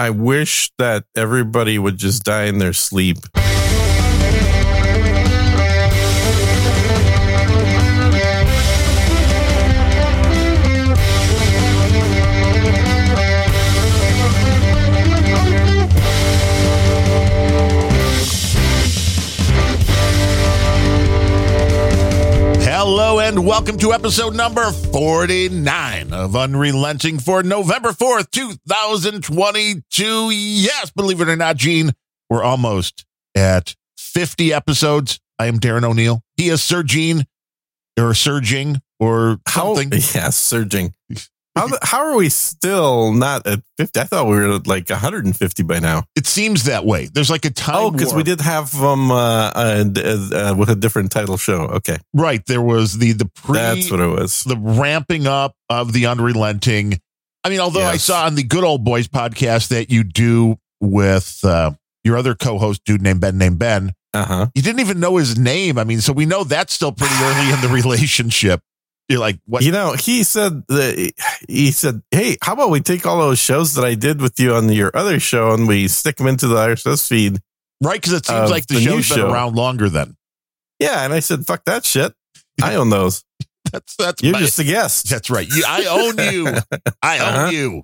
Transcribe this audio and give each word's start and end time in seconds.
I 0.00 0.08
wish 0.08 0.72
that 0.78 1.04
everybody 1.14 1.78
would 1.78 1.98
just 1.98 2.24
die 2.24 2.44
in 2.44 2.56
their 2.56 2.72
sleep. 2.72 3.18
Hello 22.82 23.20
and 23.20 23.44
welcome 23.44 23.76
to 23.76 23.92
episode 23.92 24.34
number 24.34 24.72
49 24.72 26.14
of 26.14 26.34
Unrelenting 26.34 27.18
for 27.18 27.42
November 27.42 27.90
4th, 27.90 28.30
2022. 28.30 30.30
Yes, 30.30 30.90
believe 30.90 31.20
it 31.20 31.28
or 31.28 31.36
not, 31.36 31.58
Gene, 31.58 31.92
we're 32.30 32.42
almost 32.42 33.04
at 33.34 33.76
50 33.98 34.54
episodes. 34.54 35.20
I 35.38 35.44
am 35.44 35.58
Darren 35.58 35.84
O'Neill. 35.84 36.22
He 36.38 36.48
is 36.48 36.62
Sir 36.62 36.82
Gene 36.82 37.26
or 37.98 38.14
Surging 38.14 38.80
or 38.98 39.40
How, 39.46 39.74
something. 39.74 39.92
yeah, 40.14 40.30
surging. 40.30 40.94
How, 41.56 41.68
how 41.82 41.98
are 42.04 42.16
we 42.16 42.28
still 42.28 43.12
not 43.12 43.46
at 43.46 43.60
50? 43.76 44.00
I 44.00 44.04
thought 44.04 44.26
we 44.28 44.36
were 44.36 44.54
at 44.54 44.66
like 44.66 44.88
150 44.88 45.62
by 45.64 45.80
now. 45.80 46.04
It 46.14 46.26
seems 46.26 46.64
that 46.64 46.86
way. 46.86 47.06
There's 47.12 47.28
like 47.30 47.44
a 47.44 47.50
time. 47.50 47.76
Oh, 47.76 47.90
because 47.90 48.14
we 48.14 48.22
did 48.22 48.40
have 48.40 48.70
them 48.70 49.10
uh, 49.10 49.50
uh, 49.54 49.84
uh, 50.32 50.54
with 50.56 50.70
a 50.70 50.76
different 50.76 51.10
title 51.10 51.36
show. 51.36 51.62
Okay. 51.62 51.98
Right. 52.14 52.44
There 52.46 52.62
was 52.62 52.98
the, 52.98 53.12
the 53.12 53.26
pre, 53.26 53.54
That's 53.58 53.90
what 53.90 54.00
it 54.00 54.06
was. 54.06 54.44
the 54.44 54.56
ramping 54.56 55.26
up 55.26 55.54
of 55.68 55.92
the 55.92 56.06
unrelenting. 56.06 57.00
I 57.42 57.48
mean, 57.48 57.60
although 57.60 57.82
I 57.84 57.96
saw 57.96 58.26
on 58.26 58.34
the 58.36 58.42
Good 58.44 58.64
Old 58.64 58.84
Boys 58.84 59.08
podcast 59.08 59.68
that 59.68 59.90
you 59.90 60.04
do 60.04 60.56
with 60.80 61.40
uh, 61.42 61.72
your 62.04 62.16
other 62.16 62.34
co-host, 62.34 62.82
dude 62.84 63.02
named 63.02 63.20
Ben, 63.22 63.38
named 63.38 63.58
Ben, 63.58 63.92
Uh 64.14 64.24
huh. 64.24 64.46
you 64.54 64.62
didn't 64.62 64.80
even 64.80 65.00
know 65.00 65.16
his 65.16 65.38
name. 65.38 65.78
I 65.78 65.84
mean, 65.84 66.00
so 66.00 66.12
we 66.12 66.26
know 66.26 66.44
that's 66.44 66.72
still 66.74 66.92
pretty 66.92 67.14
early 67.22 67.50
in 67.52 67.60
the 67.60 67.68
relationship. 67.72 68.60
You're 69.10 69.18
like, 69.18 69.40
what? 69.44 69.62
You 69.64 69.72
know, 69.72 69.92
he 69.94 70.22
said 70.22 70.62
that 70.68 71.12
he 71.48 71.72
said, 71.72 72.00
"Hey, 72.12 72.36
how 72.42 72.52
about 72.54 72.70
we 72.70 72.80
take 72.80 73.04
all 73.06 73.18
those 73.18 73.40
shows 73.40 73.74
that 73.74 73.84
I 73.84 73.94
did 73.94 74.22
with 74.22 74.38
you 74.38 74.54
on 74.54 74.70
your 74.72 74.96
other 74.96 75.18
show 75.18 75.52
and 75.52 75.66
we 75.66 75.88
stick 75.88 76.16
them 76.16 76.28
into 76.28 76.46
the 76.46 76.54
RSS 76.54 77.08
feed?" 77.08 77.40
right? 77.82 78.00
Because 78.00 78.12
it 78.12 78.24
seems 78.26 78.50
like 78.50 78.66
the, 78.68 78.74
the 78.76 78.80
show's 78.80 79.08
been 79.08 79.18
show. 79.18 79.30
around 79.32 79.56
longer 79.56 79.88
than 79.88 80.16
Yeah, 80.78 81.04
and 81.04 81.12
I 81.12 81.18
said, 81.20 81.44
"Fuck 81.44 81.64
that 81.64 81.84
shit. 81.84 82.14
I 82.62 82.76
own 82.76 82.88
those. 82.90 83.24
that's 83.72 83.96
that's 83.96 84.22
You're 84.22 84.34
my- 84.34 84.38
just 84.38 84.58
a 84.60 84.64
guest." 84.64 85.10
that's 85.10 85.28
right. 85.28 85.48
You, 85.48 85.64
I 85.66 85.86
own 85.86 86.32
you. 86.32 86.46
I 87.02 87.18
own 87.18 87.34
Uh-huh. 87.34 87.50
you. 87.50 87.82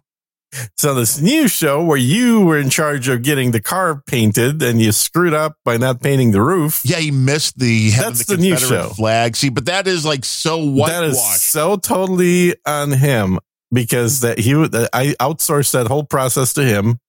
So 0.76 0.94
this 0.94 1.20
new 1.20 1.48
show 1.48 1.84
where 1.84 1.98
you 1.98 2.44
were 2.44 2.58
in 2.58 2.70
charge 2.70 3.08
of 3.08 3.22
getting 3.22 3.50
the 3.50 3.60
car 3.60 4.02
painted 4.06 4.62
and 4.62 4.80
you 4.80 4.92
screwed 4.92 5.34
up 5.34 5.56
by 5.64 5.76
not 5.76 6.00
painting 6.00 6.30
the 6.30 6.40
roof. 6.40 6.80
Yeah, 6.84 6.96
he 6.96 7.10
missed 7.10 7.58
the 7.58 7.90
That's 7.90 8.24
the, 8.24 8.36
the 8.36 8.42
new 8.42 8.56
show. 8.56 8.88
flag. 8.90 9.36
See, 9.36 9.50
but 9.50 9.66
that 9.66 9.86
is 9.86 10.04
like 10.06 10.24
so 10.24 10.74
That 10.86 11.04
is 11.04 11.40
so 11.40 11.76
totally 11.76 12.54
on 12.64 12.92
him 12.92 13.38
because 13.72 14.20
that 14.20 14.38
he 14.38 14.52
that 14.54 14.90
I 14.92 15.14
outsourced 15.20 15.72
that 15.72 15.88
whole 15.88 16.04
process 16.04 16.52
to 16.54 16.64
him, 16.64 17.00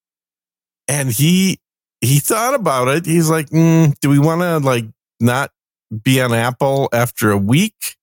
and 0.87 1.11
he 1.11 1.59
he 2.01 2.19
thought 2.19 2.53
about 2.53 2.87
it. 2.89 3.05
He's 3.05 3.29
like, 3.29 3.49
mm, 3.49 3.97
"Do 3.99 4.09
we 4.09 4.19
want 4.19 4.41
to 4.41 4.57
like 4.59 4.85
not 5.19 5.51
be 6.03 6.19
on 6.21 6.33
Apple 6.33 6.89
after 6.91 7.31
a 7.31 7.37
week 7.37 7.95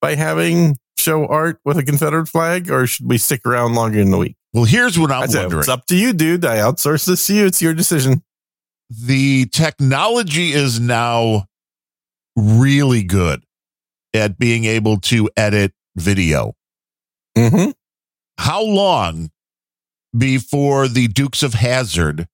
by 0.00 0.14
having 0.14 0.76
show 0.98 1.26
art 1.26 1.60
with 1.64 1.78
a 1.78 1.82
Confederate 1.82 2.26
flag, 2.26 2.70
or 2.70 2.86
should 2.86 3.06
we 3.08 3.16
stick 3.16 3.46
around 3.46 3.74
longer 3.74 4.00
in 4.00 4.10
the 4.10 4.18
week?" 4.18 4.36
Well, 4.52 4.64
here's 4.64 4.98
what 4.98 5.12
I'm 5.12 5.28
said, 5.28 5.42
wondering. 5.42 5.60
it's 5.60 5.68
up 5.68 5.86
to 5.86 5.96
you, 5.96 6.12
dude. 6.12 6.44
I 6.44 6.56
outsource 6.58 7.06
this 7.06 7.26
to 7.28 7.34
you. 7.34 7.46
It's 7.46 7.62
your 7.62 7.74
decision. 7.74 8.22
the 8.90 9.46
technology 9.46 10.52
is 10.52 10.80
now 10.80 11.46
really 12.36 13.02
good 13.04 13.44
at 14.12 14.38
being 14.38 14.64
able 14.64 14.98
to 14.98 15.30
edit 15.36 15.72
video. 15.96 16.54
Mm-hmm. 17.38 17.70
How 18.38 18.62
long 18.62 19.30
before 20.16 20.88
the 20.88 21.06
Dukes 21.08 21.42
of 21.44 21.54
Hazzard? 21.54 22.26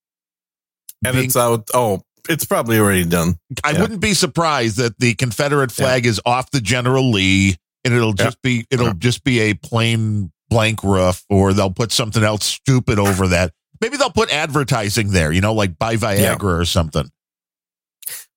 And 1.05 1.13
being- 1.15 1.27
it's 1.27 1.37
out. 1.37 1.69
Oh, 1.75 2.01
it's 2.29 2.45
probably 2.47 2.79
already 2.79 3.05
done. 3.05 3.39
I 3.63 3.73
yeah. 3.73 3.83
wouldn't 3.83 4.01
be 4.01 4.15
surprised 4.15 4.79
that 4.79 4.99
the 4.99 5.15
Confederate 5.15 5.71
flag 5.71 6.07
is 6.07 6.21
off 6.25 6.51
the 6.51 6.61
General 6.63 7.11
Lee, 7.11 7.57
and 7.85 7.93
it'll 7.93 8.15
Yeah. 8.17 8.25
just 8.25 8.41
be 8.43 8.67
it'll 8.71 8.87
Yeah. 8.89 8.93
just 8.99 9.23
be 9.25 9.41
a 9.41 9.55
plain 9.55 10.33
blank 10.49 10.83
roof, 10.83 11.25
or 11.29 11.53
they'll 11.53 11.71
put 11.71 11.93
something 11.93 12.23
else 12.23 12.45
stupid 12.45 12.99
over 12.99 13.29
that. 13.29 13.53
Maybe 13.81 13.97
they'll 13.97 14.11
put 14.11 14.33
advertising 14.33 15.11
there, 15.11 15.33
you 15.33 15.41
know, 15.41 15.53
like 15.53 15.79
buy 15.79 15.97
Viagra 15.97 16.61
or 16.61 16.65
something. 16.65 17.11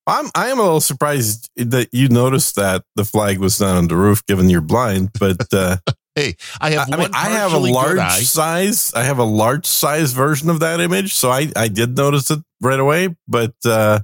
I'm 0.08 0.30
I 0.36 0.50
am 0.50 0.60
a 0.60 0.64
little 0.64 0.82
surprised 0.82 1.50
that 1.56 1.90
you 1.92 2.10
noticed 2.10 2.56
that 2.56 2.84
the 2.96 3.06
flag 3.06 3.40
was 3.40 3.60
not 3.60 3.78
on 3.78 3.88
the 3.88 3.96
roof, 3.96 4.26
given 4.26 4.50
you're 4.50 4.62
blind. 4.62 5.12
But 5.20 5.54
uh, 5.54 5.78
I 6.18 6.36
I, 6.60 6.72
have 6.72 6.92
I 6.92 6.98
mean, 6.98 7.10
I 7.14 7.30
have 7.30 7.54
a 7.54 7.58
large 7.60 8.26
size. 8.26 8.94
I 8.94 9.04
have 9.04 9.20
a 9.20 9.24
large 9.24 9.66
size 9.66 10.14
version 10.14 10.50
of 10.50 10.62
that 10.62 10.80
image, 10.80 11.14
so 11.14 11.30
I 11.30 11.52
I 11.56 11.68
did 11.68 11.96
notice 11.96 12.32
it 12.32 12.40
right 12.60 12.80
away. 12.80 13.16
But 13.28 13.54
uh, 13.66 14.00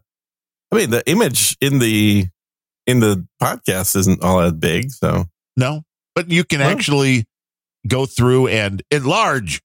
I 0.71 0.75
mean, 0.75 0.91
the 0.91 1.03
image 1.09 1.57
in 1.59 1.79
the 1.79 2.27
in 2.85 2.99
the 2.99 3.27
podcast 3.41 3.95
isn't 3.95 4.23
all 4.23 4.39
that 4.41 4.59
big, 4.59 4.91
so 4.91 5.25
No, 5.57 5.83
but 6.13 6.29
you 6.29 6.43
can 6.43 6.59
Well- 6.59 6.69
actually 6.69 7.25
go 7.87 8.05
through 8.05 8.47
and 8.47 8.81
enlarge, 8.91 9.61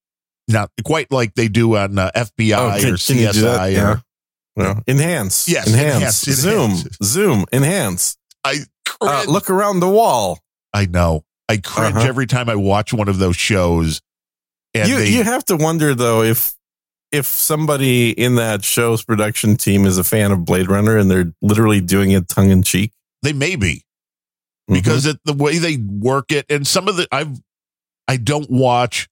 not 0.49 0.71
quite 0.85 1.11
like 1.13 1.35
they 1.35 1.49
do 1.49 1.77
on 1.77 1.99
uh, 1.99 2.11
FBI 2.15 2.57
Oh, 2.59 2.69
or 2.77 2.81
can- 2.81 2.89
you 2.89 2.95
CSI. 2.95 3.69
or, 3.69 3.71
Yeah. 3.73 3.97
well, 4.57 4.83
enhance, 4.87 5.49
Yes, 5.49 5.69
enhance, 5.69 6.27
enhance, 6.27 6.41
zoom, 6.41 6.71
enhance. 6.71 6.97
zoom, 7.03 7.45
enhance. 7.53 8.17
I 8.45 8.59
Uh, 9.01 9.25
look 9.29 9.49
around 9.49 9.81
the 9.81 9.89
wall. 9.89 10.41
I 10.75 10.87
know. 10.87 11.25
I 11.49 11.57
cringe 11.59 11.97
Uh-huh. 11.97 12.07
every 12.09 12.27
time 12.27 12.49
I 12.49 12.55
watch 12.55 12.93
one 12.93 13.09
of 13.09 13.19
those 13.19 13.37
shows. 13.37 14.01
And 14.75 14.89
you 14.89 14.99
they, 14.99 15.09
you 15.11 15.25
have 15.25 15.45
to 15.47 15.57
wonder 15.57 15.95
though 15.95 16.23
if 16.23 16.55
if 17.13 17.27
somebody 17.27 18.11
in 18.11 18.37
that 18.37 18.65
show's 18.65 19.03
production 19.03 19.57
team 19.57 19.85
is 19.85 19.99
a 19.99 20.05
fan 20.05 20.31
of 20.31 20.45
Blade 20.45 20.69
Runner 20.69 20.97
and 20.97 21.11
they're 21.11 21.33
literally 21.43 21.81
doing 21.81 22.13
it 22.13 22.29
tongue 22.29 22.51
in 22.51 22.63
cheek 22.63 22.93
they 23.23 23.33
may 23.33 23.57
be 23.57 23.83
Mm-hmm. 24.71 24.75
because 24.75 25.07
it, 25.07 25.19
the 25.25 25.33
way 25.33 25.59
they 25.59 25.77
work 25.79 26.31
it, 26.31 26.47
and 26.49 26.65
some 26.65 26.87
of 26.87 26.97
the 26.97 27.09
I've 27.11 27.37
I 28.11 28.17
don't 28.17 28.51
watch 28.51 29.09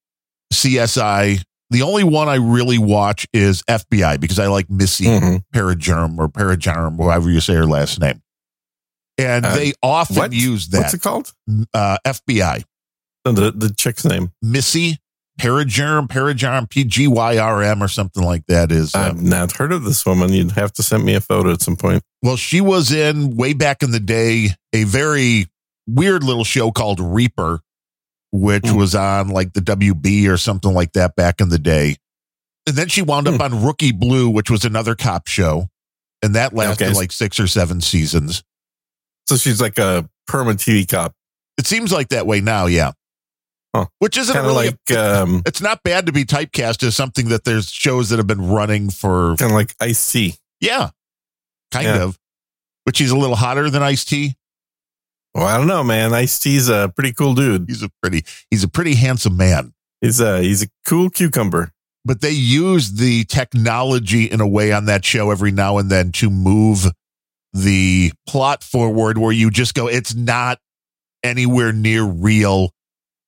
CSI. 0.53 1.43
The 1.71 1.83
only 1.83 2.05
one 2.05 2.29
I 2.29 2.37
really 2.37 2.79
watch 2.79 3.27
is 3.33 3.63
FBI 3.69 4.19
because 4.21 4.39
I 4.39 4.47
like 4.47 4.71
Missy 4.71 5.05
Mhm. 5.05 5.43
Peregrym 5.55 6.19
or 6.19 6.29
Peregrym, 6.29 6.97
however 6.99 7.31
you 7.31 7.41
say 7.41 7.55
her 7.55 7.67
last 7.67 8.01
name. 8.01 8.23
And 9.19 9.45
Uh, 9.45 9.55
they 9.55 9.73
often 9.83 10.17
what? 10.17 10.33
use 10.33 10.69
that. 10.69 10.79
what's 10.79 10.95
it 10.95 11.03
called? 11.03 11.33
uh, 11.75 11.99
FBI. 12.05 12.65
The 13.25 13.53
the 13.55 13.75
chick's 13.77 14.05
name. 14.07 14.33
Missy 14.41 14.99
Peregrym, 15.39 16.09
Peregrym, 16.09 16.69
P 16.71 16.85
G 16.85 17.07
Y 17.07 17.37
R 17.37 17.63
M 17.63 17.83
or 17.83 17.89
something 17.89 18.23
like 18.25 18.45
that 18.49 18.73
is. 18.73 18.95
uh, 18.95 18.99
I've 19.01 19.21
not 19.23 19.53
heard 19.53 19.71
of 19.73 19.85
this 19.85 20.07
woman. 20.07 20.33
You'd 20.33 20.53
have 20.53 20.73
to 20.75 20.83
send 20.83 21.05
me 21.05 21.15
a 21.15 21.21
photo 21.21 21.53
at 21.53 21.61
some 21.63 21.77
point. 21.77 22.03
well, 22.23 22.37
she 22.37 22.61
was 22.63 22.91
in 22.91 23.37
way 23.37 23.53
back 23.53 23.83
in 23.83 23.91
the 23.91 24.01
day 24.01 24.55
a 24.73 24.85
very 24.85 25.47
weird 25.87 26.25
little 26.25 26.45
show 26.45 26.71
called 26.73 26.99
Reaper, 27.01 27.61
which 28.33 28.67
Hmm. 28.69 28.77
was 28.77 28.95
on 28.95 29.29
like 29.29 29.53
the 29.55 29.61
WB 29.61 30.29
or 30.29 30.37
something 30.37 30.73
like 30.73 30.93
that 30.93 31.17
back 31.17 31.41
in 31.41 31.49
the 31.49 31.59
day. 31.59 31.97
And 32.67 32.77
then 32.77 32.89
she 32.89 33.03
wound 33.03 33.27
up 33.29 33.37
Hmm. 33.37 33.43
on 33.43 33.63
Rookie 33.65 33.93
Blue, 33.93 34.29
which 34.29 34.51
was 34.51 34.65
another 34.65 34.95
cop 34.95 35.27
show. 35.27 35.69
And 36.23 36.35
that 36.35 36.53
lasted 36.53 36.89
Okay. 36.89 36.95
like 36.95 37.13
six 37.13 37.39
or 37.41 37.47
seven 37.47 37.81
seasons. 37.81 38.43
So 39.29 39.37
she's 39.37 39.61
like 39.61 39.79
a 39.79 40.09
perma 40.29 40.55
TV 40.55 40.85
cop, 40.89 41.15
It 41.59 41.67
seems 41.67 41.91
like 41.93 42.09
that 42.11 42.27
way 42.27 42.41
now, 42.41 42.67
yeah. 42.67 42.93
Huh. 43.75 43.87
Which 43.99 44.17
isn't 44.17 44.35
really 44.37 44.67
like 44.89 44.91
um, 44.99 45.43
it's 45.47 45.61
not 45.61 45.83
bad 45.83 46.07
to 46.07 46.13
be 46.13 46.25
typecast 46.25 46.83
as 46.83 46.97
something 46.97 47.29
that 47.29 47.45
there's 47.45 47.71
shows 47.71 48.09
that 48.11 48.17
have 48.19 48.27
been 48.27 48.49
running 48.49 48.91
for 48.91 49.37
kind 49.37 49.51
of 49.53 49.57
like 49.57 49.75
Ice 49.81 50.11
T. 50.13 50.37
yeah, 50.61 50.91
kind 51.71 51.87
Yeah. 51.87 52.03
of. 52.05 52.19
But 52.87 52.97
she's 52.97 53.11
a 53.11 53.17
little 53.17 53.37
hotter 53.37 53.69
than 53.71 53.83
Ice 53.83 54.05
T. 54.07 54.37
Well, 55.39 55.47
I 55.47 55.57
don't 55.57 55.69
know, 55.69 55.85
man. 55.85 56.13
Ice 56.15 56.37
T's 56.41 56.69
a 56.69 56.93
pretty 56.97 57.13
cool 57.13 57.33
dude. 57.35 57.67
He's 57.69 57.85
a 57.85 57.91
pretty 58.03 58.25
he's 58.51 58.65
a 58.65 58.69
pretty 58.69 58.97
handsome 58.97 59.37
man. 59.37 59.73
He's 60.01 60.19
a 60.21 60.43
he's 60.43 60.65
a 60.65 60.67
cool 60.85 61.11
cucumber. 61.11 61.71
But 62.05 62.21
they 62.23 62.31
use 62.31 62.93
the 62.95 63.23
technology 63.25 64.25
in 64.25 64.41
a 64.41 64.49
way 64.49 64.73
on 64.73 64.87
that 64.87 65.05
show 65.05 65.31
every 65.31 65.53
now 65.53 65.79
and 65.79 65.91
then 65.91 66.11
to 66.13 66.29
move 66.29 66.87
the 67.53 68.13
plot 68.27 68.65
forward 68.65 69.17
where 69.19 69.31
you 69.33 69.51
just 69.51 69.75
go, 69.75 69.87
it's 69.89 70.15
not 70.15 70.59
anywhere 71.23 71.73
near 71.73 72.03
real 72.05 72.73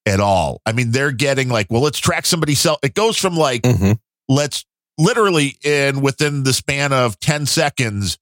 at 0.07 0.19
all. 0.19 0.61
I 0.67 0.73
mean, 0.73 0.91
they're 0.91 1.13
getting 1.13 1.49
like, 1.49 1.69
well, 1.71 1.83
let's 1.83 1.99
track 1.99 2.27
somebody 2.27 2.55
cell. 2.55 2.79
It 2.83 2.95
goes 2.95 3.17
from 3.19 3.37
like, 3.37 3.63
Mhm. 3.63 3.99
let's 4.29 4.65
literally 4.99 5.57
in 5.63 6.01
within 6.01 6.43
the 6.43 6.53
span 6.53 6.93
of 6.93 7.21
10 7.21 7.47
seconds 7.47 8.19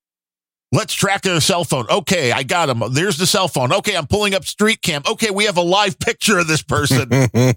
let's 0.73 0.93
track 0.95 1.23
their 1.23 1.41
cell 1.41 1.65
phone 1.65 1.87
okay 1.91 2.31
i 2.33 2.43
got 2.43 2.69
him 2.69 2.83
there's 2.93 3.17
the 3.17 3.27
cell 3.27 3.49
phone 3.49 3.73
okay 3.73 3.97
i'm 3.97 4.07
pulling 4.07 4.35
up 4.35 4.45
street 4.45 4.83
cam 4.83 5.03
okay 5.11 5.31
we 5.31 5.45
have 5.45 5.57
a 5.57 5.63
live 5.63 5.99
picture 6.01 6.39
of 6.39 6.47
this 6.47 6.63
person 6.63 7.09
you 7.35 7.53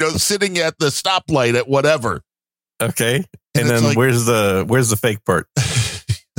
know, 0.00 0.10
sitting 0.10 0.58
at 0.58 0.78
the 0.78 0.86
stoplight 0.86 1.54
at 1.54 1.68
whatever 1.68 2.22
Okay. 2.78 3.16
And 3.16 3.26
And, 3.54 3.70
then 3.70 3.84
like- 3.84 3.96
where's 3.96 4.26
the 4.26 4.62
where's 4.68 4.90
the 4.90 4.96
fake 4.96 5.24
part? 5.24 5.48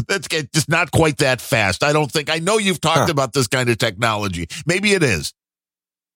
That's 0.07 0.27
just 0.53 0.69
not 0.69 0.91
quite 0.91 1.17
that 1.17 1.41
fast. 1.41 1.83
I 1.83 1.91
don't 1.93 2.11
think. 2.11 2.29
I 2.29 2.37
know 2.37 2.59
you've 2.59 2.79
talked 2.79 3.05
Huh. 3.07 3.11
about 3.11 3.33
this 3.33 3.47
kind 3.47 3.67
of 3.69 3.79
technology. 3.79 4.47
Maybe 4.67 4.91
it 4.93 5.01
is. 5.01 5.33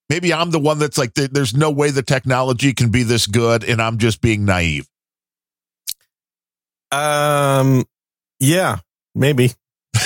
Maybe 0.09 0.31
I'm 0.31 0.51
the 0.51 0.59
one 0.59 0.77
that's 0.77 0.99
like, 0.99 1.15
there's 1.15 1.55
no 1.55 1.71
way 1.71 1.89
the 1.89 2.03
technology 2.03 2.71
can 2.73 2.91
be 2.91 3.01
this 3.01 3.25
good, 3.25 3.63
and 3.63 3.81
I'm 3.81 3.97
just 3.97 4.21
being 4.21 4.45
naive. 4.45 4.87
Um 6.91 7.83
yeah, 8.39 8.77
maybe. 9.15 9.53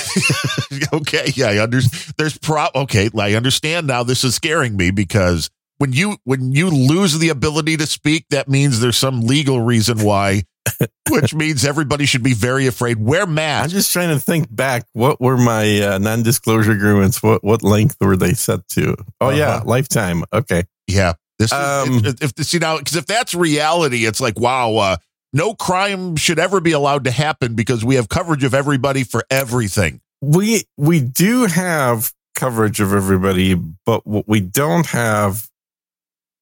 okay, 0.92 1.32
yeah, 1.34 1.48
I 1.48 1.58
understand. 1.58 2.14
There's 2.18 2.38
pro. 2.38 2.66
Okay, 2.74 3.10
I 3.18 3.34
understand 3.34 3.86
now. 3.86 4.02
This 4.02 4.24
is 4.24 4.34
scaring 4.34 4.76
me 4.76 4.90
because 4.90 5.50
when 5.78 5.92
you 5.92 6.16
when 6.24 6.52
you 6.52 6.70
lose 6.70 7.18
the 7.18 7.28
ability 7.28 7.76
to 7.78 7.86
speak, 7.86 8.26
that 8.30 8.48
means 8.48 8.80
there's 8.80 8.96
some 8.96 9.22
legal 9.22 9.60
reason 9.60 10.02
why, 10.02 10.42
which 11.10 11.34
means 11.34 11.64
everybody 11.64 12.06
should 12.06 12.22
be 12.22 12.34
very 12.34 12.66
afraid. 12.66 12.98
Wear 12.98 13.26
I'm 13.64 13.68
just 13.70 13.92
trying 13.92 14.08
to 14.10 14.18
think 14.18 14.54
back. 14.54 14.84
What 14.92 15.20
were 15.20 15.36
my 15.36 15.80
uh, 15.80 15.98
non-disclosure 15.98 16.72
agreements? 16.72 17.22
What 17.22 17.44
what 17.44 17.62
length 17.62 17.96
were 18.00 18.16
they 18.16 18.32
set 18.34 18.66
to? 18.70 18.96
Oh 19.20 19.30
yeah, 19.30 19.56
Uh-huh. 19.56 19.64
lifetime. 19.66 20.24
Okay. 20.32 20.64
Yeah, 20.86 21.14
this 21.38 21.52
is, 21.52 21.58
Um, 21.58 22.02
if, 22.04 22.32
if 22.38 22.46
see 22.46 22.58
now 22.58 22.78
because 22.78 22.96
if 22.96 23.06
that's 23.06 23.34
reality, 23.34 24.06
it's 24.06 24.20
like 24.20 24.38
wow. 24.38 24.76
Uh, 24.76 24.96
no 25.32 25.54
crime 25.54 26.16
should 26.16 26.38
ever 26.38 26.60
be 26.60 26.72
allowed 26.72 27.04
to 27.04 27.10
happen 27.10 27.54
because 27.54 27.84
we 27.84 27.96
have 27.96 28.08
coverage 28.08 28.44
of 28.44 28.54
everybody 28.54 29.04
for 29.04 29.24
everything. 29.30 30.00
We 30.22 30.64
we 30.76 31.00
do 31.00 31.46
have 31.46 32.12
coverage 32.34 32.80
of 32.80 32.92
everybody, 32.92 33.54
but 33.54 34.06
what 34.06 34.26
we 34.28 34.40
don't 34.40 34.86
have 34.86 35.48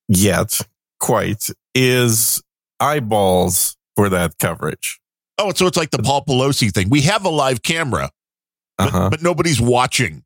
yet 0.08 0.60
quite 1.00 1.48
is 1.74 2.42
eyeballs 2.80 3.76
for 3.96 4.08
that 4.08 4.38
coverage. 4.38 5.00
Oh, 5.38 5.52
so 5.52 5.66
it's 5.66 5.76
like 5.76 5.90
the 5.90 5.98
Paul 6.02 6.24
Pelosi 6.24 6.72
thing. 6.72 6.88
We 6.90 7.02
have 7.02 7.24
a 7.24 7.28
live 7.28 7.62
camera, 7.62 8.10
but, 8.78 8.88
Uh-huh. 8.88 9.10
but 9.10 9.22
nobody's 9.22 9.60
watching. 9.60 10.22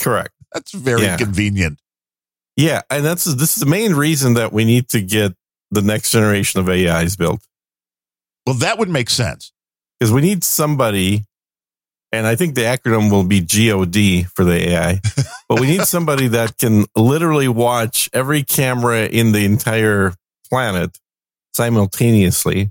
Correct. 0.00 0.32
That's 0.52 0.72
very 0.72 1.02
Yeah. 1.02 1.16
convenient. 1.16 1.78
Yeah, 2.56 2.82
and 2.90 3.04
that's 3.04 3.24
this 3.24 3.56
is 3.56 3.60
the 3.60 3.66
main 3.66 3.94
reason 3.94 4.34
that 4.34 4.52
we 4.52 4.64
need 4.64 4.88
to 4.90 5.00
get 5.00 5.34
the 5.70 5.82
next 5.82 6.10
generation 6.10 6.60
of 6.60 6.68
AIs 6.68 7.16
built 7.16 7.42
Well, 8.46 8.56
that 8.56 8.78
would 8.78 8.88
make 8.88 9.10
sense. 9.10 9.52
because 9.98 10.12
we 10.12 10.20
need 10.20 10.44
somebody, 10.44 11.24
and 12.12 12.26
I 12.26 12.36
think 12.36 12.54
the 12.54 12.62
acronym 12.62 13.10
will 13.10 13.24
be 13.24 13.40
GOD 13.40 14.28
for 14.34 14.44
the 14.44 14.70
AI, 14.70 15.00
but 15.48 15.60
we 15.60 15.66
need 15.66 15.82
somebody 15.82 16.28
that 16.28 16.58
can 16.58 16.84
literally 16.94 17.48
watch 17.48 18.10
every 18.12 18.42
camera 18.42 19.06
in 19.06 19.32
the 19.32 19.44
entire 19.44 20.14
planet 20.50 20.98
simultaneously 21.54 22.70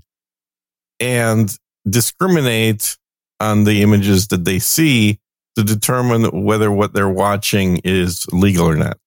and 1.00 1.58
discriminate 1.88 2.96
on 3.40 3.64
the 3.64 3.82
images 3.82 4.28
that 4.28 4.44
they 4.44 4.58
see 4.58 5.18
to 5.56 5.64
determine 5.64 6.44
whether 6.44 6.70
what 6.70 6.92
they're 6.92 7.08
watching 7.08 7.80
is 7.84 8.26
legal 8.32 8.68
or 8.68 8.76
not. 8.76 8.98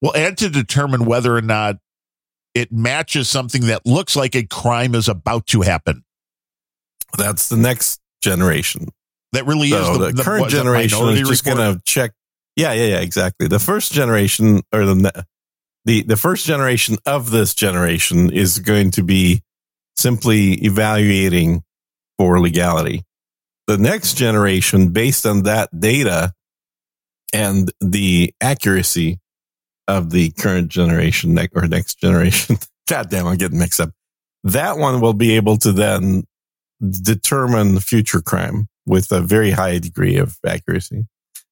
Well, 0.00 0.12
and 0.14 0.36
to 0.38 0.48
determine 0.48 1.04
whether 1.04 1.34
or 1.36 1.42
not 1.42 1.76
it 2.54 2.72
matches 2.72 3.28
something 3.28 3.66
that 3.66 3.86
looks 3.86 4.16
like 4.16 4.34
a 4.34 4.44
crime 4.44 4.94
is 4.94 5.08
about 5.08 5.46
to 5.48 5.62
happen. 5.62 6.04
That's 7.16 7.48
the 7.48 7.56
next 7.56 8.00
generation. 8.22 8.88
That 9.32 9.46
really 9.46 9.70
So 9.70 9.92
is 9.92 9.98
the, 9.98 10.12
the, 10.12 10.22
current 10.22 10.42
what, 10.42 10.50
generation 10.50 11.08
is 11.10 11.28
just 11.28 11.44
going 11.44 11.56
to 11.56 11.80
check. 11.84 12.12
Yeah, 12.56 12.72
yeah, 12.72 12.86
yeah, 12.86 13.00
exactly. 13.00 13.46
The 13.46 13.58
first 13.58 13.92
generation 13.92 14.62
or 14.72 14.84
the 14.84 15.24
the 15.84 16.02
the 16.02 16.16
first 16.16 16.46
generation 16.46 16.98
of 17.06 17.30
this 17.30 17.54
generation 17.54 18.30
is 18.32 18.58
going 18.58 18.90
to 18.92 19.02
be 19.02 19.42
simply 19.96 20.54
evaluating 20.64 21.62
for 22.18 22.40
legality. 22.40 23.04
The 23.66 23.78
next 23.78 24.14
generation, 24.14 24.88
based 24.88 25.24
on 25.24 25.44
that 25.44 25.68
data 25.78 26.32
and 27.32 27.70
the 27.80 28.34
accuracy 28.40 29.20
of 29.96 30.10
the 30.10 30.30
current 30.30 30.68
generation 30.68 31.38
or 31.54 31.66
next 31.66 31.98
generation, 31.98 32.56
God 32.88 33.10
damn, 33.10 33.26
I'm 33.26 33.36
getting 33.36 33.58
mixed 33.58 33.80
up. 33.80 33.90
That 34.44 34.78
one 34.78 35.00
will 35.00 35.14
be 35.14 35.36
able 35.36 35.56
to 35.58 35.72
then 35.72 36.24
determine 37.02 37.80
future 37.80 38.22
crime 38.22 38.68
with 38.86 39.12
a 39.12 39.20
very 39.20 39.50
high 39.50 39.78
degree 39.78 40.16
of 40.16 40.38
accuracy. 40.46 40.96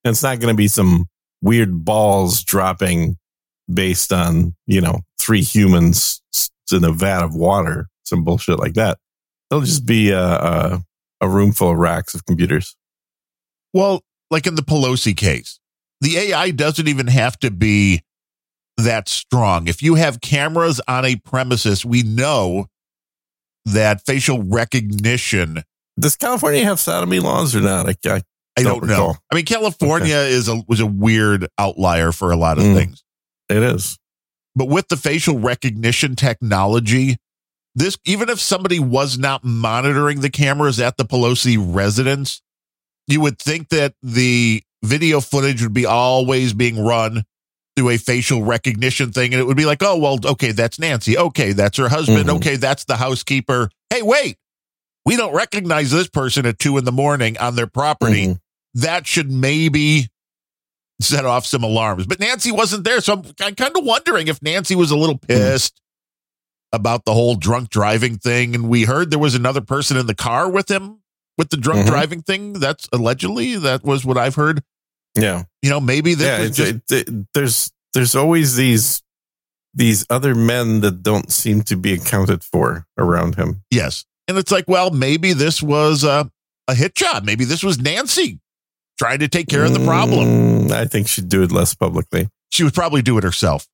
And 0.05 0.12
it's 0.12 0.23
not 0.23 0.40
going 0.40 0.52
to 0.52 0.56
be 0.56 0.69
some 0.69 1.06
weird 1.43 1.85
balls 1.85 2.43
dropping 2.43 3.19
based 3.73 4.12
on, 4.12 4.55
you 4.67 4.81
know, 4.81 5.00
three 5.19 5.43
humans 5.43 6.23
in 6.73 6.84
a 6.84 6.93
vat 6.93 7.23
of 7.23 7.34
water, 7.34 7.88
some 8.05 8.25
bullshit 8.25 8.58
like 8.58 8.75
that. 8.75 8.99
It'll 9.50 9.62
just 9.62 9.87
be 9.87 10.11
a, 10.11 10.23
a, 10.23 10.82
a 11.20 11.29
room 11.29 11.52
full 11.52 11.73
of 11.73 11.79
racks 11.79 12.14
of 12.14 12.25
computers. 12.25 12.76
Well, 13.75 14.02
like 14.31 14.46
in 14.46 14.55
the 14.55 14.62
Pelosi 14.62 15.17
case, 15.17 15.61
the 16.00 16.17
AI 16.17 16.50
doesn't 16.50 16.88
even 16.88 17.06
have 17.08 17.38
to 17.41 17.50
be 17.50 18.02
that 18.79 19.09
strong. 19.09 19.69
If 19.69 19.83
you 19.83 19.97
have 19.97 20.21
cameras 20.21 20.81
on 20.89 21.05
a 21.05 21.17
premises, 21.17 21.85
we 21.85 22.03
know 22.03 22.67
that 23.67 24.05
facial 24.07 24.43
recognition. 24.43 25.63
Does 25.99 26.17
California 26.17 26.65
have 26.65 26.81
sodomy 26.81 27.21
laws 27.21 27.55
or 27.55 27.61
not? 27.61 27.89
I, 27.89 27.95
I, 28.07 28.23
I 28.57 28.63
Don't 28.63 28.81
don't, 28.81 28.89
know. 28.89 29.15
I 29.31 29.35
mean, 29.35 29.45
California 29.45 30.17
is 30.17 30.49
a 30.49 30.63
was 30.69 30.81
a 30.81 30.87
weird 30.87 31.47
outlier 31.59 32.13
for 32.13 32.31
a 32.33 32.37
lot 32.37 32.59
of 32.59 32.65
Mm. 32.65 32.75
things. 32.75 33.05
it 33.49 33.63
is. 33.63 33.99
But 34.55 34.69
with 34.69 34.89
the 34.89 34.97
facial 34.97 35.39
recognition 35.39 36.17
technology, 36.17 37.17
this 37.75 37.97
even 38.05 38.29
if 38.29 38.41
somebody 38.41 38.79
was 38.79 39.19
not 39.19 39.45
monitoring 39.45 40.21
the 40.21 40.31
cameras 40.31 40.81
at 40.81 40.97
the 40.97 41.05
Pelosi 41.05 41.57
residence, 41.61 42.41
you 43.07 43.21
would 43.21 43.39
think 43.39 43.69
that 43.69 43.95
the 44.03 44.63
video 44.85 45.21
footage 45.21 45.63
would 45.63 45.73
be 45.75 45.87
always 45.87 46.53
being 46.55 46.83
run 46.85 47.25
through 47.79 47.91
a 47.91 47.97
facial 47.97 48.43
recognition 48.43 49.13
thing 49.13 49.33
and 49.33 49.41
it 49.41 49.45
would 49.47 49.57
be 49.57 49.65
like, 49.65 49.83
"Oh, 49.83 49.97
well, 49.99 50.19
okay, 50.25 50.51
that's 50.51 50.79
Nancy. 50.81 51.17
Okay, 51.17 51.53
that's 51.53 51.79
her 51.79 51.89
husband. 51.89 52.29
Mhm. 52.29 52.37
Okay, 52.37 52.57
that's 52.57 52.85
the 52.85 52.97
housekeeper. 52.97 53.71
Hey, 53.89 54.03
wait. 54.03 54.37
We 55.07 55.17
don't 55.17 55.33
recognize 55.33 55.91
this 55.93 56.09
person 56.09 56.45
at 56.45 56.59
2 56.59 56.77
in 56.79 56.85
the 56.85 56.93
morning 56.93 57.39
on 57.39 57.55
their 57.57 57.69
property." 57.69 58.27
Mhm. 58.27 58.39
that 58.75 59.07
should 59.07 59.31
maybe 59.31 60.09
set 61.01 61.25
off 61.25 61.47
some 61.47 61.65
alarms. 61.65 62.07
But 62.07 62.21
Nancy 62.21 62.53
wasn't 62.53 62.85
there. 62.85 63.01
So 63.01 63.15
I'm, 63.15 63.23
I'm 63.41 63.55
kind 63.55 63.77
of 63.77 63.83
wondering 63.85 64.29
if 64.29 64.43
Nancy 64.43 64.75
was 64.77 64.91
a 64.91 64.97
little 64.97 65.17
pissed 65.17 65.81
about 66.73 67.05
the 67.05 67.15
whole 67.15 67.35
drunk 67.35 67.71
driving 67.71 68.19
thing. 68.19 68.55
And 68.55 68.69
we 68.69 68.85
heard 68.85 69.11
there 69.11 69.19
was 69.19 69.35
another 69.35 69.63
person 69.63 69.97
in 69.97 70.07
the 70.07 70.15
car 70.15 70.49
with 70.51 70.71
him 70.71 70.99
with 71.39 71.49
the 71.51 71.56
drunk 71.56 71.87
Mhm. 71.87 71.91
driving 71.91 72.23
thing. 72.23 72.53
That's 72.55 72.87
allegedly, 72.93 73.56
that 73.56 73.85
was 73.85 74.05
what 74.05 74.19
I've 74.19 74.35
heard. 74.35 74.63
Yeah. 75.15 75.44
You 75.62 75.70
know, 75.70 75.81
maybe 75.81 76.12
yeah, 76.12 76.41
was 76.41 76.58
it, 76.58 76.81
just, 76.82 76.93
it- 76.93 77.08
it- 77.08 77.27
there's 77.34 77.72
there's 77.94 78.15
always 78.15 78.56
these 78.56 79.03
these 79.74 80.05
other 80.10 80.34
men 80.34 80.81
that 80.81 81.03
don't 81.03 81.31
seem 81.31 81.62
to 81.62 81.77
be 81.77 81.93
accounted 81.93 82.43
for 82.44 82.86
around 82.98 83.36
him. 83.36 83.62
yes. 83.70 84.05
And 84.27 84.36
it's 84.36 84.53
like, 84.53 84.67
well, 84.69 84.91
maybe 84.91 85.32
this 85.32 85.62
was 85.62 86.05
a, 86.05 86.31
a 86.69 86.74
hit 86.74 86.94
job. 86.94 87.24
Maybe 87.24 87.46
this 87.46 87.62
was 87.62 87.79
Nancy 87.79 88.41
trying 88.98 89.20
to 89.20 89.29
take 89.29 89.48
care 89.48 89.65
of 89.65 89.72
the 89.72 89.82
problem. 89.84 90.27
Mm, 90.69 90.70
I 90.70 90.84
think 90.84 91.08
she'd 91.08 91.31
do 91.31 91.43
it 91.43 91.50
less 91.50 91.74
publicly. 91.74 92.29
She 92.50 92.62
would 92.62 92.74
probably 92.74 93.00
do 93.00 93.17
it 93.17 93.24
herself. 93.24 93.67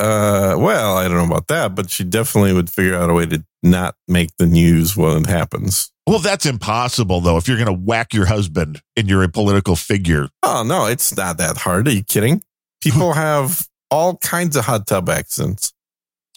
Uh, 0.00 0.56
well, 0.58 0.96
I 0.96 1.04
don't 1.08 1.16
know 1.18 1.24
about 1.26 1.48
that, 1.48 1.74
but 1.74 1.90
she 1.90 2.04
definitely 2.04 2.52
would 2.54 2.70
figure 2.70 2.94
out 2.96 3.10
a 3.10 3.12
way 3.12 3.26
to 3.26 3.44
not 3.62 3.94
make 4.08 4.30
the 4.38 4.46
news 4.46 4.96
when 4.96 5.18
it 5.18 5.26
happens. 5.26 5.92
Well, 6.06 6.18
that's 6.20 6.46
impossible, 6.46 7.20
though. 7.20 7.36
If 7.36 7.46
you're 7.46 7.58
going 7.58 7.66
to 7.66 7.84
whack 7.84 8.14
your 8.14 8.24
husband 8.26 8.80
and 8.96 9.08
you're 9.08 9.22
a 9.22 9.28
political 9.28 9.76
figure, 9.76 10.28
Oh 10.42 10.64
no, 10.66 10.86
it's 10.86 11.14
not 11.16 11.36
that 11.38 11.58
hard. 11.58 11.86
Are 11.86 11.92
you 11.92 12.02
kidding? 12.02 12.42
People 12.82 13.12
have 13.26 13.68
all 13.90 14.16
kinds 14.16 14.56
of 14.56 14.64
hot 14.64 14.86
tub 14.86 15.08
accidents. 15.10 15.72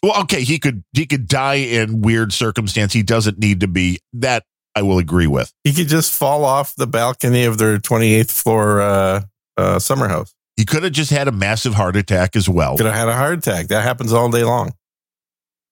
well, 0.03 0.19
okay, 0.23 0.41
he 0.43 0.59
could 0.59 0.83
he 0.91 1.05
could 1.05 1.27
die 1.27 1.55
in 1.55 2.01
weird 2.01 2.33
circumstance. 2.33 2.91
He 2.91 3.01
doesn't 3.03 3.39
need 3.39 3.61
to 3.61 3.67
be 3.67 3.99
that. 4.13 4.43
I 4.75 4.81
will 4.81 4.97
agree 4.97 5.27
with. 5.27 5.53
He 5.63 5.71
could 5.71 5.87
just 5.87 6.11
fall 6.13 6.43
off 6.43 6.75
the 6.75 6.87
balcony 6.87 7.45
of 7.45 7.59
their 7.59 7.77
28th 7.77 8.31
floor 8.31 8.81
uh, 8.81 9.21
uh, 9.55 9.77
summer 9.77 10.07
house. 10.07 10.33
He 10.57 10.65
could 10.65 10.83
have 10.83 10.91
just 10.91 11.09
had 11.11 11.27
a 11.27 11.31
massive 11.31 11.73
heart 11.73 11.95
attack 11.95 12.35
as 12.35 12.47
well. 12.47 12.77
Could 12.77 12.85
have 12.85 12.95
had 12.95 13.07
a 13.09 13.15
heart 13.15 13.39
attack. 13.39 13.67
That 13.67 13.83
happens 13.83 14.13
all 14.13 14.29
day 14.29 14.43
long. 14.43 14.73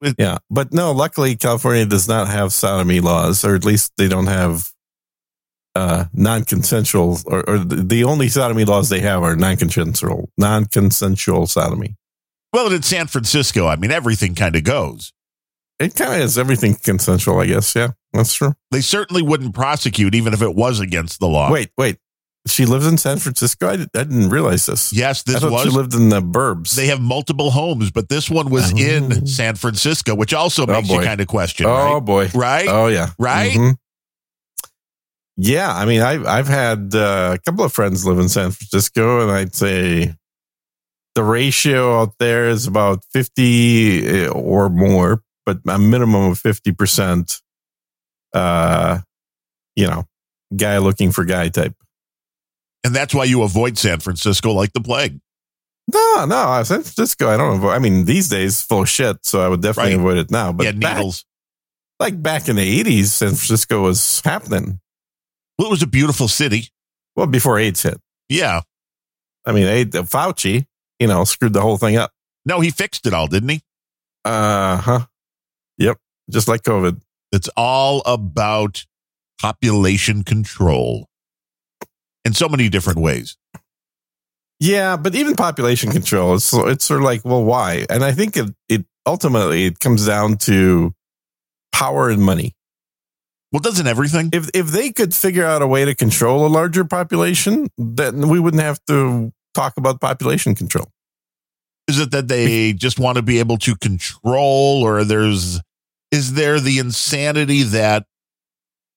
It- 0.02 0.16
yeah, 0.18 0.40
but 0.50 0.74
no. 0.74 0.92
Luckily, 0.92 1.36
California 1.36 1.86
does 1.86 2.08
not 2.08 2.28
have 2.28 2.52
sodomy 2.52 3.00
laws, 3.00 3.46
or 3.46 3.54
at 3.56 3.64
least 3.64 3.94
they 3.98 4.08
don't 4.08 4.26
have 4.28 4.70
uh, 5.76 6.06
non-consensual, 6.14 7.20
or, 7.28 7.48
or 7.50 7.58
the 7.60 8.04
only 8.04 8.28
sodomy 8.28 8.66
laws 8.66 8.90
they 8.90 9.00
have 9.02 9.22
are 9.24 9.36
non-consensual, 9.36 10.30
non-consensual 10.38 11.46
sodomy. 11.48 11.96
Well, 12.52 12.74
in 12.74 12.82
San 12.82 13.08
Francisco, 13.08 13.68
I 13.68 13.76
mean, 13.78 13.92
everything 13.92 14.36
kind 14.36 14.56
of 14.56 14.64
goes. 14.64 15.14
It 15.80 15.96
kind 15.96 16.14
of 16.16 16.20
is 16.20 16.38
everything 16.38 16.76
consensual, 16.76 17.40
I 17.40 17.46
guess. 17.46 17.74
Yeah, 17.76 17.90
that's 18.12 18.34
true. 18.34 18.54
They 18.72 18.82
certainly 18.82 19.22
wouldn't 19.22 19.56
prosecute 19.56 20.14
even 20.14 20.34
if 20.34 20.42
it 20.42 20.54
was 20.56 20.80
against 20.80 21.20
the 21.20 21.28
law. 21.28 21.52
Wait, 21.52 21.70
wait. 21.78 21.98
She 22.48 22.66
lives 22.66 22.88
in 22.88 22.98
San 22.98 23.20
Francisco. 23.20 23.68
I, 23.68 23.74
I 23.74 23.76
didn't 23.86 24.30
realize 24.30 24.66
this. 24.66 24.92
Yes, 24.92 25.22
this 25.24 25.44
was. 25.44 25.62
she 25.64 25.70
lived 25.70 25.94
in 25.94 26.10
the 26.10 26.22
burbs. 26.22 26.76
they 26.76 26.88
have 26.88 27.00
multiple 27.00 27.52
homes, 27.52 27.92
but 27.92 28.10
this 28.10 28.30
one 28.32 28.50
was 28.50 28.74
Oh. 28.74 28.78
in 28.78 29.28
San 29.28 29.54
Francisco, 29.56 30.16
which 30.16 30.34
also 30.34 30.66
makes 30.66 30.90
you 30.90 31.02
kind 31.02 31.22
of 31.22 31.28
question, 31.28 31.68
oh 31.68 31.94
right? 31.96 32.00
boy. 32.06 32.30
Right? 32.34 32.68
Oh 32.68 32.88
yeah. 32.88 33.10
Right? 33.20 33.52
Mhm. 33.54 33.76
Yeah, 35.38 35.72
I 35.74 35.86
mean, 35.86 36.02
I've 36.02 36.26
I've 36.26 36.48
had 36.48 36.94
uh, 36.94 37.36
a 37.36 37.40
couple 37.40 37.64
of 37.64 37.74
friends 37.74 38.06
live 38.06 38.20
in 38.20 38.28
San 38.30 38.52
Francisco, 38.52 39.22
and 39.22 39.32
I'd 39.32 39.56
say 39.56 40.14
the 41.16 41.24
ratio 41.24 42.02
out 42.02 42.14
there 42.20 42.50
is 42.50 42.68
about 42.68 43.04
fifty 43.14 44.06
eh, 44.08 44.28
or 44.28 44.70
more, 44.70 45.22
but 45.46 45.60
a 45.68 45.80
minimum 45.80 46.32
of 46.32 46.40
fifty 46.40 46.72
percent. 46.72 47.40
Uh, 48.34 49.00
you 49.76 49.88
know, 49.88 50.06
guy 50.56 50.78
looking 50.80 51.12
for 51.12 51.24
guy 51.24 51.50
type. 51.50 51.74
And 52.84 52.96
that's 52.96 53.14
why 53.14 53.24
you 53.26 53.44
avoid 53.44 53.78
San 53.78 54.00
Francisco 54.00 54.52
like 54.54 54.74
the 54.74 54.82
plague. 54.82 55.20
No, 55.92 56.26
no, 56.26 56.64
San 56.64 56.84
Francisco. 56.84 57.30
I 57.30 57.38
don't 57.38 57.62
know. 57.62 57.70
I 57.70 57.80
mean, 57.80 58.06
these 58.06 58.30
days 58.30 58.62
full 58.62 58.84
of 58.84 58.90
shit, 58.90 59.26
so 59.26 59.42
I 59.42 59.48
would 59.50 59.62
definitely 59.62 59.94
Right. 59.96 60.00
avoid 60.00 60.18
it 60.18 60.32
now. 60.32 60.52
But 60.52 60.66
yeah, 60.66 60.72
back, 60.74 60.98
needles. 60.98 61.26
like 62.00 62.22
back 62.22 62.48
in 62.48 62.56
the 62.56 62.62
eighties, 62.80 63.14
San 63.14 63.30
Francisco 63.30 63.82
was 63.84 64.22
happening. 64.24 64.80
Well, 65.58 65.68
it 65.68 65.72
was 65.72 65.84
a 65.84 65.88
beautiful 65.88 66.28
city. 66.28 66.70
Well, 67.16 67.28
before 67.28 67.60
AIDS 67.60 67.84
hit. 67.84 68.00
Yeah. 68.30 68.62
I 69.46 69.52
mean, 69.52 69.68
AIDS, 69.68 69.96
Fauci, 69.96 70.66
you 71.00 71.08
know, 71.08 71.24
screwed 71.26 71.54
the 71.54 71.62
whole 71.62 71.78
thing 71.78 71.98
up. 71.98 72.12
No, 72.46 72.60
he 72.62 72.70
fixed 72.70 73.06
it 73.06 73.14
all, 73.14 73.28
didn't 73.28 73.50
he? 73.50 73.62
Uh 74.24 74.78
huh. 74.78 75.06
Yep. 75.78 75.98
Just 76.30 76.48
like 76.48 76.62
COVID. 76.62 77.02
It's 77.32 77.50
all 77.58 78.02
about 78.06 78.86
population 79.42 80.24
control 80.24 81.08
in 82.26 82.34
so 82.34 82.48
many 82.50 82.70
different 82.70 83.00
ways. 83.00 83.38
Yeah, 84.60 84.96
but 84.98 85.16
even 85.16 85.36
population 85.36 85.92
control, 85.92 86.36
it's 86.36 86.54
it's 86.54 86.86
sort 86.86 87.00
of 87.00 87.04
like, 87.06 87.26
well, 87.26 87.44
why? 87.44 87.86
And 87.90 88.04
I 88.04 88.12
think 88.12 88.38
it 88.38 88.54
it 88.70 88.86
ultimately 89.06 89.66
it 89.66 89.80
comes 89.80 90.06
down 90.06 90.38
to 90.38 90.94
power 91.72 92.10
and 92.10 92.22
money. 92.22 92.54
Well, 93.52 93.60
doesn't 93.60 93.88
everything? 93.88 94.30
If 94.34 94.50
if 94.54 94.68
they 94.68 94.92
could 94.92 95.16
figure 95.16 95.46
out 95.46 95.62
a 95.64 95.68
way 95.68 95.84
to 95.86 95.96
control 95.96 96.46
a 96.46 96.48
larger 96.50 96.86
population, 96.86 97.70
then 97.78 98.30
we 98.30 98.40
wouldn't 98.40 98.62
have 98.62 98.80
to 98.88 99.34
talk 99.56 99.78
about 99.78 100.00
population 100.00 100.54
control. 100.54 100.92
Is 101.88 102.00
it 102.00 102.12
that 102.12 102.28
they 102.28 102.72
just 102.74 103.00
want 103.00 103.16
to 103.18 103.24
be 103.24 103.40
able 103.40 103.58
to 103.58 103.76
control, 103.76 104.84
or 104.84 105.04
there's 105.04 105.60
is 106.12 106.34
there 106.34 106.60
the 106.60 106.78
insanity 106.78 107.64
that 107.64 108.06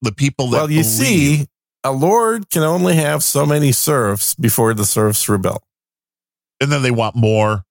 the 0.03 0.13
people 0.13 0.49
that 0.51 0.59
Well, 0.59 0.71
you 0.71 0.83
believe- 0.83 0.87
see, 0.93 1.47
a 1.85 1.93
lord 1.93 2.51
can 2.51 2.63
only 2.63 2.97
have 2.97 3.23
so 3.23 3.45
many 3.47 3.71
serfs 3.71 4.35
before 4.35 4.75
the 4.75 4.87
serfs 4.87 5.29
rebel. 5.29 5.63
and 6.61 6.73
then 6.73 6.83
they 6.83 6.91
want 6.91 7.15
more. 7.15 7.65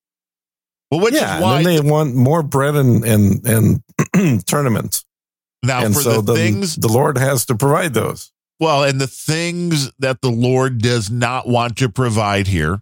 Well, 0.92 1.02
which 1.02 1.16
yeah, 1.16 1.38
is 1.38 1.44
why 1.44 1.58
and 1.58 1.66
they 1.66 1.82
want 1.82 2.14
more 2.16 2.44
bread 2.44 2.76
and 2.76 3.04
and 3.04 3.82
and 4.14 4.46
tournaments. 4.46 5.04
now 5.64 5.84
and 5.84 5.96
for 5.96 6.02
so 6.02 6.22
the 6.22 6.34
the, 6.34 6.36
things 6.36 6.76
the 6.76 6.88
Lord 6.88 7.18
has 7.18 7.46
to 7.48 7.56
provide 7.56 7.94
those. 7.94 8.32
Well, 8.60 8.84
and 8.84 9.02
the 9.02 9.08
things 9.08 9.92
that 10.00 10.22
the 10.22 10.30
Lord 10.30 10.80
does 10.80 11.10
not 11.10 11.48
want 11.48 11.78
to 11.78 11.90
provide 11.90 12.48
here, 12.48 12.82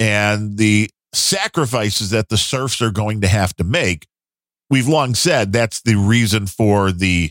and 0.00 0.56
the 0.56 0.90
sacrifices 1.12 2.10
that 2.10 2.30
the 2.30 2.38
serfs 2.38 2.80
are 2.80 2.90
going 2.90 3.20
to 3.20 3.28
have 3.28 3.54
to 3.56 3.64
make, 3.64 4.06
we've 4.70 4.88
long 4.88 5.14
said 5.14 5.52
that's 5.52 5.82
the 5.82 5.96
reason 5.96 6.46
for 6.46 6.90
the 6.90 7.30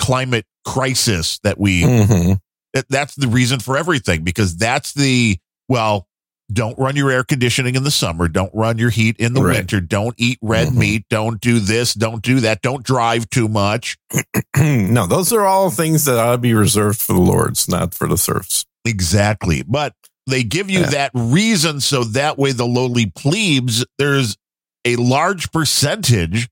climate 0.00 0.46
crisis 0.64 1.38
that 1.42 1.58
we, 1.58 1.82
Mhm. 1.82 2.38
that- 2.74 2.88
that's 2.88 3.14
the 3.14 3.28
reason 3.28 3.60
for 3.60 3.76
everything, 3.76 4.22
because 4.22 4.56
that's 4.56 4.92
the, 4.92 5.38
well, 5.68 6.06
don't 6.52 6.76
run 6.78 6.96
your 6.96 7.10
air 7.12 7.22
conditioning 7.22 7.76
in 7.76 7.84
the 7.84 7.90
summer. 7.92 8.26
Don't 8.26 8.50
run 8.52 8.76
your 8.76 8.90
heat 8.90 9.16
in 9.18 9.34
the 9.34 9.42
Right. 9.42 9.56
winter. 9.58 9.80
Don't 9.80 10.14
eat 10.18 10.38
red 10.42 10.68
Mhm. 10.68 10.74
meat. 10.76 11.04
Don't 11.08 11.40
do 11.40 11.60
this. 11.60 11.94
Don't 11.94 12.22
do 12.22 12.40
that. 12.40 12.60
Don't 12.60 12.82
drive 12.84 13.30
too 13.30 13.46
much. 13.48 13.96
no, 14.56 15.06
those 15.06 15.32
are 15.32 15.44
all 15.46 15.70
things 15.70 16.04
that 16.06 16.18
ought 16.18 16.32
to 16.32 16.38
be 16.38 16.52
reserved 16.54 17.00
for 17.00 17.12
the 17.12 17.20
lords, 17.20 17.68
not 17.68 17.94
for 17.94 18.08
the 18.08 18.18
serfs. 18.18 18.66
Exactly. 18.84 19.62
But 19.62 19.94
they 20.26 20.42
give 20.42 20.68
you 20.68 20.80
Yeah. 20.80 20.90
that 20.90 21.10
reason 21.14 21.80
so 21.80 22.02
that 22.04 22.36
way 22.38 22.50
the 22.52 22.66
lowly 22.66 23.06
plebes, 23.06 23.84
there's 23.98 24.36
a 24.84 24.96
large 24.96 25.52
percentage 25.52 26.48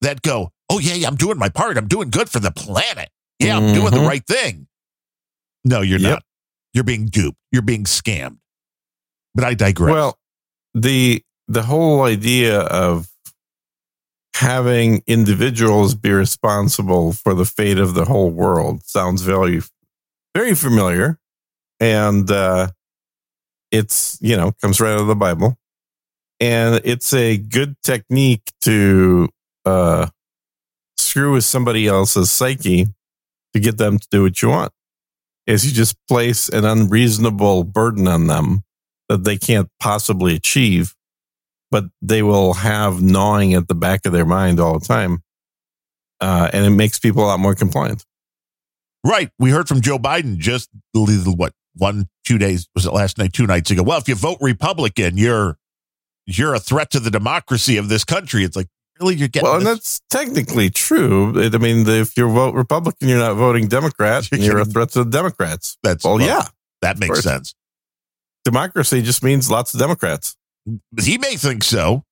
that 0.00 0.22
go, 0.22 0.50
Oh, 0.68 0.80
yeah, 0.80 0.94
yeah, 0.94 1.06
I'm 1.06 1.14
doing 1.14 1.38
my 1.38 1.48
part. 1.48 1.76
I'm 1.78 1.86
doing 1.86 2.10
good 2.10 2.28
for 2.28 2.40
the 2.40 2.50
planet. 2.50 3.08
Yeah, 3.38 3.56
I'm 3.58 3.72
doing 3.74 3.90
the 3.92 3.98
Mhm. 3.98 4.08
right 4.08 4.26
thing. 4.26 4.66
No, 5.64 5.80
you're 5.82 5.98
Yep. 5.98 6.10
not. 6.10 6.22
You're 6.72 6.84
being 6.84 7.06
duped. 7.06 7.38
You're 7.52 7.62
being 7.62 7.84
scammed. 7.84 8.38
But 9.34 9.44
I 9.44 9.54
digress. 9.54 9.92
Well, 9.92 10.18
the 10.74 11.22
the 11.48 11.62
whole 11.62 12.02
idea 12.02 12.60
of 12.60 13.08
having 14.34 15.02
individuals 15.06 15.94
be 15.94 16.10
responsible 16.10 17.12
for 17.12 17.34
the 17.34 17.44
fate 17.46 17.78
of 17.78 17.94
the 17.94 18.04
whole 18.04 18.30
world 18.30 18.82
sounds 18.84 19.22
very 19.22 19.62
very 20.34 20.54
familiar 20.54 21.18
and 21.80 22.30
uh 22.30 22.68
it's 23.70 24.18
you 24.20 24.36
know 24.36 24.52
comes 24.60 24.78
right 24.80 24.92
out 24.92 25.00
of 25.00 25.06
the 25.06 25.14
bible 25.16 25.56
and 26.40 26.82
it's 26.84 27.14
a 27.14 27.38
good 27.38 27.76
technique 27.82 28.52
to 28.60 29.28
uh 29.64 30.06
screw 30.98 31.32
with 31.32 31.44
somebody 31.44 31.86
else's 31.86 32.30
psyche 32.30 32.88
to 33.56 33.60
get 33.60 33.78
them 33.78 33.98
to 33.98 34.08
do 34.10 34.22
what 34.22 34.40
you 34.42 34.50
want 34.50 34.72
is 35.46 35.64
you 35.64 35.72
just 35.72 35.96
place 36.08 36.48
an 36.48 36.64
unreasonable 36.64 37.64
burden 37.64 38.06
on 38.06 38.26
them 38.26 38.60
that 39.08 39.24
they 39.24 39.36
can't 39.36 39.68
possibly 39.80 40.34
achieve, 40.34 40.94
but 41.70 41.84
they 42.02 42.22
will 42.22 42.54
have 42.54 43.00
gnawing 43.00 43.54
at 43.54 43.68
the 43.68 43.74
back 43.74 44.04
of 44.04 44.12
their 44.12 44.26
mind 44.26 44.58
all 44.60 44.78
the 44.78 44.84
time. 44.84 45.22
Uh, 46.20 46.50
and 46.52 46.64
it 46.64 46.70
makes 46.70 46.98
people 46.98 47.24
a 47.24 47.26
lot 47.26 47.40
more 47.40 47.54
compliant. 47.54 48.04
right. 49.04 49.30
We 49.38 49.50
heard 49.50 49.68
from 49.68 49.80
Joe 49.80 49.98
Biden 49.98 50.38
just 50.38 50.68
what 50.92 51.52
one, 51.74 52.08
two 52.24 52.38
days 52.38 52.68
was 52.74 52.86
it 52.86 52.92
last 52.92 53.18
night, 53.18 53.32
two 53.32 53.46
nights 53.46 53.70
ago. 53.70 53.82
Well, 53.82 53.98
if 53.98 54.08
you 54.08 54.14
vote 54.14 54.38
Republican, 54.40 55.16
you're 55.16 55.58
you're 56.26 56.54
a 56.54 56.58
threat 56.58 56.90
to 56.90 57.00
the 57.00 57.10
democracy 57.10 57.76
of 57.76 57.88
this 57.88 58.02
country. 58.02 58.42
It's 58.42 58.56
like, 58.56 58.66
really, 59.00 59.14
you're 59.16 59.28
getting 59.28 59.48
Well, 59.48 59.56
and 59.58 59.66
this- 59.66 59.74
that's 59.78 60.00
technically 60.10 60.70
true. 60.70 61.38
It- 61.38 61.54
I 61.54 61.58
mean, 61.58 61.88
if 61.88 62.16
you 62.16 62.28
vote 62.30 62.54
Republican, 62.54 63.08
you're 63.08 63.18
not 63.18 63.34
voting 63.34 63.68
Democrat, 63.68 64.28
You're 64.30 64.36
and 64.38 64.44
you're 64.46 64.58
a 64.60 64.64
threat 64.64 64.90
to 64.92 65.04
the 65.04 65.10
Democrats. 65.10 65.76
that's 65.82 66.04
Well, 66.04 66.20
yeah, 66.20 66.46
that 66.82 66.98
makes 66.98 67.20
sense. 67.20 67.54
democracy 68.44 69.02
just 69.02 69.22
means 69.22 69.50
lots 69.50 69.74
of 69.74 69.80
Democrats. 69.80 70.36
He 71.00 71.18
may 71.18 71.36
think 71.36 71.62
so. 71.64 72.04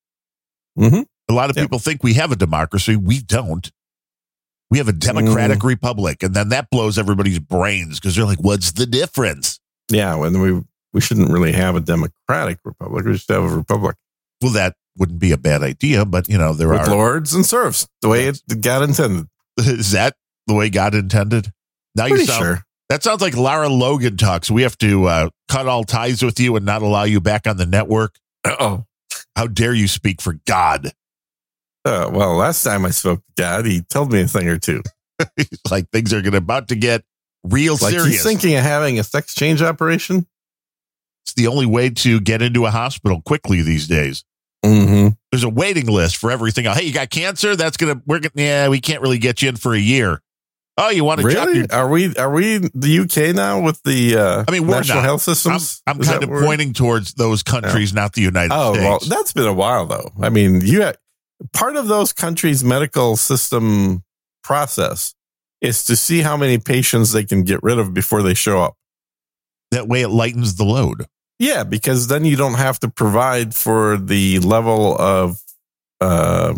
Mhm. 0.77 1.05
A 1.29 1.33
lot 1.33 1.49
of 1.49 1.55
Yep. 1.57 1.63
people 1.65 1.79
think 1.79 2.03
we 2.03 2.13
have 2.15 2.31
a 2.31 2.35
democracy. 2.35 2.95
We 2.95 3.19
don't. 3.21 3.71
We 4.71 4.77
have 4.79 4.87
a 4.87 4.93
democratic 4.93 5.59
Mm. 5.59 5.63
republic, 5.67 6.23
and 6.23 6.33
then 6.33 6.49
that 6.49 6.69
blows 6.69 6.97
everybody's 6.97 7.39
brains 7.39 7.99
because 7.99 8.15
they're 8.15 8.25
like, 8.25 8.39
"What's 8.41 8.71
the 8.73 8.85
difference?" 8.85 9.59
Yeah, 9.89 10.15
when 10.15 10.39
we 10.41 10.61
we 10.93 11.01
shouldn't 11.01 11.29
really 11.29 11.51
have 11.51 11.75
a 11.75 11.81
democratic 11.81 12.59
republic. 12.63 13.05
We 13.05 13.17
should 13.17 13.33
have 13.33 13.43
a 13.43 13.49
republic 13.55 13.97
Well, 14.41 14.53
that 14.53 14.75
wouldn't 14.97 15.19
be 15.19 15.31
a 15.31 15.37
bad 15.37 15.61
idea, 15.63 16.05
but 16.05 16.29
you 16.29 16.37
know, 16.37 16.53
there 16.53 16.69
with 16.69 16.81
are. 16.81 16.89
lords 16.89 17.33
and 17.33 17.45
serfs, 17.45 17.87
the 18.01 18.09
way 18.09 18.27
it 18.27 18.41
got 18.61 18.81
intended. 18.83 19.27
Is 19.57 19.91
that 19.91 20.15
the 20.47 20.53
way 20.53 20.69
God 20.69 20.95
intended? 20.95 21.51
Now 21.95 22.05
you 22.05 22.25
sound. 22.25 22.39
sure. 22.43 22.63
That 22.89 23.01
sounds 23.03 23.21
like 23.21 23.35
Lara 23.35 23.67
Logan 23.69 24.15
talks. 24.17 24.51
We 24.51 24.61
have 24.61 24.77
to 24.79 25.05
uh, 25.05 25.29
cut 25.49 25.67
all 25.67 25.83
ties 25.83 26.21
with 26.21 26.39
you 26.39 26.55
and 26.55 26.65
not 26.65 26.81
allow 26.83 27.03
you 27.03 27.19
back 27.19 27.47
on 27.47 27.57
the 27.57 27.65
network. 27.65 28.15
Oh, 28.45 28.85
How 29.35 29.47
dare 29.47 29.73
you 29.73 29.87
speak 29.87 30.21
for 30.21 30.33
God? 30.45 30.91
Uh, 31.83 32.09
well, 32.13 32.35
last 32.35 32.63
time 32.63 32.85
I 32.85 32.89
spoke 32.91 33.19
to 33.19 33.33
God, 33.41 33.65
he 33.65 33.81
told 33.81 34.11
me 34.11 34.21
a 34.21 34.27
thing 34.27 34.47
or 34.47 34.57
two. 34.59 34.81
like 35.71 35.89
things 35.91 36.13
are 36.13 36.21
gonna 36.21 36.37
about 36.37 36.67
to 36.67 36.75
get 36.75 37.03
real 37.43 37.73
Like 37.73 37.93
serious. 37.93 38.07
he's 38.07 38.23
thinking 38.23 38.55
of 38.55 38.63
having 38.63 38.99
a 38.99 39.03
sex 39.03 39.33
change 39.33 39.61
operation. 39.61 40.25
it's 41.23 41.33
the 41.33 41.47
only 41.47 41.65
way 41.65 41.89
to 41.89 42.19
get 42.19 42.41
into 42.41 42.65
a 42.65 42.71
hospital 42.71 43.21
quickly 43.21 43.61
these 43.61 43.87
days. 43.87 44.23
Mm-hmm. 44.65 45.07
There's 45.31 45.43
a 45.43 45.49
waiting 45.49 45.87
list 45.87 46.17
for 46.17 46.31
everything. 46.31 46.65
Hey, 46.65 46.83
you 46.85 46.93
got 46.93 47.09
cancer? 47.09 47.55
That's 47.55 47.77
gonna 47.77 48.01
we're 48.05 48.19
gonna 48.19 48.31
yeah, 48.35 48.67
we 48.69 48.79
can't 48.81 49.01
really 49.01 49.17
get 49.19 49.41
you 49.41 49.49
in 49.49 49.55
for 49.57 49.73
a 49.73 49.79
year. 49.79 50.21
Oh, 50.77 50.89
you 50.89 51.05
want 51.05 51.21
to 51.21 51.25
Really? 51.27 51.59
your 51.59 51.67
Are 51.71 51.87
we 51.89 52.13
are 52.17 52.29
we 52.31 52.57
the 52.73 52.99
UK 52.99 53.33
now 53.35 53.61
with 53.61 53.81
the 53.83 54.17
uh, 54.17 54.43
I 54.47 54.51
mean, 54.51 54.67
we're 54.67 54.75
national 54.75 54.97
not. 54.97 55.05
health 55.05 55.27
I'm, 55.27 55.35
systems? 55.35 55.81
I'm 55.87 55.99
kind 55.99 56.21
that 56.21 56.29
of 56.29 56.43
pointing 56.43 56.73
towards 56.73 57.13
those 57.13 57.43
countries, 57.43 57.93
not 57.93 58.13
the 58.13 58.21
United 58.21 58.51
States. 58.51 58.77
Oh 58.79 58.81
well, 58.81 58.99
that's 59.07 59.31
been 59.31 59.47
a 59.47 59.53
while 59.53 59.85
though. 59.85 60.11
I 60.21 60.29
mean, 60.29 60.61
you 60.61 60.91
part 61.53 61.75
of 61.77 61.87
those 61.87 62.11
countries' 62.11 62.63
medical 62.63 63.15
system 63.15 64.03
process 64.43 65.15
is 65.61 65.83
to 65.85 65.95
see 65.95 66.21
how 66.21 66.35
many 66.37 66.57
patients 66.57 67.11
they 67.13 67.23
can 67.23 67.43
get 67.43 67.63
rid 67.63 67.79
of 67.79 67.93
before 67.93 68.21
they 68.21 68.33
show 68.33 68.61
up. 68.61 68.75
that 69.71 69.87
way 69.87 70.01
it 70.01 70.09
lightens 70.09 70.55
the 70.55 70.63
load. 70.65 71.05
Yeah, 71.39 71.63
because 71.63 72.07
then 72.07 72.23
you 72.25 72.35
don't 72.35 72.53
have 72.53 72.79
to 72.79 72.89
provide 72.89 73.53
for 73.53 73.97
the 73.97 74.39
level 74.39 74.97
of 74.97 75.37
uh, 75.99 76.53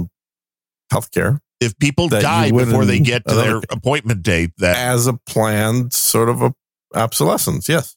healthcare 0.91 1.39
If 1.59 1.77
people 1.79 2.09
die 2.09 2.51
before 2.51 2.85
they 2.85 2.99
get 2.99 3.27
to 3.27 3.35
their 3.35 3.57
appointment 3.69 4.23
date, 4.23 4.51
that 4.59 4.77
as 4.77 5.07
a 5.07 5.13
planned 5.13 5.93
sort 5.93 6.29
of 6.29 6.41
a 6.41 6.53
obsolescence. 6.93 7.67
Yes. 7.67 7.95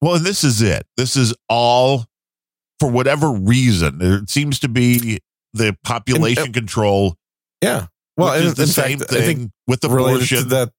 Well, 0.00 0.18
this 0.18 0.44
is 0.44 0.62
it. 0.62 0.86
This 0.96 1.16
is 1.16 1.34
all 1.48 2.06
for 2.78 2.90
whatever 2.90 3.30
reason. 3.30 3.98
It 4.00 4.30
seems 4.30 4.60
to 4.60 4.68
be 4.68 5.20
the 5.52 5.76
population 5.84 6.44
And, 6.44 6.54
control. 6.54 7.16
Yeah. 7.62 7.86
Well, 8.16 8.34
is 8.34 8.54
the 8.54 8.66
same 8.66 8.98
fact, 8.98 9.10
thing 9.10 9.22
I 9.22 9.24
think 9.24 9.50
with 9.66 9.84
related 9.84 10.26
to 10.28 10.34
abortion. 10.36 10.48
that. 10.50 10.72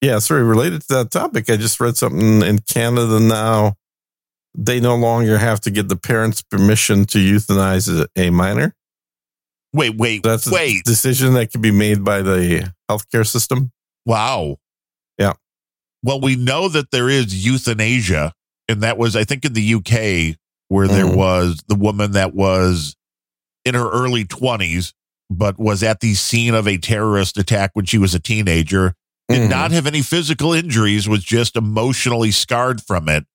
Yeah, 0.00 0.18
sorry, 0.18 0.42
related 0.42 0.80
to 0.82 0.94
that 0.94 1.10
topic, 1.10 1.50
I 1.50 1.56
just 1.56 1.78
read 1.78 1.96
something 1.96 2.42
in 2.42 2.60
Canada 2.60 3.20
now. 3.20 3.74
They 4.54 4.80
no 4.80 4.96
longer 4.96 5.38
have 5.38 5.60
to 5.60 5.70
get 5.70 5.88
the 5.88 5.96
parents' 5.96 6.42
permission 6.42 7.04
to 7.06 7.18
euthanize 7.18 8.06
a, 8.16 8.30
minor. 8.30 8.74
Wait, 9.72 9.96
wait, 9.96 10.22
That's 10.24 10.48
a 10.48 10.52
wait. 10.52 10.84
decision 10.84 11.34
that 11.34 11.52
can 11.52 11.60
be 11.60 11.70
made 11.70 12.02
by 12.04 12.22
the 12.22 12.72
healthcare 12.90 13.26
system. 13.26 13.70
Wow. 14.04 14.56
Yeah. 15.18 15.34
Well, 16.02 16.20
we 16.20 16.34
know 16.34 16.68
that 16.68 16.90
there 16.90 17.08
is 17.08 17.44
euthanasia, 17.46 18.32
and 18.68 18.82
that 18.82 18.98
was, 18.98 19.14
I 19.14 19.22
think, 19.24 19.44
in 19.44 19.52
the 19.52 19.62
UK 19.62 20.36
where 20.68 20.88
there 20.88 21.04
Mhm. 21.06 21.16
was 21.16 21.60
the 21.68 21.74
woman 21.76 22.12
that 22.12 22.34
was 22.34 22.96
in 23.64 23.74
her 23.74 23.88
early 23.90 24.24
20s, 24.24 24.92
but 25.28 25.58
was 25.60 25.82
at 25.84 26.00
the 26.00 26.14
scene 26.14 26.54
of 26.54 26.66
a 26.66 26.78
terrorist 26.78 27.36
attack 27.38 27.70
when 27.74 27.84
she 27.84 27.98
was 27.98 28.14
a 28.14 28.20
teenager, 28.20 28.94
did 29.28 29.42
Mhm. 29.42 29.50
not 29.50 29.70
have 29.70 29.86
any 29.86 30.02
physical 30.02 30.52
injuries, 30.52 31.06
was 31.08 31.22
just 31.22 31.54
emotionally 31.56 32.32
scarred 32.32 32.82
from 32.82 33.08
it. 33.08 33.26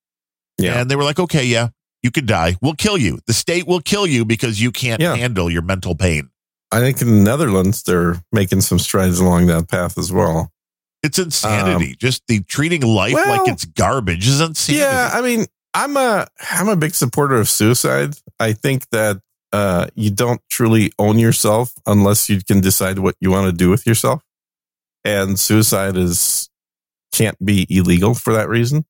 Yeah. 0.57 0.79
And 0.79 0.89
they 0.89 0.95
were 0.95 1.03
like, 1.03 1.19
okay, 1.19 1.45
yeah, 1.45 1.69
you 2.03 2.11
could 2.11 2.25
die. 2.25 2.55
We'll 2.61 2.73
kill 2.75 2.97
you. 2.97 3.19
The 3.27 3.33
state 3.33 3.67
will 3.67 3.81
kill 3.81 4.07
you 4.07 4.25
because 4.25 4.61
you 4.61 4.71
can't 4.71 5.01
Yeah. 5.01 5.15
handle 5.15 5.49
your 5.49 5.61
mental 5.61 5.95
pain. 5.95 6.29
I 6.71 6.79
think 6.79 7.01
in 7.01 7.07
the 7.07 7.23
Netherlands 7.23 7.83
they're 7.83 8.21
making 8.31 8.61
some 8.61 8.79
strides 8.79 9.19
along 9.19 9.47
that 9.47 9.67
path 9.69 9.97
as 9.97 10.11
well. 10.11 10.51
It's 11.03 11.19
insanity. 11.19 11.95
just 11.99 12.23
the 12.27 12.41
treating 12.43 12.81
life 12.81 13.13
like 13.13 13.41
Um, 13.41 13.49
it's 13.49 13.65
garbage 13.65 14.27
is 14.27 14.41
insanity. 14.41 14.79
Yeah, 14.81 15.11
I 15.13 15.21
mean, 15.21 15.45
I'm 15.73 15.95
a 15.97 16.25
I'm 16.51 16.67
a 16.67 16.75
big 16.75 16.95
supporter 16.95 17.35
of 17.35 17.47
suicide. 17.47 18.15
I 18.39 18.53
think 18.53 18.89
that 18.89 19.19
uh, 19.53 19.87
you 19.93 20.09
don't 20.09 20.41
truly 20.49 20.91
own 20.97 21.19
yourself 21.19 21.73
unless 21.85 22.27
you 22.27 22.41
can 22.43 22.59
decide 22.59 22.99
what 22.99 23.15
you 23.21 23.29
want 23.29 23.45
to 23.45 23.51
do 23.53 23.69
with 23.69 23.85
yourself, 23.85 24.21
and 25.05 25.39
suicide 25.39 25.95
is 25.95 26.49
can't 27.13 27.37
be 27.45 27.65
illegal 27.69 28.15
for 28.15 28.33
that 28.33 28.49
reason. 28.49 28.85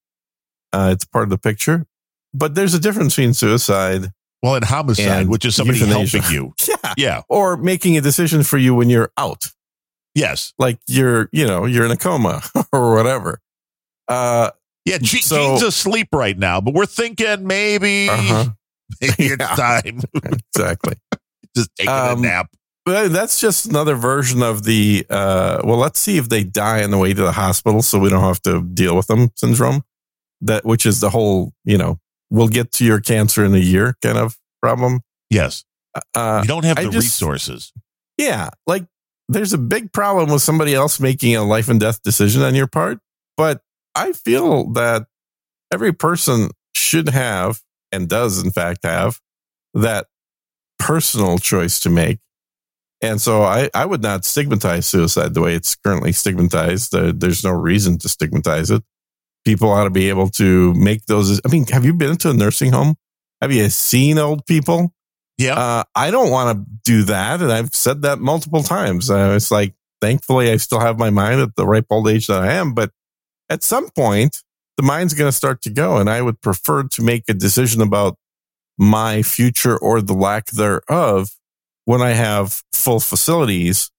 Uh, 0.76 0.90
it's 0.92 1.06
part 1.06 1.24
of 1.24 1.30
the 1.30 1.38
picture, 1.38 1.86
but 2.34 2.56
there's 2.56 2.74
a 2.74 2.80
difference 2.80 3.16
between 3.16 3.34
suicide, 3.34 4.12
Well, 4.44 4.56
and 4.56 4.66
homicide, 4.66 5.22
And 5.22 5.30
which 5.30 5.46
is 5.46 5.56
somebody 5.56 5.80
euthanasia. 5.80 6.20
helping 6.22 6.36
you. 6.36 6.54
yeah, 6.68 6.94
Yeah. 6.98 7.22
or 7.30 7.58
making 7.58 7.98
a 7.98 8.02
decision 8.02 8.44
for 8.44 8.58
you 8.58 8.76
when 8.76 8.90
you're 8.90 9.12
out, 9.18 9.52
Yes. 10.14 10.54
like 10.60 10.80
you're 10.88 11.30
you 11.32 11.46
know 11.48 11.66
you're 11.66 11.86
in 11.86 11.92
a 11.92 11.98
coma 11.98 12.42
or 12.74 12.94
whatever. 12.96 13.40
Uh, 14.08 14.52
Yeah. 14.86 14.98
Ge- 15.00 15.24
So- 15.24 15.36
Gene's 15.58 15.64
asleep 15.64 16.10
right 16.14 16.38
now, 16.38 16.62
but 16.62 16.74
we're 16.74 16.86
thinking 16.86 17.48
maybe, 17.48 18.08
uh-huh, 18.10 18.46
maybe 19.02 19.14
it's 19.34 19.56
time 19.56 20.02
exactly. 20.54 20.94
just 21.56 21.70
taking 21.76 21.92
Um, 21.94 22.20
a 22.20 22.22
nap. 22.22 22.48
Well, 22.86 23.10
that's 23.10 23.40
just 23.42 23.66
another 23.66 23.96
version 23.96 24.44
of 24.44 24.64
the 24.64 25.08
uh 25.10 25.62
well 25.64 25.78
let's 25.78 26.00
see 26.00 26.18
if 26.18 26.30
they 26.30 26.44
die 26.44 26.84
on 26.84 26.92
the 26.92 27.00
way 27.00 27.16
to 27.16 27.22
the 27.24 27.32
hospital 27.32 27.82
so 27.82 27.98
we 27.98 28.10
don't 28.12 28.22
have 28.22 28.42
to 28.44 28.62
deal 28.62 28.96
with 28.96 29.08
them 29.08 29.32
syndrome 29.36 29.84
that 30.42 30.66
which 30.66 30.86
is 30.86 31.00
the 31.00 31.10
whole 31.10 31.54
you 31.64 31.78
know 31.78 32.00
we'll 32.30 32.48
get 32.48 32.72
to 32.74 32.84
your 32.86 33.00
cancer 33.00 33.44
in 33.46 33.54
a 33.54 33.60
year 33.60 33.96
kind 34.02 34.18
of 34.18 34.38
problem 34.62 35.00
Yes. 35.30 35.64
uh 36.14 36.40
you 36.44 36.48
don't 36.48 36.66
have 36.66 36.78
I 36.78 36.84
the 36.86 36.90
just- 36.92 37.06
resources. 37.06 37.72
yeah 38.18 38.50
like 38.68 38.86
there's 39.30 39.54
a 39.54 39.58
big 39.58 39.92
problem 39.92 40.30
with 40.32 40.42
somebody 40.42 40.74
else 40.76 41.00
making 41.00 41.36
a 41.36 41.44
life 41.44 41.68
and 41.70 41.80
death 41.80 42.02
decision 42.04 42.42
on 42.44 42.54
your 42.56 42.68
part 42.68 43.00
but 43.38 43.62
i 43.96 44.12
feel 44.12 44.72
that 44.74 45.08
every 45.74 45.94
person 45.94 46.50
should 46.76 47.10
have 47.10 47.62
and 47.92 48.08
does 48.10 48.44
in 48.44 48.52
fact 48.52 48.80
have 48.84 49.20
that 49.74 50.08
personal 50.80 51.38
choice 51.38 51.80
to 51.80 51.90
make 51.90 52.20
and 53.02 53.22
so 53.22 53.44
I, 53.44 53.70
I 53.74 53.86
would 53.86 54.02
not 54.02 54.24
stigmatize 54.26 54.88
suicide 54.88 55.34
the 55.34 55.42
way 55.42 55.54
it's 55.54 55.76
currently 55.76 56.12
stigmatized. 56.14 56.96
Uh, 56.96 57.12
there's 57.16 57.44
no 57.44 57.52
reason 57.52 57.98
to 58.00 58.10
stigmatize 58.10 58.72
it. 58.72 58.84
People 59.46 59.70
ought 59.70 59.84
to 59.84 59.90
be 59.90 60.10
able 60.10 60.30
to 60.32 60.74
make 60.74 61.06
those. 61.06 61.40
I 61.46 61.50
mean, 61.50 61.66
have 61.68 61.86
you 61.86 61.94
been 61.94 62.18
to 62.18 62.32
a 62.32 62.34
nursing 62.34 62.72
home? 62.72 62.96
Have 63.42 63.52
you 63.52 63.70
seen 63.70 64.18
old 64.18 64.46
people? 64.46 64.94
Yeah. 65.38 65.56
Uh, 65.56 65.84
I 65.94 66.12
don't 66.12 66.32
want 66.32 66.58
to 66.58 66.66
do 66.84 67.04
that. 67.04 67.42
And 67.42 67.52
I've 67.52 67.76
said 67.76 68.02
that 68.04 68.20
multiple 68.20 68.64
times. 68.64 69.10
Uh, 69.10 69.34
it's 69.36 69.52
like, 69.52 69.74
thankfully, 70.02 70.50
I 70.52 70.58
still 70.58 70.80
have 70.80 70.98
my 70.98 71.10
mind 71.10 71.42
at 71.42 71.56
the 71.56 71.66
ripe 71.66 71.88
old 71.90 72.08
age 72.08 72.28
that 72.28 72.42
I 72.42 72.54
am. 72.54 72.74
But 72.74 72.92
at 73.50 73.62
some 73.64 73.90
point, 73.90 74.42
the 74.78 74.84
mind's 74.84 75.14
going 75.14 75.30
to 75.30 75.36
start 75.36 75.62
to 75.64 75.70
go. 75.70 75.98
And 75.98 76.10
I 76.10 76.22
would 76.22 76.42
prefer 76.42 76.84
to 76.84 77.04
make 77.04 77.24
a 77.28 77.34
decision 77.34 77.82
about 77.82 78.18
my 78.78 79.22
future 79.22 79.78
or 79.78 80.02
the 80.02 80.14
lack 80.14 80.48
thereof 80.48 81.30
when 81.86 82.02
I 82.02 82.12
have 82.12 82.64
full 82.74 83.00
facilities 83.00 83.92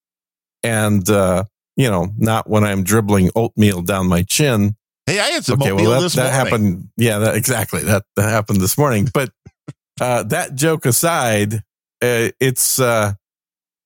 and, 0.63 1.09
uh, 1.09 1.45
you 1.77 1.89
know, 1.91 2.09
not 2.19 2.49
when 2.49 2.65
I'm 2.65 2.83
dribbling 2.83 3.31
oatmeal 3.37 3.83
down 3.83 4.09
my 4.09 4.23
chin 4.23 4.77
hey, 5.07 5.21
I 5.21 5.27
had 5.27 5.45
some 5.45 5.63
okay, 5.63 5.73
well, 5.73 6.01
that, 6.01 6.13
that 6.13 6.33
happened. 6.33 6.89
Yeah, 6.97 7.19
that, 7.19 7.37
exactly. 7.37 7.83
That 7.83 8.05
that 8.17 8.29
happened 8.29 8.61
this 8.61 8.77
morning. 8.77 9.09
But 9.13 9.31
uh, 10.01 10.25
that 10.25 10.55
joke 10.55 10.85
aside, 10.85 11.55
uh, 12.03 12.31
it's 12.41 12.79
uh, 12.79 13.15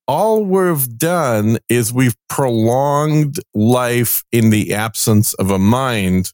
all 0.09 0.44
we've 0.44 0.98
done 0.98 1.59
is 1.68 1.92
we've 1.92 2.16
prolonged 2.28 3.38
life 3.54 4.24
in 4.33 4.50
the 4.50 4.74
absence 4.74 5.35
of 5.35 5.50
a 5.50 5.59
mind 5.59 6.33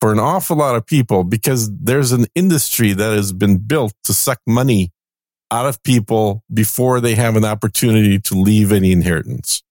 for 0.00 0.12
an 0.12 0.18
awful 0.18 0.56
lot 0.56 0.76
of 0.76 0.86
people 0.86 1.24
because 1.24 1.70
there's 1.76 2.12
an 2.12 2.26
industry 2.34 2.92
that 2.92 3.12
has 3.12 3.32
been 3.32 3.58
built 3.58 3.94
to 4.04 4.14
suck 4.14 4.38
money 4.46 4.92
out 5.50 5.66
of 5.66 5.82
people 5.82 6.42
before 6.52 7.00
they 7.00 7.14
have 7.14 7.36
an 7.36 7.44
opportunity 7.44 8.18
to 8.18 8.34
leave 8.34 8.72
any 8.72 8.92
inheritance 8.92 9.63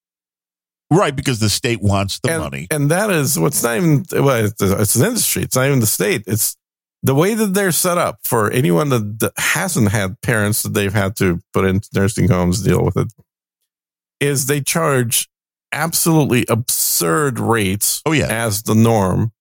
Right, 0.94 1.16
because 1.16 1.40
the 1.40 1.50
state 1.50 1.82
wants 1.82 2.20
the 2.20 2.32
and, 2.32 2.42
money. 2.42 2.68
And 2.70 2.92
that 2.92 3.10
is 3.10 3.40
what's 3.40 3.64
not 3.64 3.78
even 3.78 4.06
well, 4.12 4.46
it's, 4.46 4.62
it's 4.62 4.96
an 4.96 5.06
industry. 5.06 5.44
It's 5.44 5.56
not 5.56 5.66
even 5.66 5.80
the 5.80 5.88
state. 5.88 6.24
It's 6.28 6.56
the 7.02 7.16
way 7.16 7.34
that 7.34 7.54
they're 7.54 7.72
set 7.72 7.98
up 7.98 8.20
for 8.24 8.52
anyone 8.52 8.90
that, 8.90 9.20
that 9.20 9.34
hasn't 9.38 9.90
had 9.90 10.22
parents 10.22 10.64
that 10.64 10.74
they've 10.74 10.94
had 10.94 11.16
to 11.18 11.42
put 11.52 11.66
into 11.66 11.90
nursing 11.94 12.30
homes 12.30 12.62
deal 12.62 12.84
with 12.84 12.96
it. 12.96 13.12
Is 14.20 14.46
they 14.46 14.62
charge 14.62 15.30
absolutely 15.74 16.46
absurd 16.48 17.40
rates 17.40 18.02
Oh, 18.06 18.12
yeah. 18.12 18.28
as 18.28 18.64
the 18.64 18.76
norm. 18.76 19.32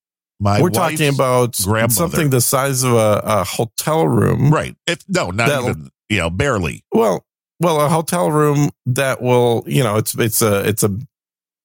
My 0.40 0.60
We're 0.60 0.70
talking 0.70 1.14
about 1.14 1.54
something 1.54 2.30
the 2.30 2.40
size 2.40 2.82
of 2.82 2.94
a, 2.94 3.20
a 3.24 3.44
hotel 3.44 4.08
room. 4.08 4.50
Right. 4.50 4.74
If 4.88 5.04
no, 5.08 5.30
not 5.30 5.48
even, 5.48 5.90
you 6.08 6.18
know, 6.18 6.30
barely. 6.30 6.82
Well, 6.90 7.24
well, 7.60 7.80
a 7.80 7.88
hotel 7.88 8.32
room 8.32 8.70
that 8.86 9.22
will, 9.22 9.62
you 9.68 9.84
know, 9.84 9.98
it's 9.98 10.16
it's 10.18 10.42
a 10.42 10.68
it's 10.68 10.82
a 10.82 10.98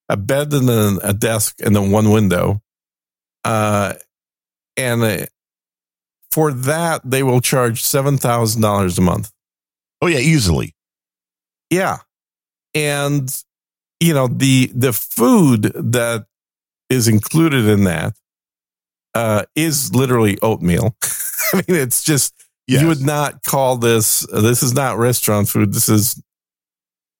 a 0.10 0.17
bed 0.17 0.54
and 0.54 0.67
then 0.70 1.00
a 1.04 1.13
desk 1.13 1.56
and 1.63 1.76
then 1.76 1.91
one 1.91 2.12
window, 2.12 2.62
uh, 3.43 3.93
and 4.76 5.04
uh, 5.04 5.26
for 6.32 6.52
that 6.52 7.02
they 7.04 7.24
will 7.24 7.41
charge 7.41 7.82
seven 7.84 8.17
thousand 8.17 8.62
dollars 8.62 8.98
a 8.98 9.02
month. 9.02 9.32
Oh 10.02 10.08
yeah, 10.08 10.20
easily. 10.20 10.76
Yeah, 11.70 11.98
and 12.74 13.30
you 14.00 14.13
know 14.13 14.28
the 14.28 14.72
the 14.74 14.93
food 14.93 15.63
that 15.76 16.26
is 16.89 17.08
included 17.08 17.65
in 17.65 17.84
that 17.84 18.13
uh, 19.13 19.43
is 19.56 19.93
literally 19.93 20.38
oatmeal. 20.41 20.96
I 21.54 21.58
mean, 21.67 21.78
it's 21.80 22.04
just 22.04 22.34
Yes. 22.70 22.82
you 22.82 22.89
would 22.89 23.02
not 23.02 23.43
call 23.43 23.78
this 23.78 24.28
this 24.30 24.62
is 24.62 24.74
not 24.74 24.98
restaurant 24.98 25.48
food 25.48 25.72
this 25.74 25.88
is 25.88 26.22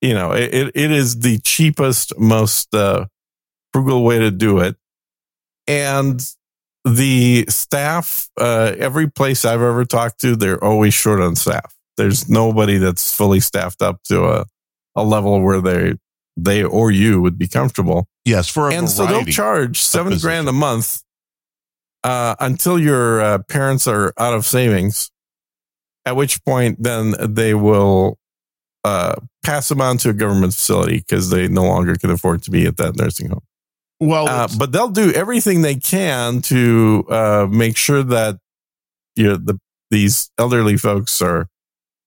you 0.02 0.14
know 0.14 0.32
it, 0.32 0.54
it, 0.54 0.72
it 0.76 0.92
is 0.92 1.20
the 1.20 1.40
cheapest 1.40 2.18
most 2.18 2.74
uh, 2.74 3.06
frugal 3.74 4.04
way 4.04 4.20
to 4.20 4.32
do 4.32 4.60
it. 4.60 4.76
And 5.68 6.22
the 6.86 7.46
staff 7.50 8.30
uh, 8.40 8.74
every 8.78 9.10
place 9.10 9.44
i've 9.44 9.62
ever 9.62 9.84
talked 9.84 10.22
to 10.22 10.38
they're 10.38 10.64
always 10.64 10.94
short 10.94 11.20
on 11.22 11.36
staff. 11.36 11.76
There's 11.98 12.30
nobody 12.30 12.78
that's 12.78 13.16
fully 13.16 13.40
staffed 13.40 13.82
up 13.82 14.04
to 14.04 14.26
a, 14.26 14.46
a 14.96 15.04
level 15.04 15.42
where 15.42 15.62
they 15.62 15.96
they 16.38 16.64
or 16.64 16.92
you 16.92 17.22
would 17.22 17.38
be 17.38 17.48
comfortable. 17.48 18.08
Yes, 18.24 18.48
for 18.48 18.70
a 18.70 18.74
and 18.74 18.90
so 18.90 19.06
they'll 19.08 19.26
charge 19.26 19.80
seven 19.80 20.18
grand 20.20 20.48
a 20.48 20.54
month 20.54 21.02
uh, 22.04 22.36
until 22.40 22.80
your 22.80 23.22
uh, 23.22 23.38
parents 23.50 23.88
are 23.88 24.14
out 24.18 24.34
of 24.34 24.46
savings. 24.46 25.12
At 26.06 26.16
which 26.16 26.44
point, 26.46 26.82
then 26.82 27.16
they 27.20 27.54
will 27.54 28.18
uh, 28.84 29.16
pass 29.44 29.70
them 29.70 29.82
on 29.82 29.98
to 30.00 30.10
a 30.10 30.14
government 30.14 30.54
facility 30.54 30.98
because 31.00 31.30
they 31.30 31.48
no 31.48 31.64
longer 31.64 31.96
can 31.96 32.10
afford 32.10 32.44
to 32.44 32.52
be 32.52 32.66
at 32.66 32.78
that 32.78 32.96
nursing 32.96 33.30
home. 33.30 33.44
well, 34.00 34.28
Uh, 34.28 34.48
but 34.58 34.72
they'll 34.72 34.90
do 34.90 35.12
everything 35.12 35.62
they 35.62 35.76
can 35.76 36.42
to 36.44 37.06
uh, 37.10 37.48
make 37.50 37.76
sure 37.78 38.04
that 38.04 38.40
you 39.16 39.26
know, 39.26 39.38
the 39.38 39.60
these 39.90 40.30
elderly 40.38 40.78
folks 40.78 41.22
are 41.22 41.48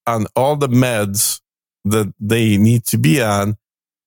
on 0.06 0.26
all 0.36 0.56
the 0.56 0.68
meds 0.68 1.40
that 1.84 2.12
they 2.20 2.56
need 2.56 2.84
to 2.84 2.98
be 2.98 3.22
on 3.22 3.56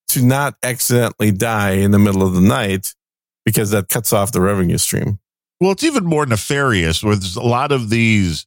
to 0.09 0.21
not 0.23 0.55
accidentally 0.61 1.31
die 1.31 1.71
in 1.71 1.91
the 1.91 1.99
middle 1.99 2.21
of 2.21 2.33
the 2.35 2.41
night 2.41 2.93
because 3.45 3.71
that 3.71 3.89
cuts 3.89 4.13
off 4.13 4.31
the 4.31 4.41
revenue 4.41 4.77
stream. 4.77 5.19
Well, 5.59 5.71
it's 5.71 5.83
even 5.83 6.05
more 6.05 6.25
nefarious 6.25 7.03
with 7.03 7.35
a 7.35 7.41
lot 7.41 7.71
of 7.71 7.89
these 7.89 8.45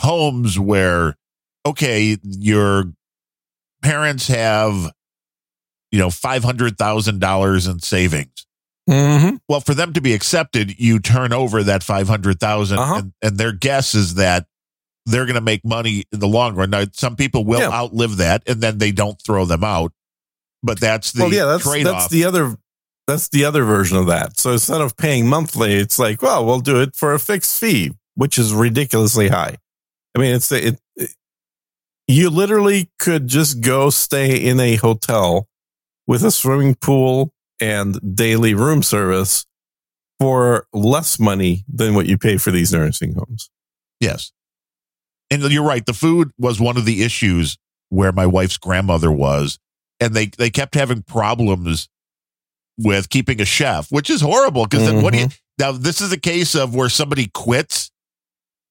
homes 0.00 0.58
where, 0.58 1.16
okay, 1.66 2.16
your 2.22 2.84
parents 3.82 4.28
have, 4.28 4.92
you 5.90 5.98
know, 5.98 6.08
$500,000 6.08 7.70
in 7.70 7.80
savings. 7.80 8.46
Mm-hmm. 8.88 9.36
Well, 9.48 9.60
for 9.60 9.74
them 9.74 9.92
to 9.92 10.00
be 10.00 10.12
accepted, 10.14 10.78
you 10.80 10.98
turn 10.98 11.32
over 11.32 11.62
that 11.62 11.82
500,000 11.82 12.78
Uh-huh. 12.78 12.94
and, 12.96 13.12
and 13.22 13.38
their 13.38 13.52
guess 13.52 13.94
is 13.94 14.14
that 14.14 14.46
they're 15.06 15.24
going 15.26 15.34
to 15.36 15.40
make 15.40 15.64
money 15.64 16.04
in 16.12 16.20
the 16.20 16.28
long 16.28 16.54
run. 16.54 16.70
Now, 16.70 16.84
some 16.92 17.16
people 17.16 17.44
will 17.44 17.60
Yeah. 17.60 17.70
outlive 17.72 18.16
that 18.18 18.42
and 18.46 18.60
then 18.60 18.78
they 18.78 18.92
don't 18.92 19.20
throw 19.20 19.44
them 19.44 19.64
out. 19.64 19.92
But 20.64 20.80
that's 20.80 21.10
the 21.12 21.24
well, 21.24 21.32
yeah, 21.32 21.44
that's 21.46 21.64
trade 21.64 21.84
that's 21.86 22.08
the 22.08 22.24
other 22.24 22.56
that's 23.08 23.28
the 23.30 23.44
other 23.44 23.64
version 23.64 23.96
of 23.96 24.06
that. 24.06 24.38
So 24.38 24.52
instead 24.52 24.80
of 24.80 24.96
paying 24.96 25.26
monthly, 25.26 25.74
it's 25.74 25.98
like, 25.98 26.22
well, 26.22 26.46
we'll 26.46 26.60
do 26.60 26.80
it 26.80 26.94
for 26.94 27.12
a 27.14 27.18
fixed 27.18 27.58
fee, 27.58 27.90
which 28.14 28.38
is 28.38 28.54
ridiculously 28.54 29.26
high. 29.28 29.56
I 30.14 30.20
mean, 30.20 30.36
it's 30.36 30.52
it, 30.52 30.78
it 30.94 31.10
you 32.06 32.30
literally 32.30 32.90
could 32.98 33.28
just 33.28 33.60
go 33.60 33.90
stay 33.90 34.36
in 34.36 34.60
a 34.60 34.76
hotel 34.76 35.48
with 36.06 36.24
a 36.24 36.30
swimming 36.30 36.74
pool 36.74 37.32
and 37.60 38.16
daily 38.16 38.54
room 38.54 38.82
service 38.82 39.46
for 40.18 40.66
less 40.72 41.18
money 41.18 41.64
than 41.72 41.94
what 41.94 42.06
you 42.06 42.18
pay 42.18 42.36
for 42.36 42.50
these 42.50 42.72
nursing 42.72 43.14
homes. 43.14 43.50
Yes. 44.00 44.32
And 45.30 45.42
you're 45.50 45.64
right. 45.64 45.86
The 45.86 45.94
food 45.94 46.30
was 46.38 46.60
one 46.60 46.76
of 46.76 46.84
the 46.84 47.02
issues 47.02 47.56
where 47.88 48.12
my 48.12 48.26
wife's 48.26 48.58
grandmother 48.58 49.12
was. 49.12 49.58
And 50.00 50.14
they, 50.14 50.26
they 50.26 50.50
kept 50.50 50.74
having 50.74 51.02
problems 51.02 51.88
with 52.76 53.08
keeping 53.08 53.40
a 53.40 53.44
chef, 53.44 53.92
which 53.92 54.10
is 54.10 54.20
horrible. 54.20 54.66
Because 54.66 54.86
then 54.86 55.02
what 55.02 55.12
do 55.12 55.20
you, 55.20 55.26
mm-hmm. 55.26 55.62
now 55.62 55.72
this 55.72 56.00
is 56.00 56.12
a 56.12 56.18
case 56.18 56.54
of 56.56 56.74
where 56.74 56.88
somebody 56.88 57.30
quits. 57.32 57.91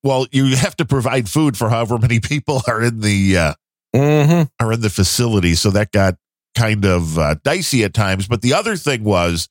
Well, 0.04 0.28
you 0.32 0.56
have 0.56 0.76
to 0.78 0.86
provide 0.86 1.30
food 1.30 1.58
for 1.58 1.70
however 1.70 1.98
many 1.98 2.20
people 2.20 2.62
are 2.68 2.82
in 2.82 3.02
the, 3.02 3.38
uh, 3.38 3.54
Mm-hmm. 3.94 4.44
are 4.66 4.72
in 4.72 4.80
the 4.80 4.90
facility. 4.90 5.54
So 5.54 5.70
that 5.72 5.92
got 5.92 6.16
kind 6.56 6.86
of 6.86 7.20
uh, 7.20 7.36
dicey 7.44 7.84
at 7.84 7.94
times. 7.94 8.26
But 8.26 8.42
the 8.42 8.54
other 8.54 8.78
thing 8.78 9.04
was 9.04 9.50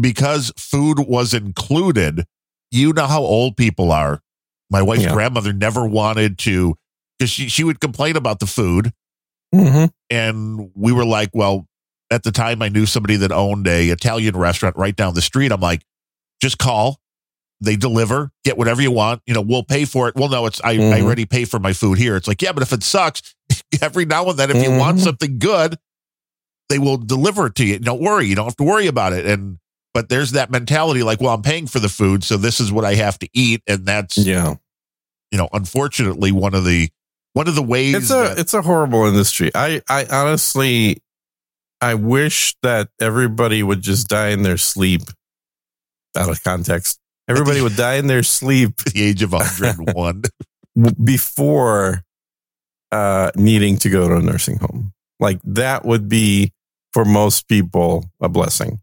because 0.00 0.50
food 0.56 0.98
was 1.00 1.34
included, 1.34 2.24
you 2.70 2.94
know 2.94 3.06
how 3.06 3.20
old 3.20 3.58
people 3.58 3.92
are. 3.92 4.20
My 4.70 4.80
wife's 4.80 5.02
Yeah. 5.02 5.12
grandmother 5.12 5.52
never 5.52 5.86
wanted 5.86 6.38
to, 6.38 6.74
because 7.18 7.30
she, 7.30 7.48
she 7.50 7.64
would 7.64 7.80
complain 7.80 8.16
about 8.16 8.38
the 8.40 8.46
food. 8.46 8.92
Mm-hmm. 9.54 9.86
And 10.08 10.70
we 10.74 10.92
were 10.92 11.04
like, 11.04 11.28
well, 11.34 11.66
at 12.10 12.22
the 12.22 12.32
time 12.32 12.62
I 12.62 12.70
knew 12.70 12.86
somebody 12.86 13.16
that 13.16 13.30
owned 13.32 13.66
a 13.66 13.88
Italian 13.90 14.36
restaurant 14.38 14.76
right 14.76 14.96
down 14.96 15.12
the 15.14 15.20
street. 15.22 15.52
I'm 15.52 15.60
like, 15.60 15.82
just 16.40 16.56
call. 16.58 16.98
They 17.62 17.76
deliver, 17.76 18.32
get 18.44 18.56
whatever 18.56 18.80
you 18.80 18.90
want. 18.90 19.20
You 19.26 19.34
know, 19.34 19.42
we'll 19.42 19.62
pay 19.64 19.84
for 19.84 20.08
it. 20.08 20.14
Well, 20.16 20.28
no, 20.30 20.46
it's 20.46 20.60
I, 20.64 20.70
I 20.70 20.76
Mhm. 20.76 21.02
already 21.02 21.26
pay 21.26 21.44
for 21.44 21.58
my 21.58 21.72
food 21.74 21.98
here. 21.98 22.16
It's 22.16 22.26
like, 22.26 22.40
yeah, 22.40 22.52
but 22.52 22.62
if 22.62 22.72
it 22.72 22.82
sucks, 22.82 23.34
every 23.82 24.06
now 24.06 24.28
and 24.30 24.38
then, 24.38 24.50
if 24.50 24.62
you 24.62 24.70
want 24.78 24.98
Mhm. 24.98 25.02
something 25.04 25.38
good, 25.38 25.78
they 26.70 26.78
will 26.78 26.96
deliver 26.96 27.46
it 27.46 27.54
to 27.56 27.64
you. 27.66 27.78
Don't 27.78 28.00
worry, 28.00 28.26
you 28.26 28.34
don't 28.34 28.46
have 28.46 28.56
to 28.56 28.62
worry 28.64 28.86
about 28.86 29.12
it. 29.12 29.26
And 29.26 29.58
but 29.92 30.08
there's 30.08 30.30
that 30.32 30.50
mentality, 30.52 31.02
like, 31.02 31.20
well, 31.20 31.34
I'm 31.34 31.42
paying 31.42 31.66
for 31.66 31.80
the 31.80 31.88
food, 31.88 32.22
so 32.22 32.36
this 32.36 32.60
is 32.60 32.70
what 32.70 32.84
I 32.84 32.94
have 32.94 33.18
to 33.18 33.28
eat, 33.34 33.60
and 33.66 33.84
that's 33.84 34.16
Yeah. 34.16 34.54
you 35.32 35.36
know, 35.38 35.48
unfortunately, 35.52 36.30
one 36.32 36.54
of 36.54 36.64
the 36.64 36.88
one 37.32 37.46
of 37.48 37.54
the 37.56 37.62
ways 37.62 37.94
it's 37.96 38.10
a 38.10 38.14
that- 38.14 38.38
it's 38.38 38.54
a 38.54 38.62
horrible 38.62 39.04
industry. 39.04 39.50
I 39.54 39.82
I 39.88 40.04
honestly 40.06 41.02
I 41.82 41.94
wish 41.94 42.54
that 42.62 42.88
everybody 43.00 43.62
would 43.62 43.82
just 43.82 44.06
die 44.08 44.28
in 44.28 44.42
their 44.44 44.56
sleep. 44.58 45.02
Out 46.16 46.28
of 46.28 46.42
context, 46.44 46.99
everybody 47.30 47.60
would 47.62 47.76
die 47.76 47.94
in 47.94 48.06
their 48.06 48.22
sleep 48.22 48.74
at 48.86 48.92
the 48.92 49.02
age 49.02 49.22
of 49.22 49.32
101. 49.32 50.22
before 51.04 52.04
uh, 52.92 53.30
needing 53.36 53.76
to 53.78 53.90
go 53.90 54.08
to 54.08 54.16
a 54.16 54.22
nursing 54.22 54.58
home. 54.58 54.92
Like 55.18 55.40
that 55.44 55.84
would 55.84 56.08
be 56.08 56.52
for 56.92 57.04
most 57.04 57.48
people 57.48 58.10
a 58.20 58.28
blessing. 58.28 58.80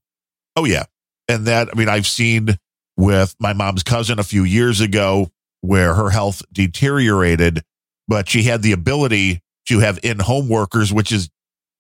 Oh 0.56 0.66
yeah. 0.66 0.86
And 1.28 1.46
that 1.48 1.70
I 1.74 1.78
mean 1.78 1.90
I've 1.90 2.08
seen 2.08 2.58
with 2.96 3.36
my 3.40 3.54
mom's 3.54 3.84
cousin 3.84 4.20
a 4.20 4.24
few 4.24 4.44
years 4.44 4.82
ago 4.82 5.30
where 5.62 5.94
her 5.94 6.10
health 6.10 6.42
deteriorated, 6.52 7.64
but 8.08 8.30
she 8.30 8.44
had 8.44 8.62
the 8.62 8.72
ability 8.72 9.42
to 9.68 9.80
have 9.80 10.00
in-home 10.02 10.48
workers, 10.48 10.94
which 10.94 11.12
is 11.12 11.30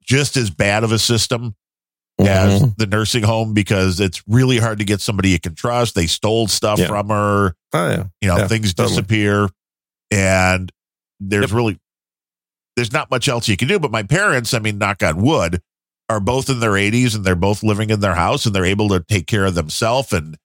just 0.03 0.35
as 0.35 0.49
bad 0.49 0.83
of 0.83 0.91
a 0.91 0.99
system 0.99 1.55
as 2.19 2.61
Mhm. 2.61 2.77
the 2.77 2.87
nursing 2.87 3.23
home 3.23 3.53
because 3.53 3.99
it's 3.99 4.23
really 4.27 4.57
hard 4.57 4.79
to 4.79 4.85
get 4.85 5.01
somebody 5.01 5.29
you 5.29 5.39
can 5.39 5.53
trust. 5.55 5.93
They 5.95 6.07
stole 6.07 6.47
stuff 6.47 6.79
Yeah. 6.79 6.87
from 6.87 7.09
her, 7.09 7.53
Oh 7.73 7.89
yeah, 7.89 8.03
you 8.21 8.27
know, 8.27 8.37
Yeah, 8.37 8.47
things 8.47 8.73
totally. 8.73 8.95
disappear 8.95 9.49
and 10.11 10.71
there's 11.19 11.43
Yep. 11.49 11.51
really 11.51 11.79
there's 12.75 12.93
not 12.93 13.09
much 13.09 13.27
else 13.27 13.47
you 13.47 13.57
can 13.57 13.67
do. 13.67 13.79
But 13.79 13.89
my 13.89 14.03
parents, 14.03 14.53
I 14.53 14.59
mean, 14.59 14.77
knock 14.77 15.01
on 15.01 15.17
wood, 15.19 15.61
are 16.09 16.19
both 16.19 16.47
in 16.47 16.59
their 16.59 16.77
80s 16.77 17.15
and 17.15 17.25
they're 17.25 17.35
both 17.35 17.63
living 17.63 17.89
in 17.89 18.01
their 18.01 18.13
house 18.13 18.45
and 18.45 18.53
they're 18.53 18.65
able 18.65 18.87
to 18.89 18.99
take 18.99 19.25
care 19.25 19.45
of 19.45 19.55
themselves. 19.55 20.13
And, 20.13 20.37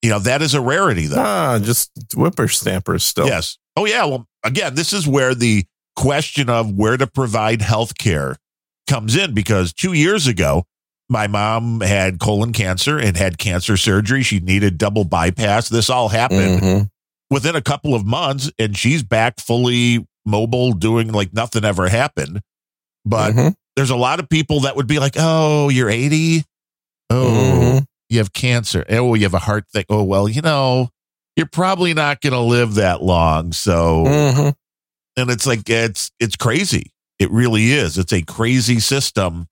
you 0.00 0.08
know, 0.08 0.20
that 0.20 0.42
is 0.42 0.54
a 0.54 0.60
rarity, 0.60 1.06
though. 1.08 1.20
ah, 1.20 1.58
just 1.58 1.90
whippersnappers 2.14 3.04
still. 3.04 3.26
Yes. 3.26 3.58
Oh, 3.76 3.84
yeah. 3.84 4.04
Well, 4.04 4.28
again, 4.44 4.76
this 4.76 4.92
is 4.92 5.08
where 5.08 5.34
the 5.34 5.64
question 5.96 6.48
of 6.48 6.70
where 6.70 6.96
to 6.96 7.06
provide 7.08 7.62
health 7.62 7.98
care 7.98 8.36
comes 8.88 9.16
in 9.16 9.34
because 9.34 9.72
two 9.72 9.92
years 9.92 10.28
ago, 10.28 10.64
my 11.12 11.26
mom 11.28 11.80
had 11.80 12.18
colon 12.18 12.52
cancer 12.52 12.98
and 12.98 13.16
had 13.16 13.38
cancer 13.38 13.76
surgery. 13.76 14.22
She 14.22 14.40
needed 14.40 14.78
double 14.78 15.04
bypass. 15.04 15.68
This 15.68 15.88
all 15.90 16.08
happened 16.08 16.60
Mhm. 16.60 16.90
within 17.30 17.54
a 17.54 17.62
couple 17.62 17.94
of 17.94 18.04
months, 18.04 18.50
and 18.58 18.76
she's 18.76 19.02
back 19.02 19.38
fully 19.38 20.04
mobile, 20.26 20.72
doing 20.72 21.12
like 21.12 21.32
nothing 21.32 21.64
ever 21.64 21.88
happened. 21.88 22.40
But 23.04 23.34
Mhm. 23.34 23.54
there's 23.76 23.90
a 23.90 23.96
lot 23.96 24.18
of 24.20 24.28
people 24.28 24.60
that 24.60 24.74
would 24.76 24.86
be 24.86 24.98
like, 24.98 25.14
"Oh, 25.18 25.68
you're 25.68 25.90
80. 25.90 26.44
Oh, 27.10 27.26
Mhm. 27.80 27.84
you 28.08 28.18
have 28.18 28.32
cancer. 28.32 28.84
Oh, 28.88 29.14
you 29.14 29.24
have 29.24 29.34
a 29.34 29.38
heart 29.38 29.66
thing. 29.72 29.84
Oh, 29.90 30.02
well, 30.02 30.28
you 30.28 30.40
know, 30.40 30.88
you're 31.36 31.46
probably 31.46 31.92
not 31.94 32.20
going 32.20 32.32
to 32.32 32.40
live 32.40 32.74
that 32.74 33.02
long." 33.02 33.52
So, 33.52 34.04
Mhm. 34.06 34.54
and 35.16 35.30
it's 35.30 35.46
like 35.46 35.68
it's 35.68 36.10
it's 36.20 36.36
crazy. 36.36 36.90
It 37.18 37.30
really 37.30 37.72
is. 37.72 37.98
It's 37.98 38.12
a 38.12 38.22
crazy 38.22 38.80
system. 38.80 39.46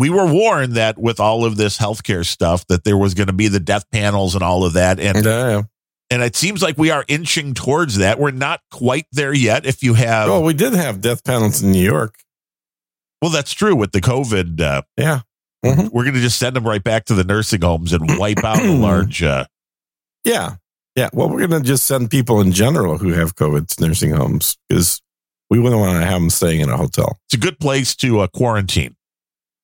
We 0.00 0.08
were 0.10 0.26
warned 0.26 0.72
that 0.74 0.98
with 0.98 1.20
all 1.20 1.44
of 1.44 1.56
this 1.56 1.76
healthcare 1.78 2.24
stuff, 2.26 2.66
that 2.68 2.82
there 2.84 2.96
was 2.96 3.12
going 3.14 3.26
to 3.28 3.32
be 3.34 3.48
the 3.48 3.60
death 3.60 3.84
panels 3.92 4.34
and 4.34 4.42
all 4.42 4.64
of 4.64 4.72
that, 4.72 4.98
and 4.98 5.24
Yeah. 5.24 5.62
and 6.10 6.22
it 6.22 6.34
seems 6.34 6.62
like 6.62 6.78
we 6.78 6.90
are 6.90 7.04
inching 7.06 7.52
towards 7.54 7.98
that. 7.98 8.18
We're 8.18 8.30
not 8.32 8.60
quite 8.72 9.06
there 9.12 9.34
yet. 9.34 9.66
If 9.66 9.82
you 9.82 9.94
have, 9.94 10.28
Oh, 10.28 10.40
we 10.40 10.54
did 10.54 10.72
have 10.72 11.00
death 11.02 11.22
panels 11.22 11.62
in 11.62 11.70
New 11.72 11.84
York. 11.84 12.14
well, 13.20 13.30
that's 13.30 13.52
true 13.52 13.76
with 13.76 13.92
the 13.92 14.00
COVID. 14.00 14.60
Uh, 14.60 14.82
Yeah. 14.96 15.20
Mhm. 15.64 15.90
We're 15.92 16.04
going 16.04 16.14
to 16.14 16.20
just 16.22 16.38
send 16.38 16.56
them 16.56 16.66
right 16.66 16.82
back 16.82 17.04
to 17.04 17.14
the 17.14 17.22
nursing 17.24 17.60
homes 17.60 17.92
and 17.92 18.18
wipe 18.18 18.42
out 18.42 18.64
a 18.64 18.72
large. 18.72 19.22
Uh, 19.22 19.44
Yeah. 20.24 20.54
Yeah. 20.96 21.10
Well, 21.12 21.28
we're 21.28 21.46
going 21.46 21.62
to 21.62 21.68
just 21.68 21.84
send 21.86 22.10
people 22.10 22.40
in 22.40 22.52
general 22.52 22.96
who 22.96 23.10
have 23.10 23.34
COVID 23.36 23.66
to 23.68 23.86
nursing 23.86 24.12
homes 24.12 24.56
because 24.68 25.02
we 25.50 25.58
wouldn't 25.58 25.78
want 25.80 26.00
to 26.00 26.06
have 26.06 26.20
them 26.20 26.30
staying 26.30 26.60
in 26.62 26.70
a 26.70 26.76
hotel. 26.78 27.18
it's 27.26 27.34
a 27.34 27.38
good 27.38 27.60
place 27.60 27.94
to 27.96 28.20
uh, 28.20 28.26
quarantine. 28.28 28.96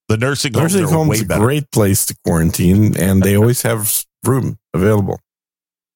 The 0.08 0.16
nursing 0.16 0.54
homes 0.54 0.74
Nursing 0.74 0.88
homes 0.88 1.20
a 1.22 1.24
better. 1.24 1.40
great 1.40 1.70
place 1.72 2.06
to 2.06 2.16
quarantine, 2.24 2.96
and 2.96 3.22
they 3.22 3.36
always 3.36 3.62
have 3.62 4.04
room 4.24 4.56
available. 4.72 5.20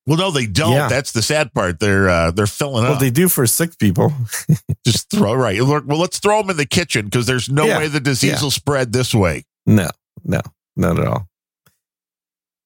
Well, 0.07 0.19
no, 0.19 0.31
they 0.33 0.47
don't. 0.47 0.73
Yeah. 0.73 0.89
That's 0.89 1.13
the 1.13 1.23
sad 1.23 1.53
part. 1.53 1.79
They're 1.79 2.09
uh, 2.09 2.31
they're 2.33 2.49
filling 2.49 2.83
Well, 2.83 2.85
up. 2.85 2.91
Well, 2.93 3.01
they 3.01 3.11
do 3.11 3.29
for 3.29 3.47
sick 3.47 3.79
people. 3.79 4.13
just 4.87 5.11
throw 5.11 5.35
right. 5.35 5.61
Look, 5.61 5.85
Well, 5.87 5.99
let's 5.99 6.19
throw 6.19 6.41
them 6.41 6.51
in 6.51 6.57
the 6.57 6.67
kitchen 6.67 7.05
because 7.05 7.27
there's 7.27 7.49
no 7.49 7.67
Yeah. 7.67 7.79
way 7.79 7.87
the 7.89 8.01
disease 8.01 8.33
Yeah. 8.33 8.43
will 8.43 8.51
spread 8.51 8.93
this 8.93 9.15
way. 9.15 9.45
No, 9.67 9.89
no, 10.25 10.41
not 10.77 10.99
at 10.99 11.07
all. 11.07 11.29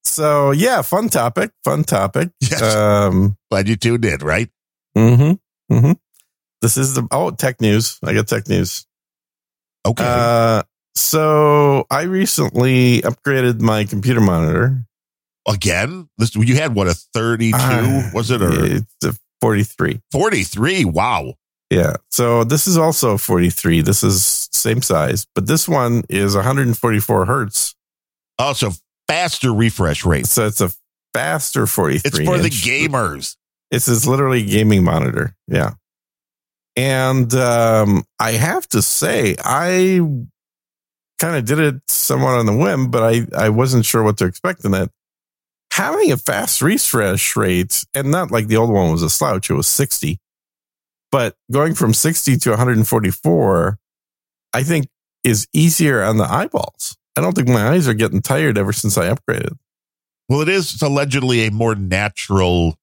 So 0.05 0.53
yeah, 0.53 0.81
fun 0.83 1.09
topic. 1.09 1.51
Fun 1.65 1.85
topic. 1.85 2.31
Yes. 2.41 2.63
Um. 2.63 3.37
Glad 3.51 3.69
you 3.69 3.77
two 3.77 3.99
did 3.99 4.23
Right? 4.23 4.49
Mm-hmm. 4.97 5.75
Mm-hmm. 5.75 5.93
This 6.63 6.77
is 6.79 6.95
the 6.95 7.07
oh 7.11 7.31
tech 7.33 7.61
news. 7.61 7.99
I 8.03 8.15
got 8.15 8.29
tech 8.29 8.49
news. 8.49 8.87
Okay. 9.85 10.05
Uh. 10.07 10.63
So 10.97 11.87
I 11.91 12.03
recently 12.03 13.03
upgraded 13.03 13.61
my 13.61 13.85
computer 13.85 14.21
monitor. 14.21 14.85
Again, 15.47 16.09
this 16.17 16.35
you 16.35 16.55
had 16.57 16.75
what 16.75 16.87
a 16.89 16.95
32 16.95 17.57
Uh, 17.57 18.11
was 18.15 18.31
it 18.31 18.41
or 18.43 18.51
It's 18.65 19.05
a 19.05 19.15
43. 19.41 20.01
43? 20.13 20.85
Wow. 20.87 21.35
Yeah. 21.71 21.97
So 22.11 22.45
this 22.45 22.67
is 22.67 22.77
also 22.77 23.19
43. 23.19 23.83
This 23.83 24.03
is 24.03 24.49
same 24.53 24.81
size, 24.81 25.27
but 25.35 25.47
this 25.47 25.69
one 25.69 26.05
is 26.09 26.35
144 26.35 27.25
hertz. 27.27 27.75
Also, 28.39 28.71
faster 29.09 29.53
refresh 29.53 30.05
rate. 30.05 30.27
So 30.27 30.47
it's 30.47 30.61
a 30.61 30.71
faster 31.13 31.67
43. 31.67 32.01
It's 32.05 32.19
for 32.29 32.39
the 32.39 32.45
inch. 32.45 32.65
gamers. 32.65 33.37
This 33.71 33.89
is 33.89 34.07
literally 34.07 34.43
a 34.43 34.47
gaming 34.47 34.85
monitor. 34.85 35.35
Yeah. 35.49 35.73
And 36.77 37.33
um, 37.35 38.05
I 38.19 38.33
have 38.33 38.67
to 38.69 38.83
say, 38.83 39.37
I 39.45 40.01
kind 41.25 41.37
of 41.37 41.45
did 41.47 41.59
it 41.59 41.77
somewhat 41.89 42.39
on 42.39 42.45
the 42.47 42.55
whim, 42.57 42.91
but 42.91 43.03
I, 43.03 43.27
I 43.47 43.49
wasn't 43.49 43.87
sure 43.87 44.03
what 44.03 44.19
to 44.19 44.27
expect 44.27 44.65
in 44.65 44.75
it. 44.75 44.91
having 45.73 46.13
a 46.13 46.17
fast 46.17 46.61
refresh 46.63 47.35
rate, 47.35 47.85
and 47.95 48.11
not 48.11 48.31
like 48.31 48.47
the 48.49 48.57
old 48.57 48.71
one 48.71 48.93
was 48.93 49.03
a 49.03 49.09
slouch, 49.11 49.49
it 49.51 49.55
was 49.55 49.67
60, 49.67 50.19
but 51.11 51.35
going 51.51 51.75
from 51.75 51.95
60 51.95 52.37
to 52.37 52.51
144, 52.51 53.79
I 54.53 54.63
think 54.63 54.87
is 55.25 55.49
easier 55.55 56.03
on 56.03 56.19
the 56.19 56.25
eyeballs. 56.31 56.97
I 57.17 57.21
don't 57.23 57.33
think 57.35 57.49
my 57.49 57.69
eyes 57.71 57.89
are 57.89 57.95
getting 57.95 58.21
tired 58.21 58.59
ever 58.59 58.73
since 58.73 58.99
I 58.99 59.09
upgraded. 59.09 59.57
Well, 60.29 60.43
it 60.43 60.49
is 60.49 60.81
allegedly 60.83 61.47
a 61.47 61.51
more 61.51 61.75
natural. 61.75 62.77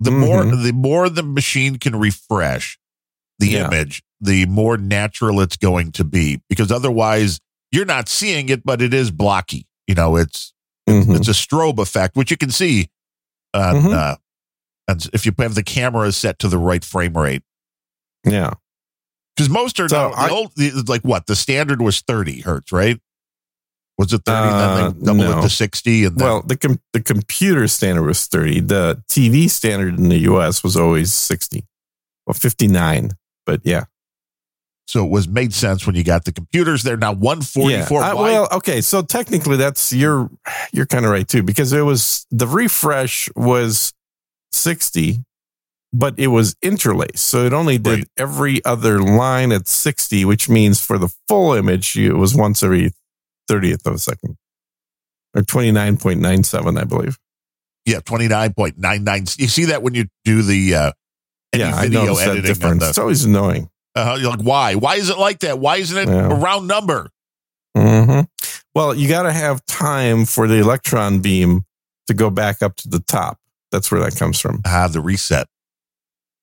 The 0.00 0.10
more 0.10 0.42
Mhm. 0.44 0.62
the 0.62 0.72
more 0.72 1.08
the 1.08 1.22
machine 1.22 1.78
can 1.78 1.96
refresh 1.96 2.78
the 3.38 3.48
Yeah. 3.48 3.66
image, 3.66 4.02
the 4.20 4.46
more 4.46 4.76
natural 4.76 5.40
it's 5.40 5.56
going 5.56 5.92
to 5.92 6.04
be. 6.04 6.40
Because 6.48 6.70
otherwise, 6.70 7.40
you're 7.72 7.84
not 7.84 8.08
seeing 8.08 8.48
it, 8.48 8.64
but 8.64 8.80
it 8.82 8.92
is 8.94 9.10
blocky. 9.10 9.66
You 9.86 9.94
know, 9.94 10.16
it's 10.16 10.52
Mhm. 10.88 11.16
it's 11.16 11.28
a 11.28 11.32
strobe 11.32 11.78
effect, 11.78 12.16
which 12.16 12.30
you 12.30 12.36
can 12.36 12.50
see. 12.50 12.88
On, 13.54 13.74
Mhm. 13.76 13.92
uh, 13.94 14.16
and 14.86 15.06
if 15.12 15.24
you 15.26 15.32
have 15.38 15.54
the 15.54 15.62
camera 15.62 16.10
set 16.12 16.38
to 16.40 16.48
the 16.48 16.58
right 16.58 16.84
frame 16.84 17.16
rate, 17.16 17.42
Yeah. 18.24 18.54
because 19.36 19.48
most 19.50 19.80
are 19.80 19.88
So 19.88 20.10
now, 20.10 20.14
I- 20.14 20.28
the 20.28 20.34
old 20.34 20.52
the, 20.56 20.70
like 20.86 21.02
what 21.02 21.26
the 21.26 21.36
standard 21.36 21.80
was 21.82 22.00
30 22.00 22.40
hertz, 22.40 22.72
right? 22.72 23.00
Was 23.98 24.12
it 24.12 24.22
30? 24.24 24.48
Uh, 24.48 24.76
then 24.90 24.98
they 25.00 25.04
double 25.06 25.24
no. 25.24 25.38
it 25.38 25.42
to 25.42 25.48
60, 25.50 26.04
and 26.04 26.16
then, 26.18 26.24
Well, 26.26 26.42
the 26.42 26.56
com- 26.56 26.80
the 26.92 27.00
computer 27.02 27.66
standard 27.66 28.04
was 28.04 28.26
30. 28.26 28.60
The 28.60 29.02
TV 29.08 29.48
standard 29.48 29.98
in 29.98 30.08
the 30.08 30.18
US 30.20 30.62
was 30.62 30.76
always 30.76 31.12
60. 31.12 31.66
Well, 32.26 32.34
59. 32.34 33.12
But 33.44 33.60
yeah. 33.64 33.84
So 34.88 35.04
it 35.04 35.10
was 35.10 35.28
made 35.28 35.52
sense 35.52 35.86
when 35.86 35.94
you 35.94 36.02
got 36.02 36.24
the 36.24 36.32
computers. 36.32 36.82
They're 36.82 36.96
now 36.96 37.12
144. 37.12 38.00
Yeah. 38.00 38.14
Well, 38.14 38.48
okay. 38.52 38.80
So 38.80 39.02
technically 39.02 39.58
that's 39.58 39.92
you're 39.92 40.30
you're 40.72 40.86
kind 40.86 41.04
of 41.04 41.10
right 41.10 41.28
too 41.28 41.42
because 41.42 41.74
it 41.74 41.82
was 41.82 42.26
the 42.30 42.46
refresh 42.46 43.28
was 43.36 43.92
60 44.52 45.22
but 45.92 46.14
it 46.18 46.26
was 46.28 46.54
interlaced. 46.62 47.18
So 47.24 47.44
it 47.46 47.52
only 47.52 47.78
did 47.78 47.90
Right. 48.00 48.08
every 48.18 48.64
other 48.64 48.98
line 49.00 49.52
at 49.52 49.66
60, 49.66 50.24
which 50.26 50.48
means 50.48 50.84
for 50.84 50.98
the 50.98 51.08
full 51.28 51.54
image 51.54 51.96
it 51.96 52.12
was 52.12 52.34
once 52.34 52.62
every 52.62 52.92
30th 53.50 53.86
of 53.86 53.94
a 53.94 53.98
second. 53.98 54.36
Or 55.34 55.42
29.97, 55.42 56.78
I 56.78 56.84
believe. 56.84 57.18
Yeah, 57.86 58.00
twenty 58.00 58.28
nine 58.28 58.52
point 58.52 58.76
nine 58.76 59.02
nine. 59.04 59.24
You 59.38 59.48
see 59.48 59.64
that 59.66 59.82
when 59.82 59.94
you 59.94 60.08
do 60.24 60.42
the 60.42 60.74
uh, 60.74 60.92
yeah, 61.56 61.80
video 61.80 62.14
that 62.16 62.28
editing 62.28 62.36
on 62.36 62.42
difference. 62.42 62.82
the. 62.82 62.88
It's 62.90 62.98
always 62.98 63.24
annoying. 63.24 63.70
Uh, 63.98 64.16
you're 64.20 64.30
like, 64.30 64.42
why? 64.42 64.74
Why 64.74 64.96
is 64.96 65.08
it 65.10 65.18
like 65.18 65.40
that? 65.40 65.58
Why 65.58 65.76
isn't 65.76 65.96
it 65.96 66.08
Yeah. 66.08 66.30
a 66.30 66.34
round 66.34 66.66
number? 66.68 67.10
hmm 67.76 68.20
Well, 68.74 68.94
you 68.94 69.08
got 69.08 69.22
to 69.24 69.32
have 69.32 69.64
time 69.66 70.24
for 70.24 70.46
the 70.46 70.56
electron 70.56 71.20
beam 71.20 71.64
to 72.06 72.14
go 72.14 72.30
back 72.30 72.62
up 72.62 72.76
to 72.76 72.88
the 72.88 73.00
top. 73.00 73.38
That's 73.72 73.90
where 73.90 74.00
that 74.00 74.16
comes 74.16 74.40
from. 74.40 74.62
Ah, 74.66 74.88
the 74.88 75.00
reset. 75.00 75.46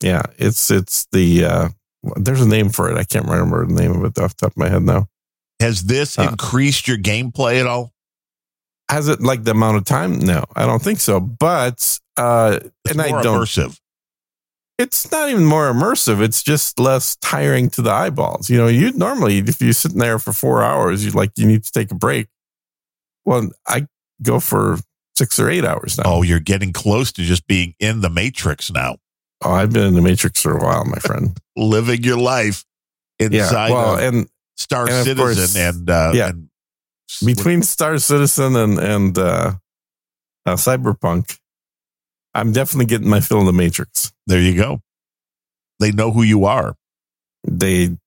Yeah, 0.04 0.22
it's 0.38 0.70
it's 0.70 1.08
the 1.12 1.46
uh, 1.46 1.70
there's 2.18 2.42
a 2.42 2.48
name 2.48 2.70
for 2.70 2.92
it. 2.92 2.98
I 2.98 3.04
can't 3.04 3.26
remember 3.26 3.66
the 3.66 3.74
name 3.74 3.92
of 3.94 4.04
it 4.04 4.18
off 4.22 4.36
the 4.36 4.46
top 4.46 4.52
of 4.52 4.58
my 4.58 4.70
head 4.70 4.84
now. 4.84 5.08
Has 5.60 5.84
this 5.86 6.20
Uh. 6.20 6.28
increased 6.32 6.88
your 6.88 6.98
gameplay 6.98 7.60
at 7.60 7.66
all? 7.66 7.94
Has 8.92 9.08
it 9.08 9.22
like 9.22 9.44
the 9.46 9.52
amount 9.52 9.78
of 9.78 9.86
time? 9.86 10.20
No, 10.20 10.44
I 10.56 10.66
don't 10.68 10.82
think 10.84 11.00
so. 11.00 11.20
But 11.20 11.98
uh, 12.18 12.60
It's 12.62 12.92
and 12.92 13.02
I 13.02 13.24
don't. 13.24 13.40
immersive. 13.42 13.80
It's 14.78 15.10
not 15.12 15.30
even 15.30 15.46
more 15.46 15.72
immersive. 15.72 16.22
It's 16.22 16.44
just 16.44 16.80
less 16.80 17.16
tiring 17.18 17.70
to 17.72 17.82
the 17.82 17.92
eyeballs. 17.92 18.50
You 18.50 18.58
know, 18.58 18.68
you 18.68 18.92
normally 18.92 19.38
if 19.38 19.62
you're 19.62 19.74
sitting 19.74 20.00
there 20.00 20.20
for 20.20 20.34
four 20.34 20.62
hours, 20.64 21.06
you 21.06 21.12
like 21.12 21.32
you 21.38 21.46
need 21.48 21.64
to 21.64 21.72
take 21.72 21.92
a 21.92 21.96
break. 21.96 22.28
Well, 23.24 23.50
I 23.68 23.88
go 24.22 24.40
for 24.40 24.78
six 25.16 25.40
or 25.40 25.50
eight 25.50 25.64
hours 25.64 25.98
now. 25.98 26.04
Oh, 26.06 26.22
you're 26.24 26.42
getting 26.42 26.74
close 26.74 27.12
to 27.14 27.24
just 27.24 27.48
being 27.48 27.74
in 27.80 28.02
the 28.02 28.10
matrix 28.10 28.70
now, 28.70 28.98
Oh, 29.44 29.52
I've 29.52 29.72
been 29.72 29.86
in 29.86 29.94
the 29.94 30.02
Matrix 30.02 30.42
for 30.42 30.58
a 30.58 30.64
while, 30.64 30.86
my 30.86 30.98
friend. 31.00 31.38
living 31.56 32.04
your 32.04 32.18
life 32.18 32.66
inside 33.20 33.68
yeah. 33.68 33.74
Well, 33.74 33.94
of 33.96 34.00
and 34.02 34.28
Star 34.58 34.88
and 34.90 35.06
Citizen 35.06 35.18
course- 35.18 35.56
and 35.56 35.90
uh, 35.90 36.12
yeah. 36.14 36.30
and 36.30 36.50
between 37.24 37.62
Star 37.62 37.98
Citizen 37.98 38.56
and 38.56 38.80
and 38.80 39.18
uh, 39.18 39.54
uh, 40.46 40.56
Cyberpunk, 40.56 41.38
I'm 42.36 42.52
definitely 42.52 42.86
getting 42.86 43.10
my 43.10 43.20
fill 43.22 43.40
of 43.40 43.46
the 43.48 43.54
Matrix. 43.54 44.12
there 44.28 44.40
you 44.42 44.56
go. 44.56 44.82
They 45.80 45.92
know 45.92 46.12
who 46.12 46.22
you 46.24 46.46
are. 46.46 46.76
They 47.48 47.98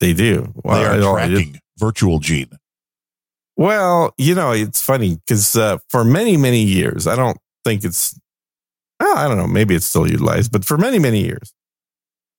they 0.00 0.12
do. 0.14 0.52
Well, 0.64 0.78
they 0.80 0.86
are 0.86 0.92
I 0.92 0.96
don't- 0.98 1.18
I 1.18 1.26
tracking 1.28 1.60
virtual 1.78 2.18
gene. 2.18 2.50
well, 3.56 4.14
you 4.16 4.34
know, 4.34 4.52
it's 4.52 4.80
funny 4.82 5.16
because 5.16 5.54
uh, 5.56 5.78
for 5.88 6.04
many 6.04 6.36
many 6.36 6.62
years, 6.62 7.06
I 7.06 7.16
don't 7.16 7.38
think 7.64 7.84
it's. 7.84 8.18
Well, 9.00 9.16
I 9.18 9.26
don't 9.28 9.36
know. 9.36 9.46
Maybe 9.48 9.74
it's 9.74 9.86
still 9.86 10.08
utilized, 10.08 10.52
but 10.52 10.64
for 10.64 10.78
many 10.78 10.98
many 10.98 11.24
years, 11.24 11.52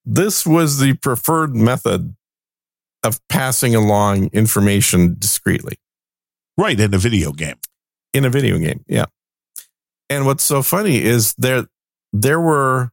this 0.06 0.46
was 0.46 0.80
the 0.80 0.94
preferred 0.94 1.56
method 1.56 2.16
of 3.04 3.20
passing 3.28 3.76
along 3.76 4.28
information 4.32 5.16
discreetly. 5.20 5.78
Right 6.58 6.80
in 6.80 6.94
a 6.94 6.98
video 6.98 7.32
game. 7.34 7.58
in 8.14 8.24
a 8.26 8.30
video 8.30 8.58
game. 8.60 8.84
Yeah. 8.88 9.06
And 10.14 10.28
what's 10.28 10.44
so 10.44 10.62
funny 10.62 11.02
is 11.02 11.34
there 11.40 11.66
there 12.12 12.40
were 12.40 12.92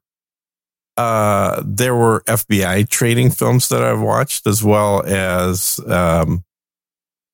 uh 0.97 1.63
there 1.65 1.95
were 1.95 2.23
FBI 2.27 2.89
training 2.89 3.31
films 3.31 3.69
that 3.69 3.83
I've 3.83 4.01
watched 4.01 4.47
as 4.47 4.65
well 4.65 5.03
as 5.05 5.79
um 5.87 6.45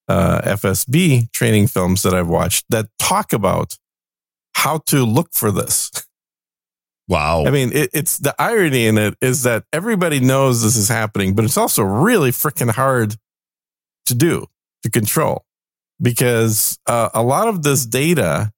uh 0.08 0.40
FSB 0.40 1.30
training 1.30 1.68
films 1.68 2.02
that 2.02 2.14
I've 2.14 2.28
watched 2.28 2.66
that 2.70 2.88
talk 2.98 3.32
about 3.32 3.78
how 4.54 4.78
to 4.86 5.04
look 5.04 5.28
for 5.32 5.52
this. 5.52 5.92
Wow. 7.08 7.44
I 7.46 7.50
mean, 7.50 7.70
it, 7.72 7.90
it's 7.92 8.18
the 8.18 8.34
irony 8.40 8.88
in 8.88 8.98
it 8.98 9.14
is 9.20 9.44
that 9.44 9.62
everybody 9.72 10.18
knows 10.18 10.64
this 10.64 10.76
is 10.76 10.88
happening, 10.88 11.36
but 11.36 11.44
it's 11.44 11.56
also 11.56 11.84
really 11.84 12.32
freaking 12.32 12.72
hard 12.72 13.14
to 14.06 14.14
do, 14.16 14.46
to 14.82 14.90
control, 14.90 15.44
because 16.02 16.76
uh, 16.88 17.10
a 17.14 17.22
lot 17.22 17.46
of 17.46 17.62
this 17.62 17.86
data 17.86 18.50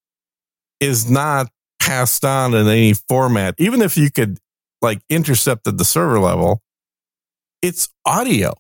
is 0.81 1.11
not 1.11 1.49
passed 1.81 2.25
on 2.25 2.55
in 2.55 2.67
any 2.67 2.93
format. 2.93 3.55
Even 3.59 3.83
if 3.83 3.97
you 3.97 4.11
could 4.11 4.39
like 4.81 5.01
intercept 5.09 5.67
at 5.67 5.79
the 5.79 5.85
server 5.85 6.19
level, 6.19 6.61
it's 7.63 7.89
audio. 8.05 8.55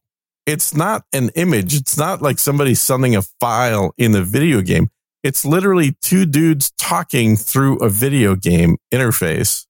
It's 0.46 0.74
not 0.74 1.04
an 1.12 1.30
image. 1.34 1.74
It's 1.74 1.98
not 1.98 2.22
like 2.22 2.38
somebody 2.38 2.74
sending 2.74 3.14
a 3.14 3.22
file 3.40 3.92
in 3.98 4.14
a 4.14 4.22
video 4.22 4.62
game. 4.62 4.88
It's 5.22 5.44
literally 5.44 5.96
two 6.00 6.24
dudes 6.24 6.72
talking 6.78 7.36
through 7.36 7.78
a 7.78 7.88
video 7.88 8.34
game 8.34 8.78
interface 8.92 9.66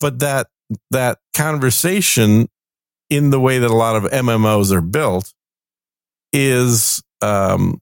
but 0.00 0.18
that 0.20 0.48
that 0.90 1.18
conversation 1.34 2.48
in 3.08 3.30
the 3.30 3.40
way 3.40 3.58
that 3.58 3.70
a 3.70 3.74
lot 3.74 3.96
of 3.96 4.10
MMOs 4.10 4.72
are 4.72 4.80
built 4.80 5.32
is 6.32 7.02
um, 7.22 7.80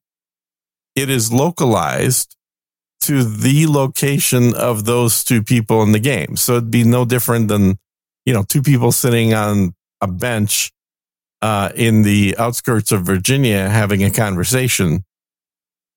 it 0.94 1.10
is 1.10 1.32
localized 1.32 2.36
to 3.06 3.24
the 3.24 3.66
location 3.66 4.54
of 4.54 4.84
those 4.84 5.24
two 5.24 5.42
people 5.42 5.82
in 5.82 5.92
the 5.92 5.98
game. 6.00 6.36
So 6.36 6.54
it'd 6.56 6.70
be 6.70 6.84
no 6.84 7.04
different 7.04 7.48
than 7.48 7.78
you 8.26 8.32
know 8.34 8.42
two 8.42 8.62
people 8.62 8.92
sitting 8.92 9.34
on 9.34 9.74
a 10.00 10.06
bench 10.06 10.72
uh, 11.42 11.70
in 11.74 12.02
the 12.02 12.34
outskirts 12.38 12.92
of 12.92 13.02
Virginia 13.02 13.68
having 13.68 14.02
a 14.02 14.10
conversation, 14.10 15.04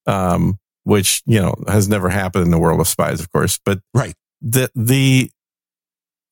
um, 0.05 0.57
which 0.83 1.21
you 1.25 1.39
know 1.39 1.55
has 1.67 1.87
never 1.87 2.09
happened 2.09 2.45
in 2.45 2.51
the 2.51 2.59
world 2.59 2.79
of 2.79 2.87
spies, 2.87 3.19
of 3.19 3.31
course, 3.31 3.59
but 3.65 3.79
Right. 3.93 4.13
the 4.41 4.69
the 4.75 5.31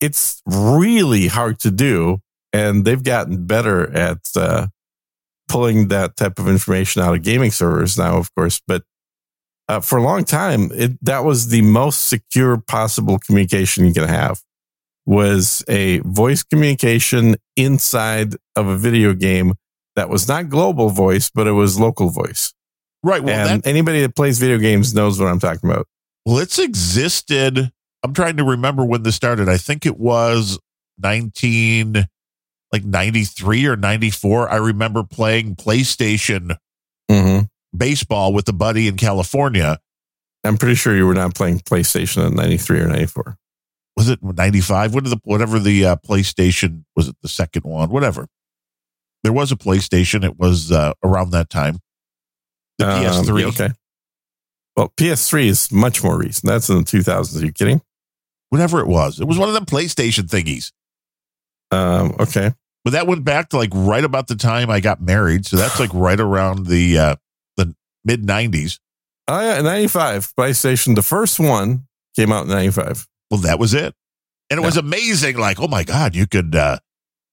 it's 0.02 0.42
really 0.46 1.28
hard 1.28 1.60
to 1.60 1.72
do 1.72 2.20
and 2.52 2.86
they've 2.86 3.04
gotten 3.04 3.46
better 3.46 3.92
at 3.96 4.20
uh, 4.36 4.68
pulling 5.48 5.88
that 5.88 6.16
type 6.18 6.38
of 6.38 6.48
information 6.50 7.02
out 7.02 7.16
of 7.16 7.22
gaming 7.24 7.50
servers 7.52 7.98
now 7.98 8.18
of 8.18 8.34
course 8.36 8.62
but 8.68 8.84
uh, 9.68 9.80
for 9.80 9.98
a 9.98 10.04
long 10.04 10.24
time 10.24 10.72
it 10.74 11.04
that 11.04 11.24
was 11.24 11.50
the 11.50 11.62
most 11.62 12.08
secure 12.08 12.58
possible 12.58 13.20
communication 13.20 13.86
you 13.86 13.94
could 13.94 14.10
have 14.10 14.42
was 15.06 15.64
a 15.68 16.00
voice 16.00 16.42
communication 16.44 17.36
inside 17.56 18.36
of 18.56 18.68
a 18.68 18.78
video 18.78 19.14
game 19.14 19.54
that 19.96 20.10
was 20.10 20.28
not 20.28 20.50
global 20.50 20.90
voice 20.90 21.30
but 21.30 21.48
it 21.48 21.52
was 21.52 21.80
local 21.80 22.10
voice 22.10 22.54
right. 23.04 23.24
Well, 23.24 23.48
and 23.48 23.64
that, 23.64 23.70
anybody 23.70 24.02
that 24.02 24.16
plays 24.16 24.40
video 24.40 24.58
games 24.58 24.94
knows 24.94 25.20
what 25.20 25.28
i'm 25.28 25.40
talking 25.40 25.70
about 25.70 25.88
well, 26.26 26.40
it's 26.40 26.58
existed. 26.58 27.72
I'm 28.04 28.14
trying 28.14 28.38
to 28.38 28.44
remember 28.44 28.84
when 28.84 29.04
this 29.04 29.16
started. 29.16 29.48
I 29.48 29.58
think 29.58 29.86
it 29.86 30.00
was 30.00 30.60
19, 30.98 32.08
like 32.72 32.84
93 32.84 33.68
or 33.68 33.76
94. 33.76 34.50
I 34.50 34.56
remember 34.56 35.04
playing 35.04 35.56
PlayStation 35.56 36.58
mm-hmm. 37.10 37.46
Baseball 37.78 38.34
with 38.34 38.48
a 38.50 38.54
buddy 38.54 38.88
in 38.88 38.98
California. 38.98 39.80
i'm 40.44 40.58
pretty 40.58 40.76
sure 40.76 40.96
you 40.96 41.06
were 41.08 41.14
not 41.14 41.34
playing 41.36 41.60
playstation 41.60 42.26
in 42.28 42.36
93 42.36 42.80
or 42.82 42.88
94 42.88 43.38
Was 43.98 44.10
it 44.10 44.20
95? 44.22 44.94
What 44.94 45.04
the, 45.06 45.20
whatever 45.24 45.58
the 45.60 45.86
uh, 45.86 45.96
PlayStation 45.98 46.84
was 46.96 47.08
it 47.08 47.16
the 47.22 47.30
second 47.30 47.64
one? 47.64 47.90
Whatever. 47.90 48.28
There 49.24 49.32
was 49.34 49.52
a 49.52 49.56
PlayStation. 49.56 50.24
It 50.26 50.38
was 50.38 50.70
uh, 50.72 50.92
around 51.02 51.32
that 51.32 51.50
time. 51.50 51.80
The 52.78 52.88
Um, 52.90 53.04
PS3. 53.04 53.44
okay. 53.54 53.70
Well, 54.76 54.92
PS3 54.98 55.46
is 55.46 55.72
much 55.72 56.04
more 56.04 56.18
recent. 56.20 56.46
That's 56.52 56.68
in 56.70 56.78
the 56.80 56.84
2000s. 56.84 57.42
Are 57.42 57.46
you 57.46 57.54
kidding? 57.54 57.82
Whatever 58.50 58.82
it 58.82 58.88
was, 58.88 59.20
it 59.22 59.26
was 59.28 59.38
one 59.38 59.48
of 59.48 59.56
them 59.56 59.66
PlayStation 59.66 60.28
thingies. 60.28 60.72
Um, 61.72 62.16
okay. 62.20 62.52
But 62.84 62.92
that 62.92 63.08
went 63.08 63.24
back 63.24 63.50
to 63.50 63.58
like 63.58 63.72
right 63.74 64.04
about 64.04 64.28
the 64.28 64.36
time 64.36 64.70
I 64.70 64.82
got 64.82 65.02
married. 65.02 65.46
So 65.46 65.56
that's 65.58 65.80
like 65.80 65.94
right 65.94 66.20
around 66.20 66.68
the 66.68 66.98
uh, 67.00 67.16
the 67.16 67.25
mid 68.06 68.24
'90s. 68.26 68.80
Oh 69.28 69.42
yeah, 69.42 69.62
95 69.62 70.34
PlayStation. 70.40 70.96
The 70.96 71.02
first 71.02 71.40
one 71.40 71.88
came 72.16 72.32
out 72.32 72.44
in 72.44 72.50
95. 72.50 73.08
Well, 73.32 73.40
that 73.42 73.58
was 73.60 73.74
it, 73.74 73.94
and 74.50 74.60
it 74.60 74.64
was 74.66 74.78
amazing. 74.78 75.38
Like, 75.38 75.60
oh 75.60 75.68
my 75.68 75.84
god, 75.84 76.16
you 76.16 76.28
could 76.28 76.56
uh, 76.56 76.78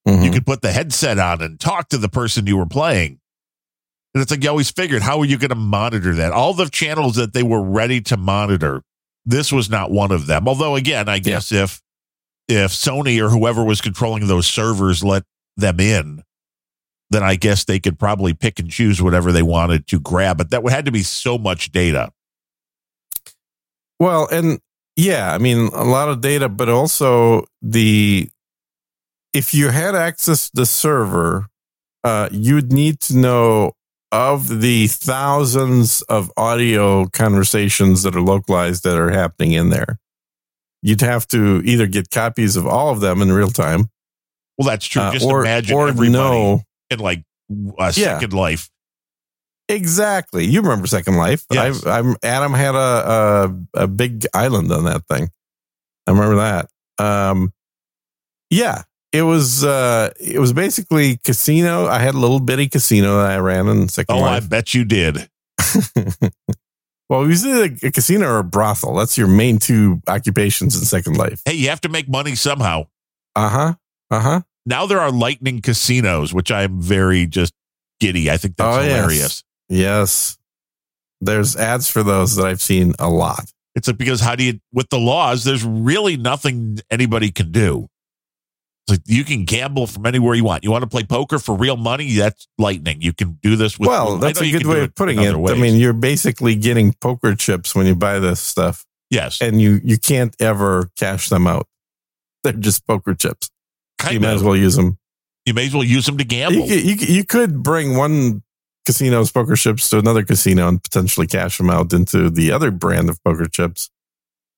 Mhm. 0.08 0.24
you 0.24 0.30
could 0.32 0.46
put 0.46 0.62
the 0.62 0.72
headset 0.72 1.18
on 1.18 1.40
and 1.42 1.61
talk 1.61 1.88
to 1.90 1.98
the 1.98 2.08
person 2.08 2.46
you 2.46 2.56
were 2.56 2.66
playing. 2.66 3.20
And 4.14 4.20
it's 4.20 4.30
like 4.30 4.42
you 4.42 4.50
always 4.50 4.70
figured, 4.70 5.00
how 5.02 5.20
are 5.20 5.24
you 5.24 5.38
going 5.38 5.50
to 5.50 5.54
monitor 5.54 6.14
that? 6.16 6.32
All 6.32 6.52
the 6.54 6.68
channels 6.68 7.14
that 7.16 7.32
they 7.32 7.42
were 7.42 7.62
ready 7.62 8.00
to 8.02 8.16
monitor, 8.18 8.82
this 9.24 9.50
was 9.52 9.70
not 9.70 9.90
one 9.90 10.11
of 10.11 10.26
them. 10.26 10.48
Although, 10.48 10.74
again, 10.76 11.08
I 11.08 11.18
guess 11.18 11.52
if 11.52 11.80
if 12.48 12.72
Sony 12.72 13.22
or 13.24 13.28
whoever 13.30 13.62
was 13.64 13.80
controlling 13.80 14.26
those 14.26 14.46
servers 14.48 15.04
let 15.04 15.22
them 15.56 15.78
in, 15.80 16.24
then 17.12 17.22
I 17.22 17.37
guess 17.37 17.64
they 17.64 17.79
could 17.81 17.98
probably 17.98 18.35
pick 18.35 18.59
and 18.59 18.70
choose 18.70 19.01
whatever 19.03 19.33
they 19.33 19.42
wanted 19.42 19.87
to 19.88 20.01
grab. 20.01 20.38
But 20.38 20.51
that 20.51 20.68
had 20.68 20.85
to 20.87 20.92
be 20.92 21.03
so 21.03 21.38
much 21.38 21.70
data. 21.72 22.11
Well, 23.98 24.29
and 24.31 24.59
yeah, 24.96 25.33
I 25.33 25.38
mean 25.38 25.68
a 25.72 25.85
lot 25.85 26.09
of 26.09 26.20
data, 26.20 26.48
but 26.48 26.68
also 26.68 27.44
the 27.61 28.29
if 29.33 29.55
you 29.55 29.68
had 29.70 29.94
access 29.94 30.46
to 30.51 30.53
the 30.57 30.66
server, 30.66 31.46
uh, 32.05 32.29
you'd 32.33 32.72
need 32.72 33.01
to 33.01 33.16
know 33.16 33.72
of 34.11 34.61
the 34.61 34.88
thousands 34.88 36.03
of 36.03 36.31
audio 36.37 37.07
conversations 37.07 38.03
that 38.03 38.14
are 38.14 38.20
localized 38.20 38.85
that 38.85 38.98
are 38.98 39.11
happening 39.11 39.53
in 39.53 39.70
there. 39.70 39.98
You'd 40.83 41.01
have 41.01 41.27
to 41.29 41.62
either 41.64 41.87
get 41.87 42.11
copies 42.11 42.57
of 42.57 42.66
all 42.66 42.90
of 42.90 43.01
them 43.01 43.22
in 43.22 43.33
real 43.33 43.48
time, 43.48 43.88
Well, 44.59 44.68
that's 44.68 44.85
true. 44.85 45.01
uh, 45.01 45.12
Just 45.12 45.25
or 45.25 45.40
imagine 45.42 45.77
or 45.77 45.88
everybody 45.88 46.11
know 46.12 46.62
in 46.92 47.05
like 47.05 47.24
a 47.78 47.92
Yeah. 47.96 48.14
second 48.18 48.33
life. 48.33 48.70
exactly. 49.68 50.44
You 50.44 50.61
remember 50.61 50.87
Second 50.87 51.16
Life? 51.16 51.44
Yes. 51.50 51.87
I, 51.87 51.98
I'm 51.98 52.16
Adam 52.22 52.52
had 52.52 52.74
a, 52.74 52.78
a 53.74 53.83
a 53.85 53.87
big 53.87 54.26
island 54.35 54.70
on 54.72 54.85
that 54.85 55.07
thing. 55.09 55.31
I 56.07 56.11
remember 56.11 56.37
that. 56.37 56.68
Um, 56.98 57.52
yeah, 58.50 58.83
it 59.12 59.22
was 59.22 59.64
uh, 59.64 60.11
it 60.20 60.38
was 60.38 60.52
basically 60.52 61.18
casino. 61.24 61.87
I 61.87 62.00
had 62.00 62.14
a 62.14 62.18
little 62.18 62.40
bitty 62.40 62.68
casino 62.68 63.18
that 63.18 63.31
I 63.31 63.38
ran 63.38 63.68
in 63.68 63.88
Second 63.88 64.16
Oh, 64.16 64.22
I 64.24 64.40
bet 64.40 64.74
you 64.74 64.85
did. 64.85 65.28
well, 67.09 67.22
it 67.22 67.26
was 67.28 67.46
either 67.46 67.74
a 67.87 67.90
casino 67.90 68.26
or 68.28 68.38
a 68.38 68.44
brothel. 68.44 68.94
That's 68.96 69.16
your 69.16 69.28
main 69.28 69.59
two 69.59 70.00
occupations 70.09 70.76
in 70.78 70.85
Second 70.85 71.16
Life. 71.16 71.40
Hey, 71.44 71.55
you 71.55 71.68
have 71.68 71.81
to 71.83 71.88
make 71.88 72.09
money 72.09 72.35
somehow. 72.35 72.87
Uh 73.37 73.48
huh. 73.48 73.74
Uh 74.11 74.20
huh. 74.20 74.40
Now 74.64 74.87
there 74.87 75.01
are 75.01 75.11
lightning 75.11 75.61
casinos, 75.61 76.33
which 76.33 76.51
I'm 76.53 76.81
very 76.81 77.27
just 77.27 77.53
giddy. 78.01 78.31
I 78.31 78.37
think 78.37 78.57
that's 78.57 78.77
Oh, 78.77 78.81
hilarious. 78.83 79.42
Yes. 79.68 80.38
There's 81.20 81.57
ads 81.57 81.88
for 81.88 82.03
those 82.03 82.37
that 82.37 82.46
I've 82.46 82.61
seen 82.62 82.92
a 82.98 83.09
lot. 83.09 83.51
It's 83.75 83.88
like, 83.88 83.96
because 83.96 84.20
how 84.20 84.35
do 84.37 84.44
you, 84.44 84.61
with 84.72 84.88
the 84.90 84.98
laws, 84.98 85.44
there's 85.44 85.64
really 85.64 86.16
nothing 86.16 86.79
anybody 86.90 87.31
can 87.31 87.51
do. 87.53 87.88
It's 88.87 88.98
like 88.98 89.01
you 89.07 89.25
can 89.25 89.44
gamble 89.44 89.87
from 89.87 90.05
anywhere 90.07 90.35
you 90.35 90.42
want. 90.44 90.64
You 90.64 90.70
want 90.72 90.83
to 90.83 90.88
play 90.88 91.05
poker 91.05 91.38
for 91.38 91.57
real 91.57 91.77
money? 91.77 92.12
That's 92.16 92.48
lightning. 92.59 93.01
You 93.01 93.12
can 93.12 93.38
do 93.40 93.55
this 93.55 93.79
with. 93.79 93.88
well, 93.88 94.16
that's 94.18 94.40
a 94.40 94.51
good 94.51 94.66
way 94.66 94.83
of 94.83 94.94
putting 94.96 95.20
it. 95.22 95.33
other 95.35 95.55
I 95.55 95.57
mean, 95.57 95.77
you're 95.77 95.92
basically 95.92 96.57
getting 96.57 96.92
poker 96.94 97.37
chips 97.37 97.75
when 97.77 97.87
you 97.87 97.94
buy 97.94 98.18
this 98.18 98.40
stuff, 98.40 98.85
yes, 99.09 99.40
and 99.40 99.61
you 99.62 99.81
you 99.85 99.98
can't 99.98 100.35
ever 100.40 100.90
cash 100.98 101.29
them 101.29 101.46
out. 101.46 101.68
They're 102.42 102.53
just 102.55 102.85
poker 102.85 103.14
chips. 103.14 103.48
Kind 103.98 104.14
you 104.14 104.28
of. 104.28 104.35
as 104.37 104.42
well 104.42 104.57
use 104.57 104.76
them. 104.76 104.98
You 105.46 105.55
may 105.55 105.66
as 105.66 105.74
well 105.74 105.85
use 105.85 106.07
them 106.07 106.18
to 106.18 106.24
gamble. 106.24 106.66
you, 106.66 106.96
could- 106.96 107.09
you 107.09 107.24
could 107.24 107.62
bring 107.62 107.96
one 107.96 108.42
casino's 108.87 109.31
poker 109.31 109.55
chips 109.57 109.90
to 109.90 109.98
another 109.98 110.24
casino 110.24 110.68
and 110.68 110.83
potentially 110.83 111.26
cash 111.26 111.59
them 111.59 111.70
out 111.70 111.92
into 111.92 112.31
the 112.31 112.50
other 112.52 112.70
brand 112.70 113.09
of 113.09 113.22
poker 113.24 113.46
chips, 113.46 113.90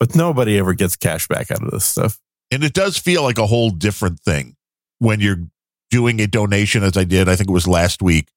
but 0.00 0.14
nobody 0.14 0.58
ever 0.58 0.72
gets 0.74 0.96
cash 0.96 1.28
back 1.28 1.50
out 1.50 1.62
of 1.62 1.70
this 1.70 1.84
stuff. 1.84 2.18
And 2.50 2.62
it 2.64 2.72
does 2.74 2.96
feel 2.98 3.22
like 3.22 3.38
a 3.38 3.46
whole 3.46 3.70
different 3.70 4.20
thing 4.20 4.56
when 4.98 5.20
you're 5.20 5.42
doing 5.90 6.20
a 6.20 6.26
donation, 6.26 6.82
as 6.82 6.96
I 6.96 7.04
did, 7.04 7.28
I 7.28 7.36
think 7.36 7.48
it 7.50 7.52
was 7.52 7.66
last 7.68 8.00
week, 8.02 8.28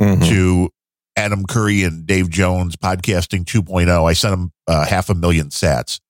Mhm. 0.00 0.26
to 0.28 0.70
Adam 1.16 1.44
Curry 1.46 1.82
and 1.82 2.06
Dave 2.06 2.30
Jones 2.30 2.76
podcasting 2.76 3.44
2.0. 3.44 4.04
I 4.08 4.12
sent 4.12 4.32
them 4.32 4.52
uh, 4.66 4.86
half 4.86 5.10
a 5.10 5.14
million 5.14 5.48
sats. 5.48 6.00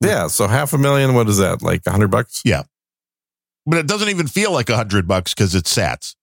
Yeah, 0.00 0.26
so 0.26 0.46
half 0.48 0.72
a 0.72 0.78
million. 0.78 1.14
What 1.14 1.28
is 1.28 1.38
that? 1.38 1.62
Like 1.62 1.82
a 1.86 1.90
hundred 1.90 2.08
bucks? 2.10 2.42
But 3.66 3.78
it 3.78 3.86
doesn't 3.86 4.08
even 4.08 4.26
feel 4.26 4.52
like 4.52 4.68
a 4.70 4.76
hundred 4.76 5.06
bucks 5.06 5.34
because 5.34 5.54
it's 5.54 5.72
sats. 5.74 6.14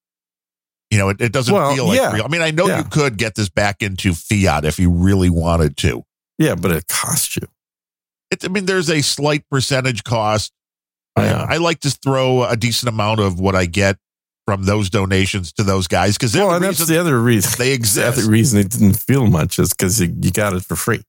You 0.91 0.97
know, 0.97 1.09
it, 1.09 1.21
it 1.21 1.31
doesn't 1.31 1.53
Well, 1.53 1.73
feel 1.75 1.87
like 1.87 1.97
yeah. 1.97 2.11
real. 2.13 2.25
I 2.25 2.27
mean, 2.27 2.41
I 2.41 2.51
know 2.51 2.67
Yeah. 2.67 2.79
you 2.79 2.83
could 2.83 3.17
get 3.17 3.35
this 3.35 3.47
back 3.49 3.81
into 3.81 4.13
fiat 4.13 4.65
if 4.65 4.79
you 4.79 4.89
really 4.91 5.29
wanted 5.29 5.77
to. 5.77 6.03
Yeah, 6.37 6.55
but 6.55 6.71
it 6.71 6.87
costs 6.87 7.35
you. 7.35 7.47
It, 8.31 8.43
I 8.43 8.47
mean, 8.47 8.65
there's 8.65 8.89
a 8.89 9.01
slight 9.01 9.43
percentage 9.51 10.03
cost. 10.03 10.51
I, 11.15 11.25
Yeah. 11.25 11.45
I 11.49 11.57
like 11.57 11.79
to 11.81 11.91
throw 11.91 12.43
a 12.43 12.57
decent 12.57 12.89
amount 12.89 13.19
of 13.19 13.39
what 13.39 13.55
I 13.55 13.65
get 13.67 13.97
from 14.47 14.63
those 14.63 14.89
donations 14.89 15.51
to 15.53 15.63
those 15.63 15.87
guys 15.87 16.17
because 16.17 16.35
Well, 16.35 16.51
and 16.51 16.63
that's 16.65 16.85
the 16.87 16.99
other 16.99 17.21
reason. 17.21 17.51
they 17.59 17.67
The 17.69 17.73
exist. 17.73 18.17
other 18.17 18.27
reason 18.29 18.59
it 18.59 18.69
didn't 18.71 18.93
feel 18.95 19.27
much 19.27 19.59
is 19.59 19.69
because 19.73 20.01
you, 20.01 20.13
you 20.21 20.31
got 20.31 20.53
it 20.53 20.63
for 20.65 20.75
free. 20.75 21.03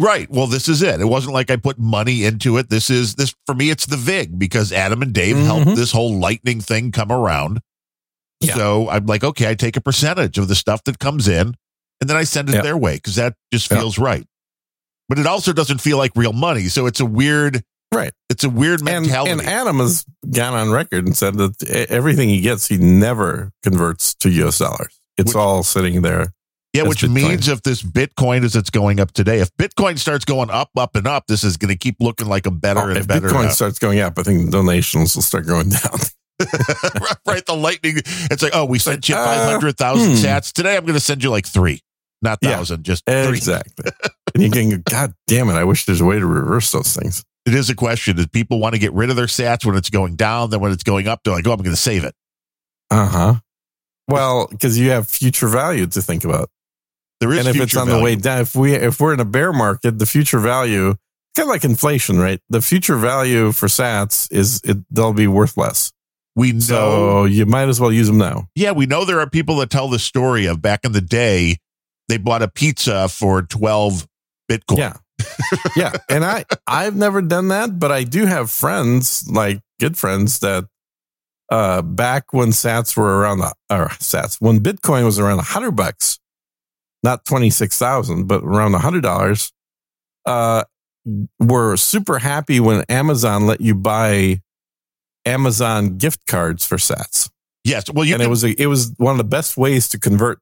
Right. 0.00 0.30
Well, 0.30 0.46
this 0.46 0.68
is 0.68 0.80
it. 0.82 1.00
It 1.00 1.06
wasn't 1.06 1.34
like 1.34 1.50
I 1.50 1.56
put 1.56 1.78
money 1.78 2.24
into 2.24 2.56
it. 2.58 2.68
This 2.70 2.88
is 2.88 3.16
this 3.16 3.34
for 3.46 3.54
me. 3.54 3.70
It's 3.70 3.86
the 3.86 3.96
VIG 3.96 4.38
because 4.38 4.72
Adam 4.72 5.02
and 5.02 5.12
Dave 5.12 5.36
helped 5.36 5.66
Mhm. 5.66 5.76
this 5.76 5.90
whole 5.90 6.18
lightning 6.18 6.60
thing 6.60 6.92
come 6.92 7.10
around. 7.10 7.60
Yeah. 8.40 8.54
So 8.54 8.88
I'm 8.88 9.06
like, 9.06 9.24
okay, 9.24 9.50
I 9.50 9.54
take 9.54 9.76
a 9.76 9.80
percentage 9.80 10.38
of 10.38 10.46
the 10.46 10.54
stuff 10.54 10.84
that 10.84 11.00
comes 11.00 11.26
in, 11.26 11.56
and 12.00 12.08
then 12.08 12.16
I 12.16 12.22
send 12.22 12.48
it 12.50 12.62
their 12.62 12.76
way 12.76 12.94
because 12.96 13.16
that 13.16 13.34
just 13.52 13.68
feels 13.68 13.98
right. 13.98 14.24
But 15.08 15.18
it 15.18 15.26
also 15.26 15.52
doesn't 15.52 15.80
feel 15.80 15.98
like 15.98 16.12
real 16.14 16.32
money. 16.32 16.68
So 16.68 16.86
it's 16.86 17.00
a 17.00 17.06
weird, 17.06 17.62
Right. 17.92 18.12
It's 18.28 18.44
a 18.44 18.50
weird 18.50 18.80
And, 18.80 18.84
mentality. 19.06 19.30
and 19.32 19.40
Adam 19.40 19.78
has 19.78 20.04
gone 20.30 20.52
on 20.52 20.70
record 20.70 21.06
and 21.06 21.16
said 21.16 21.38
that 21.38 21.62
everything 21.88 22.28
he 22.28 22.42
gets, 22.42 22.68
he 22.68 22.76
never 22.76 23.50
converts 23.64 24.14
to 24.16 24.28
US 24.30 24.58
dollars. 24.58 25.00
It's 25.16 25.30
Which- 25.30 25.36
all 25.36 25.62
sitting 25.62 26.02
there. 26.02 26.34
Yeah, 26.72 26.82
that's 26.82 26.88
which 26.88 27.10
Bitcoin. 27.10 27.14
means 27.14 27.48
if 27.48 27.62
this 27.62 27.82
Bitcoin 27.82 28.44
as 28.44 28.54
it's 28.54 28.70
going 28.70 29.00
up 29.00 29.12
today, 29.12 29.40
if 29.40 29.54
Bitcoin 29.56 29.98
starts 29.98 30.24
going 30.24 30.50
up, 30.50 30.70
up, 30.76 30.96
and 30.96 31.06
up, 31.06 31.26
this 31.26 31.42
is 31.42 31.56
going 31.56 31.72
to 31.72 31.78
keep 31.78 31.96
looking 32.00 32.28
like 32.28 32.46
a 32.46 32.50
better 32.50 32.80
Oh, 32.80 32.88
and 32.88 32.98
if 32.98 33.06
better. 33.06 33.28
Bitcoin 33.28 33.46
uh, 33.46 33.50
starts 33.50 33.78
going 33.78 34.00
up, 34.00 34.18
I 34.18 34.22
think 34.22 34.50
donations 34.50 35.14
will 35.14 35.22
start 35.22 35.46
going 35.46 35.70
down. 35.70 35.98
right, 37.26 37.44
the 37.46 37.56
lightning. 37.56 37.96
It's 38.30 38.42
like, 38.42 38.52
oh, 38.54 38.64
we 38.64 38.78
sent 38.78 39.08
you 39.08 39.16
Uh, 39.16 39.24
five 39.24 39.50
hundred 39.50 39.76
thousand 39.76 40.10
hmm. 40.10 40.24
sats 40.24 40.52
today. 40.52 40.76
I'm 40.76 40.84
going 40.84 40.94
to 40.94 41.00
send 41.00 41.24
you 41.24 41.30
like 41.30 41.46
three, 41.46 41.80
not 42.22 42.38
Yeah. 42.42 42.56
thousand, 42.56 42.84
just 42.84 43.04
three. 43.06 43.36
Exactly. 43.36 43.90
and 44.34 44.42
you 44.44 44.50
can 44.50 44.70
go, 44.70 44.76
God 44.88 45.14
damn 45.26 45.48
it, 45.48 45.54
I 45.54 45.64
wish 45.64 45.84
there's 45.86 46.00
a 46.00 46.04
way 46.04 46.18
to 46.18 46.26
reverse 46.26 46.70
those 46.70 46.94
things. 46.94 47.24
It 47.44 47.54
is 47.54 47.70
a 47.70 47.74
question. 47.74 48.16
Does 48.16 48.26
people 48.26 48.60
want 48.60 48.74
to 48.74 48.78
get 48.78 48.92
rid 48.92 49.10
of 49.10 49.16
their 49.16 49.26
sats 49.26 49.64
when 49.64 49.74
it's 49.74 49.90
going 49.90 50.16
down? 50.16 50.50
Then 50.50 50.60
when 50.60 50.70
it's 50.70 50.82
going 50.82 51.08
up, 51.08 51.22
they're 51.24 51.32
like, 51.32 51.46
oh, 51.46 51.52
I'm 51.52 51.58
going 51.58 51.70
to 51.70 51.76
save 51.76 52.04
it. 52.04 52.14
Uh 52.90 53.08
huh. 53.08 53.34
Well, 54.06 54.48
because 54.50 54.78
you 54.78 54.90
have 54.90 55.08
future 55.08 55.48
value 55.48 55.86
to 55.86 56.02
think 56.02 56.24
about. 56.24 56.50
There 57.20 57.32
is 57.32 57.46
and 57.46 57.48
if 57.48 57.60
it's 57.62 57.76
on 57.76 57.88
the 57.88 57.98
way 58.00 58.16
down, 58.16 58.40
if 58.40 58.54
we 58.54 58.74
if 58.74 59.00
we're 59.00 59.12
in 59.14 59.20
a 59.20 59.24
bear 59.24 59.52
market, 59.52 59.98
the 59.98 60.06
future 60.06 60.38
value 60.38 60.94
kind 61.36 61.48
of 61.48 61.52
like 61.52 61.64
inflation, 61.64 62.18
right? 62.18 62.40
The 62.48 62.60
future 62.62 62.96
value 62.96 63.52
for 63.52 63.66
Sats 63.66 64.30
is 64.32 64.60
it 64.64 64.76
they'll 64.90 65.12
be 65.12 65.26
worth 65.26 65.56
less. 65.56 65.92
we 66.36 66.52
know, 66.52 66.58
So 66.60 67.24
you 67.24 67.46
might 67.46 67.68
as 67.68 67.80
well 67.80 67.92
use 67.92 68.06
them 68.08 68.18
now. 68.18 68.48
yeah, 68.54 68.72
we 68.72 68.86
know 68.86 69.04
there 69.04 69.20
are 69.20 69.28
people 69.28 69.56
that 69.56 69.70
tell 69.70 69.88
the 69.88 69.98
story 69.98 70.46
of 70.46 70.62
back 70.62 70.84
in 70.84 70.92
the 70.92 71.00
day, 71.00 71.56
they 72.08 72.18
bought 72.18 72.42
a 72.42 72.48
pizza 72.48 73.08
for 73.08 73.42
twelve 73.42 74.06
Bitcoin. 74.50 74.78
Yeah. 74.78 74.96
yeah. 75.76 75.92
And 76.08 76.24
I 76.24 76.44
I've 76.66 76.94
never 76.96 77.20
done 77.22 77.48
that, 77.48 77.78
but 77.80 77.90
I 77.90 78.04
do 78.04 78.26
have 78.26 78.50
friends, 78.50 79.28
like 79.28 79.60
good 79.80 79.96
friends 79.98 80.38
that 80.40 80.64
uh 81.50 81.82
back 81.82 82.32
when 82.32 82.50
sats 82.50 82.96
were 82.96 83.18
around 83.18 83.38
the 83.38 83.52
or 83.70 83.88
sats 83.98 84.36
when 84.40 84.60
Bitcoin 84.60 85.04
was 85.04 85.18
around 85.18 85.38
a 85.40 85.42
hundred 85.42 85.72
bucks, 85.72 86.18
not 87.02 87.24
twenty 87.24 87.50
six 87.50 87.78
thousand, 87.78 88.26
but 88.26 88.42
around 88.42 88.74
a 88.74 88.78
hundred 88.78 89.02
dollars, 89.02 89.52
uh 90.26 90.64
were 91.40 91.76
super 91.76 92.18
happy 92.18 92.60
when 92.60 92.84
Amazon 92.88 93.46
let 93.46 93.60
you 93.60 93.74
buy 93.74 94.42
Amazon 95.24 95.96
gift 95.96 96.26
cards 96.26 96.66
for 96.66 96.76
sats. 96.76 97.30
Yes. 97.64 97.90
Well, 97.92 98.04
you 98.04 98.14
and 98.14 98.20
can, 98.20 98.28
it 98.28 98.30
was 98.30 98.44
a, 98.44 98.60
it 98.60 98.66
was 98.66 98.92
one 98.98 99.12
of 99.12 99.18
the 99.18 99.24
best 99.24 99.56
ways 99.56 99.88
to 99.90 99.98
convert 99.98 100.38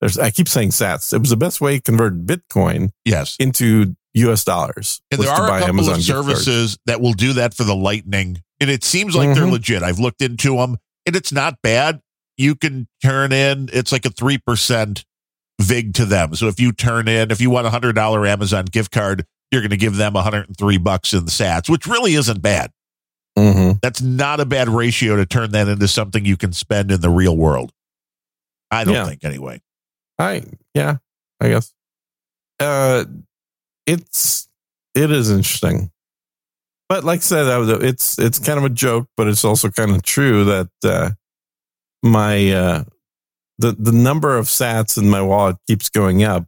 there's 0.00 0.18
I 0.18 0.30
keep 0.30 0.48
saying 0.48 0.70
sats. 0.70 1.12
It 1.14 1.20
was 1.20 1.30
the 1.30 1.36
best 1.36 1.60
way 1.60 1.76
to 1.76 1.82
convert 1.82 2.26
Bitcoin 2.26 2.90
yes. 3.04 3.36
into 3.38 3.94
US 4.14 4.44
dollars. 4.44 5.00
And 5.10 5.20
there 5.20 5.30
are 5.30 5.46
a 5.46 5.60
couple 5.60 5.68
Amazon 5.68 5.94
of 5.94 6.02
services 6.02 6.76
that 6.86 7.00
will 7.00 7.12
do 7.12 7.34
that 7.34 7.54
for 7.54 7.64
the 7.64 7.76
Lightning, 7.76 8.42
and 8.60 8.68
it 8.68 8.84
seems 8.84 9.14
like 9.14 9.34
they're 9.34 9.44
Mhm. 9.46 9.52
legit. 9.52 9.82
I've 9.82 10.00
looked 10.00 10.20
into 10.20 10.56
them, 10.56 10.76
and 11.06 11.14
it's 11.14 11.32
not 11.32 11.56
bad. 11.62 12.00
You 12.36 12.56
can 12.56 12.88
turn 13.02 13.32
in; 13.32 13.70
it's 13.72 13.92
like 13.92 14.04
a 14.04 14.10
three 14.10 14.38
percent 14.38 15.04
vig 15.62 15.94
to 15.94 16.04
them. 16.04 16.34
So 16.34 16.48
if 16.48 16.60
you 16.60 16.72
turn 16.72 17.08
in, 17.08 17.30
if 17.30 17.40
you 17.40 17.50
want 17.50 17.66
a 17.66 17.70
hundred 17.70 17.94
dollar 17.94 18.26
Amazon 18.26 18.64
gift 18.66 18.90
card, 18.92 19.24
you're 19.50 19.60
going 19.62 19.70
to 19.70 19.76
give 19.76 19.96
them 19.96 20.14
103 20.14 20.78
bucks 20.78 21.12
in 21.12 21.24
the 21.24 21.30
Sats, 21.30 21.68
which 21.68 21.86
really 21.86 22.14
isn't 22.14 22.40
bad. 22.42 22.70
Mm-hmm. 23.38 23.78
That's 23.82 24.00
not 24.02 24.40
a 24.40 24.44
bad 24.46 24.68
ratio 24.68 25.16
to 25.16 25.26
turn 25.26 25.52
that 25.52 25.68
into 25.68 25.88
something 25.88 26.24
you 26.24 26.36
can 26.36 26.52
spend 26.52 26.90
in 26.90 27.00
the 27.00 27.10
real 27.10 27.36
world. 27.36 27.72
I 28.70 28.84
don't 28.84 28.94
Yeah. 28.94 29.06
think 29.06 29.24
anyway. 29.24 29.60
I 30.18 30.42
yeah, 30.74 30.96
I 31.40 31.48
guess. 31.48 31.72
Uh, 32.60 33.04
it's 33.86 34.48
it 34.94 35.10
is 35.10 35.30
interesting, 35.30 35.90
but 36.88 37.04
like 37.04 37.18
I 37.18 37.22
said, 37.22 37.44
that 37.44 37.56
was 37.56 37.68
a- 37.70 37.80
it's 37.86 38.18
it's 38.18 38.38
kind 38.38 38.58
of 38.58 38.64
a 38.64 38.70
joke, 38.70 39.08
but 39.16 39.26
it's 39.28 39.44
also 39.44 39.68
kind 39.70 39.90
of 39.90 40.02
true 40.02 40.44
that 40.44 40.68
uh, 40.84 41.10
my 42.02 42.52
uh, 42.52 42.84
the 43.62 43.72
the 43.78 43.92
number 43.92 44.36
of 44.36 44.46
Sats 44.46 44.98
in 44.98 45.08
my 45.08 45.22
wallet 45.22 45.56
keeps 45.66 45.88
going 45.88 46.22
up. 46.22 46.46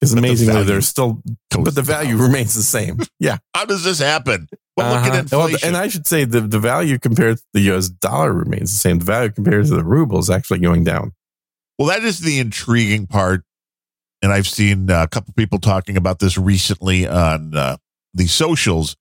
Because 0.00 0.14
But 0.14 0.20
the 0.20 0.26
amazingly, 0.28 0.62
there's 0.64 0.86
still, 0.88 1.22
but 1.50 1.74
the 1.74 1.80
value 1.82 2.16
down. 2.18 2.26
remains 2.26 2.54
the 2.54 2.62
same. 2.62 2.98
Yeah, 3.18 3.38
How 3.54 3.64
does 3.64 3.82
this 3.82 3.98
happen? 3.98 4.46
Well, 4.76 4.92
look 4.94 5.04
Uh-huh. 5.06 5.18
at 5.20 5.32
Well, 5.32 5.44
inflation. 5.46 5.68
and 5.68 5.76
I 5.76 5.88
should 5.88 6.06
say 6.06 6.24
the 6.26 6.42
the 6.42 6.58
value 6.58 6.98
compared 6.98 7.38
to 7.38 7.42
the 7.54 7.60
U.S. 7.72 7.88
dollar 7.88 8.32
remains 8.34 8.70
the 8.72 8.76
same. 8.78 8.98
The 8.98 9.06
value 9.06 9.30
compared 9.32 9.64
to 9.66 9.74
the 9.74 9.82
ruble 9.84 10.18
is 10.18 10.28
actually 10.28 10.58
going 10.58 10.84
down. 10.84 11.12
Well, 11.78 11.88
that 11.88 12.02
is 12.04 12.20
the 12.20 12.38
intriguing 12.40 13.06
part. 13.06 13.42
And 14.22 14.32
I've 14.32 14.46
seen 14.46 14.90
uh, 14.90 15.02
a 15.04 15.08
couple 15.08 15.32
people 15.34 15.58
talking 15.60 15.96
about 15.96 16.18
this 16.18 16.36
recently 16.38 17.06
on 17.08 17.54
uh, 17.56 17.76
the 18.14 18.26
socials, 18.26 18.96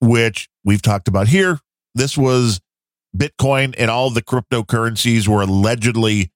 which 0.00 0.48
we've 0.64 0.82
talked 0.82 1.08
about 1.08 1.28
here. 1.28 1.58
This 1.96 2.16
was 2.16 2.60
Bitcoin 3.16 3.74
and 3.78 3.90
all 3.90 4.10
the 4.10 4.22
cryptocurrencies 4.22 5.26
were 5.28 5.42
allegedly 5.42 6.30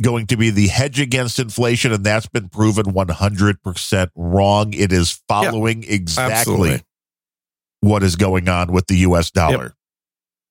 going 0.00 0.26
to 0.28 0.36
be 0.36 0.50
the 0.50 0.68
hedge 0.68 1.00
against 1.00 1.38
inflation. 1.38 1.92
And 1.92 2.04
that's 2.04 2.26
been 2.26 2.48
proven 2.48 2.86
100% 2.86 4.10
wrong. 4.16 4.74
It 4.74 4.92
is 4.92 5.22
following 5.28 5.84
exactly 5.86 6.34
Absolutely. 6.34 6.82
what 7.80 8.02
is 8.02 8.16
going 8.16 8.48
on 8.48 8.72
with 8.72 8.86
the 8.86 8.96
US 8.98 9.30
dollar. 9.30 9.74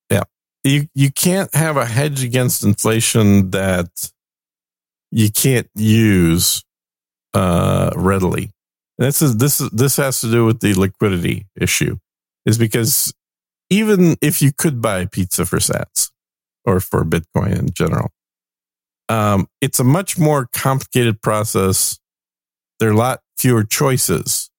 Yeah. 0.09 0.23
You 0.63 0.87
you 0.93 1.11
can't 1.11 1.53
have 1.55 1.77
a 1.77 1.85
hedge 1.85 2.23
against 2.23 2.63
inflation 2.63 3.51
that 3.51 4.11
you 5.11 5.31
can't 5.31 5.69
use 5.75 6.63
uh 7.33 7.91
readily. 7.95 8.51
And 8.97 9.07
this 9.07 9.21
is 9.21 9.37
this 9.37 9.61
is 9.61 9.69
this 9.69 9.95
has 9.97 10.19
to 10.21 10.29
do 10.29 10.45
with 10.45 10.59
the 10.59 10.73
liquidity 10.73 11.47
issue. 11.55 11.97
Is 12.45 12.57
because 12.57 13.13
even 13.69 14.17
if 14.21 14.41
you 14.41 14.51
could 14.51 14.81
buy 14.81 15.05
pizza 15.05 15.45
for 15.45 15.59
sats 15.59 16.11
or 16.65 16.79
for 16.79 17.05
Bitcoin 17.05 17.57
in 17.57 17.69
general, 17.71 18.11
um, 19.09 19.47
it's 19.59 19.79
a 19.79 19.83
much 19.83 20.17
more 20.17 20.47
complicated 20.53 21.21
process. 21.21 21.99
There 22.79 22.89
are 22.89 22.93
a 22.93 22.95
lot 22.95 23.19
fewer 23.37 23.63
choices 23.63 24.49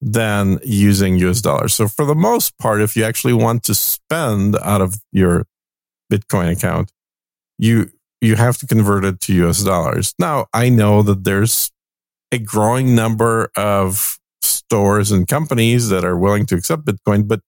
than 0.00 0.58
using 0.64 1.16
US 1.18 1.40
dollars. 1.40 1.74
So 1.74 1.86
for 1.86 2.04
the 2.04 2.14
most 2.14 2.58
part, 2.58 2.82
if 2.82 2.96
you 2.96 3.04
actually 3.04 3.34
want 3.34 3.62
to 3.64 3.74
spend 3.74 4.56
out 4.62 4.80
of 4.80 4.96
your 5.12 5.46
Bitcoin 6.12 6.50
account, 6.50 6.92
you 7.58 7.90
you 8.20 8.36
have 8.36 8.56
to 8.58 8.66
convert 8.66 9.04
it 9.04 9.20
to 9.20 9.46
US 9.46 9.62
dollars. 9.62 10.14
Now, 10.18 10.46
I 10.52 10.68
know 10.68 11.02
that 11.02 11.24
there's 11.24 11.70
a 12.32 12.38
growing 12.38 12.94
number 12.94 13.50
of 13.56 14.18
stores 14.42 15.12
and 15.12 15.28
companies 15.28 15.88
that 15.90 16.04
are 16.04 16.18
willing 16.18 16.46
to 16.46 16.56
accept 16.56 16.84
Bitcoin, 16.84 17.28
but 17.28 17.40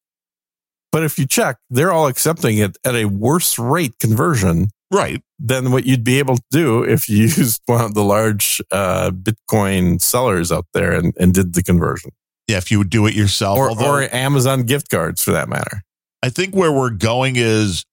but 0.92 1.02
if 1.02 1.18
you 1.18 1.26
check, 1.26 1.56
they're 1.70 1.90
all 1.90 2.06
accepting 2.06 2.58
it 2.58 2.76
at 2.84 2.94
a 2.94 3.06
worse 3.06 3.58
rate 3.58 3.98
conversion 3.98 4.68
Right. 4.94 5.20
than 5.38 5.72
what 5.72 5.84
you'd 5.84 6.04
be 6.04 6.18
able 6.20 6.36
to 6.36 6.42
do 6.50 6.82
if 6.84 7.08
you 7.08 7.18
used 7.22 7.60
one 7.66 7.80
of 7.84 7.94
the 7.94 8.04
large 8.04 8.60
uh, 8.70 9.10
Bitcoin 9.10 10.00
sellers 10.00 10.52
out 10.52 10.66
there 10.72 10.92
and, 10.92 11.12
and 11.18 11.34
did 11.34 11.54
the 11.54 11.62
conversion, 11.62 12.12
Yeah. 12.48 12.58
If 12.58 12.70
you 12.70 12.78
would 12.78 12.90
do 12.90 13.06
it 13.06 13.14
yourself. 13.14 13.58
or, 13.58 13.70
although- 13.70 13.92
or 13.96 14.14
Amazon 14.14 14.62
gift 14.62 14.88
cards 14.90 15.22
for 15.22 15.32
that 15.32 15.48
matter. 15.48 15.82
I 16.22 16.28
think 16.30 16.54
where 16.54 16.72
we're 16.72 16.90
going 16.90 17.34
is 17.36 17.84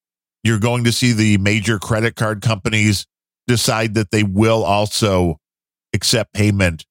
you're 0.44 0.60
going 0.60 0.84
to 0.86 0.92
see 0.92 1.12
the 1.12 1.38
major 1.40 1.78
credit 1.80 2.16
card 2.16 2.42
companies 2.42 3.06
decide 3.48 3.96
that 3.96 4.12
they 4.12 4.24
will 4.24 4.64
also 4.64 5.38
accept 5.94 6.34
payment 6.34 6.86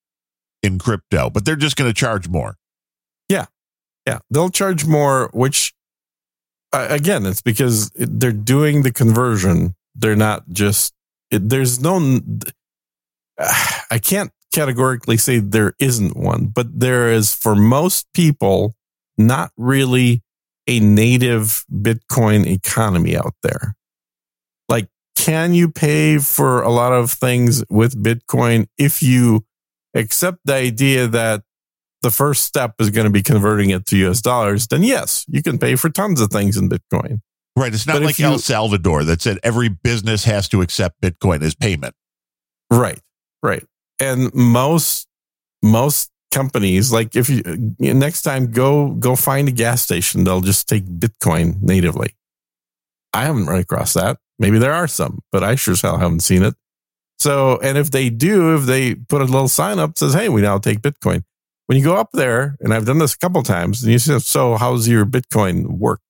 in 0.63 0.79
crypto, 0.79 1.31
but 1.31 1.45
they're 1.47 1.57
just 1.57 1.77
going 1.77 1.89
to 1.89 1.95
charge 1.95 2.29
more. 2.29 2.57
Yeah, 3.29 3.47
Yeah. 4.07 4.19
they'll 4.31 4.51
charge 4.51 4.85
more, 4.85 5.31
which 5.33 5.73
uh, 6.73 6.87
again, 6.91 7.25
it's 7.27 7.41
because 7.41 7.91
they're 7.97 8.31
doing 8.33 8.83
the 8.83 8.93
conversion. 8.93 9.75
They're 9.95 10.16
not 10.16 10.49
just, 10.51 10.95
it, 11.30 11.49
there's 11.49 11.80
no, 11.80 12.20
I 13.91 13.99
can't 13.99 14.30
categorically 14.53 15.16
say 15.16 15.38
there 15.38 15.74
isn't 15.78 16.16
one, 16.16 16.47
but 16.47 16.80
there 16.80 17.11
is 17.11 17.34
for 17.34 17.55
most 17.55 18.07
people 18.12 18.74
not 19.16 19.53
really 19.57 20.22
a 20.66 20.80
native 20.80 21.64
Bitcoin 21.70 22.47
economy 22.47 23.16
out 23.16 23.34
there. 23.43 23.74
Like, 24.68 24.88
can 25.16 25.55
you 25.55 25.70
pay 25.70 26.18
for 26.18 26.62
a 26.62 26.70
lot 26.70 26.93
of 26.93 27.11
things 27.11 27.64
with 27.68 28.03
Bitcoin 28.03 28.66
if 28.78 29.03
you 29.03 29.45
accept 29.95 30.38
the 30.45 30.55
idea 30.55 31.07
that 31.09 31.43
the 32.03 32.11
first 32.11 32.45
step 32.45 32.74
is 32.78 32.91
going 32.91 33.05
to 33.05 33.11
be 33.11 33.22
converting 33.22 33.70
it 33.70 33.86
to 33.86 34.09
US 34.09 34.20
dollars, 34.22 34.66
then 34.68 34.82
yes, 34.82 35.24
you 35.28 35.43
can 35.43 35.59
pay 35.59 35.76
for 35.76 35.91
tons 35.91 36.20
of 36.20 36.30
things 36.30 36.57
in 36.57 36.68
Bitcoin. 36.68 37.20
Right. 37.57 37.73
It's 37.75 37.87
not 37.87 37.95
But 37.95 38.03
like 38.03 38.19
you- 38.19 38.27
El 38.27 38.39
Salvador 38.39 39.05
that 39.05 39.21
said 39.23 39.39
every 39.43 39.69
business 39.69 40.25
has 40.25 40.49
to 40.49 40.63
accept 40.63 41.01
Bitcoin 41.01 41.43
as 41.43 41.55
payment. 41.55 41.95
Right. 42.71 43.01
Right. 43.43 43.65
And 43.99 44.33
most 44.35 45.07
most 45.63 46.11
companies 46.33 46.93
like 46.93 47.17
if 47.17 47.29
you 47.29 47.43
uh, 47.45 47.57
next 47.93 48.23
time 48.23 48.51
go 48.53 48.91
go 48.93 49.17
find 49.17 49.49
a 49.49 49.53
gas 49.53 49.83
station, 49.83 50.25
they'll 50.25 50.41
just 50.41 50.69
take 50.69 50.85
Bitcoin 50.87 51.61
natively. 51.61 52.15
I 53.13 53.25
haven't 53.25 53.47
run 53.47 53.59
across 53.61 53.95
that. 53.95 54.19
Maybe 54.39 54.59
there 54.59 54.73
are 54.73 54.87
some, 54.87 55.21
but 55.33 55.43
I 55.45 55.57
sure 55.57 55.73
as 55.73 55.83
hell 55.83 55.99
haven't 55.99 56.21
seen 56.21 56.43
it. 56.43 56.55
So, 57.19 57.59
and 57.63 57.77
if 57.77 57.91
they 57.91 58.09
do, 58.09 58.55
if 58.55 58.65
they 58.65 58.95
put 58.95 59.21
a 59.21 59.25
little 59.25 59.49
sign 59.49 59.79
up 59.79 59.91
that 59.91 59.99
says, 59.99 60.15
"Hey, 60.15 60.29
we 60.31 60.41
now 60.41 60.57
take 60.59 60.81
Bitcoin," 60.81 61.25
when 61.67 61.77
you 61.77 61.85
go 61.85 61.97
up 61.97 62.11
there, 62.13 62.57
and 62.61 62.73
I've 62.73 62.87
done 62.87 62.99
this 62.99 63.13
a 63.15 63.19
couple 63.19 63.43
times, 63.43 63.83
and 63.83 63.93
you 63.93 63.99
say, 63.99 64.19
"So, 64.21 64.57
how's 64.57 64.89
your 64.89 65.05
Bitcoin 65.05 65.67
work?" 65.79 66.01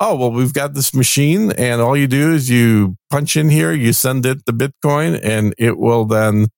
Oh, 0.00 0.16
well, 0.16 0.30
we've 0.32 0.52
got 0.52 0.74
this 0.74 0.92
machine, 0.92 1.52
and 1.52 1.80
all 1.80 1.96
you 1.96 2.06
do 2.08 2.32
is 2.32 2.50
you 2.50 2.96
punch 3.10 3.36
in 3.36 3.48
here, 3.48 3.72
you 3.72 3.92
send 3.92 4.26
it 4.26 4.44
the 4.44 4.52
Bitcoin, 4.52 5.18
and 5.22 5.54
it 5.56 5.78
will 5.78 6.04
then 6.04 6.48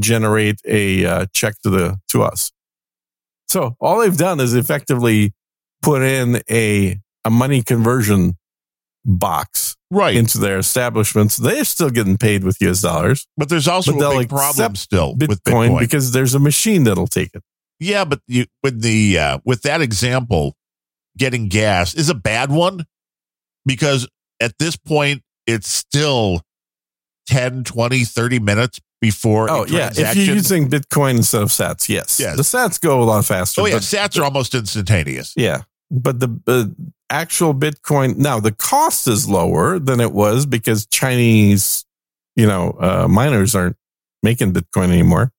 generate 0.00 0.60
a 0.66 1.04
uh, 1.04 1.26
check 1.34 1.54
to 1.62 1.70
the 1.70 1.98
to 2.08 2.22
us. 2.22 2.50
So 3.48 3.76
all 3.80 4.00
they've 4.00 4.16
done 4.16 4.40
is 4.40 4.54
effectively 4.54 5.32
put 5.82 6.02
in 6.02 6.40
a 6.50 6.98
a 7.24 7.30
money 7.30 7.62
conversion 7.62 8.36
box 9.04 9.76
Right. 9.90 10.16
into 10.16 10.38
their 10.38 10.58
establishments. 10.58 11.36
They're 11.36 11.64
still 11.64 11.90
getting 11.90 12.16
paid 12.16 12.42
with 12.42 12.56
US 12.62 12.80
dollars, 12.80 13.26
but 13.36 13.48
there's 13.48 13.68
also 13.68 13.96
but 13.96 14.14
a 14.16 14.18
big 14.20 14.28
problem 14.28 14.74
still 14.76 15.14
Bitcoin, 15.14 15.28
with 15.28 15.42
Bitcoin. 15.44 15.78
because 15.78 16.12
there's 16.12 16.34
a 16.34 16.38
machine 16.40 16.84
that'll 16.84 17.06
take 17.06 17.30
it. 17.34 17.42
yeah, 17.78 18.04
but 18.04 18.20
you, 18.26 18.46
with 18.62 18.80
the 18.82 19.18
uh, 19.18 19.38
with 19.44 19.62
that 19.62 19.80
example, 19.82 20.56
getting 21.16 21.48
gas 21.48 21.94
is 21.94 22.08
a 22.08 22.14
bad 22.14 22.50
one 22.50 22.84
because 23.66 24.08
at 24.40 24.58
this 24.58 24.76
point 24.76 25.22
it's 25.46 25.68
still 25.68 26.42
10, 27.28 27.64
20, 27.64 28.04
30 28.04 28.38
minutes 28.40 28.80
before 29.00 29.50
Oh 29.50 29.66
yeah, 29.66 29.90
if 29.94 30.16
you're 30.16 30.34
using 30.34 30.68
Bitcoin 30.70 31.16
instead 31.16 31.42
of 31.42 31.48
Sats, 31.50 31.88
yes, 31.88 32.18
Yes. 32.18 32.36
the 32.36 32.42
Sats 32.42 32.80
go 32.80 33.02
a 33.02 33.04
lot 33.04 33.24
faster. 33.24 33.60
oh 33.60 33.66
yeah, 33.66 33.74
but- 33.74 33.82
sats 33.82 34.18
are 34.18 34.24
almost 34.24 34.54
instantaneous. 34.54 35.32
Yeah. 35.36 35.62
But 35.90 36.18
the 36.18 36.40
uh, 36.46 36.64
actual 37.10 37.54
Bitcoin, 37.54 38.16
now 38.16 38.40
the 38.40 38.50
cost 38.52 39.06
is 39.06 39.28
lower 39.28 39.78
than 39.78 40.00
it 40.00 40.12
was 40.12 40.46
because 40.46 40.86
Chinese, 40.86 41.84
you 42.34 42.46
know, 42.46 42.70
uh, 42.80 43.06
miners 43.06 43.54
aren't 43.54 43.76
making 44.22 44.54
Bitcoin 44.54 44.90
anymore. 44.90 45.30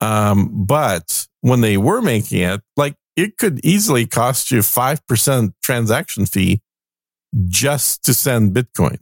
Um, 0.00 0.50
but 0.66 1.26
when 1.40 1.60
they 1.60 1.76
were 1.76 2.02
making 2.02 2.40
it, 2.42 2.60
like 2.76 2.96
it 3.16 3.36
could 3.36 3.64
easily 3.64 4.06
cost 4.06 4.50
you 4.50 4.60
5% 4.60 5.52
transaction 5.62 6.26
fee 6.26 6.62
just 7.46 8.04
to 8.04 8.14
send 8.14 8.54
Bitcoin. 8.54 8.98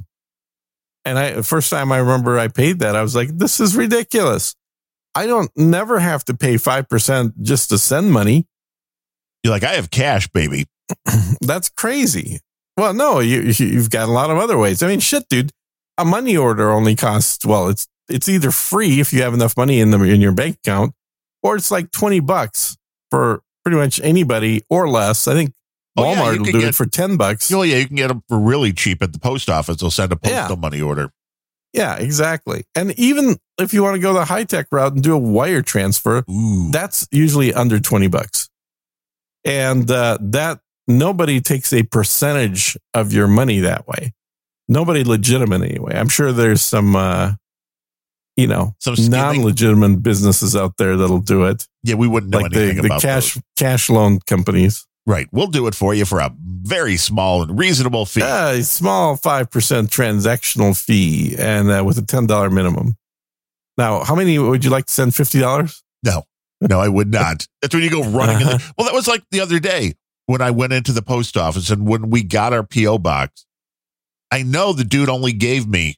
And 1.04 1.18
I, 1.18 1.32
the 1.32 1.42
first 1.42 1.70
time 1.70 1.92
I 1.92 1.98
remember 1.98 2.38
I 2.38 2.48
paid 2.48 2.78
that, 2.80 2.94
I 2.96 3.02
was 3.02 3.16
like, 3.16 3.36
this 3.36 3.60
is 3.60 3.76
ridiculous. 3.76 4.54
I 5.14 5.26
don't 5.26 5.50
never 5.56 5.98
have 5.98 6.24
to 6.26 6.34
pay 6.34 6.54
5% 6.54 7.32
just 7.42 7.70
to 7.70 7.78
send 7.78 8.12
money 8.12 8.46
You're 9.42 9.52
like, 9.52 9.64
I 9.64 9.74
have 9.74 9.90
cash, 9.90 10.28
baby. 10.28 10.66
that's 11.40 11.68
crazy. 11.68 12.40
Well, 12.76 12.94
no, 12.94 13.20
you 13.20 13.40
you've 13.42 13.90
got 13.90 14.08
a 14.08 14.12
lot 14.12 14.30
of 14.30 14.38
other 14.38 14.56
ways. 14.56 14.82
I 14.82 14.88
mean, 14.88 15.00
shit, 15.00 15.28
dude. 15.28 15.50
A 15.98 16.04
money 16.04 16.36
order 16.36 16.70
only 16.70 16.96
costs 16.96 17.44
well, 17.44 17.68
it's 17.68 17.86
it's 18.08 18.28
either 18.28 18.50
free 18.50 19.00
if 19.00 19.12
you 19.12 19.22
have 19.22 19.34
enough 19.34 19.56
money 19.56 19.80
in 19.80 19.90
the 19.90 20.02
in 20.02 20.20
your 20.22 20.32
bank 20.32 20.56
account, 20.64 20.94
or 21.42 21.56
it's 21.56 21.70
like 21.70 21.90
twenty 21.90 22.20
bucks 22.20 22.76
for 23.10 23.42
pretty 23.64 23.78
much 23.78 24.00
anybody 24.02 24.62
or 24.68 24.88
less. 24.88 25.26
I 25.28 25.34
think 25.34 25.52
Oh, 25.96 26.04
yeah, 26.10 26.16
Walmart 26.22 26.38
will 26.38 26.44
do 26.44 26.52
get- 26.52 26.64
it 26.70 26.74
for 26.74 26.86
ten 26.86 27.16
bucks. 27.18 27.52
Oh 27.52 27.60
yeah, 27.62 27.76
you 27.76 27.86
can 27.86 27.96
get 27.96 28.08
them 28.08 28.22
for 28.28 28.38
really 28.40 28.72
cheap 28.72 29.02
at 29.02 29.12
the 29.12 29.18
post 29.18 29.50
office. 29.50 29.76
They'll 29.76 29.90
send 29.90 30.10
a 30.12 30.16
postal 30.16 30.56
Yeah. 30.56 30.60
money 30.60 30.80
order. 30.80 31.12
Yeah, 31.74 31.96
exactly. 31.96 32.64
And 32.74 32.98
even 32.98 33.36
if 33.58 33.72
you 33.74 33.82
want 33.82 33.96
to 33.96 34.00
go 34.00 34.12
the 34.14 34.24
high 34.26 34.44
tech 34.44 34.66
route 34.72 34.92
and 34.94 35.02
do 35.02 35.12
a 35.14 35.18
wire 35.18 35.60
transfer, 35.62 36.24
Ooh. 36.30 36.70
that's 36.70 37.06
usually 37.10 37.52
under 37.52 37.78
20 37.80 38.08
bucks. 38.08 38.48
And 39.44 39.90
uh, 39.90 40.18
that 40.20 40.60
nobody 40.86 41.40
takes 41.40 41.72
a 41.72 41.82
percentage 41.82 42.76
of 42.94 43.12
your 43.12 43.26
money 43.26 43.60
that 43.60 43.86
way. 43.88 44.12
Nobody 44.68 45.02
legitimate 45.04 45.62
anyway. 45.62 45.94
I'm 45.94 46.08
sure 46.08 46.32
there's 46.32 46.62
some, 46.62 46.94
uh, 46.96 47.32
you 48.36 48.46
know, 48.46 48.74
Some 48.78 48.94
non-legitimate 48.98 50.02
businesses 50.02 50.56
out 50.56 50.76
there 50.78 50.96
that'll 50.96 51.20
do 51.20 51.44
it, 51.44 51.66
yeah, 51.82 51.94
we 51.94 52.08
wouldn't 52.08 52.32
know 52.32 52.38
like 52.38 52.52
the, 52.52 52.60
anything 52.60 52.82
the 52.82 52.86
about 52.86 53.02
cash 53.02 53.34
those. 53.34 53.42
cash 53.56 53.90
loan 53.90 54.20
companies. 54.20 54.86
Right. 55.04 55.26
We'll 55.32 55.48
do 55.48 55.66
it 55.66 55.74
for 55.74 55.94
you 55.94 56.04
for 56.04 56.20
a 56.20 56.32
very 56.38 56.96
small 56.96 57.42
and 57.42 57.58
reasonable 57.58 58.06
fee. 58.06 58.22
Uh, 58.22 58.50
a 58.52 58.62
small 58.62 59.16
five 59.16 59.50
percent 59.50 59.90
transactional 59.90 60.80
fee, 60.80 61.34
and 61.36 61.70
uh, 61.70 61.82
with 61.84 61.98
a 61.98 62.02
ten 62.02 62.26
dollar 62.26 62.50
minimum. 62.50 62.96
Now, 63.76 64.04
how 64.04 64.14
many 64.14 64.38
would 64.38 64.64
you 64.64 64.70
like 64.70 64.86
to 64.86 64.92
send? 64.92 65.14
Fifty 65.14 65.40
dollars? 65.40 65.82
No, 66.04 66.22
no, 66.60 66.80
I 66.80 66.88
would 66.88 67.10
not. 67.10 67.46
That's 67.62 67.74
when 67.74 67.82
you 67.82 67.90
go 67.90 68.04
running. 68.04 68.36
Uh-huh. 68.36 68.58
the, 68.58 68.72
well, 68.78 68.86
that 68.86 68.94
was 68.94 69.08
like 69.08 69.24
the 69.32 69.40
other 69.40 69.58
day 69.58 69.94
when 70.26 70.40
I 70.40 70.52
went 70.52 70.72
into 70.72 70.92
the 70.92 71.02
post 71.02 71.36
office 71.36 71.70
and 71.70 71.86
when 71.86 72.10
we 72.10 72.22
got 72.22 72.52
our 72.52 72.62
PO 72.62 72.98
box, 72.98 73.44
I 74.30 74.44
know 74.44 74.72
the 74.72 74.84
dude 74.84 75.08
only 75.08 75.32
gave 75.32 75.66
me 75.66 75.96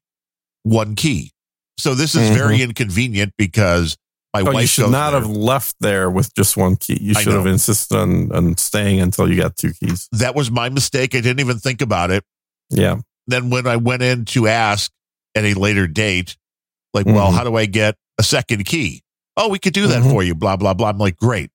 one 0.62 0.94
key. 0.94 1.33
So 1.78 1.94
this 1.94 2.14
is 2.14 2.30
very 2.30 2.62
inconvenient 2.62 3.32
because 3.38 3.96
my 4.32 4.40
Mm-hmm. 4.40 4.48
Oh, 4.48 4.52
wife 4.52 4.62
you 4.62 4.66
should 4.66 4.90
not 4.90 5.10
there. 5.12 5.20
have 5.20 5.30
left 5.30 5.76
there 5.80 6.10
with 6.10 6.34
just 6.34 6.56
one 6.56 6.74
key. 6.76 6.98
You 7.00 7.14
should 7.14 7.34
have 7.34 7.46
insisted 7.46 7.96
on, 7.96 8.32
on 8.32 8.56
staying 8.56 9.00
until 9.00 9.30
you 9.30 9.40
got 9.40 9.56
two 9.56 9.72
keys. 9.74 10.08
That 10.10 10.34
was 10.34 10.50
my 10.50 10.68
mistake. 10.70 11.14
I 11.14 11.20
didn't 11.20 11.38
even 11.40 11.58
think 11.58 11.80
about 11.82 12.10
it. 12.10 12.24
Yeah. 12.68 12.96
Then 13.28 13.48
when 13.50 13.66
I 13.68 13.76
went 13.76 14.02
in 14.02 14.24
to 14.26 14.48
ask 14.48 14.90
at 15.36 15.44
a 15.44 15.54
later 15.54 15.86
date, 15.86 16.36
like, 16.92 17.06
well, 17.06 17.30
Mhm. 17.30 17.34
how 17.36 17.44
do 17.44 17.54
I 17.56 17.66
get 17.66 17.94
a 18.18 18.22
second 18.24 18.64
key? 18.64 19.02
Oh, 19.36 19.48
we 19.48 19.58
could 19.60 19.72
do 19.72 19.86
that 19.86 20.02
Mhm. 20.02 20.10
for 20.10 20.22
you. 20.24 20.34
Blah 20.34 20.56
blah 20.56 20.74
blah. 20.74 20.88
I'm 20.88 20.98
like, 20.98 21.16
great. 21.16 21.50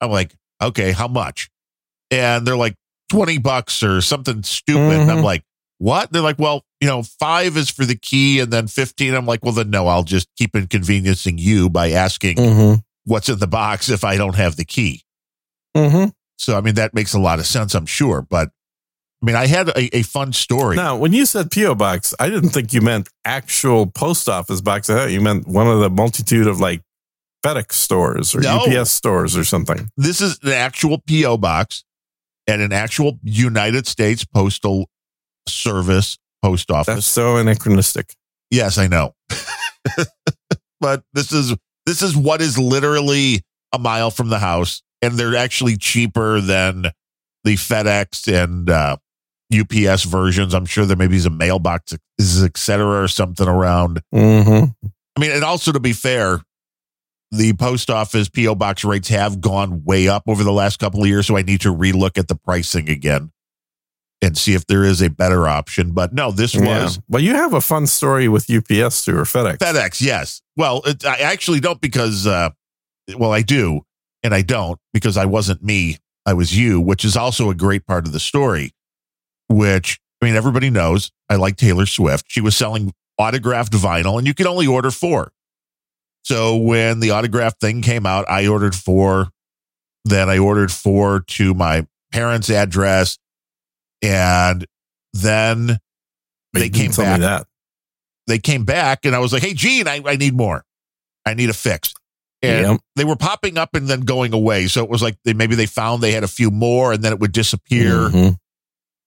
I'm 0.00 0.10
like, 0.10 0.34
okay, 0.60 0.90
how 0.92 1.06
much? 1.08 1.50
And 2.10 2.44
they're 2.46 2.56
like, 2.56 2.74
twenty 3.10 3.38
bucks 3.38 3.82
or 3.84 4.00
something 4.00 4.42
stupid. 4.42 5.00
And 5.00 5.10
I'm 5.10 5.22
like, 5.22 5.42
what? 5.84 6.10
They're 6.12 6.22
like, 6.22 6.38
well, 6.38 6.64
you 6.80 6.86
know, 6.88 7.02
five 7.02 7.56
is 7.56 7.68
for 7.70 7.84
the 7.84 7.94
key, 7.96 8.40
and 8.40 8.50
then 8.52 8.66
fifteen. 8.66 9.14
I'm 9.14 9.26
like, 9.26 9.44
well, 9.44 9.52
then 9.52 9.70
no, 9.70 9.86
I'll 9.86 10.02
just 10.02 10.28
keep 10.36 10.56
inconveniencing 10.56 11.36
you 11.38 11.68
by 11.68 11.90
asking 11.90 12.36
Mm-hmm. 12.36 12.80
what's 13.04 13.28
in 13.28 13.38
the 13.38 13.46
box 13.46 13.88
if 13.90 14.02
I 14.04 14.16
don't 14.16 14.34
have 14.36 14.56
the 14.56 14.64
key. 14.64 15.02
Mm-hmm. 15.76 16.08
So 16.38 16.56
I 16.56 16.60
mean, 16.62 16.74
that 16.76 16.94
makes 16.94 17.12
a 17.14 17.18
lot 17.20 17.38
of 17.38 17.46
sense, 17.46 17.74
I'm 17.74 17.86
sure. 17.86 18.22
But 18.22 18.48
I 19.22 19.26
mean, 19.26 19.36
I 19.36 19.46
had 19.46 19.68
a, 19.68 19.96
a 19.96 20.02
fun 20.02 20.32
story. 20.32 20.76
Now, 20.76 20.96
when 20.96 21.12
you 21.12 21.26
said 21.26 21.50
PO 21.50 21.74
box, 21.76 22.14
I 22.18 22.28
didn't 22.28 22.50
think 22.50 22.72
you 22.72 22.80
meant 22.80 23.08
actual 23.24 23.86
post 23.86 24.28
office 24.28 24.60
box. 24.60 24.88
I 24.90 24.94
thought 24.96 25.10
you 25.10 25.20
meant 25.20 25.46
one 25.46 25.66
of 25.68 25.80
the 25.80 25.90
multitude 25.90 26.46
of 26.46 26.60
like 26.60 26.82
FedEx 27.44 27.72
stores 27.72 28.34
or 28.34 28.40
No. 28.40 28.64
UPS 28.66 28.90
stores 28.90 29.36
or 29.36 29.44
something. 29.44 29.90
this 29.96 30.20
is 30.20 30.38
an 30.42 30.52
actual 30.52 31.02
PO 31.08 31.36
box 31.38 31.84
at 32.46 32.60
an 32.60 32.72
actual 32.72 33.18
United 33.22 33.86
States 33.86 34.24
Postal 34.24 34.88
Service 35.48 36.18
post 36.42 36.70
office. 36.70 36.94
That's 36.94 37.06
so 37.06 37.36
anachronistic. 37.36 38.14
yes, 38.50 38.78
I 38.78 38.86
know. 38.86 39.14
but 40.80 41.02
this 41.12 41.32
is 41.32 41.54
this 41.86 42.02
is 42.02 42.16
what 42.16 42.40
is 42.40 42.58
literally 42.58 43.42
a 43.72 43.78
mile 43.78 44.10
from 44.10 44.28
the 44.28 44.38
house 44.38 44.82
and 45.04 45.18
they're 45.18 45.36
actually 45.36 45.76
cheaper 45.76 46.40
than 46.40 46.86
the 47.44 47.54
FedEx 47.56 48.26
and 48.32 48.70
uh, 48.70 48.96
UPS 49.52 50.04
versions. 50.04 50.54
I'm 50.54 50.64
sure 50.64 50.86
there 50.86 50.96
maybe 50.96 51.16
is 51.16 51.26
a 51.26 51.30
mailbox, 51.30 51.92
et 51.92 52.56
cetera, 52.56 53.02
or 53.02 53.08
something 53.08 53.46
around. 53.46 54.00
Mm-hmm. 54.14 54.86
I 55.16 55.20
mean, 55.20 55.30
and 55.30 55.44
also 55.44 55.72
to 55.72 55.80
be 55.80 55.92
fair, 55.92 56.40
the 57.30 57.52
post 57.52 57.90
office 57.90 58.30
PO 58.30 58.54
box 58.54 58.84
rates 58.84 59.08
have 59.08 59.40
gone 59.40 59.84
way 59.84 60.08
up 60.08 60.22
over 60.26 60.42
the 60.42 60.52
last 60.52 60.78
couple 60.78 61.02
of 61.02 61.08
years, 61.08 61.26
so 61.26 61.36
I 61.36 61.42
need 61.42 61.60
to 61.62 61.74
relook 61.74 62.16
at 62.16 62.28
the 62.28 62.36
pricing 62.36 62.88
again 62.88 63.30
and 64.24 64.36
see 64.38 64.54
if 64.54 64.66
there 64.66 64.82
is 64.84 65.00
a 65.02 65.10
better 65.10 65.46
option. 65.46 65.92
But 65.92 66.12
no, 66.12 66.30
this 66.32 66.54
Yeah. 66.54 66.84
was 66.84 66.98
Well, 67.08 67.22
you 67.22 67.34
have 67.34 67.52
a 67.52 67.60
fun 67.60 67.86
story 67.86 68.26
with 68.28 68.48
UPS 68.50 69.04
too 69.04 69.16
or 69.16 69.24
FedEx. 69.24 69.58
FedEx. 69.58 70.00
Yes. 70.00 70.40
Well, 70.56 70.82
it, 70.86 71.04
I 71.04 71.18
actually 71.18 71.60
don't 71.60 71.80
because, 71.80 72.26
uh, 72.26 72.50
well, 73.16 73.32
I 73.32 73.42
do 73.42 73.82
and 74.22 74.34
I 74.34 74.42
don't 74.42 74.78
because 74.92 75.16
I 75.16 75.26
wasn't 75.26 75.62
me. 75.62 75.98
I 76.26 76.32
was 76.32 76.56
you, 76.56 76.80
which 76.80 77.04
is 77.04 77.16
also 77.16 77.50
a 77.50 77.54
great 77.54 77.86
part 77.86 78.06
of 78.06 78.12
the 78.12 78.20
story. 78.20 78.72
Which 79.48 80.00
I 80.22 80.26
mean, 80.26 80.36
everybody 80.36 80.70
knows 80.70 81.12
I 81.28 81.36
like 81.36 81.56
Taylor 81.56 81.84
Swift. 81.86 82.24
She 82.28 82.40
was 82.40 82.56
selling 82.56 82.92
autographed 83.18 83.72
vinyl, 83.74 84.16
and 84.18 84.26
you 84.26 84.32
could 84.34 84.46
only 84.46 84.66
order 84.66 84.90
four. 84.90 85.32
So 86.22 86.56
when 86.56 87.00
the 87.00 87.10
autograph 87.10 87.58
thing 87.60 87.82
came 87.82 88.06
out, 88.06 88.24
I 88.30 88.46
ordered 88.46 88.74
four. 88.74 89.28
Then 90.06 90.30
I 90.30 90.38
ordered 90.38 90.72
four 90.72 91.20
to 91.20 91.52
my 91.52 91.86
parents' 92.12 92.48
address, 92.48 93.18
and 94.04 94.66
then 95.12 95.78
But 96.52 96.58
they 96.60 96.68
came 96.70 96.90
back 96.92 97.20
that. 97.20 97.46
they 98.26 98.38
came 98.38 98.64
back 98.64 99.04
and 99.04 99.14
I 99.14 99.18
was 99.18 99.32
like, 99.32 99.42
Hey, 99.42 99.54
Gene, 99.54 99.88
I, 99.88 100.00
I 100.04 100.16
need 100.16 100.34
more. 100.34 100.64
I 101.26 101.34
need 101.34 101.50
a 101.50 101.54
fix. 101.54 101.92
And 102.42 102.66
Yep. 102.66 102.80
they 102.96 103.04
were 103.04 103.16
popping 103.16 103.56
up 103.56 103.74
and 103.74 103.88
then 103.88 104.00
going 104.02 104.34
away. 104.34 104.66
So 104.66 104.84
it 104.84 104.90
was 104.90 105.02
like 105.02 105.16
they 105.24 105.32
maybe 105.32 105.54
they 105.54 105.66
found 105.66 106.02
they 106.02 106.12
had 106.12 106.24
a 106.24 106.28
few 106.28 106.50
more 106.50 106.92
and 106.92 107.02
then 107.02 107.12
it 107.12 107.18
would 107.20 107.32
disappear. 107.32 108.08
Mhm. 108.10 108.36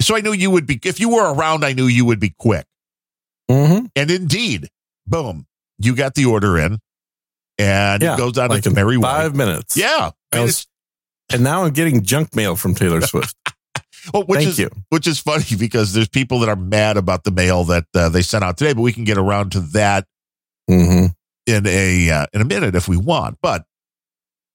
So 0.01 0.15
I 0.15 0.21
knew 0.21 0.31
you 0.33 0.49
would 0.51 0.65
be, 0.65 0.79
if 0.83 0.99
you 0.99 1.09
were 1.09 1.33
around, 1.33 1.63
I 1.65 1.73
knew 1.73 1.85
you 1.87 2.05
would 2.05 2.19
be 2.19 2.33
quick. 2.37 2.65
Mhm. 3.49 3.89
And 3.95 4.11
indeed, 4.11 4.69
boom, 5.05 5.45
you 5.79 5.95
got 5.95 6.15
the 6.15 6.25
order 6.25 6.57
in 6.57 6.79
and 7.59 8.01
Yeah, 8.01 8.13
it 8.15 8.17
goes 8.17 8.37
out 8.37 8.49
Like 8.49 8.59
its 8.59 8.67
in 8.67 8.73
merry 8.73 8.97
way. 8.97 9.03
five 9.03 9.35
minutes. 9.35 9.75
Yeah. 9.77 10.11
Was- 10.33 10.67
and 11.31 11.43
now 11.43 11.63
I'm 11.65 11.73
getting 11.73 12.03
junk 12.03 12.35
mail 12.35 12.55
from 12.55 12.73
Taylor 12.75 13.01
Swift. 13.01 13.35
Well, 14.13 14.23
which 14.23 14.39
Thank 14.39 14.49
is, 14.49 14.59
you. 14.59 14.69
which 14.89 15.07
is 15.07 15.19
funny 15.19 15.45
because 15.59 15.93
there's 15.93 16.07
people 16.09 16.39
that 16.39 16.49
are 16.49 16.55
mad 16.55 16.97
about 16.97 17.23
the 17.23 17.31
mail 17.31 17.63
that 17.65 17.85
uh, 17.95 18.09
they 18.09 18.21
sent 18.21 18.43
out 18.43 18.57
today, 18.57 18.73
but 18.73 18.81
we 18.81 18.93
can 18.93 19.03
get 19.03 19.17
around 19.17 19.51
to 19.53 19.59
that 19.59 20.05
hmm 20.67 21.05
in 21.45 21.65
a 21.65 22.09
uh, 22.11 22.25
in 22.33 22.41
a 22.41 22.45
minute 22.45 22.75
if 22.75 22.87
we 22.89 22.97
want. 22.97 23.37
But 23.41 23.63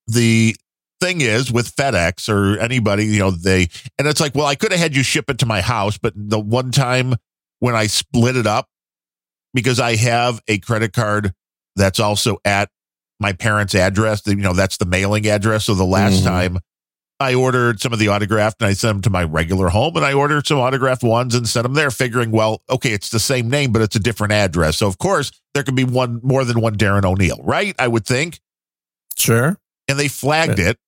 the 0.06 0.54
thing 1.00 1.20
is 1.20 1.50
with 1.50 1.74
FedEx 1.74 2.28
or 2.28 2.58
anybody, 2.58 3.06
you 3.06 3.18
know, 3.18 3.30
they 3.30 3.68
and 3.98 4.06
it's 4.06 4.20
like, 4.20 4.34
well, 4.34 4.46
I 4.46 4.54
could 4.54 4.72
have 4.72 4.80
had 4.80 4.94
you 4.94 5.02
ship 5.02 5.30
it 5.30 5.38
to 5.38 5.46
my 5.46 5.60
house, 5.62 5.96
but 5.98 6.12
the 6.16 6.38
one 6.38 6.70
time 6.70 7.14
when 7.60 7.74
I 7.74 7.86
split 7.86 8.36
it 8.36 8.46
up 8.46 8.68
because 9.54 9.80
I 9.80 9.96
have 9.96 10.40
a 10.48 10.58
credit 10.58 10.92
card 10.92 11.32
that's 11.76 12.00
also 12.00 12.38
at 12.44 12.68
my 13.20 13.32
parents' 13.32 13.74
address, 13.74 14.26
you 14.26 14.36
know, 14.36 14.52
that's 14.52 14.76
the 14.76 14.84
mailing 14.84 15.26
address. 15.28 15.64
So 15.64 15.74
the 15.74 15.84
last 15.84 16.22
Mhm. 16.22 16.24
time 16.24 16.58
I 17.22 17.34
ordered 17.34 17.80
some 17.80 17.92
of 17.92 17.98
the 17.98 18.08
autographed 18.08 18.60
and 18.60 18.68
I 18.68 18.72
sent 18.74 18.94
them 18.96 19.02
to 19.02 19.10
my 19.10 19.24
regular 19.24 19.68
home 19.68 19.96
and 19.96 20.04
I 20.04 20.12
ordered 20.12 20.46
some 20.46 20.58
autographed 20.58 21.02
ones 21.02 21.34
and 21.34 21.48
sent 21.48 21.62
them 21.64 21.74
there 21.74 21.90
figuring, 21.90 22.30
well, 22.30 22.62
okay, 22.68 22.90
it's 22.92 23.08
the 23.10 23.18
same 23.18 23.48
name, 23.48 23.72
but 23.72 23.80
it's 23.82 23.96
a 23.96 24.00
different 24.00 24.32
address. 24.32 24.76
So 24.78 24.86
of 24.86 24.98
course 24.98 25.30
there 25.54 25.62
could 25.62 25.74
be 25.76 25.84
one 25.84 26.20
more 26.22 26.44
than 26.44 26.60
one 26.60 26.76
Darren 26.76 27.04
O'Neill, 27.04 27.40
right? 27.42 27.74
I 27.78 27.88
would 27.88 28.04
think. 28.04 28.40
Sure. 29.16 29.56
And 29.88 29.98
they 29.98 30.08
flagged 30.08 30.58
it 30.58 30.78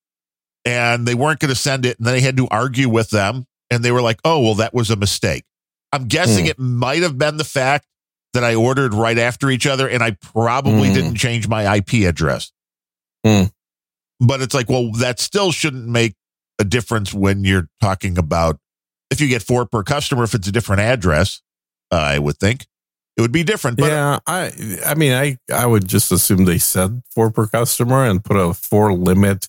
and 0.65 1.07
they 1.07 1.15
weren't 1.15 1.41
going 1.41 1.51
to 1.51 1.55
send 1.55 1.87
it. 1.87 1.99
And 1.99 2.07
then 2.07 2.15
I 2.15 2.21
had 2.21 2.37
to 2.39 2.49
argue 2.51 2.89
with 2.89 3.11
them 3.11 3.47
and 3.71 3.85
they 3.85 3.93
were 3.93 4.03
like, 4.03 4.21
oh, 4.25 4.41
well, 4.41 4.55
that 4.57 4.75
was 4.75 4.91
a 4.91 4.97
mistake. 4.97 5.45
I'm 5.93 6.09
guessing 6.09 6.45
Hmm. 6.45 6.51
it 6.51 6.59
might 6.59 7.03
have 7.03 7.17
been 7.19 7.37
the 7.37 7.45
fact 7.45 7.87
that 8.33 8.43
I 8.45 8.57
ordered 8.57 8.95
right 8.95 9.19
after 9.19 9.49
each 9.51 9.67
other 9.67 9.89
and 9.89 10.03
I 10.03 10.13
probably 10.13 10.89
Hmm. 10.89 10.95
didn't 10.95 11.15
change 11.17 11.47
my 11.49 11.77
IP 11.77 12.05
address. 12.05 12.51
Hmm. 13.25 13.45
But 14.21 14.41
it's 14.41 14.55
like, 14.55 14.69
well, 14.71 14.93
that 14.93 15.19
still 15.21 15.53
shouldn't 15.53 15.87
make 15.87 16.15
a 16.65 16.69
difference 16.69 17.13
when 17.13 17.45
you're 17.45 17.69
talking 17.81 18.19
about 18.19 18.59
if 19.11 19.21
you 19.21 19.29
get 19.29 19.43
four 19.43 19.67
per 19.67 19.83
customer, 19.83 20.25
if 20.25 20.35
it's 20.35 20.49
a 20.49 20.53
different 20.53 20.81
address, 20.81 21.43
uh, 21.93 21.97
I 21.97 22.19
would 22.19 22.39
think 22.39 22.67
it 23.17 23.21
would 23.21 23.33
be 23.33 23.45
different. 23.45 23.79
But 23.79 23.91
yeah, 23.91 24.19
I 24.27 24.51
I 24.85 24.95
mean 24.95 25.13
I 25.13 25.39
I 25.53 25.67
would 25.67 25.87
just 25.87 26.11
assume 26.11 26.45
they 26.45 26.59
said 26.59 27.03
four 27.15 27.31
per 27.31 27.47
customer 27.47 28.05
and 28.05 28.25
put 28.25 28.37
a 28.37 28.55
four 28.55 28.93
limit 28.93 29.49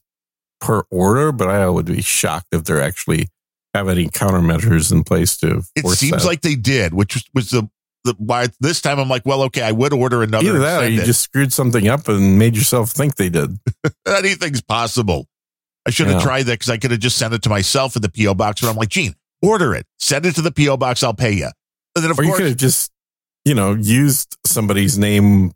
per 0.62 0.84
order, 0.92 1.32
but 1.32 1.50
I 1.50 1.68
would 1.68 1.86
be 1.86 2.02
shocked 2.02 2.48
if 2.52 2.64
they're 2.64 2.82
actually 2.82 3.30
have 3.74 3.90
any 3.90 4.08
countermeasures 4.08 4.92
in 4.92 5.04
place 5.04 5.38
to. 5.38 5.64
it 5.76 5.86
seems 5.88 6.24
that. 6.24 6.26
like 6.26 6.42
they 6.42 6.56
did, 6.56 6.94
which 6.94 7.16
was, 7.16 7.24
was 7.34 7.50
the, 7.50 7.70
the 8.06 8.16
why 8.18 8.48
this 8.60 8.82
time 8.82 9.00
I'm 9.00 9.10
like, 9.10 9.26
well, 9.26 9.44
okay, 9.44 9.62
I 9.62 9.72
would 9.72 9.94
order 9.94 10.24
another. 10.24 10.48
either 10.48 10.60
that 10.60 10.84
or 10.84 10.90
you 10.90 11.02
it. 11.02 11.06
just 11.06 11.22
screwed 11.22 11.52
something 11.52 11.88
up 11.88 12.08
and 12.08 12.40
made 12.40 12.56
yourself 12.56 12.92
think 12.92 13.16
they 13.16 13.30
did. 13.30 13.60
anything's 14.08 14.62
possible. 14.62 15.28
I 15.88 15.92
should 15.92 16.08
have 16.08 16.18
Yeah. 16.20 16.24
tried 16.24 16.44
that 16.44 16.54
because 16.54 16.70
I 16.70 16.78
could 16.78 16.92
have 16.92 17.00
just 17.00 17.18
sent 17.18 17.34
it 17.34 17.42
to 17.44 17.50
myself 17.50 17.96
in 17.96 18.02
the 18.02 18.10
PO 18.10 18.34
box. 18.34 18.62
But 18.62 18.70
I'm 18.70 18.76
like, 18.76 18.90
Gene, 18.90 19.16
order 19.42 19.74
it, 19.76 19.86
send 20.00 20.26
it 20.26 20.36
to 20.36 20.42
the 20.42 20.52
PO 20.52 20.78
box. 20.78 21.04
I'll 21.04 21.14
pay 21.14 21.32
you. 21.34 21.50
And 21.96 22.04
then 22.04 22.12
of 22.12 22.20
or 22.20 22.24
you 22.24 22.34
could 22.34 22.48
have 22.48 22.58
just 22.58 22.92
you 23.46 23.54
know 23.54 23.74
used 23.74 24.36
somebody's 24.46 24.98
name 24.98 25.52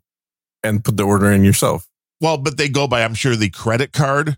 and 0.62 0.84
put 0.84 0.96
the 0.96 1.02
order 1.04 1.30
in 1.32 1.42
yourself. 1.44 1.86
well, 2.20 2.36
but 2.36 2.56
they 2.58 2.68
go 2.68 2.86
by, 2.86 3.02
I'm 3.02 3.14
sure, 3.14 3.34
the 3.34 3.48
credit 3.50 3.92
card. 3.92 4.36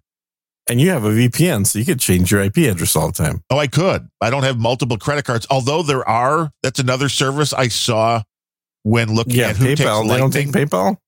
And 0.69 0.81
you 0.81 0.91
have 0.91 1.05
a 1.05 1.11
VPN, 1.11 1.67
so 1.67 1.81
you 1.81 1.85
could 1.85 1.99
change 1.99 2.31
your 2.31 2.41
IP 2.41 2.59
address 2.59 2.95
all 2.95 3.09
the 3.09 3.13
time. 3.13 3.43
Oh, 3.51 3.59
I 3.59 3.67
could. 3.67 4.07
I 4.21 4.31
don't 4.31 4.45
have 4.45 4.57
multiple 4.61 4.97
credit 4.97 5.25
cards. 5.25 5.45
Although 5.51 5.83
there 5.83 6.09
are, 6.09 6.53
that's 6.63 6.79
another 6.79 7.09
service 7.09 7.53
I 7.53 7.67
saw 7.67 8.23
when 8.85 9.13
looking 9.13 9.35
Yeah, 9.35 9.49
at 9.49 9.57
who 9.57 9.67
takes 9.67 9.81
PayPal. 9.81 10.09
They 10.09 10.17
don't 10.19 10.31
take 10.31 10.49
PayPal. 10.49 10.99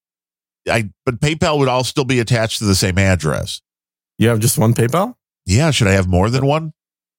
I, 0.69 0.91
but 1.07 1.21
PayPal 1.21 1.59
would 1.61 1.69
all 1.69 1.85
still 1.85 2.05
be 2.05 2.19
attached 2.19 2.59
to 2.59 2.65
the 2.65 2.75
same 2.75 2.99
address. 2.99 3.61
You 4.19 4.29
have 4.29 4.41
just 4.41 4.59
one 4.59 4.75
PayPal. 4.75 5.15
Yeah, 5.47 5.71
should 5.71 5.89
I 5.89 5.93
have 5.93 6.07
more 6.09 6.31
than 6.31 6.47
one? 6.47 6.73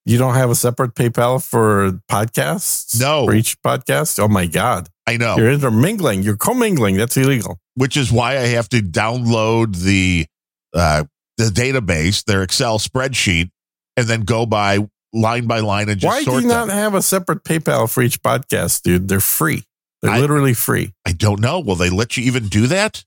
You 0.05 0.17
don't 0.17 0.35
have 0.35 0.49
a 0.49 0.55
separate 0.55 0.93
PayPal 0.95 1.43
for 1.45 1.99
podcasts. 2.09 2.99
No. 2.99 3.25
for 3.25 3.33
each 3.33 3.59
podcast. 3.61 4.19
Oh 4.19 4.27
my 4.27 4.45
god, 4.45 4.87
I 5.07 5.17
know, 5.17 5.35
you're 5.37 5.51
intermingling. 5.51 6.21
You're 6.23 6.37
commingling. 6.37 6.97
That's 6.97 7.17
illegal. 7.17 7.59
which 7.75 7.97
is 7.97 8.11
why 8.11 8.33
I 8.37 8.47
have 8.47 8.69
to 8.69 8.81
download 8.81 9.77
the 9.83 10.25
uh, 10.73 11.05
the 11.37 11.45
database, 11.45 12.23
their 12.23 12.43
Excel 12.43 12.77
spreadsheet, 12.79 13.49
and 13.97 14.07
then 14.07 14.21
go 14.21 14.45
by 14.45 14.79
line 15.11 15.47
by 15.47 15.59
line 15.61 15.89
and 15.89 15.99
just 15.99 16.11
Why 16.13 16.19
do 16.19 16.25
sort 16.25 16.43
you 16.43 16.49
them. 16.49 16.67
not 16.67 16.73
have 16.75 16.93
a 16.93 17.01
separate 17.01 17.43
PayPal 17.43 17.91
for 17.91 18.03
each 18.03 18.21
podcast, 18.21 18.83
dude? 18.83 19.07
They're 19.07 19.19
free. 19.19 19.63
They're 20.01 20.11
I- 20.11 20.19
literally 20.19 20.53
free. 20.53 20.93
I 21.05 21.13
don't 21.13 21.39
know. 21.39 21.59
Will 21.59 21.75
they 21.75 21.89
let 21.89 22.15
you 22.17 22.23
even 22.25 22.47
do 22.47 22.67
that? 22.67 23.03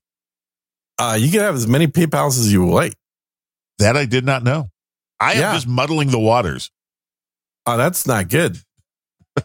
Uh, 0.97 1.17
you 1.19 1.31
can 1.31 1.39
have 1.39 1.55
as 1.55 1.65
many 1.67 1.87
PayPals 1.87 2.37
as 2.39 2.51
you 2.51 2.67
like. 2.69 2.93
That 3.79 3.97
I 3.97 4.05
did 4.05 4.25
not 4.25 4.43
know. 4.43 4.69
I 5.19 5.33
am 5.33 5.53
just 5.53 5.67
muddling 5.67 6.09
the 6.09 6.19
waters. 6.19 6.71
Oh, 7.65 7.77
that's 7.77 8.07
not 8.07 8.29
good. 8.29 8.57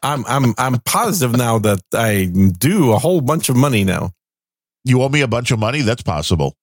I'm 0.02 0.24
I'm 0.26 0.54
I'm 0.58 0.80
positive 0.80 1.36
now 1.36 1.58
that 1.60 1.80
I 1.92 2.24
do 2.26 2.92
a 2.92 2.98
whole 2.98 3.20
bunch 3.20 3.48
of 3.48 3.56
money 3.56 3.84
now. 3.84 4.10
You 4.84 5.02
owe 5.02 5.08
me 5.08 5.22
a 5.22 5.28
bunch 5.28 5.50
of 5.50 5.58
money? 5.58 5.82
That's 5.82 6.02
possible. 6.02 6.56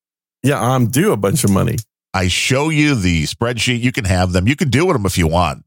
Yeah, 0.44 0.62
I'm 0.62 0.88
due 0.88 1.12
a 1.12 1.18
bunch 1.18 1.44
of 1.44 1.52
money. 1.52 1.78
I 2.14 2.28
show 2.28 2.70
you 2.70 2.96
the 2.96 3.24
spreadsheet. 3.24 3.80
You 3.80 3.92
can 3.92 4.06
have 4.06 4.34
them. 4.34 4.48
You 4.48 4.56
can 4.56 4.70
do 4.70 4.86
with 4.86 4.96
them 4.96 5.06
if 5.06 5.18
you 5.18 5.28
want. 5.28 5.64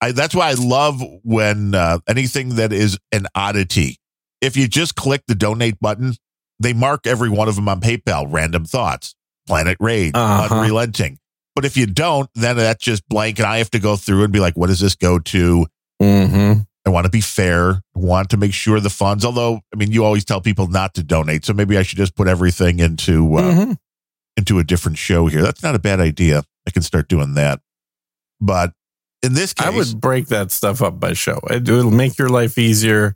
I, 0.00 0.12
that's 0.12 0.34
why 0.34 0.50
I 0.50 0.54
love 0.54 1.02
when 1.22 1.74
uh, 1.74 2.00
anything 2.06 2.56
that 2.56 2.72
is 2.72 2.98
an 3.12 3.26
oddity. 3.34 3.96
If 4.40 4.56
you 4.56 4.68
just 4.68 4.94
click 4.94 5.22
the 5.26 5.34
donate 5.34 5.80
button, 5.80 6.14
they 6.60 6.74
mark 6.74 7.06
every 7.06 7.30
one 7.30 7.48
of 7.48 7.56
them 7.56 7.68
on 7.68 7.80
PayPal. 7.80 8.26
Random 8.28 8.66
thoughts, 8.66 9.14
Planet 9.46 9.76
Rage, 9.80 10.12
Uh-huh. 10.14 10.54
Unrelenting. 10.54 11.18
But 11.54 11.64
if 11.64 11.76
you 11.76 11.86
don't, 11.86 12.28
then 12.34 12.56
that's 12.56 12.82
just 12.84 13.08
blank, 13.08 13.38
and 13.38 13.46
I 13.46 13.58
have 13.58 13.70
to 13.70 13.78
go 13.78 13.94
through 13.96 14.24
and 14.24 14.32
be 14.32 14.40
like, 14.40 14.56
"What 14.56 14.66
does 14.68 14.80
this 14.80 14.94
go 14.96 15.18
to?" 15.20 15.66
Mm-hmm. 16.02 16.60
I 16.86 16.90
want 16.90 17.04
to 17.06 17.10
be 17.10 17.20
fair. 17.20 17.70
I 17.70 17.80
want 17.94 18.30
to 18.30 18.36
make 18.36 18.52
sure 18.52 18.80
the 18.80 18.90
funds. 18.90 19.24
Although, 19.24 19.60
I 19.72 19.76
mean, 19.76 19.92
you 19.92 20.04
always 20.04 20.24
tell 20.24 20.40
people 20.40 20.66
not 20.66 20.94
to 20.94 21.02
donate, 21.02 21.44
so 21.44 21.52
maybe 21.52 21.78
I 21.78 21.82
should 21.82 21.96
just 21.98 22.14
put 22.16 22.26
everything 22.28 22.80
into 22.80 23.36
uh, 23.36 23.42
Mm-hmm. 23.42 23.72
into 24.36 24.58
a 24.58 24.64
different 24.64 24.98
show 24.98 25.26
here. 25.28 25.42
That's 25.42 25.62
not 25.62 25.74
a 25.74 25.78
bad 25.78 26.00
idea. 26.00 26.42
I 26.66 26.70
can 26.72 26.82
start 26.82 27.08
doing 27.08 27.34
that. 27.34 27.60
But 28.40 28.72
in 29.22 29.34
this 29.34 29.52
case, 29.54 29.66
I 29.66 29.70
would 29.70 30.00
break 30.00 30.26
that 30.28 30.50
stuff 30.50 30.82
up 30.82 30.98
by 30.98 31.12
show. 31.12 31.38
It, 31.50 31.68
it'll 31.68 31.90
make 31.90 32.18
your 32.18 32.28
life 32.28 32.58
easier, 32.58 33.14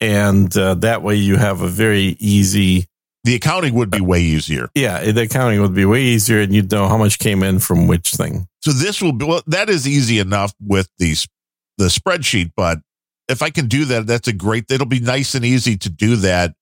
and 0.00 0.56
uh, 0.56 0.74
that 0.76 1.02
way 1.02 1.16
you 1.16 1.36
have 1.36 1.62
a 1.62 1.68
very 1.68 2.16
easy. 2.20 2.86
The 3.26 3.34
accounting 3.34 3.74
would 3.74 3.90
be 3.90 4.00
way 4.00 4.20
easier. 4.20 4.68
Yeah, 4.76 5.10
the 5.10 5.22
accounting 5.22 5.60
would 5.60 5.74
be 5.74 5.84
way 5.84 6.00
easier, 6.02 6.40
and 6.40 6.54
you'd 6.54 6.70
know 6.70 6.86
how 6.88 6.96
much 6.96 7.18
came 7.18 7.42
in 7.42 7.58
from 7.58 7.88
which 7.88 8.12
thing. 8.12 8.46
So 8.60 8.70
this 8.70 9.02
will 9.02 9.12
be 9.12 9.24
well, 9.26 9.42
that 9.48 9.68
is 9.68 9.86
easy 9.86 10.20
enough 10.20 10.54
with 10.60 10.88
these 10.98 11.26
the 11.76 11.86
spreadsheet. 11.86 12.52
But 12.56 12.78
if 13.28 13.42
I 13.42 13.50
can 13.50 13.66
do 13.66 13.84
that, 13.86 14.06
that's 14.06 14.28
a 14.28 14.32
great. 14.32 14.66
It'll 14.70 14.86
be 14.86 15.00
nice 15.00 15.34
and 15.34 15.44
easy 15.44 15.76
to 15.76 15.90
do 15.90 16.14
that 16.16 16.54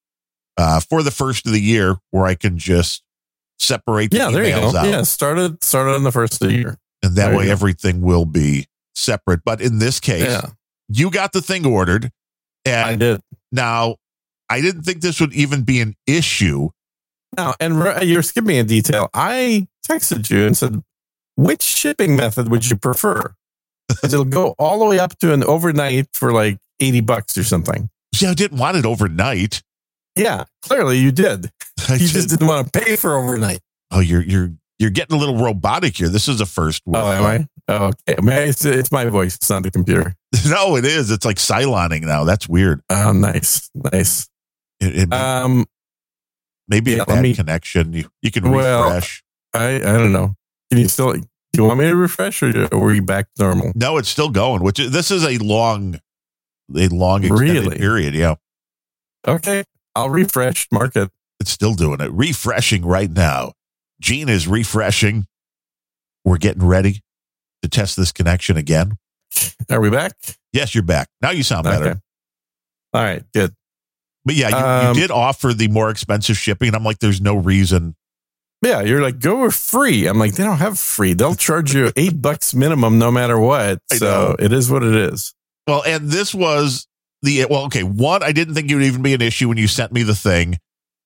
uh, 0.56 0.80
for 0.80 1.02
the 1.02 1.10
first 1.10 1.46
of 1.46 1.52
the 1.52 1.60
year, 1.60 1.96
where 2.12 2.24
I 2.24 2.34
can 2.34 2.56
just 2.56 3.02
separate. 3.58 4.10
The 4.10 4.16
Yeah, 4.16 4.30
there 4.30 4.44
you 4.44 4.50
go. 4.52 4.74
Out. 4.76 4.88
Yeah, 4.88 5.02
started 5.02 5.62
started 5.62 5.92
on 5.94 6.02
the 6.02 6.12
first 6.12 6.40
of 6.42 6.48
the 6.48 6.54
year. 6.54 6.78
and 7.02 7.14
that 7.16 7.28
There 7.28 7.36
way 7.36 7.50
everything 7.50 8.00
will 8.00 8.24
be 8.24 8.68
separate. 8.94 9.40
But 9.44 9.60
in 9.60 9.80
this 9.80 10.00
case, 10.00 10.22
Yeah, 10.24 10.46
you 10.88 11.10
got 11.10 11.32
the 11.32 11.42
thing 11.42 11.66
ordered, 11.66 12.10
and 12.64 12.88
I 12.88 12.96
did. 12.96 13.20
now 13.52 13.96
I 14.50 14.60
didn't 14.60 14.82
think 14.82 15.00
this 15.00 15.20
would 15.20 15.32
even 15.34 15.62
be 15.62 15.80
an 15.80 15.94
issue. 16.06 16.68
Now, 17.36 17.54
and 17.60 17.80
re- 17.82 18.04
you're 18.04 18.22
skipping 18.22 18.58
a 18.58 18.64
detail. 18.64 19.08
I 19.14 19.66
texted 19.88 20.30
you 20.30 20.46
and 20.46 20.56
said, 20.56 20.82
which 21.36 21.62
shipping 21.62 22.14
method 22.16 22.48
would 22.48 22.68
you 22.70 22.76
prefer? 22.76 23.34
It'll 24.02 24.24
go 24.24 24.54
all 24.58 24.78
the 24.78 24.84
way 24.86 24.98
up 24.98 25.18
to 25.18 25.32
an 25.32 25.42
overnight 25.44 26.08
for 26.14 26.32
like 26.32 26.58
80 26.80 27.00
bucks 27.00 27.36
or 27.36 27.44
something. 27.44 27.88
Yeah, 28.20 28.30
I 28.30 28.34
didn't 28.34 28.58
want 28.58 28.76
it 28.76 28.86
overnight. 28.86 29.62
Yeah, 30.16 30.44
clearly 30.62 30.98
you 30.98 31.10
did. 31.10 31.50
I 31.88 31.94
You 31.94 31.98
just- 31.98 32.14
just 32.14 32.28
didn't 32.30 32.46
want 32.46 32.72
to 32.72 32.80
pay 32.80 32.96
for 32.96 33.16
overnight. 33.16 33.60
oh, 33.90 34.00
you're 34.00 34.22
you're 34.22 34.50
you're 34.78 34.90
getting 34.90 35.16
a 35.16 35.18
little 35.18 35.36
robotic 35.38 35.96
here. 35.96 36.08
This 36.08 36.28
is 36.28 36.40
a 36.40 36.46
first. 36.46 36.82
with- 36.86 37.00
Oh, 37.00 37.10
am 37.10 37.24
I? 37.24 37.46
Oh, 37.68 37.86
okay. 38.08 38.16
It's, 38.48 38.64
it's 38.64 38.92
my 38.92 39.06
voice. 39.06 39.34
It's 39.36 39.48
not 39.50 39.62
the 39.64 39.70
computer. 39.70 40.14
No, 40.48 40.76
it 40.76 40.84
is. 40.84 41.10
It's 41.10 41.24
like 41.24 41.36
Cyloning 41.38 42.02
now. 42.02 42.24
That's 42.24 42.48
weird. 42.48 42.82
Oh, 42.90 43.12
nice. 43.12 43.70
Nice. 43.92 44.28
It, 44.80 44.96
it 44.96 45.12
Um, 45.12 45.66
maybe 46.68 46.92
yeah, 46.92 47.02
a 47.02 47.06
bad 47.06 47.22
me- 47.22 47.34
connection. 47.34 47.92
You, 47.92 48.08
you 48.22 48.30
can 48.30 48.50
Well- 48.50 48.84
refresh. 48.84 49.22
I, 49.52 49.76
I 49.76 49.78
don't 49.80 50.12
know. 50.12 50.34
Can 50.70 50.80
you 50.80 50.88
still, 50.88 51.12
do 51.12 51.22
you 51.56 51.64
want 51.64 51.78
me 51.78 51.86
to 51.86 51.94
refresh 51.94 52.42
or 52.42 52.66
or 52.74 52.88
are 52.90 52.94
you 52.94 53.02
back 53.02 53.26
to 53.36 53.42
normal? 53.44 53.72
No, 53.76 53.98
it's 53.98 54.08
still 54.08 54.30
going. 54.30 54.62
Which 54.64 54.80
is, 54.80 54.90
this 54.90 55.10
is 55.12 55.24
a 55.24 55.38
long, 55.38 56.00
a 56.74 56.88
long 56.88 57.22
extended 57.22 57.62
Really? 57.64 57.78
period. 57.78 58.14
Yeah, 58.14 58.34
Okay. 59.28 59.62
I'll 59.94 60.10
refresh, 60.10 60.66
mark 60.72 60.96
it. 60.96 61.08
it's 61.38 61.52
still 61.52 61.74
doing 61.74 62.00
it. 62.00 62.10
Refreshing 62.10 62.84
right 62.84 63.10
now. 63.10 63.52
Gene 64.00 64.28
is 64.28 64.48
refreshing. 64.48 65.26
We're 66.24 66.38
getting 66.38 66.66
ready 66.66 67.02
to 67.62 67.68
test 67.68 67.96
this 67.96 68.10
connection 68.10 68.56
again. 68.56 68.94
Are 69.70 69.80
we 69.80 69.90
back? 69.90 70.14
Yes, 70.52 70.74
you're 70.74 70.82
back. 70.82 71.08
Now 71.22 71.30
you 71.30 71.44
sound 71.44 71.62
better. 71.64 71.90
Okay. 71.90 72.00
All 72.92 73.02
right, 73.04 73.22
good. 73.32 73.54
But 74.24 74.34
yeah, 74.34 74.48
you, 74.48 74.56
Um, 74.56 74.94
you 74.94 75.02
did 75.02 75.10
offer 75.10 75.52
the 75.52 75.68
more 75.68 75.90
expensive 75.90 76.36
shipping. 76.36 76.68
And 76.68 76.76
I'm 76.76 76.84
like, 76.84 76.98
there's 76.98 77.20
no 77.20 77.34
reason. 77.34 77.94
Yeah, 78.62 78.80
you're 78.80 79.02
like, 79.02 79.20
go 79.20 79.50
free. 79.50 80.06
I'm 80.06 80.18
like, 80.18 80.34
they 80.34 80.44
don't 80.44 80.56
have 80.58 80.78
free. 80.78 81.12
They'll 81.12 81.34
charge 81.34 81.74
you 81.74 81.92
eight 81.96 82.20
bucks 82.22 82.54
minimum 82.54 82.98
no 82.98 83.10
matter 83.10 83.38
what. 83.38 83.80
So 83.92 84.36
it 84.38 84.52
is 84.52 84.70
what 84.70 84.82
it 84.82 84.94
is. 84.94 85.34
Well, 85.66 85.82
and 85.86 86.08
this 86.08 86.34
was 86.34 86.86
the 87.22 87.46
well, 87.50 87.64
okay. 87.66 87.82
One, 87.82 88.22
I 88.22 88.32
didn't 88.32 88.54
think 88.54 88.70
it 88.70 88.74
would 88.74 88.84
even 88.84 89.02
be 89.02 89.14
an 89.14 89.22
issue 89.22 89.48
when 89.48 89.58
you 89.58 89.68
sent 89.68 89.92
me 89.92 90.02
the 90.02 90.14
thing, 90.14 90.58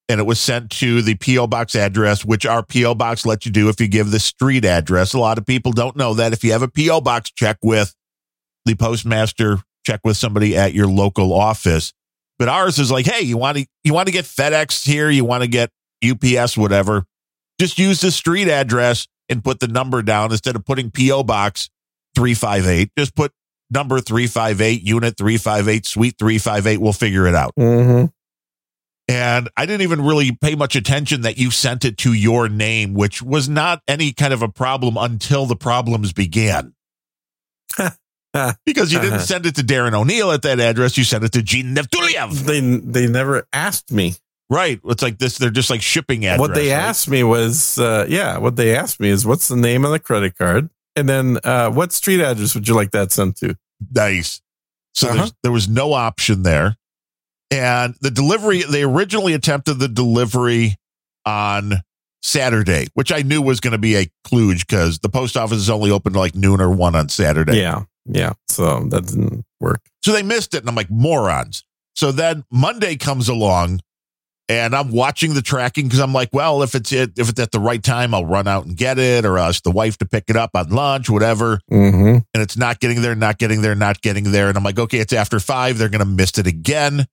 and 0.08 0.20
it 0.20 0.24
was 0.24 0.38
sent 0.38 0.70
to 0.72 1.02
the 1.02 1.16
PO 1.16 1.48
box 1.48 1.74
address, 1.74 2.24
which 2.24 2.46
our 2.46 2.62
PO 2.62 2.94
box 2.94 3.26
lets 3.26 3.44
you 3.46 3.52
do 3.52 3.68
if 3.68 3.80
you 3.80 3.88
give 3.88 4.10
the 4.10 4.20
street 4.20 4.64
address. 4.64 5.14
A 5.14 5.18
lot 5.18 5.38
of 5.38 5.46
people 5.46 5.72
don't 5.72 5.96
know 5.96 6.14
that. 6.14 6.32
If 6.32 6.44
you 6.44 6.52
have 6.52 6.62
a 6.62 6.68
PO 6.68 7.00
box, 7.00 7.30
check 7.32 7.58
with 7.62 7.94
the 8.64 8.74
postmaster, 8.76 9.58
check 9.84 10.00
with 10.04 10.16
somebody 10.16 10.56
at 10.56 10.74
your 10.74 10.86
local 10.86 11.32
office. 11.32 11.92
But 12.38 12.48
ours 12.48 12.78
is 12.78 12.90
like, 12.90 13.06
hey, 13.06 13.22
you 13.22 13.36
want 13.36 13.58
to 13.58 13.66
you 13.84 13.92
want 13.92 14.06
to 14.06 14.12
get 14.12 14.24
FedEx 14.24 14.86
here, 14.86 15.10
you 15.10 15.24
want 15.24 15.42
to 15.42 15.48
get 15.48 15.70
UPS, 16.04 16.56
whatever. 16.56 17.04
Just 17.60 17.78
use 17.78 18.00
the 18.00 18.10
street 18.10 18.48
address 18.48 19.08
and 19.28 19.42
put 19.42 19.60
the 19.60 19.68
number 19.68 20.02
down 20.02 20.30
instead 20.30 20.56
of 20.56 20.64
putting 20.64 20.90
PO 20.90 21.24
box 21.24 21.68
three 22.14 22.34
five 22.34 22.66
eight. 22.66 22.90
Just 22.96 23.14
put 23.14 23.32
number 23.70 24.00
358, 24.00 24.82
unit 24.82 25.16
358, 25.16 25.86
suite 25.86 26.14
358. 26.18 26.78
We'll 26.78 26.92
figure 26.92 27.26
it 27.26 27.34
out. 27.34 27.52
Mm-hmm. 27.58 28.06
And 29.10 29.48
I 29.56 29.64
didn't 29.64 29.82
even 29.82 30.02
really 30.02 30.32
pay 30.32 30.54
much 30.54 30.76
attention 30.76 31.22
that 31.22 31.38
you 31.38 31.50
sent 31.50 31.84
it 31.84 31.96
to 31.98 32.12
your 32.12 32.48
name, 32.48 32.92
which 32.92 33.22
was 33.22 33.48
not 33.48 33.82
any 33.88 34.12
kind 34.12 34.34
of 34.34 34.42
a 34.42 34.48
problem 34.48 34.98
until 34.98 35.46
the 35.46 35.56
problems 35.56 36.12
began. 36.12 36.74
because 38.66 38.92
you 38.92 39.00
didn't 39.00 39.20
send 39.20 39.46
it 39.46 39.56
to 39.56 39.62
Darren 39.62 39.94
O'Neill 39.94 40.30
at 40.32 40.42
that 40.42 40.60
address. 40.60 40.96
You 40.98 41.04
sent 41.04 41.24
it 41.24 41.32
to 41.32 41.42
Gene 41.42 41.74
Nevtuliev. 41.74 42.32
They 42.44 42.60
they 42.60 43.06
never 43.10 43.46
asked 43.52 43.90
me. 43.92 44.14
Right. 44.50 44.80
It's 44.86 45.02
like 45.02 45.18
this. 45.18 45.36
They're 45.38 45.50
just 45.50 45.68
like 45.70 45.82
shipping 45.82 46.24
address. 46.24 46.40
what 46.40 46.54
they 46.54 46.70
right? 46.70 46.78
asked 46.80 47.08
me 47.10 47.22
was, 47.22 47.78
uh, 47.78 48.06
yeah, 48.08 48.38
what 48.38 48.56
they 48.56 48.74
asked 48.74 48.98
me 48.98 49.10
is, 49.10 49.26
what's 49.26 49.48
the 49.48 49.56
name 49.56 49.84
of 49.84 49.90
the 49.90 49.98
credit 49.98 50.38
card, 50.38 50.70
and 50.96 51.06
then 51.08 51.38
uh, 51.44 51.70
what 51.70 51.92
street 51.92 52.20
address 52.22 52.54
would 52.54 52.66
you 52.66 52.74
like 52.74 52.92
that 52.92 53.12
sent 53.12 53.36
to? 53.38 53.56
Nice. 53.94 54.40
So 54.94 55.08
Uh-huh. 55.10 55.28
there 55.42 55.52
was 55.52 55.68
no 55.68 55.92
option 55.92 56.44
there. 56.44 56.76
And 57.50 57.94
the 58.00 58.10
delivery, 58.10 58.62
they 58.62 58.82
originally 58.82 59.32
attempted 59.34 59.74
the 59.74 59.88
delivery 59.88 60.76
on 61.26 61.74
Saturday, 62.22 62.88
which 62.94 63.12
I 63.12 63.22
knew 63.22 63.40
was 63.40 63.60
going 63.60 63.72
to 63.72 63.78
be 63.78 63.96
a 63.96 64.06
kludge 64.26 64.66
because 64.66 64.98
the 64.98 65.08
post 65.08 65.36
office 65.36 65.58
is 65.58 65.70
only 65.70 65.90
open 65.90 66.14
to 66.14 66.18
like 66.18 66.34
noon 66.34 66.60
or 66.60 66.70
one 66.70 66.94
on 66.94 67.08
Saturday. 67.10 67.58
Yeah, 67.58 67.82
yeah. 68.08 68.32
So 68.48 68.80
that 68.90 69.06
didn't 69.06 69.44
work. 69.60 69.82
So 70.04 70.12
they 70.12 70.22
missed 70.22 70.54
it. 70.54 70.60
And 70.60 70.68
I'm 70.68 70.74
like, 70.74 70.90
morons. 70.90 71.64
So 71.94 72.12
then 72.12 72.44
Monday 72.50 72.96
comes 72.96 73.28
along 73.28 73.80
and 74.48 74.74
I'm 74.74 74.90
watching 74.90 75.34
the 75.34 75.42
tracking 75.42 75.84
because 75.84 76.00
I'm 76.00 76.12
like, 76.12 76.30
well, 76.32 76.62
if 76.62 76.74
it's 76.74 76.90
it, 76.90 77.18
if 77.18 77.28
it's 77.28 77.40
at 77.40 77.52
the 77.52 77.60
right 77.60 77.82
time, 77.82 78.14
I'll 78.14 78.24
run 78.24 78.48
out 78.48 78.64
and 78.64 78.76
get 78.76 78.98
it 78.98 79.26
or 79.26 79.36
ask 79.36 79.62
the 79.62 79.70
wife 79.70 79.98
to 79.98 80.06
pick 80.06 80.24
it 80.28 80.36
up 80.36 80.50
on 80.54 80.70
lunch, 80.70 81.10
whatever. 81.10 81.60
Mm-hmm. 81.70 82.18
and 82.32 82.42
it's 82.42 82.56
not 82.56 82.80
getting 82.80 83.02
there, 83.02 83.14
not 83.14 83.38
getting 83.38 83.60
there, 83.60 83.74
not 83.74 84.00
getting 84.00 84.32
there. 84.32 84.48
And 84.48 84.56
I'm 84.56 84.64
like, 84.64 84.78
okay, 84.78 84.98
it's 84.98 85.12
after 85.12 85.38
five. 85.38 85.76
They're 85.76 85.90
going 85.90 85.98
to 86.00 86.06
miss 86.06 86.38
it 86.38 86.46
again. 86.46 87.06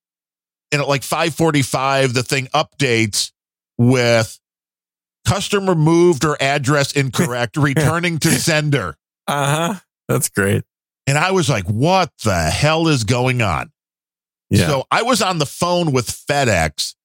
And 0.72 0.82
at 0.82 0.88
like 0.88 1.04
545, 1.04 2.14
the 2.14 2.24
thing 2.24 2.48
updates 2.48 3.32
with 3.78 4.40
customer 5.28 5.76
moved 5.76 6.24
or 6.24 6.38
address 6.42 6.94
incorrect, 6.94 7.58
returning 7.58 8.20
to 8.20 8.30
sender. 8.30 8.96
Uh 9.28 9.74
huh. 9.74 9.80
That's 10.08 10.30
great. 10.30 10.64
And 11.08 11.18
I 11.18 11.32
was 11.32 11.50
like, 11.50 11.66
what 11.66 12.12
the 12.24 12.36
hell 12.50 12.88
is 12.88 13.04
going 13.04 13.42
on? 13.42 13.72
Yeah. 14.50 14.68
So 14.68 14.84
I 14.92 15.04
was 15.04 15.22
on 15.22 15.38
the 15.40 15.46
phone 15.46 15.92
with 15.92 16.08
FedEx 16.08 16.96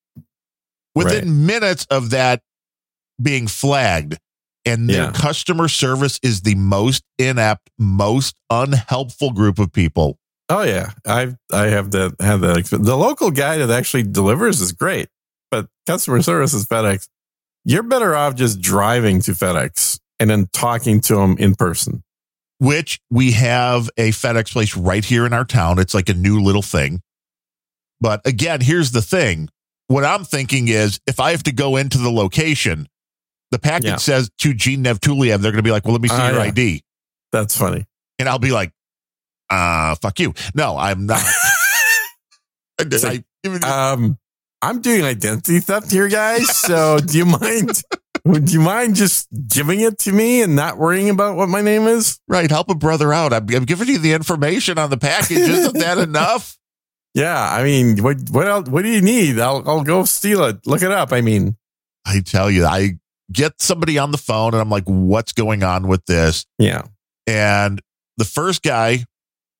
within 0.94 1.24
Right. 1.24 1.26
minutes 1.26 1.86
of 1.90 2.10
that 2.10 2.42
being 3.20 3.46
flagged. 3.46 4.18
And 4.66 4.90
their 4.90 5.04
Yeah. 5.04 5.12
customer 5.12 5.68
service 5.68 6.20
is 6.22 6.42
the 6.42 6.54
most 6.54 7.02
inept, 7.18 7.70
most 7.78 8.36
unhelpful 8.50 9.30
group 9.32 9.58
of 9.58 9.72
people. 9.72 10.18
Oh 10.50 10.62
yeah, 10.62 10.90
I 11.06 11.34
I 11.52 11.66
have 11.68 11.92
that 11.92 12.16
have 12.20 12.40
that. 12.42 12.58
experience. 12.58 12.86
The 12.86 12.96
local 12.96 13.30
guy 13.30 13.56
that 13.56 13.70
actually 13.70 14.02
delivers 14.02 14.60
is 14.60 14.72
great, 14.72 15.08
but 15.50 15.68
customer 15.86 16.20
service 16.30 16.52
is 16.52 16.66
FedEx. 16.66 17.08
You're 17.64 17.82
better 17.84 18.14
off 18.14 18.34
just 18.34 18.60
driving 18.60 19.22
to 19.22 19.32
FedEx 19.32 19.98
and 20.18 20.28
then 20.28 20.48
talking 20.52 21.00
to 21.02 21.16
them 21.16 21.36
in 21.38 21.54
person. 21.54 22.02
Which 22.60 23.00
we 23.10 23.32
have 23.32 23.88
a 23.96 24.10
FedEx 24.10 24.52
place 24.52 24.76
right 24.76 25.04
here 25.04 25.24
in 25.26 25.32
our 25.32 25.44
town. 25.44 25.78
It's 25.78 25.94
like 25.94 26.08
a 26.10 26.14
new 26.14 26.40
little 26.40 26.62
thing. 26.62 27.00
But 28.00 28.20
again, 28.26 28.60
here's 28.60 28.92
the 28.92 29.02
thing. 29.02 29.48
What 29.88 30.04
I'm 30.04 30.24
thinking 30.24 30.68
is 30.68 31.00
if 31.06 31.18
I 31.20 31.32
have 31.32 31.42
to 31.44 31.52
go 31.52 31.76
into 31.76 31.98
the 31.98 32.10
location, 32.10 32.86
the 33.50 33.58
package 33.58 33.86
Yeah. 33.88 33.96
says 33.96 34.30
to 34.38 34.54
Gene 34.54 34.84
Nevtuliev, 34.84 35.40
they're 35.40 35.50
going 35.52 35.56
to 35.56 35.62
be 35.62 35.70
like, 35.72 35.84
well, 35.84 35.92
let 35.94 36.02
me 36.02 36.08
see 36.08 36.14
Ah, 36.16 36.28
your 36.28 36.36
yeah. 36.36 36.42
ID. 36.44 36.84
That's 37.32 37.56
funny. 37.56 37.86
And 38.18 38.28
I'll 38.28 38.38
be 38.38 38.52
like, 38.52 38.72
uh, 39.48 39.94
fuck 39.96 40.20
you. 40.20 40.34
No, 40.54 40.76
I'm 40.76 41.06
not. 41.06 41.22
I, 42.78 43.22
um, 43.64 44.18
I'm 44.62 44.80
doing 44.80 45.02
identity 45.02 45.60
theft 45.60 45.90
here, 45.90 46.08
guys. 46.08 46.54
So 46.56 46.98
do 46.98 47.16
you 47.18 47.24
mind? 47.24 47.82
Do 48.24 48.52
you 48.52 48.60
mind 48.60 48.96
just 48.96 49.28
giving 49.48 49.80
it 49.80 49.98
to 50.00 50.12
me 50.12 50.42
and 50.42 50.54
not 50.54 50.78
worrying 50.78 51.10
about 51.10 51.36
what 51.36 51.48
my 51.48 51.62
name 51.62 51.86
is? 51.86 52.20
right. 52.28 52.50
Help 52.50 52.70
a 52.70 52.74
brother 52.74 53.12
out. 53.12 53.32
I'm, 53.32 53.48
I'm 53.54 53.64
giving 53.64 53.88
you 53.88 53.98
the 53.98 54.12
information 54.12 54.78
on 54.78 54.90
the 54.90 54.96
package. 54.98 55.38
Isn't 55.38 55.78
that 55.78 55.98
enough? 56.08 56.58
Yeah, 57.14 57.36
I 57.40 57.64
mean, 57.64 58.02
what 58.02 58.18
what 58.30 58.46
else? 58.46 58.68
What 58.68 58.82
do 58.82 58.88
you 58.88 59.00
need? 59.00 59.38
I'll 59.40 59.62
I'll 59.68 59.82
go 59.82 60.04
steal 60.04 60.44
it. 60.44 60.66
Look 60.66 60.82
it 60.82 60.92
up. 60.92 61.12
I 61.12 61.22
mean, 61.22 61.56
I 62.06 62.20
tell 62.20 62.50
you, 62.50 62.66
I 62.66 62.98
get 63.32 63.60
somebody 63.60 63.98
on 63.98 64.10
the 64.12 64.18
phone 64.18 64.54
and 64.54 64.60
I'm 64.60 64.70
like, 64.70 64.84
what's 64.84 65.32
going 65.32 65.62
on 65.62 65.88
with 65.88 66.04
this? 66.06 66.46
yeah, 66.58 66.82
And 67.26 67.80
the 68.16 68.24
first 68.24 68.62
guy, 68.62 69.04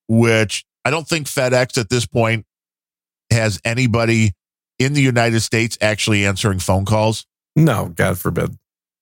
which 0.09 0.65
I 0.85 0.91
don't 0.91 1.07
think 1.07 1.27
FedEx 1.29 1.79
at 1.79 1.89
this 1.89 2.05
point 2.07 2.47
has 3.31 3.61
anybody 3.65 4.33
in 4.81 4.93
the 4.93 5.03
United 5.03 5.41
States 5.41 5.79
actually 5.81 6.27
answering 6.27 6.59
phone 6.59 6.85
calls, 6.85 7.27
no, 7.61 7.89
God 7.95 8.19
forbid. 8.19 8.57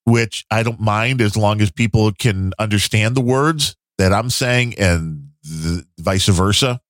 which 0.04 0.44
I 0.50 0.62
don't 0.62 0.80
mind 0.80 1.20
as 1.20 1.36
long 1.36 1.60
as 1.60 1.70
people 1.70 2.12
can 2.12 2.52
understand 2.58 3.14
the 3.14 3.20
words 3.20 3.76
that 3.98 4.12
I'm 4.12 4.30
saying 4.30 4.78
and 4.78 5.28
th- 5.44 5.84
vice 5.98 6.26
versa. 6.28 6.80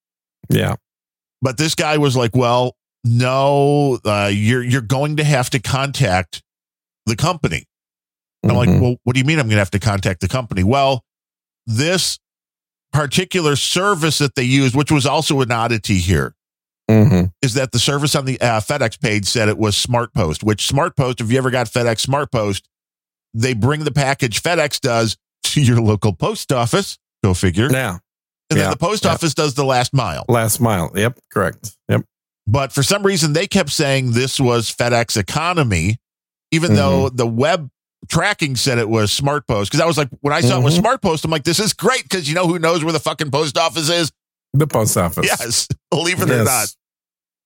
Yeah, 0.49 0.77
But 1.43 1.57
this 1.59 1.75
guy 1.75 1.99
was 1.99 2.17
like, 2.17 2.35
well, 2.35 2.77
no, 3.05 3.99
uh, 4.05 4.31
you're, 4.33 4.63
you're 4.63 4.81
going 4.81 5.17
to 5.17 5.25
have 5.25 5.51
to 5.51 5.59
contact 5.61 6.43
the 7.07 7.17
company. 7.17 7.65
And 8.43 8.53
I'm 8.53 8.59
like, 8.59 8.69
Mhm. 8.69 8.81
well, 8.81 8.97
what 9.05 9.15
do 9.15 9.21
you 9.21 9.25
mean 9.27 9.39
I'm 9.39 9.47
going 9.47 9.57
to 9.57 9.61
have 9.61 9.71
to 9.73 9.79
contact 9.81 10.21
the 10.21 10.29
company? 10.29 10.63
Well, 10.63 11.05
this 11.67 12.19
particular 12.93 13.57
service 13.57 14.19
that 14.19 14.35
they 14.37 14.43
used, 14.45 14.75
which 14.77 14.91
was 14.93 15.07
also 15.07 15.41
an 15.41 15.51
oddity 15.53 15.99
here, 15.99 16.35
Mhm. 16.91 17.33
is 17.43 17.55
that 17.55 17.73
the 17.73 17.79
service 17.79 18.15
on 18.15 18.25
the 18.25 18.41
uh, 18.41 18.61
FedEx 18.61 18.99
page 19.01 19.27
said 19.27 19.49
it 19.49 19.59
was 19.59 19.77
Smart 19.77 20.15
Post, 20.15 20.43
which 20.43 20.67
Smart 20.67 20.97
Post, 20.97 21.21
if 21.21 21.31
you 21.31 21.37
ever 21.39 21.51
got 21.51 21.67
FedEx 21.67 22.01
Smart 22.01 22.33
Post, 22.33 22.69
they 23.35 23.53
bring 23.53 23.85
the 23.85 23.93
package 23.93 24.43
FedEx 24.43 24.81
does 24.81 25.17
to 25.45 25.61
your 25.61 25.81
local 25.81 26.13
post 26.13 26.53
office. 26.53 26.99
Go 27.23 27.35
figure. 27.35 27.69
now 27.69 28.01
and 28.51 28.59
then 28.61 28.71
the 28.71 28.77
post 28.77 29.05
yeah. 29.05 29.13
office 29.13 29.35
does 29.35 29.55
the 29.55 29.65
last 29.65 29.93
mile. 29.93 30.25
last 30.29 30.61
mile. 30.61 30.91
Yep, 30.95 31.19
correct. 31.31 31.77
Yep. 31.89 32.03
But 32.47 32.73
for 32.73 32.83
some 32.83 33.03
reason, 33.03 33.35
they 33.35 33.47
kept 33.47 33.69
saying 33.71 34.13
this 34.13 34.41
was 34.41 34.75
FedEx 34.75 35.19
Economy, 35.19 35.99
even 36.51 36.75
though 36.75 37.11
the 37.11 37.27
web 37.27 37.69
tracking 38.09 38.57
said 38.57 38.79
it 38.79 38.89
was 38.89 39.13
Smart 39.13 39.47
Post. 39.47 39.71
Because 39.71 39.83
I 39.83 39.87
was 39.87 39.99
like, 39.99 40.09
when 40.23 40.33
I 40.33 40.41
saw 40.41 40.59
it 40.59 40.63
was 40.65 40.75
Mhm. 40.75 40.81
Smart 40.81 41.03
Post, 41.03 41.27
I'm 41.27 41.31
like, 41.31 41.45
this 41.45 41.61
is 41.61 41.75
great 41.75 42.05
because 42.05 42.27
you 42.27 42.35
know 42.35 42.47
who 42.47 42.59
knows 42.59 42.83
where 42.83 42.93
the 42.95 43.01
fucking 43.01 43.31
post 43.31 43.59
office 43.59 43.91
is? 43.91 44.11
The 44.59 44.67
post 44.67 44.97
office. 44.97 45.25
Yes, 45.27 45.69
believe 45.91 46.21
it 46.21 46.31
or 46.31 46.39
not. 46.39 46.45
Yes. 46.47 46.77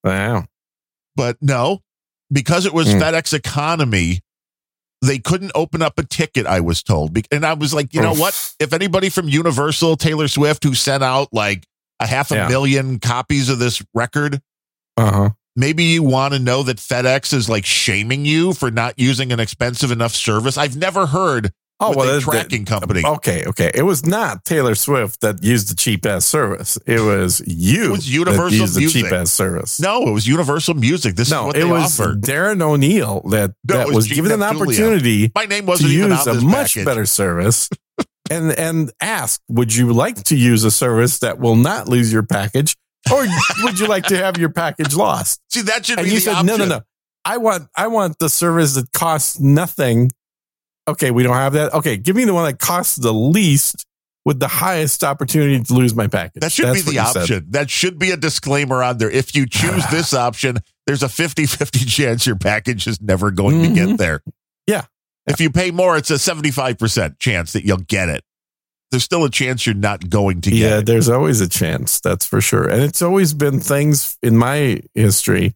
Wow. 0.05 0.45
But 1.15 1.37
no, 1.41 1.81
because 2.33 2.65
it 2.67 2.73
was 2.73 2.89
Mm. 2.89 3.01
FedEx 3.01 3.33
Economy, 3.35 4.21
they 5.03 5.19
couldn't 5.19 5.53
open 5.55 5.83
up 5.83 5.99
a 5.99 6.05
ticket, 6.05 6.47
I 6.47 6.61
was 6.61 6.83
told. 6.83 7.17
And 7.31 7.45
I 7.45 7.53
was 7.55 7.75
like, 7.75 7.93
you 7.93 8.01
know 8.01 8.13
Oof. 8.13 8.19
what? 8.19 8.55
If 8.59 8.73
anybody 8.73 9.11
from 9.11 9.29
Universal, 9.29 9.97
Taylor 9.99 10.29
Swift, 10.29 10.65
who 10.65 10.75
sent 10.75 11.03
out 11.03 11.29
like 11.33 11.67
a 12.01 12.07
half 12.07 12.31
a 12.31 12.37
Yeah. 12.37 12.49
million 12.49 12.99
copies 12.99 13.49
of 13.49 13.59
this 13.59 13.83
record, 13.95 14.41
Uh 14.97 15.13
huh. 15.13 15.31
maybe 15.55 15.85
you 15.85 16.03
want 16.03 16.33
to 16.35 16.39
know 16.41 16.63
that 16.63 16.79
FedEx 16.79 17.35
is 17.35 17.49
like 17.49 17.67
shaming 17.67 18.25
you 18.25 18.55
for 18.55 18.71
not 18.71 18.99
using 18.99 19.33
an 19.33 19.41
expensive 19.41 19.91
enough 19.91 20.15
service. 20.15 20.57
I've 20.57 20.77
never 20.77 21.07
heard 21.07 21.53
Oh 21.83 21.95
well, 21.97 22.09
a 22.09 22.13
that- 22.15 22.23
tracking 22.23 22.65
company. 22.65 23.03
Okay, 23.05 23.45
okay. 23.47 23.71
It 23.75 23.83
was 23.83 24.07
not 24.07 24.45
Taylor 24.45 24.75
Swift 24.75 25.21
that 25.23 25.43
used 25.43 25.71
the 25.71 25.75
cheap 25.75 26.07
ass 26.07 26.25
service. 26.25 26.79
It 26.87 27.01
was 27.01 27.43
you. 27.47 27.87
It 27.87 27.91
was 27.91 28.13
Universal 28.15 28.67
that 28.67 28.81
used 28.81 28.95
the 28.95 29.03
cheap 29.03 29.13
ass 29.13 29.31
service. 29.31 29.81
No, 29.81 30.07
it 30.07 30.11
was 30.13 30.27
Universal 30.27 30.75
Music. 30.75 31.15
This 31.17 31.29
is 31.29 31.33
no, 31.33 31.47
what 31.47 31.57
it 31.57 31.61
they 31.61 31.65
was 31.71 32.01
offered. 32.01 32.23
Darren 32.23 32.63
O'Neill 32.63 33.21
that 33.31 33.55
No, 33.69 33.77
that 33.77 33.87
was 33.89 33.97
was 33.97 34.09
given 34.09 34.33
an 34.33 34.43
opportunity 34.43 35.31
My 35.35 35.45
name 35.47 35.67
wasn't 35.67 35.91
even 35.91 36.11
use 36.11 36.27
a 36.27 36.35
much 36.41 36.75
package. 36.75 36.85
better 36.85 37.07
service 37.07 37.69
and 38.31 38.53
and 38.53 38.93
ask, 39.01 39.41
would 39.49 39.75
you 39.75 39.93
like 39.93 40.23
to 40.25 40.37
use 40.37 40.65
a 40.65 40.71
service 40.71 41.19
that 41.19 41.39
will 41.39 41.57
not 41.57 41.89
lose 41.89 42.13
your 42.13 42.23
package, 42.23 42.77
or 43.13 43.27
would 43.65 43.79
you 43.79 43.87
like 43.89 44.05
to 44.05 44.17
have 44.17 44.39
your 44.39 44.49
package 44.51 44.95
lost? 44.95 45.41
See, 45.51 45.63
that 45.63 45.85
should 45.87 45.99
And 45.99 46.07
be 46.07 46.13
you 46.15 46.19
the 46.19 46.25
said, 46.25 46.33
option. 46.35 46.47
no, 46.47 46.57
no, 46.57 46.65
no. 46.67 46.81
I 47.25 47.37
want 47.37 47.69
I 47.77 47.87
want 47.89 48.19
the 48.19 48.29
service 48.29 48.75
that 48.75 48.91
costs 48.93 49.39
nothing. 49.39 50.11
Okay, 50.89 51.11
we 51.11 51.23
don't 51.23 51.35
have 51.35 51.53
that. 51.53 51.73
Okay, 51.75 51.97
give 51.97 52.17
me 52.17 52.25
the 52.25 52.35
one 52.35 52.45
that 52.45 52.59
costs 52.59 52.97
the 52.97 53.13
least 53.13 53.87
with 54.25 54.39
the 54.41 54.49
highest 54.49 55.03
opportunity 55.05 55.61
to 55.63 55.75
lose 55.75 55.95
my 55.95 56.07
package. 56.07 56.41
That 56.43 56.53
should 56.53 56.67
That's 56.67 56.85
be 56.85 56.91
the 56.93 57.01
you 57.03 57.07
said. 57.09 57.23
option. 57.23 57.47
That 57.51 57.71
should 57.71 57.99
be 57.99 58.11
a 58.13 58.17
disclaimer 58.17 58.83
on 58.83 58.99
there. 58.99 59.11
If 59.11 59.35
you 59.35 59.47
choose 59.47 59.85
this 59.91 60.13
option, 60.15 60.59
there's 60.87 61.03
a 61.03 61.09
50 61.09 61.47
50 61.47 61.79
chance 61.87 62.27
your 62.27 62.37
package 62.37 62.87
is 62.87 63.01
never 63.01 63.31
going 63.31 63.63
to 63.63 63.69
get 63.71 63.89
Mhm. 63.91 63.97
there. 63.99 64.23
Yeah. 64.67 64.83
If 65.27 65.41
you 65.41 65.51
pay 65.51 65.71
more, 65.71 65.97
it's 65.97 66.11
a 66.11 66.15
75% 66.19 67.19
chance 67.21 67.53
that 67.53 67.65
you'll 67.65 67.79
get 67.79 68.09
it. 68.09 68.25
There's 68.91 69.05
still 69.05 69.25
a 69.25 69.31
chance 69.31 69.65
you're 69.67 69.75
not 69.77 70.11
going 70.11 70.41
to 70.43 70.51
get 70.51 70.59
Yeah, 70.59 70.79
it. 70.79 70.87
there's 70.87 71.09
always 71.09 71.41
a 71.41 71.49
chance. 71.49 72.01
That's 72.01 72.27
for 72.27 72.41
sure. 72.41 72.69
And 72.69 72.83
it's 72.83 73.01
always 73.03 73.33
been 73.35 73.61
things 73.61 74.19
in 74.23 74.37
my 74.37 74.83
history. 74.95 75.55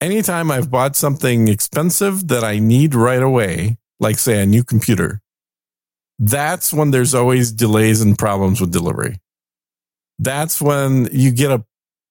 Anytime 0.00 0.50
I've 0.50 0.70
bought 0.70 0.96
something 0.96 1.48
expensive 1.48 2.28
that 2.28 2.42
I 2.42 2.58
need 2.58 2.94
right 2.94 3.22
away, 3.22 3.76
like 4.00 4.18
say 4.18 4.42
a 4.42 4.46
new 4.46 4.64
computer, 4.64 5.20
that's 6.18 6.72
when 6.72 6.90
there's 6.90 7.14
always 7.14 7.52
delays 7.52 8.00
and 8.00 8.18
problems 8.18 8.60
with 8.60 8.72
delivery. 8.72 9.20
That's 10.18 10.60
when 10.60 11.08
you 11.12 11.30
get 11.30 11.50
a 11.50 11.64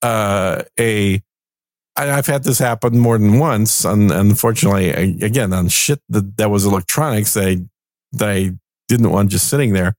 uh, 0.05 0.63
a. 0.79 1.21
I've 1.95 2.27
had 2.27 2.43
this 2.45 2.59
happen 2.59 2.97
more 2.97 3.17
than 3.17 3.39
once, 3.39 3.83
and 3.83 4.09
unfortunately, 4.09 4.95
I- 4.95 5.25
again 5.25 5.51
on 5.51 5.67
shit 5.67 5.99
that 6.09 6.37
that 6.37 6.49
was 6.49 6.65
electronics 6.65 7.33
that 7.33 7.45
I, 7.47 7.57
that 8.13 8.29
I 8.29 8.51
didn't 8.87 9.11
want 9.11 9.29
just 9.31 9.49
sitting 9.49 9.73
there 9.73 9.95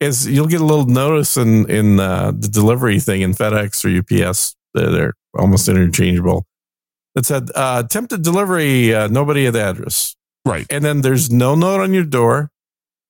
is 0.00 0.26
you'll 0.26 0.46
get 0.46 0.60
a 0.60 0.64
little 0.64 0.86
notice 0.86 1.36
in 1.36 1.68
in 1.70 2.00
uh, 2.00 2.32
the 2.32 2.48
delivery 2.48 3.00
thing 3.00 3.22
in 3.22 3.34
FedEx 3.34 3.84
or 3.84 3.98
UPS. 4.28 4.56
They're, 4.74 4.90
they're 4.90 5.14
almost 5.36 5.68
interchangeable. 5.68 6.46
That 7.14 7.26
said, 7.26 7.50
uh, 7.54 7.82
attempted 7.84 8.22
delivery, 8.22 8.94
uh, 8.94 9.08
nobody 9.08 9.46
at 9.46 9.54
the 9.54 9.62
address. 9.62 10.14
Right. 10.48 10.66
And 10.70 10.84
then 10.84 11.02
there's 11.02 11.30
no 11.30 11.54
note 11.54 11.80
on 11.80 11.92
your 11.94 12.04
door. 12.04 12.50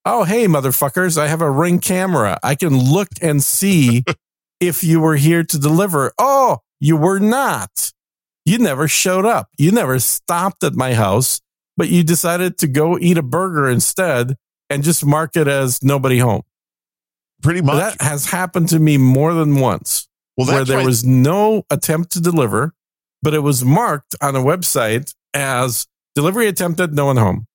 Oh, 0.05 0.24
hey, 0.24 0.47
motherfuckers, 0.47 1.18
I 1.18 1.26
have 1.28 1.43
a 1.43 1.51
ring 1.51 1.80
camera. 1.80 2.39
I 2.43 2.55
can 2.55 2.76
look 2.76 3.09
and 3.20 3.43
see 3.43 4.05
if 4.61 4.82
you 4.82 5.01
were 5.01 5.16
here 5.16 5.45
to 5.45 5.59
deliver. 5.59 6.12
Oh, 6.18 6.59
you 6.80 6.97
were 6.97 7.18
not. 7.18 7.93
You 8.45 8.59
never 8.59 8.89
showed 8.89 9.26
up. 9.26 9.49
You 9.59 9.70
never 9.72 9.99
stopped 9.99 10.64
at 10.64 10.74
my 10.74 10.95
house, 10.95 11.41
but 11.76 11.89
you 11.91 12.03
decided 12.03 12.57
to 12.59 12.66
go 12.66 12.99
eat 12.99 13.18
a 13.18 13.22
burger 13.22 13.68
instead 13.68 14.36
and 14.70 14.82
just 14.82 15.05
mark 15.05 15.36
it 15.36 15.49
as 15.49 15.82
nobody 15.82 16.18
home. 16.18 16.43
Pretty 17.43 17.61
much. 17.61 17.76
That 17.76 18.03
has 18.03 18.26
happened 18.26 18.70
to 18.70 18.78
me 18.78 18.97
more 18.97 19.34
than 19.34 19.57
once 19.57 20.09
well, 20.36 20.47
where 20.47 20.64
there 20.64 20.78
why- 20.78 20.84
was 20.86 21.05
no 21.05 21.64
attempt 21.70 22.12
to 22.12 22.20
deliver, 22.20 22.72
but 23.22 23.34
it 23.34 23.41
was 23.41 23.64
marked 23.64 24.14
on 24.22 24.34
a 24.34 24.41
website 24.41 25.12
as 25.34 25.86
delivery 26.19 26.49
attempted, 26.49 26.93
no 26.95 27.07
one 27.07 27.16
home. 27.16 27.47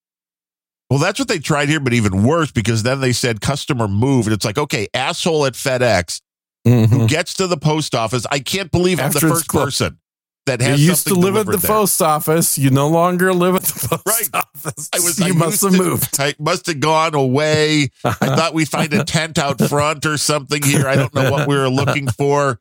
Well, 0.90 1.00
that's 1.00 1.20
what 1.20 1.28
they 1.28 1.40
tried 1.40 1.68
here, 1.68 1.80
but 1.82 1.92
even 1.94 2.24
worse 2.24 2.52
because 2.52 2.84
then 2.84 3.02
they 3.02 3.12
said 3.12 3.42
customer 3.42 3.88
moved. 3.90 4.32
It's 4.32 4.46
like, 4.46 4.58
okay, 4.58 4.88
asshole 4.94 5.46
at 5.46 5.54
FedEx 5.54 6.22
who 6.66 7.08
gets 7.10 7.34
to 7.36 7.48
the 7.48 7.58
post 7.58 7.94
office. 7.94 8.26
I 8.32 8.40
can't 8.40 8.72
believe 8.72 9.00
I'm 9.00 9.08
After 9.08 9.20
the 9.28 9.34
first 9.34 9.50
person 9.50 9.98
that 10.46 10.62
You 10.62 10.76
used 10.76 11.08
to 11.08 11.16
live 11.16 11.36
at 11.36 11.46
the 11.46 11.58
there. 11.58 11.68
post 11.68 12.02
office. 12.02 12.58
You 12.58 12.70
no 12.70 12.88
longer 12.88 13.34
live 13.34 13.56
at 13.56 13.64
the 13.64 13.98
post 13.98 14.06
Right. 14.34 14.44
office. 14.56 14.90
I 14.94 15.00
was. 15.00 15.20
you 15.20 15.34
I 15.34 15.38
must 15.38 15.62
have 15.62 15.72
to- 15.72 15.78
moved. 15.78 16.16
I 16.22 16.36
must 16.40 16.68
have 16.68 16.80
gone 16.80 17.16
away. 17.16 17.90
I 18.06 18.12
thought 18.14 18.54
we'd 18.54 18.70
find 18.70 18.94
a 18.94 19.04
tent 19.04 19.38
out 19.38 19.60
front 19.62 20.06
or 20.06 20.18
something 20.18 20.62
here. 20.64 20.88
I 20.88 20.96
don't 20.96 21.14
know 21.14 21.30
what 21.32 21.48
we 21.50 21.56
were 21.58 21.70
looking 21.70 22.08
for, 22.08 22.60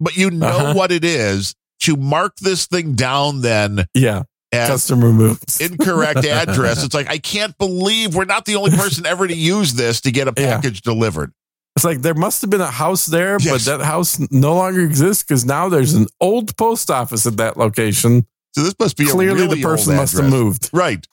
but 0.00 0.16
you 0.16 0.30
know 0.30 0.46
Uh-huh. 0.46 0.74
what 0.74 0.92
it 0.92 1.04
is 1.04 1.54
to 1.80 1.96
mark 1.96 2.36
this 2.36 2.66
thing 2.66 2.94
down 2.94 3.40
then 3.42 3.86
Yeah. 3.92 4.22
Customer 4.52 5.12
moves. 5.12 5.60
incorrect 5.60 6.24
address. 6.26 6.84
It's 6.84 6.94
like, 6.94 7.08
I 7.08 7.18
can't 7.18 7.56
believe 7.58 8.14
we're 8.14 8.24
not 8.26 8.44
the 8.44 8.56
only 8.56 8.70
person 8.76 9.06
ever 9.06 9.26
to 9.26 9.34
use 9.34 9.74
this 9.74 10.00
to 10.02 10.10
get 10.10 10.28
a 10.28 10.32
Yeah. 10.36 10.56
package 10.56 10.82
delivered. 10.82 11.32
It's 11.74 11.84
like 11.86 12.02
there 12.02 12.14
must 12.14 12.42
have 12.42 12.50
been 12.50 12.60
a 12.60 12.66
house 12.70 13.06
there, 13.06 13.38
but 13.38 13.62
that 13.62 13.80
house 13.80 14.18
no 14.30 14.54
longer 14.56 14.80
exists 14.82 15.22
because 15.22 15.44
now 15.46 15.70
there's 15.70 15.94
an 15.94 16.06
old 16.20 16.54
post 16.58 16.90
office 16.90 17.26
at 17.26 17.38
that 17.38 17.56
location. 17.56 18.26
So 18.54 18.62
this 18.62 18.74
must 18.78 18.98
be 18.98 19.04
a 19.04 19.08
Clearly, 19.08 19.40
really 19.42 19.56
the 19.56 19.62
person 19.62 19.96
must 19.96 20.14
have 20.18 20.28
moved. 20.28 20.68
Right. 20.74 21.06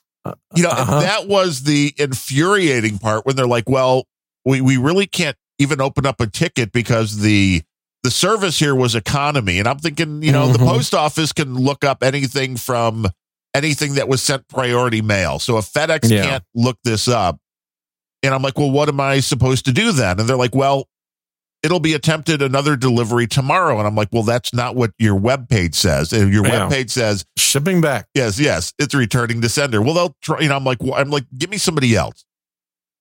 You 0.54 0.64
know, 0.64 0.68
Uh-huh. 0.68 1.00
that 1.00 1.26
was 1.28 1.62
the 1.62 1.94
infuriating 1.96 2.98
part 2.98 3.24
when 3.24 3.36
they're 3.36 3.46
like, 3.46 3.70
well, 3.70 4.04
we, 4.44 4.60
we 4.60 4.76
really 4.76 5.06
can't 5.06 5.36
even 5.58 5.80
open 5.80 6.04
up 6.04 6.20
a 6.20 6.26
ticket 6.26 6.72
because 6.72 7.20
the 7.20 7.62
the 8.02 8.10
service 8.10 8.58
here 8.58 8.74
was 8.74 8.94
economy. 8.94 9.58
And 9.58 9.68
I'm 9.68 9.78
thinking, 9.78 10.22
you 10.22 10.32
know, 10.32 10.48
the 10.52 10.58
Mhm. 10.58 10.66
post 10.66 10.94
office 10.94 11.32
can 11.32 11.54
look 11.54 11.84
up 11.84 12.02
anything 12.02 12.56
from 12.56 13.06
anything 13.54 13.94
that 13.94 14.08
was 14.08 14.22
sent 14.22 14.46
priority 14.48 15.02
mail. 15.02 15.38
So 15.38 15.58
if 15.58 15.66
FedEx 15.72 16.10
Yeah. 16.10 16.22
can't 16.24 16.44
look 16.54 16.78
this 16.84 17.08
up, 17.08 17.38
and 18.22 18.34
I'm 18.34 18.42
like, 18.42 18.58
well, 18.58 18.70
what 18.70 18.88
am 18.88 19.00
I 19.00 19.20
supposed 19.20 19.64
to 19.64 19.72
do 19.72 19.92
then? 19.92 20.20
And 20.20 20.28
they're 20.28 20.36
like, 20.36 20.54
well, 20.54 20.86
it'll 21.62 21.80
be 21.80 21.94
attempted 21.94 22.42
another 22.42 22.76
delivery 22.76 23.26
tomorrow. 23.26 23.78
And 23.78 23.86
I'm 23.86 23.94
like, 23.94 24.08
well, 24.12 24.22
that's 24.22 24.52
not 24.54 24.76
what 24.76 24.92
your 24.98 25.14
web 25.14 25.48
page 25.48 25.74
says. 25.74 26.12
And 26.12 26.32
Your 26.32 26.46
Yeah. 26.46 26.60
web 26.64 26.70
page 26.70 26.90
says 26.90 27.24
Shipping 27.36 27.80
back. 27.80 28.06
Yes, 28.14 28.38
yes, 28.38 28.72
it's 28.78 28.94
returning 28.94 29.40
to 29.42 29.48
sender. 29.48 29.82
Well, 29.82 29.94
they'll 29.94 30.16
try. 30.22 30.40
You 30.40 30.48
know, 30.48 30.56
I'm 30.56 30.64
like, 30.64 30.82
well, 30.82 30.94
I'm 30.94 31.10
like, 31.10 31.24
give 31.36 31.50
me 31.50 31.58
somebody 31.58 31.96
else. 31.96 32.24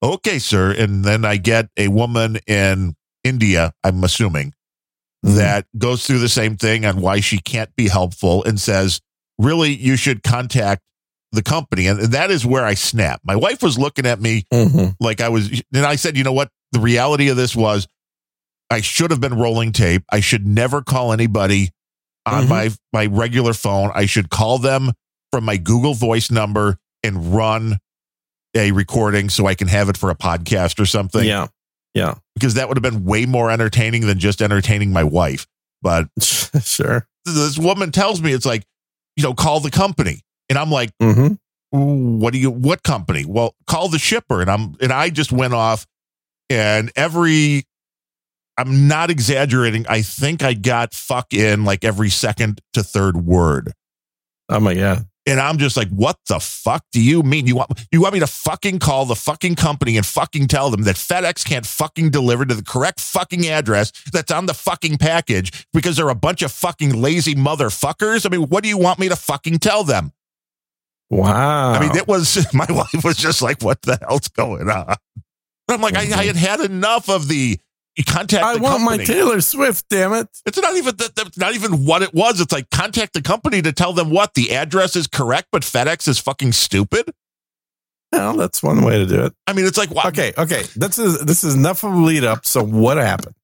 Okay, 0.02 0.40
sir. 0.40 0.72
And 0.72 1.04
then 1.06 1.24
I 1.26 1.38
get 1.38 1.68
a 1.78 1.90
woman 1.90 2.38
in 2.48 2.96
India. 3.24 3.74
I'm 3.84 4.04
assuming 4.04 4.54
Mhm. 5.26 5.36
that 5.36 5.68
goes 5.78 6.08
through 6.08 6.20
the 6.20 6.30
same 6.30 6.56
thing 6.58 6.86
on 6.86 7.02
why 7.02 7.20
she 7.20 7.38
can't 7.40 7.76
be 7.76 7.90
helpful 7.90 8.44
and 8.46 8.60
says, 8.60 9.02
really, 9.40 9.74
you 9.76 9.96
should 9.96 10.22
contact 10.22 10.84
the 11.32 11.42
company. 11.42 11.88
And 11.88 12.00
that 12.00 12.30
is 12.32 12.46
where 12.46 12.66
I 12.66 12.74
snap. 12.76 13.22
My 13.24 13.36
wife 13.36 13.62
was 13.64 13.78
looking 13.80 14.06
at 14.06 14.20
me 14.20 14.44
Mhm. 14.54 14.96
like 15.00 15.22
I 15.22 15.30
was, 15.30 15.50
and 15.74 15.86
I 15.86 15.96
said, 15.96 16.18
you 16.18 16.24
know 16.24 16.34
what? 16.34 16.50
The 16.74 16.80
reality 16.80 17.30
of 17.30 17.38
this 17.38 17.56
was 17.56 17.88
I 18.72 18.82
should 18.82 19.10
have 19.12 19.20
been 19.22 19.34
rolling 19.34 19.72
tape. 19.72 20.04
I 20.12 20.20
should 20.20 20.46
never 20.46 20.82
call 20.84 21.12
anybody 21.14 21.72
on 22.26 22.46
Mhm. 22.46 22.50
my, 22.50 22.70
my 22.94 23.06
regular 23.08 23.54
phone. 23.54 23.92
I 23.96 24.06
should 24.06 24.30
call 24.30 24.60
them 24.60 24.92
from 25.32 25.44
my 25.46 25.58
Google 25.58 25.94
voice 25.96 26.30
number 26.30 26.78
and 27.04 27.34
run 27.34 27.80
a 28.56 28.72
recording 28.72 29.30
so 29.30 29.46
I 29.46 29.56
can 29.56 29.68
have 29.68 29.90
it 29.90 29.98
for 29.98 30.10
a 30.10 30.16
podcast 30.16 30.80
or 30.80 30.86
something. 30.86 31.24
Yeah. 31.24 31.48
Yeah. 31.94 32.16
Because 32.36 32.56
that 32.56 32.68
would 32.68 32.78
have 32.78 32.84
been 32.84 33.06
way 33.06 33.26
more 33.26 33.50
entertaining 33.52 34.06
than 34.08 34.20
just 34.20 34.42
entertaining 34.42 34.92
my 34.92 35.04
wife. 35.04 35.48
But 35.82 36.08
sure. 36.64 37.08
this 37.26 37.58
woman 37.60 37.92
tells 37.92 38.22
me 38.22 38.32
it's 38.34 38.46
like, 38.46 38.64
you 39.20 39.24
know, 39.24 39.34
call 39.34 39.60
the 39.60 39.70
company. 39.70 40.22
And 40.50 40.58
I'm 40.58 40.72
like, 40.72 40.92
hmm 41.02 41.34
what 41.72 42.34
do 42.34 42.40
you 42.40 42.50
what 42.50 42.82
company? 42.82 43.26
Well 43.28 43.54
call 43.68 43.90
the 43.90 44.00
shipper. 44.00 44.42
And 44.42 44.50
i'm 44.50 44.76
and 44.82 44.92
i 44.92 45.12
just 45.12 45.32
went 45.32 45.54
off 45.54 45.86
and 46.50 46.92
every 46.96 47.66
i'm 48.58 48.88
not 48.88 49.12
exaggerating. 49.12 49.86
I 49.88 50.02
think 50.02 50.42
i 50.42 50.54
got 50.54 50.96
fuck 50.96 51.32
in 51.32 51.66
like 51.66 51.84
every 51.84 52.10
second 52.10 52.62
to 52.74 52.82
third 52.82 53.18
word. 53.18 53.74
Oh 54.50 54.60
my 54.60 54.74
God. 54.74 55.06
And 55.30 55.40
i'm 55.40 55.58
just 55.58 55.78
like 55.78 55.90
what 55.90 56.18
the 56.28 56.40
fuck 56.40 56.84
do 56.92 57.02
you 57.02 57.24
mean 57.24 57.48
you 57.48 57.56
want 57.56 57.88
you 57.92 58.02
want 58.02 58.14
me 58.14 58.20
to 58.20 58.28
fucking 58.28 58.80
call 58.80 59.06
the 59.06 59.16
fucking 59.16 59.56
company 59.56 59.98
and 59.98 60.06
fucking 60.06 60.48
tell 60.48 60.70
them 60.70 60.84
that 60.84 60.96
fedex 60.96 61.46
can't 61.46 61.66
fucking 61.66 62.10
deliver 62.10 62.46
to 62.46 62.54
the 62.54 62.64
correct 62.64 63.00
fucking 63.00 63.48
address 63.48 63.92
that's 64.12 64.32
on 64.32 64.46
the 64.46 64.54
fucking 64.54 64.98
package 64.98 65.66
because 65.74 65.98
they're 65.98 66.10
a 66.10 66.16
bunch 66.16 66.42
of 66.42 66.52
fucking 66.52 67.02
lazy 67.02 67.36
motherfuckers 67.36 68.26
i 68.26 68.30
mean 68.30 68.48
what 68.50 68.64
do 68.64 68.70
you 68.70 68.78
want 68.78 69.00
me 69.00 69.08
to 69.10 69.16
fucking 69.16 69.60
tell 69.60 69.84
them 69.84 70.12
Wow. 71.10 71.74
I 71.74 71.80
mean, 71.80 71.96
it 71.96 72.08
was 72.08 72.48
my 72.54 72.68
wife 72.70 73.04
was 73.04 73.18
just 73.18 73.42
like, 73.42 73.62
"What 73.62 73.82
the 73.82 73.98
hell's 74.02 74.28
going 74.28 74.70
on?" 74.70 74.96
But 75.68 75.74
I'm 75.74 75.82
like, 75.82 75.96
I, 75.96 76.02
I 76.02 76.26
had 76.26 76.36
had 76.36 76.60
enough 76.62 77.10
of 77.10 77.28
the 77.28 77.60
you 78.00 78.06
contact. 78.06 78.46
I 78.46 78.56
the 78.56 78.62
want 78.62 78.82
my. 78.82 78.98
Taylor 78.98 79.42
Swift, 79.42 79.90
damn 79.90 80.14
it. 80.14 80.30
It's 80.46 80.58
not 80.58 80.76
even 80.78 80.96
that. 80.96 81.16
That's 81.16 81.38
not 81.38 81.54
even 81.54 81.86
what 81.86 82.02
it 82.02 82.14
was. 82.14 82.40
It's 82.40 82.54
like 82.54 82.70
contact 82.70 83.14
the 83.14 83.22
company 83.22 83.62
to 83.62 83.74
tell 83.74 83.92
them 83.92 84.10
what 84.10 84.36
the 84.36 84.56
address 84.56 84.96
is 84.96 85.06
correct, 85.06 85.50
but 85.52 85.64
FedEx 85.64 86.08
is 86.08 86.18
fucking 86.18 86.54
stupid. 86.54 87.12
Well, 88.14 88.38
that's 88.38 88.64
one 88.64 88.84
way 88.84 89.00
to 89.00 89.06
do 89.06 89.26
it. 89.26 89.34
I 89.46 89.54
mean, 89.54 89.66
it's 89.66 89.78
like, 89.78 89.92
what? 89.92 90.06
Okay, 90.08 90.32
okay. 90.38 90.64
This 90.78 90.98
is 90.98 91.20
this 91.26 91.44
is 91.44 91.56
enough 91.56 91.84
of 91.84 91.92
a 91.92 91.98
lead 91.98 92.24
up. 92.24 92.46
So 92.46 92.64
what 92.64 92.98
happened? 92.98 93.36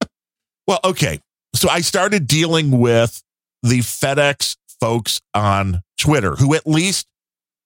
Well, 0.66 0.80
okay. 0.86 1.20
So 1.54 1.68
I 1.70 1.82
started 1.82 2.26
dealing 2.26 2.80
with 2.80 3.22
the 3.62 3.80
FedEx 3.80 4.56
folks 4.80 5.20
on 5.34 5.82
Twitter, 6.00 6.36
who 6.36 6.56
at 6.56 6.66
least 6.66 7.08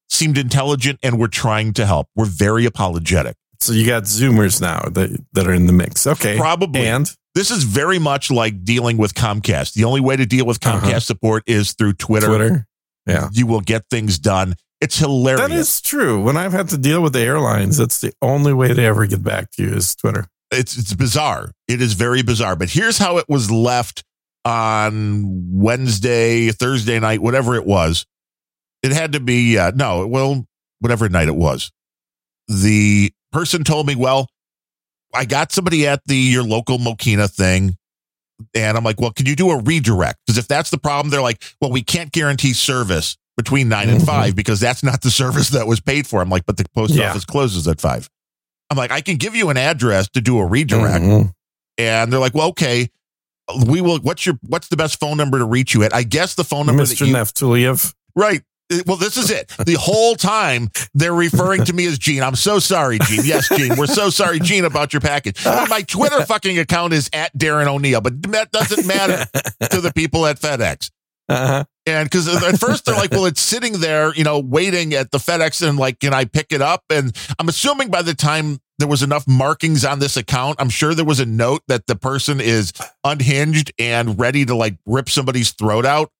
seemed 0.10 0.40
intelligent 0.40 0.98
and 1.04 1.20
were 1.20 1.28
trying 1.28 1.74
to 1.74 1.86
help. 1.86 2.08
Were 2.16 2.26
very 2.26 2.66
apologetic. 2.66 3.36
So 3.62 3.74
you 3.74 3.86
got 3.86 4.04
Zoomers 4.04 4.62
now 4.62 4.82
that 4.94 5.10
that 5.34 5.48
are 5.48 5.54
in 5.54 5.66
the 5.68 5.74
mix. 5.74 6.08
Okay. 6.08 6.38
Probably. 6.38 6.88
And 6.88 7.12
This 7.36 7.52
is 7.52 7.64
very 7.64 8.00
much 8.00 8.32
like 8.32 8.64
dealing 8.64 8.98
with 8.98 9.14
Comcast. 9.14 9.74
The 9.74 9.84
only 9.84 10.02
way 10.02 10.16
to 10.16 10.26
deal 10.26 10.46
with 10.46 10.60
Comcast 10.60 10.84
Uh-huh. 10.88 11.00
support 11.02 11.44
is 11.46 11.74
through 11.74 11.94
Twitter. 11.94 12.28
Twitter. 12.28 12.68
Yeah. 13.06 13.30
You 13.34 13.48
will 13.48 13.62
get 13.62 13.84
things 13.90 14.18
done. 14.20 14.56
It's 14.82 14.98
hilarious. 14.98 15.42
That 15.50 15.52
is 15.52 15.82
true. 15.82 16.24
When 16.24 16.38
I've 16.38 16.54
had 16.54 16.70
to 16.70 16.78
deal 16.78 17.02
with 17.02 17.12
the 17.14 17.20
airlines, 17.20 17.76
that's 17.78 18.00
the 18.00 18.14
only 18.22 18.54
way 18.54 18.72
they 18.72 18.86
ever 18.86 19.06
get 19.06 19.22
back 19.24 19.52
to 19.52 19.64
you 19.64 19.74
is 19.76 19.94
Twitter. 19.96 20.28
it's 20.52 20.78
it's 20.78 20.94
bizarre. 20.94 21.52
It 21.68 21.82
is 21.82 21.94
very 21.94 22.24
bizarre. 22.24 22.56
But 22.56 22.70
here's 22.70 22.98
how 22.98 23.18
it 23.18 23.26
was 23.28 23.52
left 23.52 24.04
on 24.46 25.24
Wednesday, 25.52 26.52
Thursday 26.52 27.00
night, 27.00 27.22
whatever 27.22 27.56
it 27.56 27.66
was. 27.66 28.06
It 28.82 28.92
had 28.94 29.12
to 29.14 29.20
be 29.20 29.58
uh, 29.58 29.72
no, 29.76 30.08
well, 30.08 30.48
whatever 30.80 31.10
night 31.10 31.28
it 31.28 31.36
was. 31.36 31.72
The 32.48 33.12
person 33.32 33.64
told 33.64 33.88
me, 33.88 33.96
"Well, 33.96 34.30
I 35.14 35.26
got 35.26 35.52
somebody 35.52 35.88
at 35.88 36.02
the 36.06 36.16
your 36.16 36.44
local 36.44 36.78
Mokina 36.78 37.30
thing." 37.30 37.76
And 38.56 38.78
I'm 38.78 38.86
like, 38.86 39.02
well, 39.02 39.12
can 39.12 39.26
you 39.26 39.36
do 39.36 39.50
a 39.50 39.62
redirect? 39.62 40.20
Because 40.26 40.38
if 40.38 40.48
that's 40.48 40.70
the 40.70 40.78
problem, 40.78 41.10
they're 41.12 41.22
like, 41.22 41.44
well, 41.60 41.72
we 41.72 41.82
can't 41.84 42.10
guarantee 42.10 42.54
service 42.54 43.18
between 43.36 43.68
9 43.68 43.90
and 43.90 44.00
Mhm. 44.02 44.06
five 44.06 44.34
because 44.34 44.62
that's 44.62 44.82
not 44.82 45.02
the 45.02 45.12
service 45.24 45.50
that 45.50 45.68
was 45.68 45.82
paid 45.82 46.08
for. 46.08 46.22
I'm 46.22 46.30
like, 46.30 46.46
but 46.46 46.56
the 46.56 46.64
post 46.74 46.94
Yeah. 46.94 47.10
office 47.10 47.26
closes 47.26 47.68
at 47.68 47.82
five. 47.82 48.10
I'm 48.70 48.78
like, 48.78 48.92
I 48.92 49.02
can 49.02 49.18
give 49.18 49.36
you 49.36 49.50
an 49.50 49.58
address 49.58 50.08
to 50.14 50.22
do 50.22 50.40
a 50.40 50.46
redirect. 50.46 51.04
Mhm. 51.04 51.34
And 51.78 52.14
they're 52.14 52.20
like, 52.22 52.34
well, 52.34 52.48
okay, 52.50 52.88
we 53.66 53.82
will. 53.82 54.00
What's 54.00 54.26
your 54.26 54.40
what's 54.48 54.70
the 54.70 54.78
best 54.78 55.02
phone 55.02 55.18
number 55.18 55.38
to 55.40 55.46
reach 55.46 55.74
you 55.74 55.84
at? 55.84 55.94
I 55.94 56.04
guess 56.04 56.36
the 56.36 56.46
phone 56.46 56.66
number 56.66 56.86
that 56.86 56.96
Mr. 56.98 57.08
you 57.08 57.14
Nevtuliev. 57.14 57.94
right. 58.16 58.42
Uh, 58.72 58.80
Well, 58.86 58.98
this 58.98 59.18
is 59.18 59.32
it. 59.32 59.52
The 59.66 59.78
whole 59.80 60.16
time 60.16 60.70
they're 60.94 61.14
referring 61.14 61.66
to 61.66 61.74
me 61.74 61.86
as 61.88 61.98
Gene. 61.98 62.24
I'm 62.24 62.36
so 62.36 62.60
sorry, 62.60 63.00
Gene. 63.00 63.22
Yes, 63.24 63.50
Gene. 63.50 63.76
We're 63.78 63.88
so 63.88 64.10
sorry, 64.10 64.40
Gene, 64.40 64.66
about 64.66 64.94
your 64.94 65.02
package. 65.02 65.44
My 65.46 65.84
Twitter 65.88 66.26
fucking 66.26 66.58
account 66.60 66.94
is 66.94 67.10
at 67.14 67.36
Darren 67.38 67.68
O'Neill, 67.68 68.02
but 68.02 68.22
that 68.32 68.52
doesn't 68.52 68.86
matter 68.86 69.26
to 69.72 69.82
the 69.82 69.92
people 69.94 70.26
at 70.26 70.40
FedEx. 70.40 70.92
Uh-huh. 71.28 71.64
And 71.86 72.10
because 72.10 72.28
at 72.28 72.60
first 72.60 72.86
they're 72.86 72.96
like, 72.96 73.12
well, 73.12 73.26
it's 73.26 73.42
sitting 73.42 73.74
there, 73.80 74.14
you 74.16 74.24
know, 74.24 74.40
waiting 74.40 74.94
at 74.94 75.12
the 75.12 75.18
FedEx 75.20 75.68
and 75.68 75.78
like, 75.78 76.00
can 76.00 76.14
I 76.14 76.26
pick 76.26 76.48
it 76.52 76.62
up? 76.62 76.84
And 76.90 77.16
I'm 77.38 77.50
assuming 77.50 77.90
by 77.90 78.02
the 78.02 78.14
time 78.16 78.60
there 78.80 78.88
was 78.88 79.04
enough 79.04 79.28
markings 79.28 79.86
on 79.86 80.00
this 80.00 80.18
account, 80.18 80.58
I'm 80.60 80.70
sure 80.70 80.94
there 80.96 81.06
was 81.06 81.20
a 81.20 81.26
note 81.26 81.62
that 81.68 81.86
the 81.88 81.96
person 81.96 82.40
is 82.42 82.74
unhinged 83.04 83.72
and 83.78 84.20
ready 84.20 84.46
to 84.46 84.56
like 84.56 84.78
rip 84.86 85.10
somebody's 85.10 85.52
throat 85.52 85.86
out. 85.86 86.12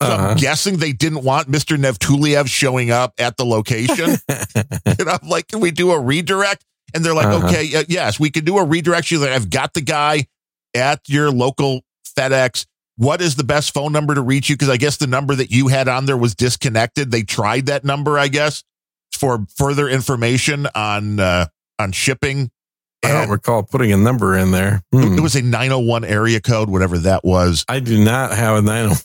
So 0.00 0.08
Uh-huh. 0.08 0.28
I'm 0.28 0.36
guessing 0.36 0.76
they 0.76 0.92
didn't 0.92 1.22
want 1.24 1.50
Mr. 1.50 1.76
Nevtuliev 1.76 2.46
showing 2.48 2.90
up 2.90 3.14
at 3.18 3.36
the 3.36 3.44
location. 3.44 4.16
and 4.28 5.08
I'm 5.08 5.28
like, 5.28 5.48
can 5.48 5.60
we 5.60 5.70
do 5.70 5.90
a 5.92 5.98
redirect? 6.00 6.64
And 6.94 7.04
they're 7.04 7.14
like, 7.14 7.26
Uh-huh. 7.26 7.48
okay, 7.48 7.74
uh, 7.76 7.84
yes, 7.88 8.18
we 8.20 8.30
can 8.30 8.44
do 8.44 8.58
a 8.58 8.64
redirect. 8.64 9.06
She's 9.06 9.20
like, 9.20 9.30
I've 9.30 9.50
got 9.50 9.74
the 9.74 9.80
guy 9.80 10.26
at 10.74 11.00
your 11.08 11.30
local 11.30 11.80
FedEx. 12.16 12.66
What 12.96 13.20
is 13.20 13.36
the 13.36 13.44
best 13.44 13.72
phone 13.74 13.92
number 13.92 14.14
to 14.14 14.22
reach 14.22 14.48
you? 14.48 14.54
Because 14.56 14.68
I 14.70 14.76
guess 14.76 14.96
the 14.96 15.06
number 15.06 15.34
that 15.34 15.50
you 15.50 15.68
had 15.68 15.88
on 15.88 16.06
there 16.06 16.16
was 16.16 16.34
disconnected. 16.34 17.10
They 17.10 17.22
tried 17.22 17.66
that 17.66 17.84
number, 17.84 18.18
I 18.18 18.28
guess, 18.28 18.64
for 19.12 19.46
further 19.56 19.88
information 19.88 20.66
on 20.74 21.20
uh, 21.20 21.46
on 21.78 21.92
shipping. 21.92 22.50
I 23.04 23.12
don't 23.12 23.30
recall 23.30 23.62
putting 23.62 23.92
a 23.92 23.96
number 23.96 24.36
in 24.36 24.50
there. 24.50 24.82
it- 24.92 24.98
Hmm. 25.04 25.18
it 25.18 25.20
was 25.20 25.34
a 25.36 25.42
901 25.42 26.04
area 26.04 26.40
code, 26.40 26.68
whatever 26.68 26.98
that 26.98 27.24
was. 27.24 27.64
I 27.68 27.80
do 27.80 28.02
not 28.02 28.32
have 28.36 28.56
a 28.58 28.62
901 28.62 28.98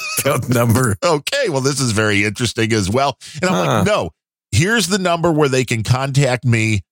code 0.22 0.48
number. 0.48 0.96
okay, 1.02 1.48
well, 1.48 1.60
this 1.62 1.80
is 1.80 1.92
very 1.92 2.24
interesting 2.24 2.72
as 2.72 2.90
well. 2.90 3.16
And 3.40 3.50
I'm 3.50 3.64
Huh. 3.66 3.72
like, 3.78 3.86
no, 3.86 4.10
here's 4.52 4.88
the 4.88 4.98
number 4.98 5.32
where 5.32 5.48
they 5.48 5.64
can 5.64 5.82
contact 5.82 6.44
me. 6.44 6.82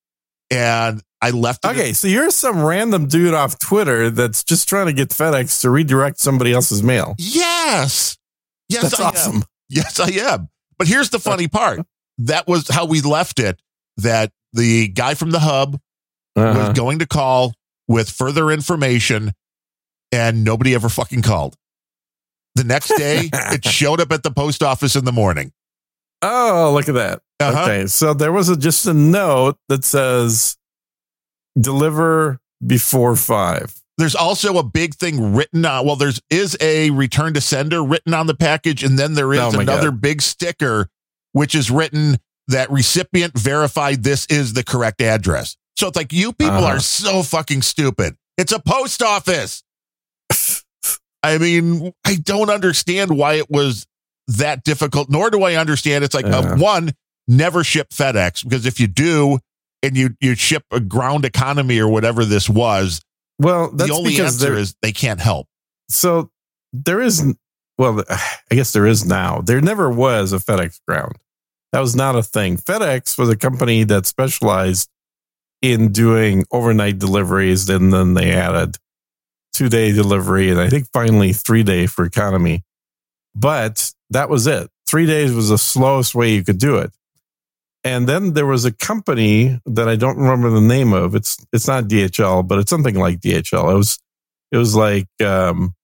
And 0.51 1.03
I 1.21 1.31
left 1.31 1.65
it. 1.65 1.69
Okay, 1.69 1.93
so 1.93 2.09
you're 2.09 2.31
some 2.31 2.63
random 2.63 3.07
dude 3.07 3.35
off 3.35 3.59
Twitter 3.59 4.09
that's 4.11 4.43
just 4.45 4.69
trying 4.69 4.87
to 4.87 4.93
get 4.95 5.11
FedEx 5.11 5.61
to 5.61 5.71
redirect 5.71 6.19
somebody 6.19 6.53
else's 6.55 6.83
mail. 6.83 7.15
Yes. 7.19 8.17
Yes, 8.71 8.83
That's 8.83 9.01
I 9.01 9.03
am. 9.03 9.09
awesome. 9.11 9.45
Yes, 9.69 10.01
I 10.01 10.09
am. 10.11 10.49
But 10.79 10.87
here's 10.89 11.11
the 11.11 11.19
funny 11.19 11.49
part. 11.49 11.81
That 12.19 12.47
was 12.49 12.69
how 12.69 12.87
we 12.87 13.03
left 13.03 13.39
it. 13.41 13.61
That 13.99 14.33
the 14.55 14.89
guy 14.89 15.15
from 15.15 15.31
the 15.33 15.41
hub 15.41 15.79
Uh-huh. 16.39 16.59
was 16.69 16.79
going 16.79 16.99
to 17.01 17.07
call 17.07 17.55
with 17.87 18.11
further 18.11 18.51
information. 18.51 19.33
and 20.11 20.43
nobody 20.43 20.75
ever 20.75 20.89
fucking 20.89 21.21
called. 21.23 21.55
The 22.55 22.65
next 22.65 22.89
day, 22.97 23.29
it 23.33 23.65
showed 23.65 24.01
up 24.01 24.11
at 24.11 24.23
the 24.23 24.31
post 24.31 24.63
office 24.63 24.97
in 24.97 25.05
the 25.05 25.13
morning. 25.13 25.53
Oh, 26.23 26.71
look 26.75 26.89
at 26.89 26.95
that. 26.95 27.21
Uh-huh. 27.41 27.63
Okay. 27.65 27.87
So 27.87 28.15
there 28.15 28.33
was 28.33 28.49
a, 28.49 28.57
just 28.57 28.87
a 28.87 28.95
note 28.95 29.59
that 29.69 29.85
says 29.85 30.57
deliver 31.61 32.41
before 32.67 33.17
five. 33.17 33.75
There's 33.99 34.15
also 34.15 34.59
a 34.59 34.63
big 34.63 34.95
thing 34.95 35.35
written 35.35 35.65
on. 35.67 35.85
Well, 35.85 35.97
there's 35.97 36.21
is 36.31 36.57
a 36.61 36.91
return 36.91 37.35
to 37.35 37.41
sender 37.41 37.83
written 37.85 38.15
on 38.15 38.27
the 38.29 38.35
package, 38.35 38.85
and 38.85 38.99
then 38.99 39.15
there 39.15 39.33
is 39.33 39.41
Oh 39.41 39.59
another 39.59 39.91
big 39.91 40.23
sticker 40.23 40.89
which 41.33 41.55
is 41.55 41.71
written 41.71 42.17
that 42.47 42.71
recipient 42.71 43.37
verified 43.39 44.03
this 44.05 44.25
is 44.27 44.55
the 44.55 44.65
correct 44.65 45.01
address. 45.03 45.57
So 45.79 45.87
it's 45.89 45.97
like 45.97 46.13
you 46.13 46.33
people 46.33 46.57
Uh-huh. 46.57 46.67
are 46.77 46.81
so 46.81 47.23
fucking 47.23 47.63
stupid. 47.63 48.17
It's 48.37 48.53
a 48.53 48.59
post 48.59 49.01
office. 49.03 49.63
I 51.23 51.39
mean, 51.39 51.93
I 52.05 52.17
don't 52.17 52.51
understand 52.51 53.17
why 53.17 53.35
it 53.35 53.51
was 53.51 53.87
that 54.29 54.65
difficult, 54.65 55.09
nor 55.11 55.31
do 55.31 55.43
I 55.43 55.55
understand 55.55 56.05
it's 56.05 56.15
like 56.15 56.27
uh, 56.27 56.57
one, 56.57 56.93
never 57.27 57.65
ship 57.65 57.91
FedEx 57.91 58.45
because 58.45 58.67
if 58.67 58.79
you 58.81 58.87
do 58.87 59.39
and 59.83 59.97
you 59.97 60.11
you 60.21 60.35
ship 60.35 60.65
a 60.73 60.81
ground 60.81 61.25
economy 61.25 61.79
or 61.79 61.89
whatever 61.89 62.25
this 62.25 62.49
was, 62.49 63.01
Well, 63.39 63.71
that's 63.73 63.91
the 63.91 63.97
only 63.97 64.11
because 64.11 64.43
answer 64.43 64.55
is 64.57 64.75
they 64.83 64.93
can't 64.93 65.21
help. 65.21 65.47
so 65.89 66.31
there 66.75 67.01
is 67.01 67.25
well 67.79 68.05
i 68.11 68.55
guess 68.55 68.73
there 68.75 68.85
is 68.87 69.07
now 69.07 69.41
there 69.41 69.61
never 69.63 69.89
was 69.91 70.35
a 70.35 70.37
fedex 70.39 70.79
ground 70.87 71.15
that 71.73 71.81
was 71.81 71.97
not 71.97 72.15
a 72.15 72.23
thing 72.23 72.59
fedex 72.59 73.17
was 73.17 73.31
a 73.31 73.37
company 73.37 73.85
that 73.85 74.05
specialized 74.05 74.91
in 75.61 75.93
doing 75.93 76.45
overnight 76.51 76.99
deliveries 76.99 77.69
and 77.69 77.93
then 77.93 78.15
they 78.15 78.33
added 78.33 78.77
two 79.53 79.69
day 79.69 79.91
delivery 79.93 80.51
and 80.51 80.61
i 80.61 80.69
think 80.69 80.87
finally 80.93 81.33
three 81.33 81.63
day 81.63 81.87
for 81.87 82.05
economy. 82.05 82.63
But 83.35 83.93
that 84.11 84.29
was 84.29 84.47
it. 84.47 84.69
Three 84.87 85.07
days 85.07 85.33
was 85.33 85.49
the 85.51 85.59
slowest 85.59 86.15
way 86.15 86.33
you 86.33 86.45
could 86.45 86.59
do 86.59 86.77
it. 86.77 86.93
And 87.85 88.09
then 88.09 88.33
there 88.33 88.47
was 88.47 88.65
a 88.65 88.73
company 88.73 89.61
that 89.67 89.89
i 89.89 89.97
don't 89.97 90.17
remember 90.17 90.51
the 90.51 90.61
name 90.61 90.93
of. 90.93 91.15
It's 91.15 91.45
it's 91.53 91.67
not 91.67 91.85
dhl 91.85 92.47
but 92.47 92.59
it's 92.59 92.71
something 92.71 92.97
like 92.97 93.21
dhl 93.21 93.73
it 93.73 93.77
was 93.77 93.99
it 94.53 94.57
was 94.57 94.75
like 94.75 95.09
um 95.23 95.75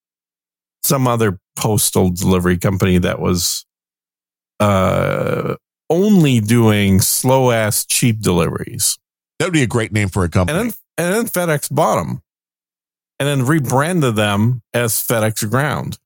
some 0.83 1.09
other 1.09 1.39
postal 1.57 2.11
delivery 2.11 2.59
company 2.59 2.99
that 2.99 3.21
was 3.21 3.65
uh 4.61 5.55
only 5.91 6.41
doing 6.41 7.01
slow 7.01 7.51
ass 7.51 7.85
cheap 7.85 8.21
deleries. 8.21 8.99
That 9.45 9.49
would 9.49 9.53
be 9.53 9.63
a 9.63 9.67
great 9.67 9.93
name 9.93 10.09
for 10.09 10.25
a 10.25 10.31
company. 10.31 10.59
And 10.59 10.71
then 10.71 10.75
and 10.97 11.15
then 11.15 11.27
FedEx 11.27 11.71
bought 11.71 11.97
them 11.97 12.23
and 13.19 13.29
then 13.29 13.45
rebranded 13.45 14.17
them 14.17 14.63
as 14.73 14.95
FedEx 14.95 15.51
Ground. 15.51 15.99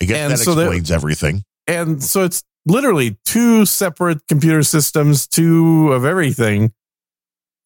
I 0.00 0.04
guess 0.04 0.16
and 0.16 0.32
that 0.32 0.38
so 0.38 0.52
explains 0.52 0.92
everything. 0.92 1.42
And 1.66 2.00
so 2.00 2.22
it's 2.22 2.44
literally 2.64 3.18
two 3.24 3.66
separate 3.66 4.24
computer 4.28 4.62
systems, 4.62 5.26
two 5.26 5.90
of 5.92 6.04
everything. 6.04 6.72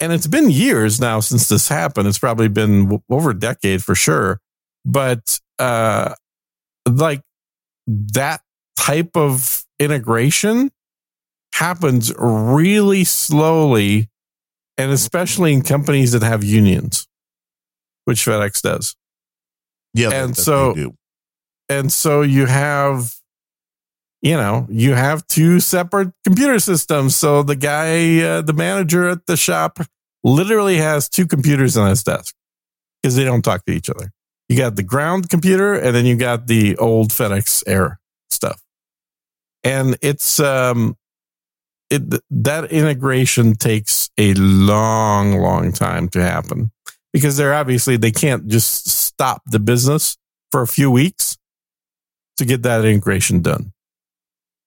And 0.00 0.12
it's 0.14 0.26
been 0.26 0.48
years 0.48 0.98
now 0.98 1.20
since 1.20 1.50
this 1.50 1.68
happened. 1.68 2.08
It's 2.08 2.18
probably 2.18 2.48
been 2.48 2.84
w- 2.84 3.02
over 3.10 3.32
a 3.32 3.38
decade 3.38 3.84
for 3.84 3.94
sure. 3.94 4.40
But 4.86 5.38
uh 5.58 6.14
like 6.90 7.20
that 7.86 8.40
type 8.78 9.14
of 9.14 9.62
integration 9.78 10.70
happens 11.52 12.14
really 12.16 13.04
slowly 13.04 14.08
and 14.80 14.92
especially 14.92 15.52
in 15.52 15.62
companies 15.62 16.12
that 16.12 16.22
have 16.22 16.42
unions, 16.44 17.06
which 18.04 18.24
FedEx 18.24 18.62
does. 18.62 18.96
Yeah, 19.94 20.10
and 20.12 20.36
so- 20.36 20.72
and 21.68 21.92
so 21.92 22.22
you 22.22 22.46
have 22.46 23.14
you 24.22 24.36
know 24.36 24.66
you 24.70 24.94
have 24.94 25.26
two 25.26 25.60
separate 25.60 26.12
computer 26.24 26.58
systems. 26.58 27.16
So 27.16 27.42
the 27.42 27.56
guy 27.56 28.20
uh, 28.20 28.42
the 28.42 28.52
manager 28.52 29.08
at 29.08 29.26
the 29.26 29.36
shop 29.36 29.78
literally 30.22 30.76
has 30.76 31.08
two 31.08 31.26
computers 31.26 31.76
on 31.76 31.88
his 31.88 32.02
desk 32.02 32.34
because 33.02 33.16
they 33.16 33.24
don't 33.24 33.42
talk 33.42 33.64
to 33.64 33.72
each 33.72 33.88
other. 33.88 34.10
You 34.48 34.56
got 34.58 34.76
the 34.76 34.82
ground 34.82 35.28
computer 35.30 35.74
and 35.74 35.94
then 35.94 36.04
you 36.06 36.16
got 36.16 36.46
the 36.48 36.76
old 36.76 37.10
fedex 37.10 37.62
air 37.66 37.98
stuff. 38.30 38.60
And 39.64 39.96
it's 40.02 40.38
um 40.40 40.96
it 41.88 42.02
that 42.30 42.70
integration 42.70 43.54
takes 43.54 44.09
a 44.18 44.34
long 44.34 45.38
long 45.38 45.72
time 45.72 46.08
to 46.10 46.22
happen 46.22 46.70
because 47.12 47.36
they're 47.36 47.54
obviously 47.54 47.96
they 47.96 48.10
can't 48.10 48.46
just 48.48 48.88
stop 48.88 49.42
the 49.46 49.58
business 49.58 50.16
for 50.50 50.62
a 50.62 50.66
few 50.66 50.90
weeks 50.90 51.36
to 52.36 52.44
get 52.44 52.62
that 52.62 52.84
integration 52.84 53.40
done. 53.42 53.72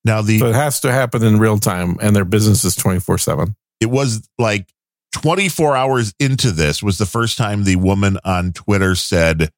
now 0.04 0.22
the 0.22 0.38
So 0.38 0.46
it 0.46 0.54
has 0.54 0.80
to 0.80 0.92
happen 0.92 1.22
in 1.24 1.38
real 1.38 1.58
time, 1.58 1.96
and 2.00 2.14
their 2.14 2.24
business 2.24 2.64
is 2.64 2.74
24 2.76 3.18
7. 3.18 3.54
it 3.80 3.86
was 3.90 4.28
like 4.38 4.68
24 5.12 5.76
hours 5.76 6.12
into 6.18 6.50
this 6.50 6.82
was 6.82 6.98
the 6.98 7.06
first 7.06 7.38
time 7.38 7.64
the 7.64 7.76
woman 7.76 8.18
on 8.24 8.52
Twitter 8.52 8.94
said, 8.96 9.50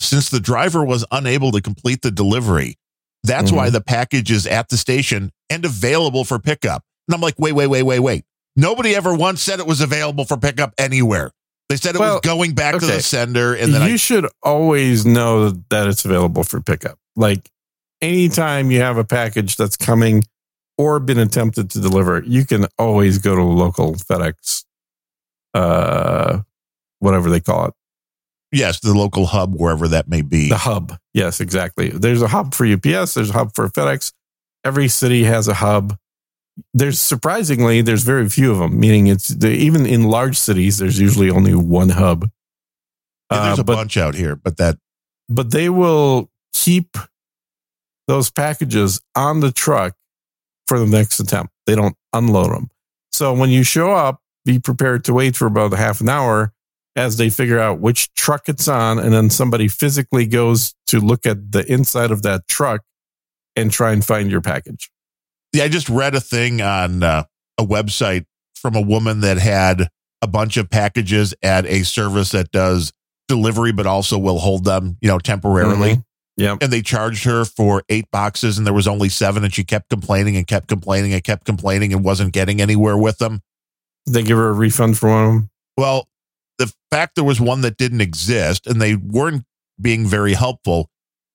since 0.00 0.28
the 0.28 0.40
driver 0.40 0.84
was 0.84 1.04
unable 1.10 1.52
to 1.52 1.62
complete 1.62 2.02
the 2.02 2.10
delivery, 2.10 2.76
that's 3.22 3.50
Mhm. 3.50 3.56
why 3.56 3.70
the 3.70 3.80
package 3.80 4.30
is 4.30 4.46
at 4.46 4.68
the 4.68 4.76
station 4.76 5.32
and 5.48 5.64
available 5.64 6.24
for 6.24 6.38
pickup. 6.38 6.82
And 7.08 7.14
I'm 7.14 7.20
like, 7.22 7.38
wait, 7.38 7.52
wait, 7.52 7.68
wait, 7.68 7.82
wait, 7.84 8.00
wait. 8.00 8.24
Nobody 8.56 8.94
ever 8.94 9.14
once 9.14 9.42
said 9.42 9.58
it 9.60 9.66
was 9.66 9.80
available 9.80 10.24
for 10.24 10.36
pickup 10.36 10.74
anywhere. 10.78 11.32
They 11.68 11.76
said 11.76 11.94
it 11.94 11.98
Well, 11.98 12.14
was 12.14 12.20
going 12.20 12.54
back 12.54 12.78
to 12.78 12.86
the 12.86 13.00
sender, 13.00 13.54
and 13.54 13.72
then 13.72 13.88
you 13.88 13.94
I, 13.94 13.96
should 13.96 14.26
always 14.42 15.06
know 15.06 15.50
that 15.70 15.88
it's 15.88 16.04
available 16.04 16.44
for 16.44 16.60
pickup. 16.60 16.98
Like 17.16 17.50
anytime 18.02 18.70
you 18.70 18.80
have 18.80 18.98
a 18.98 19.04
package 19.04 19.56
that's 19.56 19.76
coming 19.76 20.24
or 20.76 21.00
been 21.00 21.18
attempted 21.18 21.70
to 21.70 21.80
deliver, 21.80 22.22
you 22.26 22.44
can 22.44 22.66
always 22.78 23.18
go 23.18 23.34
to 23.34 23.42
local 23.42 23.94
FedEx, 23.94 24.64
uh, 25.54 26.40
whatever 26.98 27.30
they 27.30 27.40
call 27.40 27.66
it, 27.66 27.74
yes, 28.52 28.80
the 28.80 28.94
local 28.94 29.26
hub, 29.26 29.54
wherever 29.54 29.88
that 29.88 30.08
may 30.08 30.22
be. 30.22 30.48
the 30.48 30.58
hub. 30.58 30.96
Yes, 31.14 31.40
exactly. 31.40 31.88
There's 31.88 32.22
a 32.22 32.28
hub 32.28 32.54
for 32.54 32.66
UPS. 32.66 33.14
There's 33.14 33.30
a 33.30 33.34
hub 33.34 33.54
for 33.54 33.68
FedEx. 33.68 34.12
Every 34.64 34.88
city 34.88 35.24
has 35.24 35.48
a 35.48 35.54
hub. 35.54 35.96
There's 36.72 37.00
surprisingly 37.00 37.82
there's 37.82 38.02
very 38.04 38.28
few 38.28 38.52
of 38.52 38.58
them. 38.58 38.78
Meaning 38.78 39.06
it's 39.08 39.28
the, 39.28 39.50
even 39.50 39.86
in 39.86 40.04
large 40.04 40.36
cities 40.38 40.78
there's 40.78 41.00
usually 41.00 41.30
only 41.30 41.54
one 41.54 41.90
hub. 41.90 42.30
Yeah, 43.30 43.44
there's 43.46 43.58
Uh, 43.58 43.62
a 43.62 43.64
but 43.64 43.74
bunch 43.74 43.96
out 43.96 44.14
here, 44.14 44.36
but 44.36 44.56
that 44.58 44.78
but 45.28 45.50
they 45.50 45.68
will 45.68 46.30
keep 46.52 46.96
those 48.06 48.30
packages 48.30 49.00
on 49.16 49.40
the 49.40 49.50
truck 49.50 49.96
for 50.68 50.78
the 50.78 50.86
next 50.86 51.18
attempt. 51.20 51.52
They 51.66 51.74
don't 51.74 51.96
unload 52.12 52.50
them. 52.50 52.70
So 53.12 53.32
when 53.32 53.50
you 53.50 53.62
show 53.62 53.92
up, 53.92 54.20
be 54.44 54.58
prepared 54.58 55.04
to 55.04 55.14
wait 55.14 55.36
for 55.36 55.46
about 55.46 55.72
a 55.72 55.76
half 55.76 56.00
an 56.00 56.08
hour 56.08 56.52
as 56.96 57.16
they 57.16 57.30
figure 57.30 57.58
out 57.58 57.80
which 57.80 58.12
truck 58.14 58.48
it's 58.48 58.68
on. 58.68 58.98
And 58.98 59.12
then 59.12 59.30
somebody 59.30 59.68
physically 59.68 60.26
goes 60.26 60.74
to 60.88 61.00
look 61.00 61.24
at 61.26 61.52
the 61.52 61.64
inside 61.72 62.10
of 62.10 62.22
that 62.22 62.46
truck 62.46 62.82
and 63.56 63.72
try 63.72 63.92
and 63.92 64.04
find 64.04 64.30
your 64.30 64.40
package. 64.42 64.90
Yeah, 65.54 65.64
I 65.64 65.68
just 65.68 65.88
read 65.88 66.14
a 66.14 66.20
thing 66.20 66.60
on 66.60 67.02
uh, 67.02 67.24
a 67.58 67.64
website 67.64 68.26
from 68.54 68.74
a 68.74 68.80
woman 68.80 69.20
that 69.20 69.38
had 69.38 69.88
a 70.20 70.26
bunch 70.26 70.56
of 70.56 70.68
packages 70.68 71.32
at 71.42 71.64
a 71.66 71.84
service 71.84 72.32
that 72.32 72.50
does 72.50 72.92
delivery, 73.28 73.72
but 73.72 73.86
also 73.86 74.18
will 74.18 74.38
hold 74.38 74.64
them, 74.64 74.98
you 75.00 75.08
know, 75.08 75.18
temporarily. 75.18 75.94
Mhm. 75.94 76.04
Yep. 76.36 76.58
And 76.62 76.72
they 76.72 76.82
charged 76.82 77.24
her 77.24 77.44
for 77.44 77.84
eight 77.88 78.06
boxes, 78.10 78.58
and 78.58 78.66
there 78.66 78.74
was 78.74 78.88
only 78.88 79.08
seven, 79.08 79.44
and 79.44 79.54
she 79.54 79.62
kept 79.62 79.88
complaining 79.88 80.36
and 80.36 80.46
kept 80.46 80.66
complaining 80.66 81.14
and 81.14 81.22
kept 81.22 81.44
complaining 81.44 81.92
and 81.92 82.04
wasn't 82.04 82.32
getting 82.32 82.60
anywhere 82.60 82.96
with 82.98 83.18
them. 83.18 83.40
They 84.06 84.22
give 84.24 84.36
her 84.36 84.48
a 84.48 84.52
refund 84.52 84.98
for 84.98 85.08
one 85.10 85.24
of 85.24 85.32
them. 85.32 85.50
Well, 85.76 86.08
the 86.58 86.72
fact 86.90 87.14
there 87.14 87.24
was 87.24 87.40
one 87.40 87.60
that 87.60 87.76
didn't 87.76 88.00
exist, 88.00 88.66
and 88.66 88.82
they 88.82 88.96
weren't 88.96 89.44
being 89.80 90.06
very 90.06 90.34
helpful. 90.34 90.90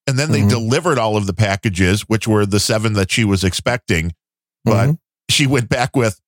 And 0.10 0.18
then 0.20 0.32
they 0.32 0.42
Mhm. 0.42 0.50
delivered 0.50 0.98
all 0.98 1.16
of 1.18 1.28
the 1.28 1.34
packages, 1.34 2.02
which 2.04 2.28
were 2.28 2.46
the 2.46 2.60
seven 2.60 2.94
that 2.94 3.12
she 3.12 3.24
was 3.24 3.44
expecting. 3.44 4.14
But 4.66 4.88
Mhm. 4.90 4.98
she 5.30 5.46
went 5.48 5.70
back 5.70 5.96
with, 5.96 6.20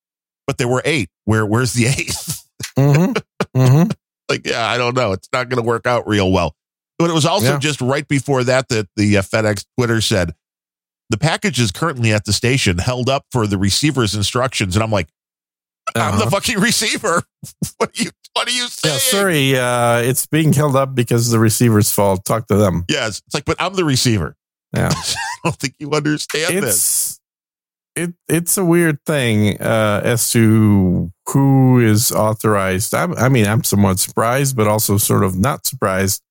but 0.47 0.57
there 0.57 0.67
were 0.67 0.81
eight. 0.85 1.09
Where 1.25 1.45
where's 1.45 1.73
the 1.73 1.87
eighth? 1.87 2.43
Mhm. 2.77 3.21
Mhm. 3.55 3.91
like, 4.29 4.45
yeah, 4.45 4.67
I 4.69 4.77
don't 4.77 4.95
know. 4.95 5.11
It's 5.13 5.27
not 5.33 5.49
going 5.49 5.57
to 5.61 5.67
work 5.67 5.87
out 5.87 6.07
real 6.07 6.31
well. 6.31 6.55
But 6.99 7.09
it 7.09 7.13
was 7.13 7.25
also 7.25 7.53
Yeah. 7.53 7.57
just 7.59 7.81
right 7.81 8.07
before 8.07 8.43
that 8.43 8.69
that 8.69 8.87
the 8.95 9.17
uh, 9.17 9.21
FedEx 9.23 9.65
Twitter 9.77 9.99
said 10.01 10.35
the 11.09 11.17
package 11.17 11.59
is 11.59 11.71
currently 11.71 12.13
at 12.13 12.25
the 12.25 12.31
station, 12.33 12.77
held 12.77 13.09
up 13.09 13.25
for 13.31 13.47
the 13.47 13.57
receiver's 13.57 14.13
instructions, 14.15 14.75
and 14.75 14.83
I'm 14.83 14.91
like, 14.91 15.09
I'm 15.95 16.17
the 16.17 16.25
Uh-huh. 16.25 16.29
fucking 16.29 16.59
receiver. 16.59 17.23
what 17.77 17.89
are 17.89 18.03
you? 18.03 18.11
What 18.33 18.47
are 18.47 18.51
you 18.51 18.67
saying? 18.67 18.93
Yeah, 18.93 18.99
sorry, 18.99 19.57
uh, 19.57 19.97
it's 19.97 20.25
being 20.25 20.53
held 20.53 20.75
up 20.75 20.95
because 20.95 21.27
of 21.27 21.31
the 21.31 21.39
receiver's 21.39 21.91
fault. 21.91 22.23
Talk 22.25 22.47
to 22.47 22.55
them. 22.55 22.85
Yes, 22.87 23.21
it's 23.25 23.33
like, 23.33 23.45
but 23.45 23.57
I'm 23.59 23.73
the 23.73 23.83
receiver. 23.83 24.35
Yeah. 24.75 24.89
I 24.95 25.15
don't 25.43 25.55
think 25.57 25.75
you 25.79 25.91
understand 25.91 26.63
this. 26.63 26.75
it's 26.75 27.19
it 27.95 28.13
it's 28.29 28.57
a 28.57 28.63
weird 28.63 29.03
thing 29.05 29.61
uh, 29.61 30.01
as 30.03 30.31
to 30.31 31.11
who 31.27 31.79
is 31.79 32.11
authorized. 32.11 32.93
I, 32.93 33.03
I 33.17 33.29
mean, 33.29 33.47
I'm 33.47 33.63
somewhat 33.63 33.99
surprised, 33.99 34.55
but 34.55 34.67
also 34.67 34.97
sort 34.97 35.23
of 35.23 35.37
not 35.37 35.65
surprised 35.65 36.21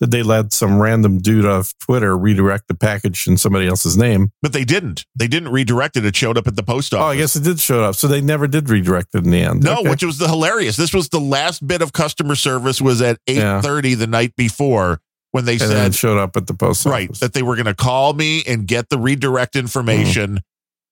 that 0.00 0.10
they 0.10 0.22
let 0.22 0.52
some 0.52 0.80
random 0.80 1.18
dude 1.18 1.44
off 1.44 1.74
Twitter 1.78 2.16
redirect 2.16 2.68
the 2.68 2.74
package 2.74 3.26
in 3.26 3.36
somebody 3.36 3.66
else's 3.66 3.96
name. 3.98 4.32
But 4.42 4.52
they 4.54 4.64
didn't. 4.64 5.04
They 5.14 5.28
didn't 5.28 5.50
redirect 5.50 5.96
it. 5.96 6.04
It 6.06 6.16
showed 6.16 6.38
up 6.38 6.46
at 6.46 6.56
the 6.56 6.62
post 6.62 6.94
office. 6.94 7.04
Oh, 7.04 7.08
I 7.08 7.16
guess 7.16 7.36
it 7.36 7.44
did 7.44 7.60
show 7.60 7.84
up. 7.84 7.94
So 7.94 8.08
they 8.08 8.20
never 8.22 8.46
did 8.48 8.70
redirect 8.70 9.14
it 9.14 9.24
in 9.24 9.30
the 9.30 9.42
end. 9.42 9.62
No, 9.62 9.78
Okay. 9.80 9.90
which 9.90 10.02
was 10.02 10.18
the 10.18 10.26
hilarious. 10.28 10.76
This 10.76 10.94
was 10.94 11.10
the 11.10 11.20
last 11.20 11.66
bit 11.66 11.82
of 11.82 11.92
customer 11.92 12.34
service 12.34 12.80
was 12.80 13.02
at 13.02 13.18
8:30 13.28 13.90
Yeah. 13.90 13.94
the 13.96 14.06
night 14.06 14.34
before 14.36 15.00
when 15.32 15.44
they 15.44 15.52
and 15.52 15.60
said 15.60 15.86
it 15.88 15.94
showed 15.94 16.18
up 16.18 16.36
at 16.36 16.46
the 16.46 16.54
post 16.54 16.86
office. 16.86 16.92
right 16.92 17.14
that 17.20 17.34
they 17.34 17.42
were 17.42 17.54
going 17.54 17.66
to 17.66 17.74
call 17.74 18.14
me 18.14 18.42
and 18.48 18.66
get 18.66 18.88
the 18.88 18.98
redirect 18.98 19.54
information, 19.54 20.40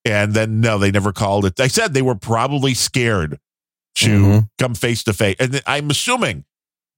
and 0.05 0.35
then 0.35 0.61
no, 0.61 0.79
they 0.79 0.91
never 0.91 1.13
called 1.13 1.45
it. 1.47 1.57
They 1.57 1.69
said 1.69 1.95
they 1.95 2.03
were 2.03 2.15
probably 2.15 2.75
scared 2.75 3.39
to 3.97 4.09
Mhm. 4.09 4.49
come 4.59 4.75
face 4.75 5.03
to 5.05 5.13
face, 5.13 5.35
and 5.41 5.61
I'm 5.67 5.91
assuming 5.91 6.45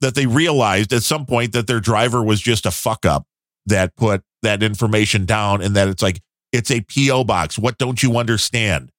that 0.00 0.14
they 0.14 0.26
realized 0.26 0.92
at 0.92 1.02
some 1.02 1.26
point 1.26 1.52
that 1.52 1.66
their 1.66 1.80
driver 1.80 2.22
was 2.22 2.40
just 2.40 2.66
a 2.66 2.70
fuck 2.70 3.04
up 3.06 3.26
that 3.66 3.94
put 3.96 4.22
that 4.42 4.62
information 4.62 5.26
down, 5.26 5.60
and 5.62 5.76
that 5.76 5.88
it's 5.88 6.02
like 6.02 6.20
it's 6.52 6.70
a 6.70 6.80
PO 6.82 7.24
box. 7.24 7.58
What 7.58 7.78
don't 7.78 8.02
you 8.02 8.16
understand? 8.16 8.90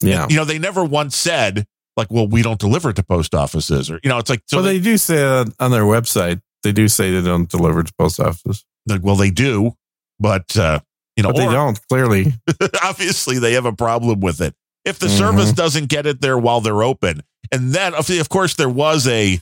yeah. 0.00 0.26
you 0.28 0.36
know, 0.36 0.44
they 0.44 0.58
never 0.58 0.84
once 0.84 1.16
said 1.16 1.66
like, 1.96 2.10
"Well, 2.10 2.26
we 2.28 2.42
don't 2.42 2.58
deliver 2.60 2.92
to 2.92 3.02
post 3.02 3.34
offices," 3.34 3.90
or 3.90 3.98
you 4.02 4.10
know, 4.10 4.18
it's 4.18 4.28
like 4.30 4.42
so 4.46 4.58
well, 4.58 4.64
they 4.64 4.80
do 4.80 4.96
say 4.98 5.22
on 5.24 5.70
their 5.70 5.84
website. 5.84 6.40
They 6.62 6.72
do 6.72 6.88
say 6.88 7.10
they 7.12 7.22
don't 7.22 7.48
deliver 7.48 7.82
to 7.82 7.92
post 7.98 8.18
offices, 8.20 8.64
like, 8.86 9.02
well, 9.02 9.16
they 9.16 9.30
do, 9.30 9.72
but 10.18 10.56
uh, 10.56 10.80
you 11.16 11.22
know, 11.22 11.30
but 11.32 11.38
they 11.38 11.46
or- 11.46 11.52
don't. 11.52 11.88
Clearly, 11.88 12.32
obviously 12.82 13.38
they 13.38 13.52
have 13.54 13.66
a 13.66 13.72
problem 13.72 14.20
with 14.20 14.40
it. 14.40 14.54
If 14.84 14.98
the 14.98 15.06
Mhm. 15.06 15.18
service 15.18 15.52
doesn't 15.52 15.88
get 15.88 16.04
it 16.06 16.20
there 16.20 16.36
while 16.38 16.60
they're 16.60 16.82
open, 16.82 17.22
and 17.52 17.72
then 17.72 17.94
of 17.94 18.28
course 18.28 18.54
there 18.54 18.68
was 18.68 19.06
a 19.06 19.40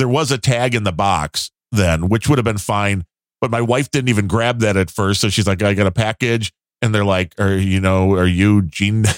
there 0.00 0.08
was 0.08 0.30
a 0.32 0.38
tag 0.38 0.74
in 0.74 0.82
the 0.84 0.92
box 0.92 1.50
then, 1.70 2.08
which 2.08 2.28
would 2.28 2.38
have 2.38 2.44
been 2.44 2.58
fine. 2.58 3.04
But 3.40 3.50
my 3.50 3.60
wife 3.60 3.90
didn't 3.90 4.08
even 4.08 4.26
grab 4.26 4.58
that 4.60 4.76
at 4.76 4.90
first, 4.90 5.20
so 5.20 5.28
she's 5.30 5.46
like, 5.46 5.62
"I 5.62 5.72
got 5.74 5.86
a 5.86 5.90
package," 5.92 6.52
and 6.82 6.94
they're 6.94 7.04
like, 7.04 7.34
"Are 7.38 7.54
you 7.56 7.80
know, 7.80 8.12
are 8.14 8.26
you 8.26 8.62
Gene?" 8.62 9.04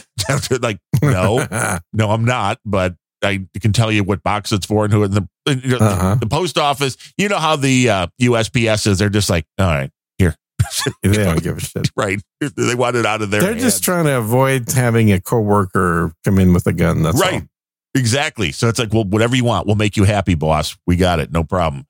Like, 0.61 0.78
no, 1.03 1.45
no, 1.93 2.11
I'm 2.11 2.24
not, 2.24 2.59
but 2.64 2.95
I 3.24 3.47
can 3.61 3.72
tell 3.72 3.91
you 3.91 4.05
what 4.05 4.22
box 4.22 4.53
it's 4.53 4.64
for 4.66 4.85
and 4.85 4.93
who. 4.93 5.03
And 5.03 5.12
the 5.12 5.28
Uh-huh. 5.47 6.14
the 6.20 6.26
post 6.26 6.57
office, 6.59 6.97
you 7.18 7.28
know 7.28 7.39
how 7.39 7.57
the 7.57 7.89
uh, 7.91 8.07
USPS 8.20 8.87
is. 8.87 8.99
They're 8.99 9.09
just 9.09 9.28
like, 9.28 9.45
all 9.59 9.66
right, 9.66 9.91
here, 10.18 10.37
they 11.03 11.12
don't 11.12 11.43
give 11.43 11.57
a 11.57 11.61
shit. 11.61 11.91
right. 11.97 12.20
They 12.41 12.74
want 12.76 12.95
it 12.97 13.05
out 13.05 13.22
of 13.22 13.30
there. 13.33 13.41
They're 13.41 13.55
just 13.55 13.83
trying 13.83 14.05
to 14.05 14.16
avoid 14.18 14.70
having 14.70 15.11
a 15.12 15.20
coworker 15.20 16.12
come 16.24 16.39
in 16.39 16.53
with 16.53 16.66
a 16.68 16.72
gun. 16.72 17.03
That's 17.03 17.20
right. 17.20 17.43
all. 17.43 17.49
Exactly. 17.95 18.53
So 18.53 18.68
it's 18.68 18.78
like, 18.78 18.93
well, 18.93 19.05
whatever 19.05 19.36
you 19.36 19.45
want, 19.45 19.66
we'll 19.66 19.76
make 19.76 19.97
you 19.97 20.05
happy, 20.05 20.34
boss. 20.34 20.76
We 20.86 20.97
got 20.97 21.20
it, 21.20 21.30
no 21.32 21.45
problem. 21.45 21.86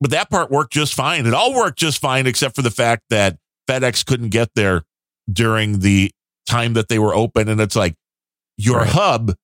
But 0.00 0.10
that 0.10 0.30
part 0.30 0.50
worked 0.50 0.72
just 0.72 0.94
fine. 0.94 1.26
It 1.26 1.34
all 1.34 1.54
worked 1.54 1.78
just 1.78 2.00
fine, 2.00 2.26
except 2.26 2.54
for 2.56 2.62
the 2.62 2.70
fact 2.70 3.04
that 3.10 3.38
FedEx 3.68 4.04
couldn't 4.04 4.28
get 4.30 4.50
there 4.54 4.82
during 5.30 5.80
the 5.80 6.10
time 6.48 6.74
that 6.74 6.88
they 6.88 6.98
were 6.98 7.14
open. 7.14 7.48
And 7.48 7.60
it's 7.60 7.76
like 7.76 7.94
your 8.56 8.78
Right. 8.80 8.88
hub 8.88 9.34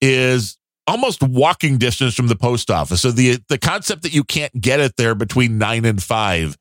is 0.00 0.56
almost 0.86 1.22
walking 1.22 1.78
distance 1.78 2.14
from 2.14 2.28
the 2.28 2.36
post 2.36 2.70
office. 2.70 3.00
So 3.02 3.10
the 3.10 3.38
the 3.48 3.58
concept 3.58 4.02
that 4.02 4.12
you 4.14 4.24
can't 4.24 4.58
get 4.60 4.80
it 4.80 4.94
there 4.96 5.14
between 5.14 5.58
nine 5.58 5.84
and 5.84 6.02
five 6.02 6.56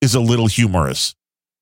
is 0.00 0.14
a 0.14 0.20
little 0.20 0.46
humorous. 0.46 1.14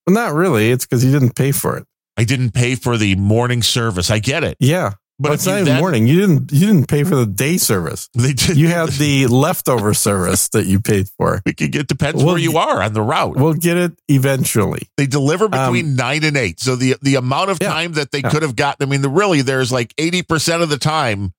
Well, 0.05 0.13
not 0.13 0.33
really. 0.33 0.71
It's 0.71 0.85
because 0.85 1.03
you 1.05 1.11
didn't 1.11 1.35
pay 1.35 1.51
for 1.53 1.77
it. 1.77 1.85
I 2.17 2.25
didn't 2.25 2.51
pay 2.51 2.75
for 2.75 2.97
the 2.97 3.15
morning 3.15 3.61
service. 3.63 4.11
I 4.11 4.19
get 4.19 4.43
it. 4.43 4.57
Yeah, 4.59 4.93
But 5.19 5.29
but 5.29 5.33
it's 5.35 5.45
not 5.45 5.53
even 5.55 5.65
then- 5.65 5.79
morning. 5.79 6.07
You 6.07 6.19
didn't. 6.21 6.51
You 6.51 6.67
didn't 6.67 6.87
pay 6.87 7.03
for 7.03 7.15
the 7.15 7.25
day 7.27 7.57
service. 7.57 8.09
They 8.15 8.33
did, 8.33 8.57
You 8.57 8.67
had 8.69 8.89
the 8.89 9.27
leftover 9.27 9.93
service 9.93 10.49
that 10.49 10.65
you 10.65 10.79
paid 10.81 11.07
for. 11.17 11.41
we 11.45 11.53
could 11.53 11.71
get 11.71 11.87
depends 11.87 12.17
Well, 12.23 12.33
where 12.33 12.41
you 12.41 12.57
are 12.57 12.81
on 12.81 12.93
the 12.93 13.01
route. 13.01 13.35
We'll 13.37 13.53
get 13.53 13.77
it 13.77 13.93
eventually. 14.07 14.89
They 14.97 15.05
deliver 15.05 15.47
between 15.47 15.85
Um, 15.91 15.95
nine 15.95 16.23
and 16.23 16.35
eight. 16.35 16.59
So 16.59 16.75
the 16.75 16.95
the 17.01 17.15
amount 17.15 17.51
of 17.51 17.59
Yeah. 17.61 17.69
time 17.69 17.93
that 17.93 18.11
they 18.11 18.19
Yeah. 18.21 18.29
could 18.31 18.41
have 18.41 18.55
gotten, 18.55 18.87
I 18.87 18.89
mean, 18.89 19.01
the, 19.03 19.09
really, 19.09 19.41
there's 19.43 19.71
like 19.71 19.93
80% 19.97 20.61
of 20.63 20.69
the 20.69 20.77
time 20.79 21.33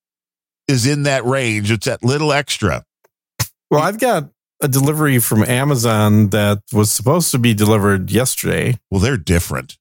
is 0.68 0.86
in 0.86 1.02
that 1.02 1.24
range. 1.26 1.70
It's 1.70 1.86
that 1.86 2.02
little 2.04 2.32
extra. 2.32 2.84
Well, 3.70 3.82
I've 3.82 3.98
got 3.98 4.30
a 4.62 4.68
delivery 4.68 5.18
from 5.18 5.42
Amazon 5.44 6.30
that 6.30 6.62
was 6.72 6.90
supposed 6.92 7.32
to 7.32 7.38
be 7.38 7.52
delivered 7.54 8.10
yesterday, 8.10 8.78
Well, 8.90 9.00
they're 9.00 9.16
different. 9.18 9.76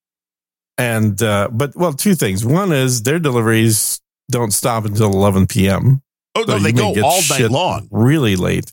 And 0.77 1.21
uh, 1.21 1.49
but 1.51 1.75
well, 1.75 1.93
two 1.93 2.15
things. 2.15 2.45
One 2.45 2.71
is 2.71 3.03
their 3.03 3.19
deliveries 3.19 4.01
don't 4.31 4.51
stop 4.51 4.85
until 4.85 5.11
11 5.11 5.47
p.m. 5.47 6.01
Oh, 6.35 6.41
no, 6.47 6.57
So 6.57 6.63
they 6.63 6.71
go 6.71 6.93
all 7.03 7.21
night 7.29 7.51
long. 7.51 7.87
really 7.91 8.35
late. 8.35 8.71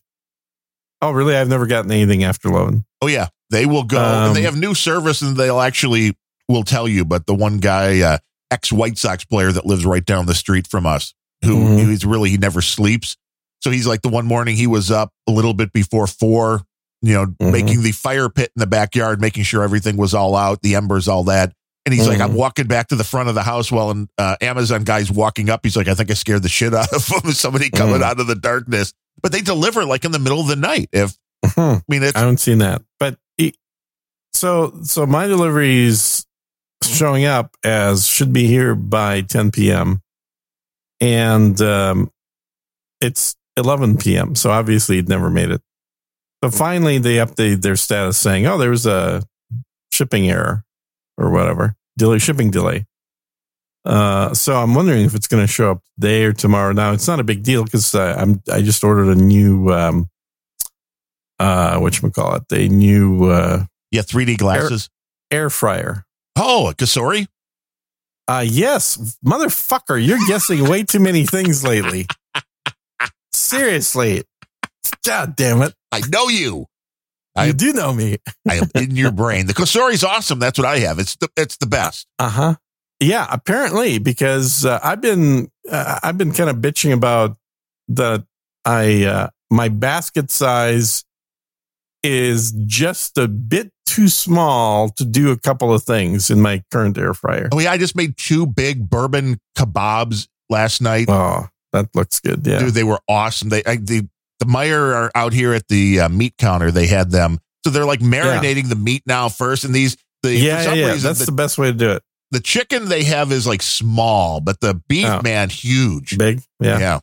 Oh, 1.02 1.10
really? 1.10 1.36
I've 1.36 1.48
never 1.48 1.66
gotten 1.66 1.90
anything 1.90 2.24
after 2.24 2.48
11. 2.48 2.84
Oh, 3.02 3.06
yeah. 3.06 3.28
They 3.50 3.66
will 3.66 3.84
go. 3.84 3.98
Um, 3.98 4.28
and 4.28 4.36
they 4.36 4.42
have 4.42 4.56
new 4.56 4.74
service 4.74 5.22
and 5.22 5.36
they'll 5.36 5.60
actually 5.60 6.16
will 6.48 6.62
tell 6.62 6.86
you. 6.86 7.04
But 7.04 7.26
the 7.26 7.34
one 7.34 7.58
guy, 7.58 8.00
uh, 8.00 8.18
ex 8.50 8.72
White 8.72 8.96
Sox 8.98 9.24
player 9.24 9.50
that 9.52 9.66
lives 9.66 9.84
right 9.84 10.04
down 10.04 10.26
the 10.26 10.34
street 10.34 10.66
from 10.66 10.86
us, 10.86 11.14
who 11.44 11.56
Mhm. 11.56 11.88
he's 11.88 12.04
really, 12.04 12.30
he 12.30 12.36
never 12.38 12.62
sleeps. 12.62 13.16
So 13.60 13.70
he's 13.70 13.86
like 13.86 14.02
the 14.02 14.08
one 14.08 14.26
morning 14.26 14.56
he 14.56 14.66
was 14.66 14.90
up 14.90 15.12
a 15.26 15.32
little 15.32 15.52
bit 15.54 15.72
before 15.72 16.06
four, 16.06 16.62
you 17.02 17.12
know, 17.14 17.26
Mhm. 17.26 17.52
making 17.52 17.82
the 17.82 17.92
fire 17.92 18.28
pit 18.28 18.52
in 18.56 18.60
the 18.60 18.66
backyard, 18.66 19.20
making 19.20 19.42
sure 19.44 19.62
everything 19.62 19.96
was 19.96 20.14
all 20.14 20.34
out, 20.36 20.62
the 20.62 20.74
embers, 20.76 21.08
all 21.08 21.24
that. 21.24 21.52
And 21.86 21.94
he's 21.94 22.06
like, 22.06 22.18
Mhm. 22.18 22.24
I'm 22.24 22.34
walking 22.34 22.66
back 22.66 22.88
to 22.88 22.96
the 22.96 23.04
front 23.04 23.28
of 23.30 23.34
the 23.34 23.42
house 23.42 23.72
while 23.72 23.90
an 23.90 24.08
uh, 24.18 24.36
Amazon 24.42 24.84
guy's 24.84 25.10
walking 25.10 25.48
up. 25.48 25.60
He's 25.64 25.76
like, 25.76 25.88
I 25.88 25.94
think 25.94 26.10
I 26.10 26.14
scared 26.14 26.42
the 26.42 26.48
shit 26.48 26.74
out 26.74 26.92
of 26.92 27.06
him. 27.06 27.30
Somebody 27.32 27.70
coming 27.70 28.00
Mhm. 28.00 28.02
out 28.04 28.20
of 28.20 28.26
the 28.26 28.34
darkness. 28.34 28.92
But 29.22 29.32
they 29.32 29.40
deliver 29.40 29.84
like 29.84 30.04
in 30.04 30.12
the 30.12 30.18
middle 30.18 30.40
of 30.40 30.46
the 30.46 30.56
night. 30.56 30.88
If 30.92 31.16
Hmm. 31.54 31.60
I 31.60 31.82
mean, 31.88 32.02
it's 32.02 32.14
I 32.16 32.20
haven't 32.20 32.38
seen 32.40 32.58
that. 32.58 32.82
But 32.98 33.16
e- 33.38 33.54
so 34.34 34.78
so 34.82 35.06
my 35.06 35.26
deliveries 35.26 36.26
showing 36.84 37.24
up 37.24 37.56
as 37.64 38.06
should 38.06 38.32
be 38.32 38.46
here 38.46 38.74
by 38.74 39.22
10 39.22 39.50
p.m. 39.50 40.02
and 41.00 41.60
um, 41.62 42.10
it's 43.00 43.36
11 43.56 43.96
p.m. 43.98 44.34
So 44.34 44.50
obviously 44.50 44.98
it 44.98 45.08
never 45.08 45.30
made 45.30 45.50
it. 45.50 45.62
So 46.44 46.50
finally 46.50 46.98
they 46.98 47.16
updated 47.16 47.62
their 47.62 47.76
status 47.76 48.16
saying, 48.18 48.46
"Oh, 48.46 48.58
there 48.58 48.70
was 48.70 48.86
a 48.86 49.22
shipping 49.92 50.28
error 50.30 50.64
or 51.20 51.30
whatever, 51.30 51.74
delay 51.96 52.18
shipping 52.18 52.50
delay." 52.50 52.86
Uh, 53.84 54.34
so 54.34 54.56
I'm 54.56 54.74
wondering 54.74 55.04
if 55.06 55.14
it's 55.14 55.26
going 55.28 55.42
to 55.42 55.46
show 55.50 55.70
up 55.70 55.82
today 55.94 56.24
or 56.24 56.32
tomorrow. 56.32 56.72
Now 56.72 56.92
it's 56.92 57.06
not 57.08 57.18
a 57.20 57.24
big 57.24 57.42
deal 57.42 57.64
because 57.64 57.94
uh, 57.94 58.14
I'm 58.18 58.42
I 58.52 58.60
just 58.62 58.82
ordered 58.84 59.08
a 59.08 59.14
new 59.14 59.72
um, 59.72 60.10
uh 61.38 61.78
what 61.78 61.98
call 62.12 62.34
it 62.36 62.42
a 62.52 62.68
new 62.68 63.24
uh 63.30 63.64
yeah, 63.90 64.02
3D 64.02 64.36
glasses. 64.36 64.90
air 65.30 65.48
fryer 65.48 66.04
Oh, 66.36 66.68
a 66.68 66.74
Cosori? 66.74 67.26
uh 68.28 68.44
yes 68.46 69.16
motherfucker 69.26 70.04
you're 70.04 70.18
guessing 70.28 70.68
way 70.68 70.82
too 70.84 71.00
many 71.00 71.24
things 71.24 71.64
lately 71.64 72.06
seriously 73.32 74.22
god 75.06 75.34
damn 75.36 75.62
it 75.62 75.72
I 75.92 76.02
know 76.08 76.28
you. 76.28 76.66
You 77.36 77.42
I- 77.42 77.52
do 77.52 77.72
know 77.72 77.92
me 77.92 78.18
I 78.48 78.56
am 78.56 78.70
in 78.74 78.96
your 78.96 79.12
brain. 79.22 79.46
The 79.46 79.54
Cosori's 79.54 80.02
awesome. 80.04 80.38
That's 80.38 80.58
what 80.58 80.66
I 80.66 80.78
have. 80.80 80.98
It's 80.98 81.16
the 81.16 81.28
it's 81.36 81.56
the 81.58 81.66
best. 81.66 82.06
uh-huh 82.18 82.54
yeah 83.02 83.26
apparently 83.30 83.98
because 83.98 84.66
uh, 84.66 84.78
i've 84.84 85.00
been 85.00 85.48
uh, 85.72 85.98
i've 86.02 86.18
been 86.18 86.32
kind 86.32 86.50
of 86.50 86.56
bitching 86.56 86.92
about 86.92 87.38
that 87.88 88.22
i 88.66 89.04
uh 89.04 89.26
my 89.50 89.70
basket 89.70 90.30
size 90.30 91.02
is 92.02 92.52
just 92.66 93.16
a 93.16 93.26
bit 93.26 93.72
too 93.86 94.08
small 94.08 94.90
to 94.90 95.06
do 95.06 95.30
a 95.30 95.38
couple 95.38 95.72
of 95.72 95.82
things 95.82 96.28
in 96.30 96.42
my 96.42 96.62
current 96.70 96.98
air 96.98 97.14
fryer 97.14 97.48
Oh 97.52 97.58
yeah, 97.58 97.72
I 97.72 97.78
just 97.78 97.96
made 97.96 98.18
two 98.18 98.46
big 98.46 98.90
bourbon 98.90 99.38
kebabs 99.56 100.28
last 100.50 100.80
night. 100.82 101.06
Oh, 101.08 101.46
that 101.72 101.88
looks 101.94 102.20
good. 102.20 102.46
Yeah. 102.46 102.58
Dude, 102.60 102.74
they 102.74 102.84
were 102.84 103.00
awesome. 103.08 103.48
They 103.48 103.64
I, 103.64 103.76
the 103.76 104.08
the 104.40 104.46
Meijer 104.46 104.94
are 104.94 105.10
out 105.14 105.32
here 105.32 105.54
at 105.54 105.68
the 105.68 106.00
uh, 106.00 106.08
meat 106.08 106.34
counter. 106.38 106.70
They 106.72 106.86
had 106.86 107.10
them, 107.10 107.38
so 107.64 107.70
they're 107.70 107.84
like 107.86 108.00
marinating 108.00 108.68
the 108.68 108.76
meat 108.76 109.02
now 109.06 109.28
first. 109.28 109.64
And 109.64 109.72
these 109.74 109.96
the 110.22 110.34
yeah, 110.34 110.62
for 110.64 110.70
yeah, 110.70 110.74
yeah. 110.74 110.92
reason, 110.92 111.08
That's 111.08 111.20
the, 111.20 111.26
the 111.26 111.32
best 111.32 111.56
way 111.58 111.68
to 111.68 111.72
do 111.72 111.92
it. 111.92 112.02
the 112.32 112.40
chicken 112.40 112.88
they 112.88 113.04
have 113.04 113.30
is 113.32 113.46
like 113.46 113.62
small, 113.62 114.40
but 114.40 114.60
the 114.60 114.74
beef 114.88 115.06
Oh. 115.06 115.22
man 115.22 115.48
huge. 115.48 116.18
Big. 116.18 116.42
Yeah. 116.60 116.78
yeah. 116.78 116.98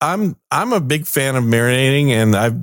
I'm 0.00 0.36
I'm 0.50 0.72
a 0.72 0.80
big 0.80 1.06
fan 1.06 1.36
of 1.36 1.44
marinating 1.44 2.08
and 2.08 2.34
I've 2.34 2.56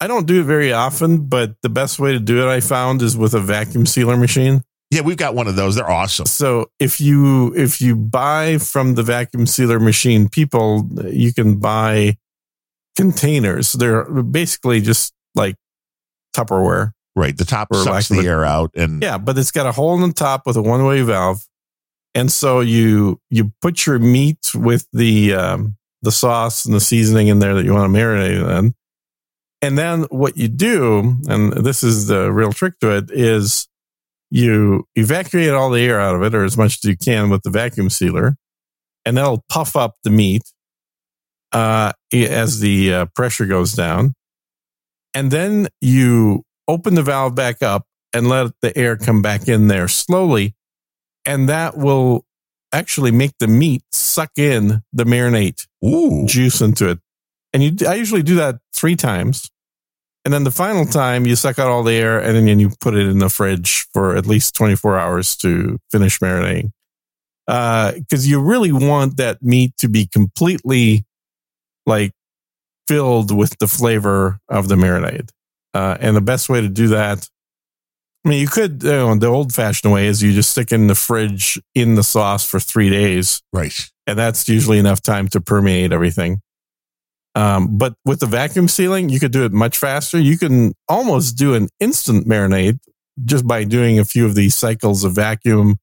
I 0.00 0.08
don't 0.08 0.26
do 0.26 0.40
it 0.40 0.44
very 0.44 0.72
often, 0.72 1.26
but 1.28 1.54
the 1.62 1.68
best 1.68 2.00
way 2.00 2.10
to 2.12 2.18
do 2.18 2.42
it 2.42 2.50
I 2.50 2.58
found 2.60 3.02
is 3.02 3.16
with 3.16 3.34
a 3.34 3.40
vacuum 3.40 3.86
sealer 3.86 4.16
machine. 4.16 4.64
Yeah, 4.90 5.02
we've 5.02 5.16
got 5.16 5.34
one 5.34 5.46
of 5.46 5.54
those. 5.56 5.76
They're 5.76 5.88
awesome. 5.88 6.26
So 6.26 6.70
if 6.80 7.00
you 7.00 7.54
if 7.56 7.80
you 7.80 7.94
buy 7.96 8.58
from 8.58 8.96
the 8.96 9.02
vacuum 9.04 9.46
sealer 9.46 9.78
machine, 9.78 10.28
people 10.28 10.88
you 11.06 11.32
can 11.32 11.56
buy 11.58 12.18
containers. 12.96 13.72
They're 13.72 14.04
basically 14.22 14.80
just 14.80 15.12
like 15.34 15.56
Tupperware. 16.36 16.92
Right. 17.14 17.36
The 17.36 17.44
top 17.44 17.68
sucks 17.74 18.08
the 18.08 18.26
air 18.26 18.44
out 18.44 18.70
and 18.74 19.02
Yeah, 19.02 19.18
but 19.18 19.36
it's 19.36 19.50
got 19.50 19.66
a 19.66 19.72
hole 19.72 19.94
in 19.94 20.08
the 20.08 20.14
top 20.14 20.46
with 20.46 20.56
a 20.56 20.62
one 20.62 20.84
way 20.86 21.02
valve, 21.02 21.46
and 22.14 22.32
so 22.32 22.60
you 22.60 23.20
you 23.28 23.52
put 23.60 23.84
your 23.84 23.98
meat 23.98 24.54
with 24.54 24.86
the 24.94 25.34
um, 25.34 25.76
the 26.00 26.12
sauce 26.12 26.64
and 26.64 26.74
the 26.74 26.80
seasoning 26.80 27.28
in 27.28 27.38
there 27.38 27.54
that 27.54 27.64
you 27.64 27.72
want 27.74 27.92
to 27.92 27.98
marinate 27.98 28.40
it 28.40 28.58
in, 28.58 28.74
And 29.60 29.78
then 29.78 30.02
what 30.04 30.36
you 30.36 30.48
do, 30.48 31.16
and 31.28 31.52
this 31.52 31.82
is 31.82 32.06
the 32.06 32.32
real 32.32 32.52
trick 32.52 32.78
to 32.80 32.96
it, 32.96 33.10
is 33.10 33.68
you 34.30 34.86
evacuate 34.96 35.50
all 35.50 35.68
the 35.68 35.82
air 35.82 36.00
out 36.00 36.14
of 36.14 36.22
it, 36.22 36.34
or 36.34 36.44
as 36.44 36.56
much 36.56 36.78
as 36.78 36.84
you 36.84 36.96
can 36.96 37.28
with 37.28 37.42
the 37.42 37.50
vacuum 37.50 37.90
sealer, 37.90 38.36
and 39.04 39.18
that'll 39.18 39.44
puff 39.50 39.76
up 39.76 39.96
the 40.02 40.10
meat 40.10 40.42
uh, 41.52 41.92
as 42.12 42.60
the 42.60 42.94
uh, 42.94 43.06
pressure 43.14 43.46
goes 43.46 43.72
down. 43.72 44.14
And 45.14 45.30
then 45.30 45.68
you 45.80 46.44
open 46.68 46.94
the 46.94 47.02
valve 47.02 47.34
back 47.34 47.62
up 47.62 47.86
and 48.12 48.28
let 48.28 48.52
the 48.60 48.76
air 48.76 48.96
come 48.96 49.22
back 49.22 49.48
in 49.48 49.68
there 49.68 49.88
slowly. 49.88 50.54
And 51.26 51.48
that 51.48 51.76
will 51.76 52.24
actually 52.72 53.10
make 53.10 53.32
the 53.38 53.46
meat 53.46 53.82
suck 53.92 54.30
in 54.36 54.82
the 54.92 55.04
marinade 55.04 55.66
Ooh. 55.84 56.26
juice 56.26 56.60
into 56.60 56.88
it. 56.88 56.98
And 57.52 57.62
you, 57.62 57.86
I 57.86 57.94
usually 57.94 58.22
do 58.22 58.36
that 58.36 58.58
three 58.74 58.96
times. 58.96 59.50
And 60.24 60.32
then 60.32 60.44
the 60.44 60.50
final 60.50 60.86
time 60.86 61.26
you 61.26 61.36
suck 61.36 61.58
out 61.58 61.68
all 61.68 61.82
the 61.82 61.94
air 61.94 62.18
and 62.18 62.46
then 62.46 62.60
you 62.60 62.70
put 62.80 62.94
it 62.94 63.08
in 63.08 63.18
the 63.18 63.28
fridge 63.28 63.86
for 63.92 64.16
at 64.16 64.26
least 64.26 64.54
24 64.54 64.98
hours 64.98 65.36
to 65.38 65.78
finish 65.90 66.18
marinating. 66.20 66.70
Uh, 67.48 67.92
cause 68.08 68.24
you 68.24 68.40
really 68.40 68.70
want 68.70 69.16
that 69.16 69.42
meat 69.42 69.76
to 69.76 69.88
be 69.88 70.06
completely 70.06 71.04
like 71.86 72.12
filled 72.88 73.34
with 73.36 73.58
the 73.58 73.68
flavor 73.68 74.38
of 74.48 74.68
the 74.68 74.74
marinade. 74.76 75.30
Uh, 75.74 75.96
and 76.00 76.16
the 76.16 76.20
best 76.20 76.48
way 76.48 76.60
to 76.60 76.68
do 76.68 76.88
that, 76.88 77.28
I 78.24 78.28
mean, 78.28 78.40
you 78.40 78.48
could, 78.48 78.82
you 78.82 78.90
know, 78.90 79.14
the 79.16 79.26
old 79.26 79.52
fashioned 79.54 79.92
way 79.92 80.06
is 80.06 80.22
you 80.22 80.32
just 80.32 80.50
stick 80.50 80.70
in 80.72 80.86
the 80.86 80.94
fridge 80.94 81.60
in 81.74 81.94
the 81.94 82.02
sauce 82.04 82.48
for 82.48 82.60
three 82.60 82.90
days 82.90 83.42
Right. 83.52 83.74
and 84.06 84.18
that's 84.18 84.48
usually 84.48 84.78
enough 84.78 85.00
time 85.02 85.28
to 85.28 85.40
permeate 85.40 85.92
everything. 85.92 86.40
Um, 87.34 87.78
but 87.78 87.94
with 88.04 88.20
the 88.20 88.26
vacuum 88.26 88.68
sealing, 88.68 89.08
you 89.08 89.18
could 89.18 89.32
do 89.32 89.44
it 89.44 89.52
much 89.52 89.78
faster. 89.78 90.18
You 90.18 90.36
can 90.38 90.74
almost 90.88 91.36
do 91.38 91.54
an 91.54 91.68
instant 91.80 92.28
marinade 92.28 92.78
just 93.24 93.46
by 93.46 93.64
doing 93.64 93.98
a 93.98 94.04
few 94.04 94.26
of 94.26 94.34
these 94.34 94.54
cycles 94.54 95.02
of 95.04 95.14
vacuum 95.14 95.76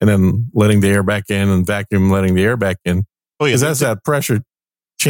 and 0.00 0.08
then 0.10 0.50
letting 0.52 0.80
the 0.80 0.88
air 0.88 1.02
back 1.02 1.24
in 1.30 1.48
and 1.48 1.66
vacuum 1.66 2.10
letting 2.10 2.34
the 2.34 2.44
air 2.44 2.56
back 2.58 2.76
in. 2.84 3.04
Oh, 3.40 3.46
yeah. 3.46 3.52
Because 3.52 3.60
that's 3.62 3.80
that 3.80 4.04
pressure 4.04 4.40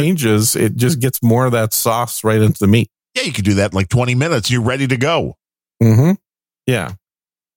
changes, 0.01 0.55
it 0.55 0.75
just 0.75 0.99
gets 0.99 1.21
more 1.23 1.45
of 1.45 1.51
that 1.53 1.73
sauce 1.73 2.23
right 2.23 2.41
into 2.41 2.59
the 2.59 2.67
meat. 2.67 2.89
Yeah, 3.15 3.23
you 3.23 3.31
could 3.33 3.45
do 3.45 3.55
that 3.55 3.71
in 3.71 3.75
like 3.75 3.89
20 3.89 4.15
minutes. 4.15 4.49
You're 4.51 4.61
ready 4.61 4.87
to 4.87 4.97
go. 4.97 5.35
Mm-hmm. 5.81 6.11
Yeah. 6.67 6.93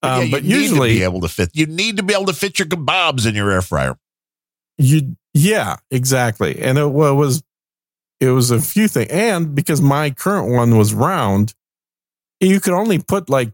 But, 0.02 0.08
yeah, 0.08 0.14
Um, 0.16 0.24
you 0.24 0.30
but 0.30 0.42
need 0.44 0.48
to 0.50 0.60
usually, 0.60 0.88
be 0.94 1.02
able 1.02 1.20
to 1.20 1.28
fit. 1.28 1.50
You 1.52 1.66
need 1.66 1.98
to 1.98 2.02
be 2.02 2.14
able 2.14 2.26
to 2.26 2.32
fit 2.32 2.58
your 2.58 2.66
kebabs 2.68 3.28
in 3.28 3.34
your 3.34 3.50
air 3.50 3.62
fryer. 3.62 3.96
You 4.78 5.16
yeah, 5.34 5.76
exactly. 5.90 6.60
And 6.60 6.78
it 6.78 6.86
wa- 6.86 7.12
was 7.12 7.42
it 8.18 8.30
was 8.30 8.50
a 8.50 8.60
few 8.60 8.88
things. 8.88 9.10
And 9.10 9.54
because 9.54 9.80
my 9.82 10.10
current 10.10 10.50
one 10.52 10.76
was 10.78 10.92
round, 10.94 11.54
you 12.40 12.60
could 12.60 12.72
only 12.72 12.98
put 12.98 13.28
like 13.28 13.52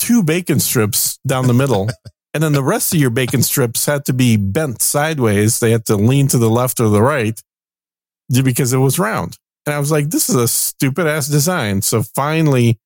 two 0.00 0.22
bacon 0.24 0.58
strips 0.60 1.18
down 1.26 1.46
the 1.46 1.54
middle. 1.54 1.88
and 2.34 2.42
then 2.42 2.52
the 2.52 2.62
rest 2.64 2.92
of 2.92 3.00
your 3.00 3.10
bacon 3.10 3.42
strips 3.42 3.86
had 3.86 4.04
to 4.06 4.12
be 4.12 4.36
bent 4.36 4.82
sideways. 4.82 5.60
They 5.60 5.70
had 5.70 5.86
to 5.86 5.96
lean 5.96 6.26
to 6.28 6.38
the 6.38 6.50
left 6.50 6.80
or 6.80 6.88
the 6.88 7.02
right 7.02 7.40
because 8.30 8.72
it 8.72 8.78
was 8.78 8.98
round. 8.98 9.36
And 9.66 9.74
I 9.74 9.78
was 9.78 9.90
like, 9.90 10.10
this 10.10 10.28
is 10.28 10.36
a 10.36 10.48
stupid 10.48 11.06
ass 11.06 11.28
design. 11.28 11.82
So 11.82 12.02
finally 12.02 12.78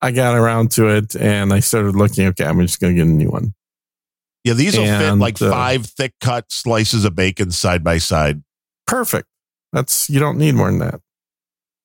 I 0.00 0.12
got 0.12 0.36
around 0.36 0.70
to 0.72 0.88
it 0.88 1.14
and 1.16 1.52
I 1.52 1.60
started 1.60 1.96
looking, 1.96 2.26
okay, 2.28 2.44
I'm 2.44 2.60
just 2.60 2.80
gonna 2.80 2.94
get 2.94 3.06
a 3.06 3.10
new 3.10 3.30
one. 3.30 3.54
Yeah, 4.44 4.54
these 4.54 4.78
will 4.78 4.86
fit 4.86 5.14
like 5.14 5.42
uh, 5.42 5.50
five 5.50 5.86
thick 5.86 6.14
cut 6.20 6.52
slices 6.52 7.04
of 7.04 7.16
bacon 7.16 7.50
side 7.50 7.82
by 7.82 7.98
side. 7.98 8.42
Perfect. 8.86 9.28
That's 9.72 10.08
you 10.08 10.20
don't 10.20 10.38
need 10.38 10.54
more 10.54 10.70
than 10.70 10.78
that. 10.78 11.00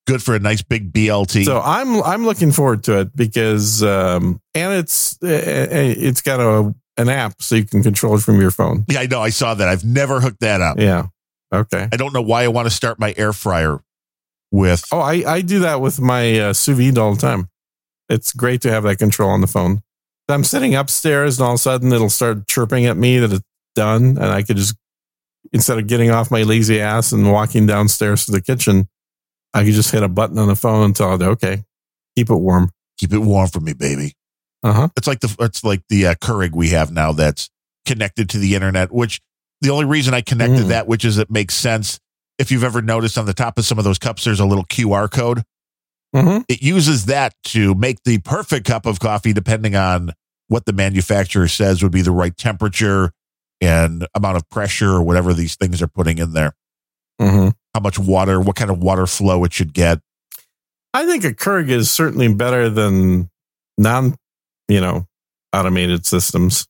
Good 0.08 0.22
for 0.22 0.36
a 0.36 0.40
nice 0.40 0.62
big 0.62 0.94
BLT. 0.94 1.44
So 1.46 1.60
I'm 1.60 2.04
I'm 2.04 2.24
looking 2.26 2.52
forward 2.52 2.84
to 2.84 3.00
it 3.00 3.16
because 3.16 3.82
um 3.82 4.40
and 4.54 4.74
it's 4.74 5.18
eh, 5.24 5.28
eh, 5.28 5.96
it's 5.98 6.22
got 6.22 6.40
a 6.40 6.74
an 6.98 7.10
app 7.10 7.42
so 7.42 7.56
you 7.56 7.66
can 7.66 7.82
control 7.82 8.16
it 8.16 8.22
from 8.22 8.40
your 8.40 8.52
phone. 8.52 8.86
yeah, 8.88 9.00
I 9.02 9.08
know. 9.08 9.22
I 9.22 9.30
saw 9.30 9.54
that. 9.56 9.68
I've 9.68 9.84
never 9.84 10.20
hooked 10.20 10.42
that 10.42 10.62
up. 10.62 10.80
Yeah. 10.80 11.08
Okay. 11.54 11.88
I 11.92 11.98
don't 11.98 12.14
know 12.14 12.22
why 12.22 12.44
I 12.44 12.48
want 12.48 12.68
to 12.68 12.74
start 12.74 13.00
my 13.00 13.14
air 13.18 13.34
fryer 13.34 13.80
with. 14.52 14.86
Oh, 14.92 15.00
I 15.00 15.24
I 15.26 15.42
do 15.42 15.60
that 15.60 15.82
with 15.82 16.00
my 16.00 16.40
uh, 16.40 16.54
sous 16.54 16.78
vide 16.78 16.98
all 16.98 17.14
the 17.14 17.22
time. 17.22 17.50
It's 18.10 18.34
great 18.34 18.62
to 18.62 18.72
have 18.72 18.84
that 18.84 18.98
control 18.98 19.30
on 19.30 19.42
the 19.42 19.48
phone. 19.48 19.82
I'm 20.30 20.44
sitting 20.44 20.76
upstairs 20.76 21.40
and 21.40 21.46
all 21.46 21.54
of 21.54 21.56
a 21.56 21.60
sudden 21.60 21.92
it'll 21.92 22.10
start 22.10 22.48
chirping 22.48 22.86
at 22.86 22.96
me 22.96 23.20
that 23.20 23.34
it's 23.34 23.46
done 23.76 24.18
and 24.18 24.26
I 24.26 24.44
could 24.44 24.58
just 24.58 24.76
instead 25.52 25.78
of 25.78 25.88
getting 25.88 26.10
off 26.10 26.32
my 26.32 26.44
lazy 26.44 26.80
ass 26.80 27.12
and 27.12 27.32
walking 27.32 27.66
downstairs 27.66 28.26
to 28.26 28.32
the 28.32 28.42
kitchen, 28.42 28.88
I 29.54 29.64
could 29.64 29.74
just 29.74 29.92
hit 29.92 30.04
a 30.04 30.08
button 30.08 30.38
on 30.38 30.48
the 30.48 30.56
phone 30.56 30.86
and 30.86 30.96
tell 30.96 31.14
it, 31.16 31.22
okay, 31.22 31.64
keep 32.16 32.30
it 32.30 32.36
warm. 32.36 32.72
Keep 32.98 33.14
it 33.14 33.20
warm 33.20 33.48
for 33.48 33.60
me, 33.60 33.74
baby. 33.74 34.14
Uh 34.64 34.74
huh. 34.74 34.88
It's 34.96 35.08
like 35.08 35.22
the 35.22 35.36
it's 35.40 35.64
like 35.64 35.82
the 35.90 36.08
uh, 36.08 36.14
Keurig 36.16 36.54
we 36.54 36.70
have 36.70 36.92
now 36.92 37.12
that's 37.12 37.50
connected 37.86 38.30
to 38.30 38.38
the 38.38 38.54
internet. 38.54 38.92
Which 38.92 39.22
the 39.62 39.70
only 39.70 39.86
reason 39.86 40.14
I 40.14 40.22
connected 40.22 40.66
Mm. 40.66 40.70
that, 40.70 40.88
which 40.88 41.06
is 41.06 41.18
it 41.18 41.30
makes 41.32 41.54
sense. 41.56 42.00
If 42.40 42.52
you've 42.52 42.64
ever 42.64 42.82
noticed 42.82 43.18
on 43.18 43.26
the 43.26 43.34
top 43.34 43.58
of 43.58 43.66
some 43.66 43.78
of 43.78 43.84
those 43.84 44.00
cups, 44.00 44.24
there's 44.24 44.40
a 44.40 44.46
little 44.46 44.66
QR 44.66 45.08
code. 45.10 45.44
Mm-hmm. 46.16 46.42
It 46.50 46.62
uses 46.62 47.06
that 47.06 47.34
to 47.46 47.74
make 47.76 48.04
the 48.04 48.18
perfect 48.20 48.66
cup 48.66 48.86
of 48.86 49.00
coffee, 49.00 49.32
depending 49.34 49.76
on 49.76 50.12
what 50.48 50.66
the 50.66 50.74
manufacturer 50.74 51.48
says 51.48 51.82
would 51.84 51.92
be 51.92 52.02
the 52.02 52.12
right 52.12 52.36
temperature 52.36 53.12
and 53.62 54.08
amount 54.16 54.36
of 54.38 54.50
pressure 54.50 54.90
or 54.90 55.04
whatever 55.04 55.34
these 55.34 55.56
things 55.56 55.82
are 55.82 55.88
putting 55.88 56.18
in 56.18 56.34
there. 56.34 56.54
Mm-hmm. 57.22 57.50
How 57.74 57.80
much 57.80 58.00
water, 58.00 58.42
what 58.42 58.56
kind 58.56 58.72
of 58.72 58.80
water 58.80 59.06
flow 59.08 59.44
it 59.44 59.54
should 59.54 59.74
get. 59.74 60.00
I 60.94 61.06
think 61.06 61.24
a 61.24 61.32
Keurig 61.34 61.70
is 61.70 61.90
certainly 61.90 62.34
better 62.34 62.70
than 62.70 63.30
non, 63.78 64.16
you 64.68 64.82
know, 64.82 65.06
automated 65.54 66.06
systems. 66.06 66.66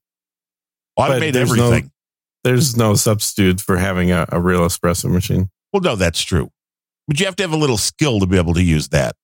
Automate 0.99 1.33
there's 1.33 1.51
no- 1.53 1.67
everything. 1.67 1.91
There's 2.43 2.75
no 2.75 2.95
substitute 2.95 3.61
for 3.61 3.77
having 3.77 4.11
a, 4.11 4.25
a 4.29 4.39
real 4.39 4.61
espresso 4.61 5.11
machine. 5.11 5.49
well, 5.71 5.81
no, 5.81 5.95
that's 5.95 6.21
true. 6.21 6.49
But 7.07 7.19
you 7.19 7.25
have 7.25 7.35
to 7.37 7.43
have 7.43 7.53
a 7.53 7.57
little 7.57 7.77
skill 7.77 8.19
to 8.19 8.25
be 8.25 8.37
able 8.37 8.53
to 8.55 8.63
use 8.63 8.89
that. 8.89 9.15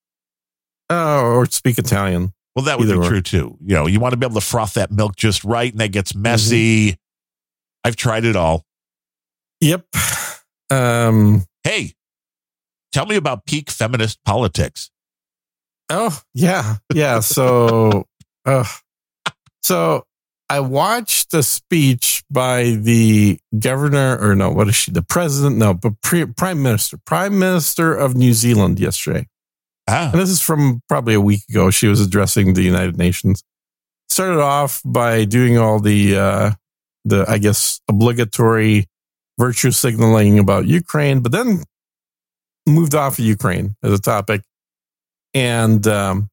Oh, 0.90 1.22
or 1.34 1.46
speak 1.48 1.78
Italian. 1.78 2.34
Well, 2.56 2.66
that 2.66 2.80
would 2.80 2.88
Either 2.88 3.00
be 3.00 3.06
or. 3.06 3.10
true 3.10 3.22
too. 3.22 3.58
You 3.62 3.76
know, 3.76 3.88
you 3.88 4.00
want 4.00 4.14
to 4.14 4.18
be 4.18 4.26
able 4.26 4.40
to 4.40 4.46
froth 4.46 4.74
that 4.76 4.92
milk 4.92 5.16
just 5.16 5.44
right 5.44 5.72
and 5.72 5.80
that 5.80 5.92
gets 5.92 6.16
messy. 6.16 6.98
I've 7.84 7.96
tried 7.96 8.26
it 8.26 8.36
all. 8.36 8.66
Yep. 9.62 9.86
Um. 10.70 11.46
Hey, 11.64 11.94
tell 12.92 13.06
me 13.06 13.16
about 13.16 13.46
peak 13.46 13.70
feminist 13.70 14.20
politics. 14.26 14.92
Oh, 15.90 16.20
yeah, 16.34 16.76
yeah. 16.94 17.22
So, 17.22 18.04
uh, 18.46 18.66
so 19.64 20.04
I 20.50 20.62
watched 20.62 21.34
a 21.34 21.44
speech 21.44 22.24
by 22.32 22.78
the 22.80 23.40
governor, 23.60 24.18
or 24.20 24.36
no, 24.36 24.50
what 24.50 24.70
is 24.70 24.76
she? 24.76 24.92
The 24.92 25.02
president? 25.02 25.58
No, 25.58 25.74
but 25.74 26.02
pre- 26.02 26.26
prime 26.26 26.64
minister, 26.64 26.98
prime 27.06 27.38
minister 27.38 27.94
of 27.94 28.16
New 28.16 28.34
Zealand 28.34 28.80
yesterday. 28.80 29.28
Ah, 29.90 30.12
and 30.12 30.22
this 30.22 30.30
is 30.30 30.42
from 30.42 30.82
probably 30.88 31.14
a 31.14 31.22
week 31.22 31.42
ago. 31.50 31.70
She 31.70 31.88
was 31.88 32.00
addressing 32.00 32.54
the 32.54 32.62
United 32.64 32.98
Nations. 32.98 33.44
Started 34.10 34.40
off 34.40 34.82
by 34.86 35.26
doing 35.26 35.58
all 35.58 35.80
the, 35.80 36.18
uh, 36.18 36.52
the 37.04 37.26
I 37.28 37.38
guess 37.40 37.82
obligatory 37.90 38.86
virtue 39.38 39.72
signaling 39.72 40.40
about 40.40 40.66
Ukraine, 40.66 41.20
but 41.20 41.32
then 41.32 41.64
moved 42.66 42.96
off 42.96 43.20
of 43.20 43.26
Ukraine 43.26 43.76
as 43.84 43.94
a 43.94 44.00
topic, 44.00 44.42
and 45.34 45.86
um, 45.88 46.30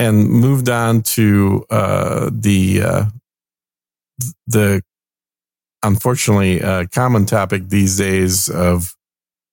and 0.00 0.30
moved 0.30 0.70
on 0.70 1.02
to 1.02 1.66
uh, 1.68 2.30
the 2.32 2.82
uh, 2.82 3.04
the 4.46 4.82
unfortunately 5.82 6.62
uh, 6.62 6.86
common 6.90 7.26
topic 7.26 7.68
these 7.68 7.98
days 7.98 8.48
of 8.48 8.96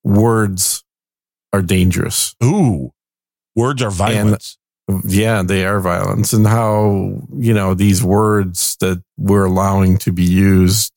words 0.06 0.86
are 1.52 1.62
dangerous. 1.62 2.34
ooh, 2.44 2.92
words 3.56 3.82
are 3.82 3.92
violence. 3.92 4.58
Yeah, 5.04 5.44
they 5.44 5.66
are 5.66 5.82
violence, 5.82 6.32
and 6.32 6.48
how 6.48 7.22
you 7.36 7.54
know 7.54 7.74
these 7.74 8.02
words 8.02 8.78
that 8.80 9.04
we're 9.18 9.46
allowing 9.46 9.98
to 9.98 10.14
be 10.14 10.24
used 10.24 10.94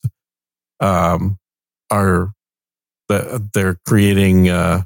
um, 0.79 1.37
are 1.89 2.31
that 3.09 3.49
they're 3.53 3.77
creating 3.85 4.47
uh, 4.47 4.83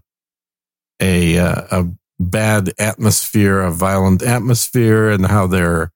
a 1.00 1.38
uh, 1.38 1.62
a 1.70 1.88
bad 2.20 2.74
atmosphere, 2.80 3.60
a 3.62 3.72
violent 3.72 4.24
atmosphere, 4.24 5.10
and 5.10 5.26
how 5.26 5.48
they're 5.48 5.92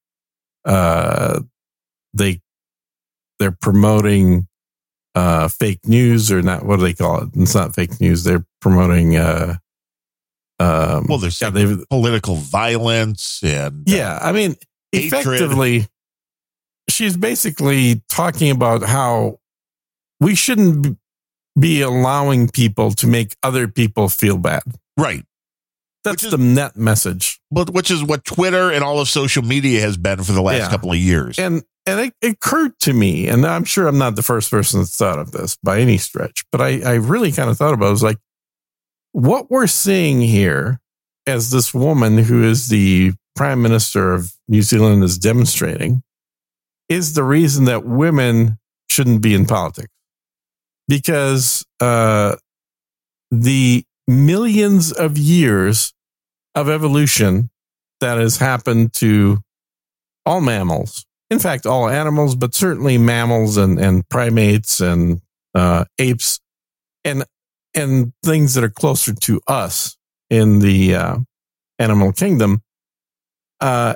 uh, 0.66 1.40
they 2.14 2.42
they're 3.40 3.56
promoting 3.62 4.48
uh, 5.16 5.48
fake 5.48 5.88
news 5.88 6.32
or 6.32 6.42
not. 6.42 6.66
What 6.66 6.78
do 6.78 6.84
they 6.84 6.94
call 6.94 7.22
it? 7.24 7.30
It's 7.36 7.56
not 7.56 7.74
fake 7.76 8.00
news. 8.02 8.24
They're 8.24 8.46
promoting. 8.62 9.16
Uh, 9.18 9.56
um, 10.60 11.06
Well, 11.08 11.18
there's 11.20 11.40
yeah, 11.42 11.52
Political 11.90 12.36
violence 12.36 13.42
and 13.44 13.88
uh, 13.90 13.96
yeah, 13.96 14.20
I 14.22 14.32
mean, 14.34 14.56
Hatred. 14.92 15.14
effectively, 15.14 15.88
she's 16.90 17.16
basically 17.16 18.02
talking 18.10 18.52
about 18.52 18.84
how 18.84 19.40
we 20.20 20.36
shouldn't 20.36 20.98
be 21.58 21.82
allowing 21.82 22.50
people 22.50 22.92
to 22.92 23.08
make 23.08 23.36
other 23.42 23.68
people 23.68 24.10
feel 24.10 24.38
bad. 24.38 24.64
right. 24.98 25.24
That's 26.04 26.24
is- 26.24 26.32
the 26.32 26.38
net 26.38 26.76
message. 26.78 27.40
but 27.52 27.72
which 27.72 27.92
is 27.92 28.04
what 28.04 28.24
Twitter 28.26 28.72
and 28.72 28.84
all 28.84 29.00
of 29.00 29.08
social 29.10 29.44
media 29.44 29.82
has 29.82 29.98
been 29.98 30.24
for 30.24 30.32
the 30.32 30.42
last 30.42 30.60
Yeah. 30.60 30.70
couple 30.70 30.92
of 30.92 30.98
years. 30.98 31.38
And 31.40 31.64
and 31.86 32.00
it, 32.02 32.14
it 32.22 32.34
occurred 32.34 32.78
to 32.82 32.94
me, 32.94 33.28
and 33.28 33.46
I'm 33.46 33.64
sure 33.64 33.88
I'm 33.88 33.98
not 33.98 34.16
the 34.16 34.22
first 34.22 34.52
person 34.52 34.80
that's 34.80 34.96
thought 34.96 35.18
of 35.18 35.32
this 35.32 35.58
by 35.64 35.80
any 35.80 35.98
stretch, 35.98 36.46
but 36.52 36.62
I, 36.62 36.82
I 36.82 36.94
really 36.96 37.32
kind 37.32 37.50
of 37.50 37.58
thought 37.58 37.74
about 37.74 37.86
it. 37.86 37.90
it 37.90 37.92
was 37.92 38.04
like 38.04 38.18
what 39.12 39.50
we're 39.50 39.66
seeing 39.68 40.22
here 40.22 40.80
as 41.26 41.50
this 41.50 41.74
woman 41.74 42.20
who 42.20 42.44
is 42.44 42.68
the 42.70 43.14
prime 43.36 43.62
minister 43.62 44.14
of 44.14 44.32
New 44.48 44.62
Zealand 44.62 45.04
is 45.04 45.18
demonstrating 45.18 46.04
is 46.90 47.14
the 47.14 47.24
reason 47.24 47.66
that 47.66 47.86
women 47.86 48.60
shouldn't 48.90 49.22
be 49.22 49.34
in 49.34 49.46
politics. 49.46 49.92
Because 50.88 51.66
uh, 51.80 52.36
the 53.32 53.84
millions 54.10 54.92
of 54.92 55.18
years 55.18 55.94
of 56.56 56.68
evolution 56.68 57.52
that 58.02 58.18
has 58.18 58.38
happened 58.38 58.92
to 58.94 59.38
all 60.26 60.42
mammals, 60.42 61.06
in 61.30 61.38
fact, 61.38 61.68
all 61.68 61.88
animals, 61.88 62.36
but 62.36 62.56
certainly 62.56 62.98
mammals 62.98 63.56
and, 63.56 63.80
and 63.80 64.08
primates 64.10 64.80
and 64.80 65.22
uh, 65.54 65.86
apes 66.00 66.40
and 67.06 67.24
and 67.76 68.14
things 68.26 68.56
that 68.56 68.64
are 68.64 68.70
closer 68.70 69.14
to 69.14 69.40
us 69.48 69.96
in 70.32 70.58
the 70.58 70.96
uh, 70.96 71.18
animal 71.78 72.12
kingdom, 72.12 72.64
uh, 73.62 73.94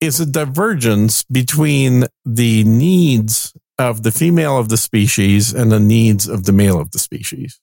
is 0.00 0.20
a 0.20 0.26
divergence 0.26 1.24
between 1.24 2.04
the 2.24 2.62
needs 2.62 3.52
of 3.76 4.04
the 4.04 4.12
female 4.12 4.56
of 4.56 4.68
the 4.68 4.76
species 4.76 5.52
and 5.52 5.72
the 5.72 5.80
needs 5.80 6.28
of 6.28 6.44
the 6.44 6.52
male 6.52 6.80
of 6.80 6.92
the 6.92 6.98
species. 7.00 7.60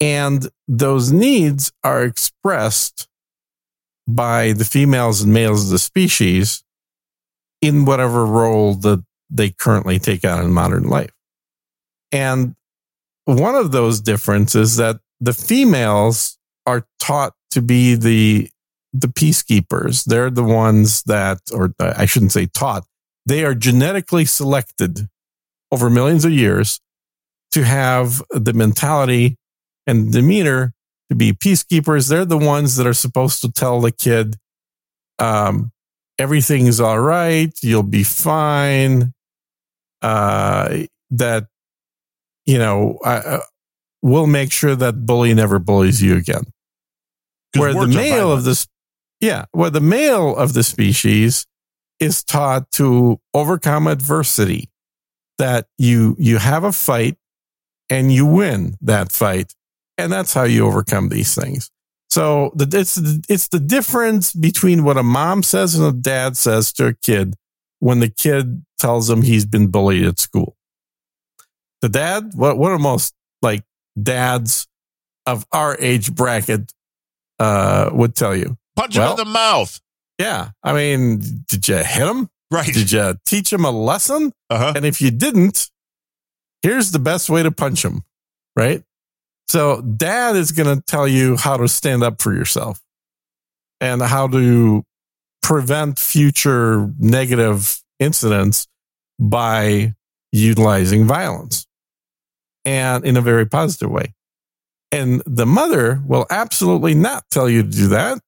And 0.00 0.48
those 0.66 1.12
needs 1.12 1.72
are 1.84 2.02
expressed 2.02 3.08
by 4.08 4.52
the 4.52 4.64
females 4.64 5.22
and 5.22 5.32
males 5.32 5.64
of 5.64 5.70
the 5.70 5.78
species 5.78 6.64
in 7.60 7.84
whatever 7.84 8.24
role 8.24 8.74
that 8.74 9.04
they 9.28 9.50
currently 9.50 9.98
take 9.98 10.24
on 10.24 10.44
in 10.44 10.52
modern 10.52 10.84
life. 10.84 11.12
And 12.10 12.56
one 13.26 13.54
of 13.54 13.72
those 13.72 14.00
differences 14.00 14.72
is 14.72 14.76
that 14.78 15.00
the 15.20 15.34
females 15.34 16.38
are 16.66 16.86
taught 16.98 17.34
to 17.52 17.62
be 17.62 17.94
the 17.94 18.50
the 18.92 19.08
peacekeepers. 19.08 20.04
They're 20.04 20.30
the 20.30 20.42
ones 20.42 21.04
that, 21.04 21.38
or 21.52 21.72
uh, 21.78 21.94
I 21.96 22.06
shouldn't 22.06 22.32
say 22.32 22.46
taught, 22.46 22.84
they 23.24 23.44
are 23.44 23.54
genetically 23.54 24.24
selected 24.24 25.08
over 25.70 25.88
millions 25.88 26.24
of 26.24 26.32
years 26.32 26.80
to 27.52 27.62
have 27.62 28.22
the 28.30 28.52
mentality 28.52 29.36
and 29.86 30.12
demeanor 30.12 30.74
to 31.08 31.16
be 31.16 31.32
peacekeepers. 31.32 32.08
They're 32.08 32.24
the 32.24 32.38
ones 32.38 32.76
that 32.76 32.86
are 32.86 32.94
supposed 32.94 33.40
to 33.42 33.50
tell 33.50 33.80
the 33.80 33.92
kid, 33.92 34.36
um, 35.18 35.72
everything's 36.18 36.80
all 36.80 37.00
right, 37.00 37.52
you'll 37.62 37.82
be 37.82 38.04
fine. 38.04 39.12
Uh, 40.02 40.84
that, 41.10 41.46
you 42.46 42.58
know, 42.58 42.98
uh, 43.04 43.40
we'll 44.02 44.26
make 44.26 44.52
sure 44.52 44.74
that 44.74 45.04
bully 45.04 45.34
never 45.34 45.58
bullies 45.58 46.02
you 46.02 46.16
again. 46.16 46.44
Where 47.56 47.74
the 47.74 47.86
male 47.88 48.30
of 48.32 48.44
this, 48.44 48.66
yeah, 49.20 49.46
where 49.52 49.70
the 49.70 49.80
male 49.80 50.36
of 50.36 50.52
the 50.54 50.62
species 50.62 51.46
is 51.98 52.22
taught 52.22 52.70
to 52.72 53.20
overcome 53.34 53.86
adversity, 53.86 54.70
that 55.36 55.66
you 55.76 56.16
you 56.18 56.38
have 56.38 56.64
a 56.64 56.72
fight 56.72 57.16
and 57.90 58.12
you 58.12 58.24
win 58.24 58.76
that 58.80 59.10
fight, 59.10 59.54
and 60.02 60.12
that's 60.12 60.34
how 60.34 60.44
you 60.44 60.66
overcome 60.66 61.08
these 61.08 61.34
things. 61.34 61.70
So 62.08 62.52
the, 62.54 62.66
it's 62.78 62.96
it's 63.28 63.48
the 63.48 63.60
difference 63.60 64.32
between 64.32 64.84
what 64.84 64.96
a 64.96 65.02
mom 65.02 65.42
says 65.42 65.76
and 65.76 65.86
a 65.86 65.92
dad 65.92 66.36
says 66.36 66.72
to 66.74 66.86
a 66.86 66.94
kid 66.94 67.34
when 67.78 68.00
the 68.00 68.10
kid 68.10 68.64
tells 68.78 69.08
him 69.08 69.22
he's 69.22 69.46
been 69.46 69.68
bullied 69.68 70.04
at 70.04 70.18
school. 70.18 70.56
The 71.82 71.88
dad, 71.88 72.32
what 72.34 72.58
what 72.58 72.72
are 72.72 72.78
most 72.78 73.14
like 73.42 73.62
dads 74.00 74.66
of 75.26 75.46
our 75.52 75.76
age 75.78 76.14
bracket 76.14 76.72
uh, 77.38 77.90
would 77.92 78.16
tell 78.16 78.34
you? 78.34 78.56
punch 78.80 78.96
him 78.96 79.10
in 79.10 79.16
the 79.16 79.24
mouth. 79.24 79.80
Yeah, 80.18 80.50
I 80.62 80.72
mean, 80.72 81.44
did 81.46 81.66
you 81.68 81.76
hit 81.76 82.08
him? 82.08 82.28
Right. 82.50 82.72
Did 82.72 82.90
you 82.90 83.16
teach 83.24 83.52
him 83.52 83.64
a 83.64 83.70
lesson? 83.70 84.32
Uh-huh. 84.50 84.72
And 84.74 84.84
if 84.84 85.00
you 85.00 85.10
didn't, 85.10 85.70
here's 86.62 86.90
the 86.90 86.98
best 86.98 87.30
way 87.30 87.42
to 87.42 87.52
punch 87.52 87.84
him, 87.84 88.02
right? 88.56 88.82
So 89.50 89.80
dad 89.80 90.36
is 90.36 90.52
going 90.52 90.76
to 90.76 90.80
tell 90.80 91.08
you 91.08 91.36
how 91.36 91.56
to 91.56 91.66
stand 91.66 92.04
up 92.04 92.22
for 92.22 92.32
yourself 92.32 92.80
and 93.80 94.00
how 94.00 94.28
to 94.28 94.84
prevent 95.42 95.98
future 95.98 96.88
negative 97.00 97.82
incidents 97.98 98.68
by 99.18 99.96
utilizing 100.30 101.04
violence 101.04 101.66
and 102.64 103.04
in 103.04 103.16
a 103.16 103.20
very 103.20 103.44
positive 103.44 103.90
way. 103.90 104.14
And 104.92 105.20
the 105.26 105.46
mother 105.46 106.00
will 106.06 106.26
absolutely 106.30 106.94
not 106.94 107.24
tell 107.32 107.48
you 107.48 107.64
to 107.64 107.68
do 107.68 107.88
that 107.88 108.20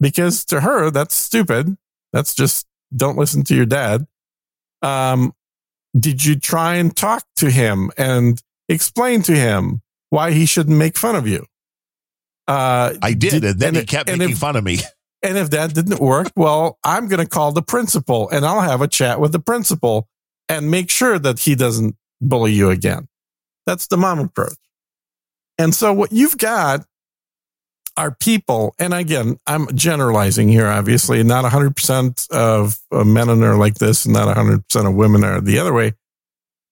because 0.00 0.44
to 0.44 0.60
her, 0.60 0.90
that's 0.90 1.14
stupid. 1.14 1.78
That's 2.12 2.34
just 2.34 2.66
don't 2.94 3.16
listen 3.16 3.42
to 3.44 3.54
your 3.54 3.64
dad. 3.64 4.06
Um, 4.82 5.32
did 5.98 6.22
you 6.22 6.38
try 6.38 6.74
and 6.74 6.94
talk 6.94 7.24
to 7.36 7.50
him 7.50 7.90
and 7.96 8.38
explain 8.68 9.22
to 9.22 9.32
him 9.32 9.80
why 10.12 10.32
he 10.32 10.44
shouldn't 10.44 10.76
make 10.76 10.98
fun 10.98 11.16
of 11.16 11.26
you? 11.26 11.46
Uh, 12.46 12.92
I 13.00 13.14
did, 13.14 13.42
and 13.44 13.58
then 13.58 13.74
he 13.74 13.86
kept 13.86 14.10
and 14.10 14.18
making 14.18 14.34
if- 14.34 14.38
fun 14.38 14.56
of 14.56 14.62
me. 14.62 14.76
and 15.22 15.38
if 15.38 15.48
that 15.50 15.72
didn't 15.74 16.00
work, 16.00 16.30
well, 16.36 16.78
I'm 16.84 17.08
going 17.08 17.24
to 17.24 17.28
call 17.28 17.52
the 17.52 17.62
principal 17.62 18.28
and 18.28 18.44
I'll 18.44 18.60
have 18.60 18.82
a 18.82 18.88
chat 18.88 19.20
with 19.20 19.32
the 19.32 19.38
principal 19.38 20.06
and 20.50 20.70
make 20.70 20.90
sure 20.90 21.18
that 21.18 21.38
he 21.38 21.54
doesn't 21.54 21.96
bully 22.20 22.52
you 22.52 22.68
again. 22.68 23.08
That's 23.64 23.86
the 23.86 23.96
mom 23.96 24.18
approach. 24.18 24.58
And 25.56 25.74
so 25.74 25.94
what 25.94 26.12
you've 26.12 26.36
got 26.36 26.84
are 27.96 28.14
people, 28.14 28.74
and 28.78 28.92
again, 28.92 29.38
I'm 29.46 29.74
generalizing 29.74 30.48
here, 30.48 30.66
obviously, 30.66 31.22
not 31.22 31.50
100% 31.50 32.30
of 32.30 32.78
men 33.06 33.30
are 33.30 33.56
like 33.56 33.76
this, 33.76 34.04
and 34.04 34.12
not 34.12 34.34
100% 34.36 34.86
of 34.86 34.94
women 34.94 35.24
are 35.24 35.40
the 35.40 35.58
other 35.58 35.72
way. 35.72 35.94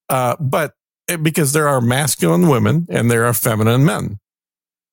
Uh, 0.09 0.35
but 0.39 0.75
Eh, 1.11 1.17
because 1.17 1.51
there 1.51 1.67
are 1.67 1.81
masculine 1.81 2.47
women 2.47 2.87
and 2.89 3.11
there 3.11 3.25
are 3.25 3.33
feminine 3.33 3.83
men. 3.83 4.17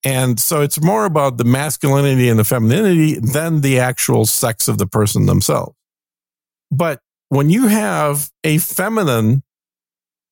And 0.05 0.39
so 0.41 0.63
it's 0.63 0.81
more 0.81 1.05
about 1.05 1.39
the 1.39 1.45
masculinity 1.45 2.29
and 2.29 2.39
the 2.39 2.45
femininity 2.45 3.19
than 3.21 3.61
the 3.61 3.79
actual 3.79 4.27
sex 4.27 4.69
of 4.69 4.79
the 4.79 4.87
person 4.87 5.27
themselves. 5.27 5.75
But 6.71 7.01
when 7.29 7.51
you 7.51 7.69
have 7.69 8.31
a 8.45 8.59
feminine 8.59 9.43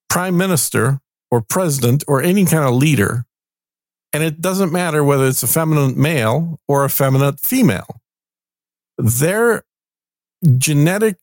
prime 0.09 0.37
minister 0.37 1.01
or 1.31 1.41
president 1.41 2.05
or 2.09 2.23
any 2.23 2.45
kind 2.45 2.65
of 2.65 2.75
leader, 2.75 3.25
and 4.13 4.23
it 4.23 4.41
doesn't 4.41 4.73
matter 4.73 5.05
whether 5.05 5.27
it's 5.27 5.43
a 5.43 5.49
feminine 5.49 6.01
male 6.01 6.59
or 6.67 6.85
a 6.85 6.91
feminine 6.91 7.37
female, 7.37 8.01
their 8.99 9.63
genetic, 10.59 11.19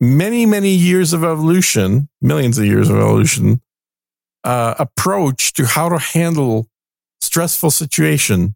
many, 0.00 0.46
many 0.46 0.70
years 0.70 1.12
of 1.12 1.24
evolution, 1.24 2.08
millions 2.20 2.58
of 2.58 2.64
years 2.64 2.90
of 2.90 2.96
evolution, 2.96 3.60
uh, 4.48 4.74
approach 4.78 5.52
to 5.52 5.66
how 5.66 5.90
to 5.90 5.98
handle 5.98 6.66
stressful 7.20 7.70
situation 7.70 8.54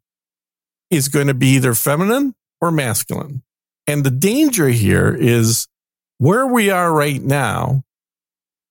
is 0.90 1.08
going 1.08 1.26
to 1.26 1.34
be 1.34 1.48
either 1.48 1.74
feminine 1.74 2.34
or 2.62 2.70
masculine. 2.70 3.42
And 3.86 4.02
the 4.02 4.10
danger 4.10 4.68
here 4.68 5.14
is 5.14 5.68
where 6.16 6.46
we 6.46 6.70
are 6.70 6.94
right 6.94 7.20
now 7.22 7.82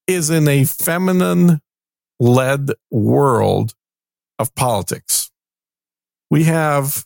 is 0.07 0.31
in 0.31 0.47
a 0.47 0.63
feminine 0.63 1.61
led 2.19 2.71
world 2.89 3.75
of 4.39 4.55
politics. 4.55 5.29
We 6.31 6.45
have 6.45 7.05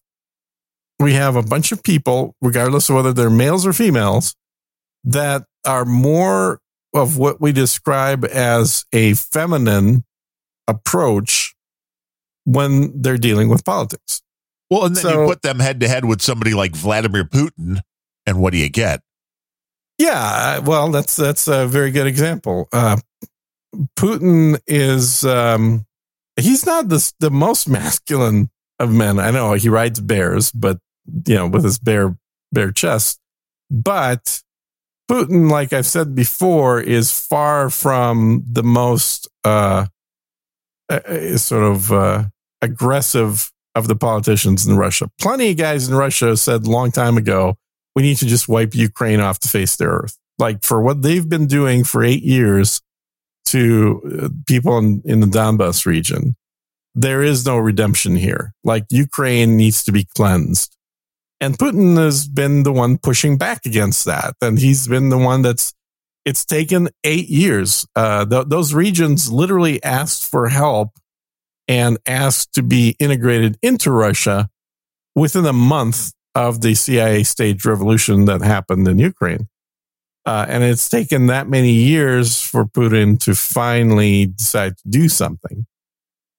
we 0.97 1.11
have 1.15 1.35
a 1.35 1.43
bunch 1.43 1.73
of 1.73 1.83
people 1.83 2.37
regardless 2.41 2.87
of 2.89 2.95
whether 2.95 3.11
they're 3.11 3.29
males 3.29 3.67
or 3.67 3.73
females 3.73 4.33
that 5.03 5.43
are 5.65 5.83
more 5.83 6.61
of 6.95 7.17
what 7.17 7.39
we 7.41 7.51
describe 7.51 8.25
as 8.25 8.85
a 8.93 9.13
feminine 9.13 10.03
approach 10.67 11.53
when 12.45 12.99
they're 13.01 13.17
dealing 13.17 13.49
with 13.49 13.63
politics. 13.65 14.21
Well, 14.69 14.85
and 14.85 14.95
then 14.95 15.03
So- 15.03 15.21
you 15.21 15.27
put 15.27 15.41
them 15.43 15.59
head 15.59 15.79
to 15.81 15.87
head 15.87 16.05
with 16.05 16.21
somebody 16.21 16.53
like 16.53 16.75
Vladimir 16.75 17.23
Putin, 17.25 17.81
and 18.25 18.39
what 18.39 18.51
do 18.51 18.57
you 18.57 18.69
get? 18.69 19.01
Yeah, 19.97 20.59
well, 20.59 20.89
that's 20.91 21.15
that's 21.15 21.47
a 21.47 21.67
very 21.67 21.91
good 21.91 22.07
example. 22.07 22.67
Uh, 22.73 22.97
Putin 23.97 24.59
is 24.67 25.23
um, 25.25 25.85
he's 26.35 26.65
not 26.65 26.89
the 26.89 27.13
the 27.19 27.31
most 27.31 27.69
masculine 27.69 28.49
of 28.79 28.91
men. 28.91 29.19
I 29.19 29.31
know 29.31 29.53
he 29.53 29.69
rides 29.69 30.01
bears, 30.01 30.51
but 30.51 30.79
you 31.27 31.35
know, 31.35 31.47
with 31.47 31.63
his 31.63 31.79
bare 31.79 32.17
bare 32.51 32.71
chest. 32.71 33.19
But 33.71 34.41
Putin, 35.09 35.51
like 35.51 35.71
I've 35.71 35.85
said 35.85 36.15
before, 36.15 36.81
is 36.81 37.11
far 37.11 37.69
from 37.69 38.43
the 38.49 38.63
most 38.63 39.27
uh, 39.43 39.85
uh, 40.89 41.37
sort 41.37 41.63
of 41.63 41.91
uh, 41.91 42.23
aggressive 42.61 43.51
of 43.75 43.87
the 43.87 43.95
politicians 43.95 44.65
in 44.65 44.77
Russia. 44.77 45.09
Plenty 45.21 45.51
of 45.51 45.57
guys 45.57 45.87
in 45.87 45.95
Russia 45.95 46.35
said 46.37 46.65
a 46.65 46.69
long 46.69 46.91
time 46.91 47.17
ago, 47.17 47.57
we 47.95 48.01
need 48.01 48.17
to 48.17 48.25
just 48.25 48.47
wipe 48.47 48.73
Ukraine 48.73 49.19
off 49.19 49.39
the 49.39 49.47
face 49.47 49.73
of 49.73 49.77
the 49.79 49.85
earth. 49.85 50.17
Like 50.39 50.63
for 50.63 50.81
what 50.81 51.01
they've 51.01 51.27
been 51.27 51.47
doing 51.47 51.83
for 51.83 52.03
eight 52.03 52.23
years 52.23 52.81
to 53.45 54.21
uh, 54.23 54.29
people 54.47 54.77
in, 54.77 55.01
in 55.05 55.19
the 55.19 55.27
Donbass 55.27 55.85
region, 55.85 56.35
there 56.93 57.21
is 57.21 57.45
no 57.45 57.57
redemption 57.57 58.15
here. 58.15 58.53
Like 58.63 58.85
Ukraine 58.89 59.57
needs 59.57 59.83
to 59.83 59.91
be 59.91 60.05
cleansed. 60.15 60.75
And 61.41 61.57
Putin 61.57 61.97
has 61.97 62.27
been 62.27 62.63
the 62.63 62.71
one 62.71 62.97
pushing 62.97 63.37
back 63.37 63.65
against 63.65 64.05
that. 64.05 64.35
And 64.41 64.57
he's 64.57 64.87
been 64.87 65.09
the 65.09 65.17
one 65.17 65.41
that's, 65.41 65.73
it's 66.23 66.45
taken 66.45 66.89
eight 67.03 67.27
years. 67.27 67.85
Uh, 67.95 68.25
th- 68.25 68.47
those 68.47 68.73
regions 68.73 69.31
literally 69.31 69.83
asked 69.83 70.29
for 70.29 70.49
help 70.49 70.91
and 71.67 71.97
asked 72.05 72.53
to 72.53 72.63
be 72.63 72.95
integrated 72.99 73.57
into 73.61 73.91
Russia 73.91 74.49
within 75.13 75.45
a 75.45 75.53
month 75.53 76.13
of 76.35 76.61
the 76.61 76.75
CIA 76.75 77.23
staged 77.23 77.65
revolution 77.65 78.25
that 78.25 78.41
happened 78.41 78.87
in 78.87 78.99
Ukraine. 78.99 79.47
Uh, 80.25 80.45
and 80.49 80.63
it's 80.63 80.89
taken 80.89 81.27
that 81.27 81.47
many 81.47 81.71
years 81.71 82.41
for 82.41 82.65
Putin 82.65 83.19
to 83.19 83.35
finally 83.35 84.25
decide 84.25 84.77
to 84.77 84.87
do 84.89 85.07
something. 85.07 85.65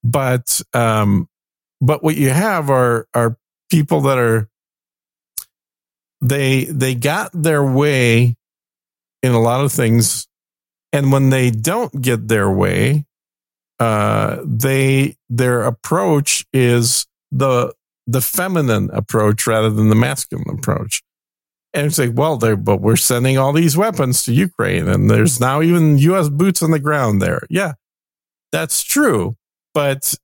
But, 0.02 0.60
um, 0.74 1.28
but 1.80 2.02
what 2.02 2.16
you 2.16 2.30
have 2.30 2.68
are, 2.68 3.06
are 3.14 3.38
people 3.70 4.00
that 4.02 4.18
are, 4.18 4.48
they, 6.20 6.64
they 6.64 6.94
got 6.94 7.30
their 7.32 7.64
way 7.64 8.36
in 9.22 9.32
a 9.32 9.40
lot 9.40 9.64
of 9.64 9.72
things. 9.72 10.26
And 10.92 11.12
when 11.12 11.30
they 11.30 11.50
don't 11.50 12.00
get 12.00 12.28
their 12.28 12.50
way, 12.50 13.04
uh, 13.78 14.38
they, 14.44 15.16
their 15.28 15.62
approach 15.62 16.46
is 16.52 17.06
the, 17.30 17.74
the 18.06 18.20
feminine 18.20 18.90
approach 18.92 19.46
rather 19.46 19.70
than 19.70 19.88
the 19.88 19.94
masculine 19.94 20.58
approach. 20.58 21.02
And 21.74 21.86
it's 21.86 21.98
like, 21.98 22.12
well, 22.14 22.38
but 22.38 22.80
we're 22.80 22.96
sending 22.96 23.36
all 23.36 23.52
these 23.52 23.76
weapons 23.76 24.22
to 24.24 24.32
Ukraine 24.32 24.88
and 24.88 25.10
there's 25.10 25.40
now 25.40 25.60
even 25.60 25.98
US 25.98 26.30
boots 26.30 26.62
on 26.62 26.70
the 26.70 26.78
ground 26.78 27.20
there. 27.20 27.42
Yeah, 27.50 27.74
that's 28.50 28.82
true. 28.82 29.36
But 29.74 30.14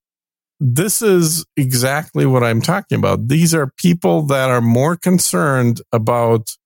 this 0.65 1.03
is 1.03 1.45
exactly 1.57 2.25
what 2.25 2.45
I'm 2.45 2.61
talking 2.61 2.97
about. 2.97 3.27
These 3.27 3.53
are 3.53 3.73
people 3.77 4.23
that 4.27 4.49
are 4.49 4.61
more 4.61 4.95
concerned 4.97 5.81
about 5.91 6.57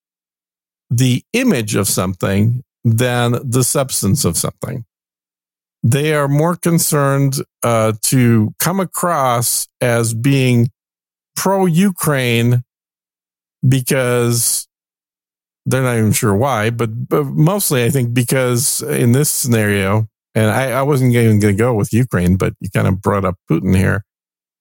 the 0.90 1.22
image 1.32 1.74
of 1.74 1.88
something 1.88 2.62
than 2.84 3.38
the 3.42 3.64
substance 3.64 4.26
of 4.26 4.36
something. 4.36 4.84
They 5.82 6.12
are 6.12 6.28
more 6.28 6.56
concerned 6.56 7.36
uh, 7.62 7.94
to 8.02 8.52
come 8.58 8.80
across 8.80 9.66
as 9.80 10.12
being 10.12 10.70
pro 11.34 11.64
Ukraine 11.64 12.64
because 13.66 14.68
they're 15.64 15.82
not 15.82 15.96
even 15.96 16.12
sure 16.12 16.36
why, 16.36 16.68
but, 16.68 17.08
but 17.08 17.24
mostly 17.24 17.82
I 17.82 17.88
think 17.88 18.12
because 18.12 18.82
in 18.82 19.12
this 19.12 19.30
scenario, 19.30 20.06
and 20.36 20.50
I, 20.50 20.70
I 20.72 20.82
wasn't 20.82 21.14
even 21.14 21.40
going 21.40 21.56
to 21.56 21.58
go 21.58 21.74
with 21.74 21.92
Ukraine, 21.92 22.36
but 22.36 22.54
you 22.60 22.68
kind 22.70 22.86
of 22.86 23.00
brought 23.00 23.24
up 23.24 23.36
Putin 23.50 23.74
here, 23.74 24.04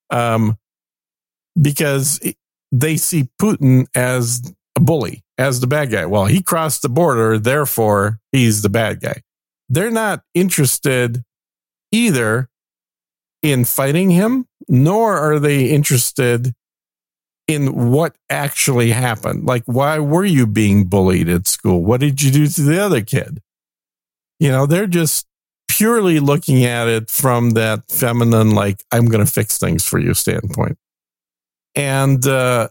um, 0.09 0.57
because 1.61 2.19
they 2.71 2.97
see 2.97 3.29
Putin 3.39 3.85
as 3.93 4.41
a 4.75 4.79
bully, 4.79 5.23
as 5.37 5.59
the 5.59 5.67
bad 5.67 5.91
guy. 5.91 6.05
Well, 6.05 6.25
he 6.25 6.41
crossed 6.41 6.81
the 6.81 6.89
border, 6.89 7.37
therefore 7.37 8.19
he's 8.31 8.61
the 8.61 8.69
bad 8.69 9.01
guy. 9.01 9.21
They're 9.69 9.91
not 9.91 10.23
interested 10.33 11.23
either 11.91 12.49
in 13.43 13.65
fighting 13.65 14.09
him, 14.09 14.47
nor 14.67 15.17
are 15.17 15.39
they 15.39 15.65
interested 15.65 16.53
in 17.47 17.91
what 17.91 18.15
actually 18.29 18.91
happened. 18.91 19.45
Like, 19.45 19.63
why 19.65 19.99
were 19.99 20.25
you 20.25 20.47
being 20.47 20.85
bullied 20.85 21.29
at 21.29 21.47
school? 21.47 21.83
What 21.83 21.99
did 21.99 22.21
you 22.21 22.31
do 22.31 22.47
to 22.47 22.61
the 22.61 22.81
other 22.81 23.01
kid? 23.01 23.41
You 24.39 24.49
know, 24.49 24.65
they're 24.65 24.87
just 24.87 25.27
purely 25.67 26.19
looking 26.19 26.65
at 26.65 26.87
it 26.87 27.09
from 27.09 27.51
that 27.51 27.89
feminine, 27.89 28.51
like, 28.51 28.83
I'm 28.91 29.05
going 29.07 29.25
to 29.25 29.31
fix 29.31 29.57
things 29.57 29.83
for 29.85 29.99
you 29.99 30.13
standpoint. 30.13 30.77
And, 31.75 32.25
uh, 32.25 32.69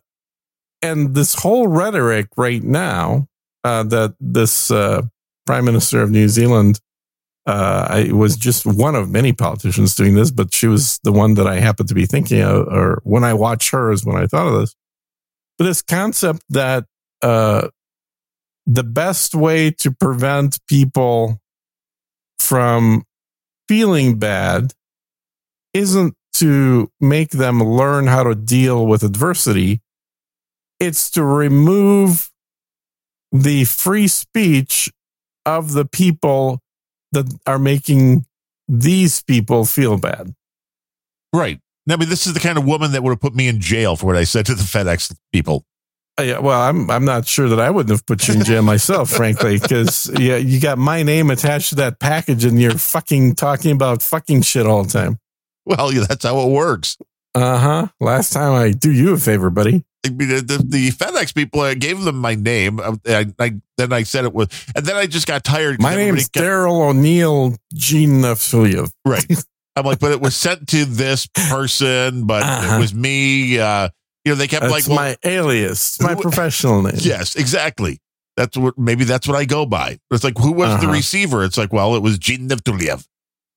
and 0.81 1.15
this 1.15 1.35
whole 1.35 1.69
rhetoric 1.69 2.29
right 2.37 2.63
now, 2.63 3.29
uh, 3.65 3.83
that 3.85 4.15
this, 4.21 4.71
uh, 4.71 5.03
prime 5.47 5.65
minister 5.65 6.03
of 6.03 6.11
New 6.11 6.29
Zealand, 6.29 6.81
uh, 7.47 7.87
I 7.91 8.13
was 8.13 8.37
just 8.37 8.65
one 8.65 8.95
of 8.95 9.11
many 9.11 9.33
politicians 9.33 9.95
doing 9.95 10.15
this, 10.15 10.31
but 10.31 10.55
she 10.55 10.67
was 10.67 10.99
the 11.05 11.13
one 11.13 11.35
that 11.35 11.47
I 11.47 11.61
happened 11.61 11.89
to 11.91 11.95
be 11.95 12.07
thinking 12.07 12.41
of, 12.41 12.67
or 12.69 13.01
when 13.05 13.25
I 13.25 13.35
watched 13.35 13.71
her 13.71 13.93
is 13.93 14.05
when 14.05 14.17
I 14.17 14.27
thought 14.27 14.47
of 14.47 14.61
this. 14.61 14.75
But 15.59 15.65
this 15.65 15.83
concept 15.83 16.43
that 16.49 16.87
uh, 17.21 17.69
the 18.67 18.83
best 18.83 19.35
way 19.35 19.71
to 19.71 19.91
prevent 19.91 20.59
people 20.67 21.41
from 22.39 23.05
feeling 23.69 24.19
bad 24.19 24.73
isn't 25.73 26.15
to 26.35 26.91
make 27.01 27.31
them 27.31 27.63
learn 27.63 28.07
how 28.07 28.23
to 28.25 28.35
deal 28.35 28.87
with 28.87 29.03
adversity. 29.03 29.81
It's 30.81 31.11
to 31.11 31.25
remove 31.25 32.31
the 33.33 33.65
free 33.65 34.09
speech 34.09 34.91
of 35.47 35.73
the 35.73 35.85
people 35.85 36.61
that 37.13 37.33
are 37.47 37.59
making 37.59 38.25
these 38.69 39.23
people 39.23 39.65
feel 39.65 39.99
bad. 39.99 40.35
Right. 41.33 41.61
I 41.89 41.97
mean, 41.97 42.09
this 42.09 42.27
is 42.27 42.33
the 42.33 42.41
kind 42.41 42.57
of 42.57 42.65
woman 42.65 42.93
that 42.93 43.03
would 43.03 43.11
have 43.11 43.21
put 43.21 43.35
me 43.35 43.49
in 43.49 43.61
jail 43.61 43.97
for 43.97 44.07
what 44.07 44.17
I 44.17 44.25
said 44.25 44.47
to 44.47 44.55
the 44.55 44.63
FedEx 44.63 45.15
people. 45.33 45.65
Uh, 46.17 46.23
yeah, 46.23 46.39
well, 46.39 46.61
I'm 46.61 46.89
I'm 46.91 47.05
not 47.05 47.27
sure 47.27 47.49
that 47.49 47.59
I 47.59 47.71
wouldn't 47.71 47.91
have 47.91 48.07
put 48.07 48.29
you 48.29 48.35
in 48.35 48.45
jail 48.45 48.63
myself, 48.63 49.11
frankly, 49.11 49.59
because 49.59 50.09
yeah, 50.19 50.37
you 50.37 50.61
got 50.61 50.79
my 50.79 51.03
name 51.03 51.31
attached 51.31 51.71
to 51.71 51.75
that 51.77 51.99
package, 51.99 52.45
and 52.45 52.61
you're 52.61 52.79
fucking 52.79 53.35
talking 53.35 53.73
about 53.73 54.01
fucking 54.01 54.43
shit 54.43 54.65
all 54.65 54.85
the 54.85 54.93
time. 54.93 55.19
Well, 55.67 55.93
yeah, 55.93 56.05
that's 56.09 56.25
how 56.25 56.41
it 56.47 56.53
works. 56.53 56.99
Uh 57.35 57.59
huh. 57.59 57.87
Last 58.01 58.33
time 58.33 58.53
I 58.53 58.71
do 58.71 58.93
you 58.93 59.15
a 59.15 59.19
favor, 59.19 59.51
buddy. 59.51 59.85
I 60.07 60.11
mean, 60.11 60.29
the, 60.29 60.63
the 60.65 60.91
FedEx 60.91 61.35
people, 61.35 61.63
I 61.63 61.75
gave 61.75 62.03
them 62.03 62.17
my 62.17 62.35
name. 62.35 62.79
I, 62.79 63.27
I, 63.39 63.55
then 63.79 63.93
I 63.93 64.03
said 64.03 64.27
it 64.27 64.35
was, 64.35 64.49
and 64.77 64.85
then 64.85 64.97
I 64.97 65.07
just 65.07 65.27
got 65.27 65.43
tired. 65.43 65.81
My 65.81 65.97
name's 65.97 66.29
Daryl 66.29 66.91
O'Neill 66.91 67.57
Gene 67.73 68.21
Nevtuliev. 68.21 68.93
Right. 69.05 69.25
I'm 69.77 69.85
like, 69.85 69.99
but 69.99 70.13
it 70.13 70.21
was 70.21 70.37
sent 70.37 70.69
to 70.69 70.85
this 70.85 71.27
person, 71.27 72.27
but 72.27 72.43
uh-huh. 72.43 72.77
it 72.77 72.79
was 72.79 72.95
me. 72.95 73.59
Uh, 73.59 73.89
you 74.25 74.33
know, 74.33 74.37
they 74.37 74.49
kept 74.49 74.63
that's 74.63 74.73
like, 74.73 74.87
well, 74.87 74.97
my 74.97 75.17
alias, 75.25 76.01
my 76.01 76.15
professional 76.15 76.83
name. 76.83 76.95
Yes, 76.97 77.37
exactly. 77.37 78.01
That's 78.37 78.57
what, 78.57 78.79
maybe 78.79 79.05
that's 79.05 79.29
what 79.29 79.37
I 79.37 79.45
go 79.45 79.67
by. 79.67 79.99
It's 80.11 80.25
like, 80.25 80.39
who 80.39 80.53
was 80.53 80.71
uh-huh. 80.71 80.87
the 80.87 80.89
receiver? 80.89 81.45
It's 81.45 81.59
like, 81.59 81.73
well, 81.73 81.95
it 81.95 82.03
was 82.03 82.19
Gene 82.19 82.49
Nevtuliev. 82.49 83.07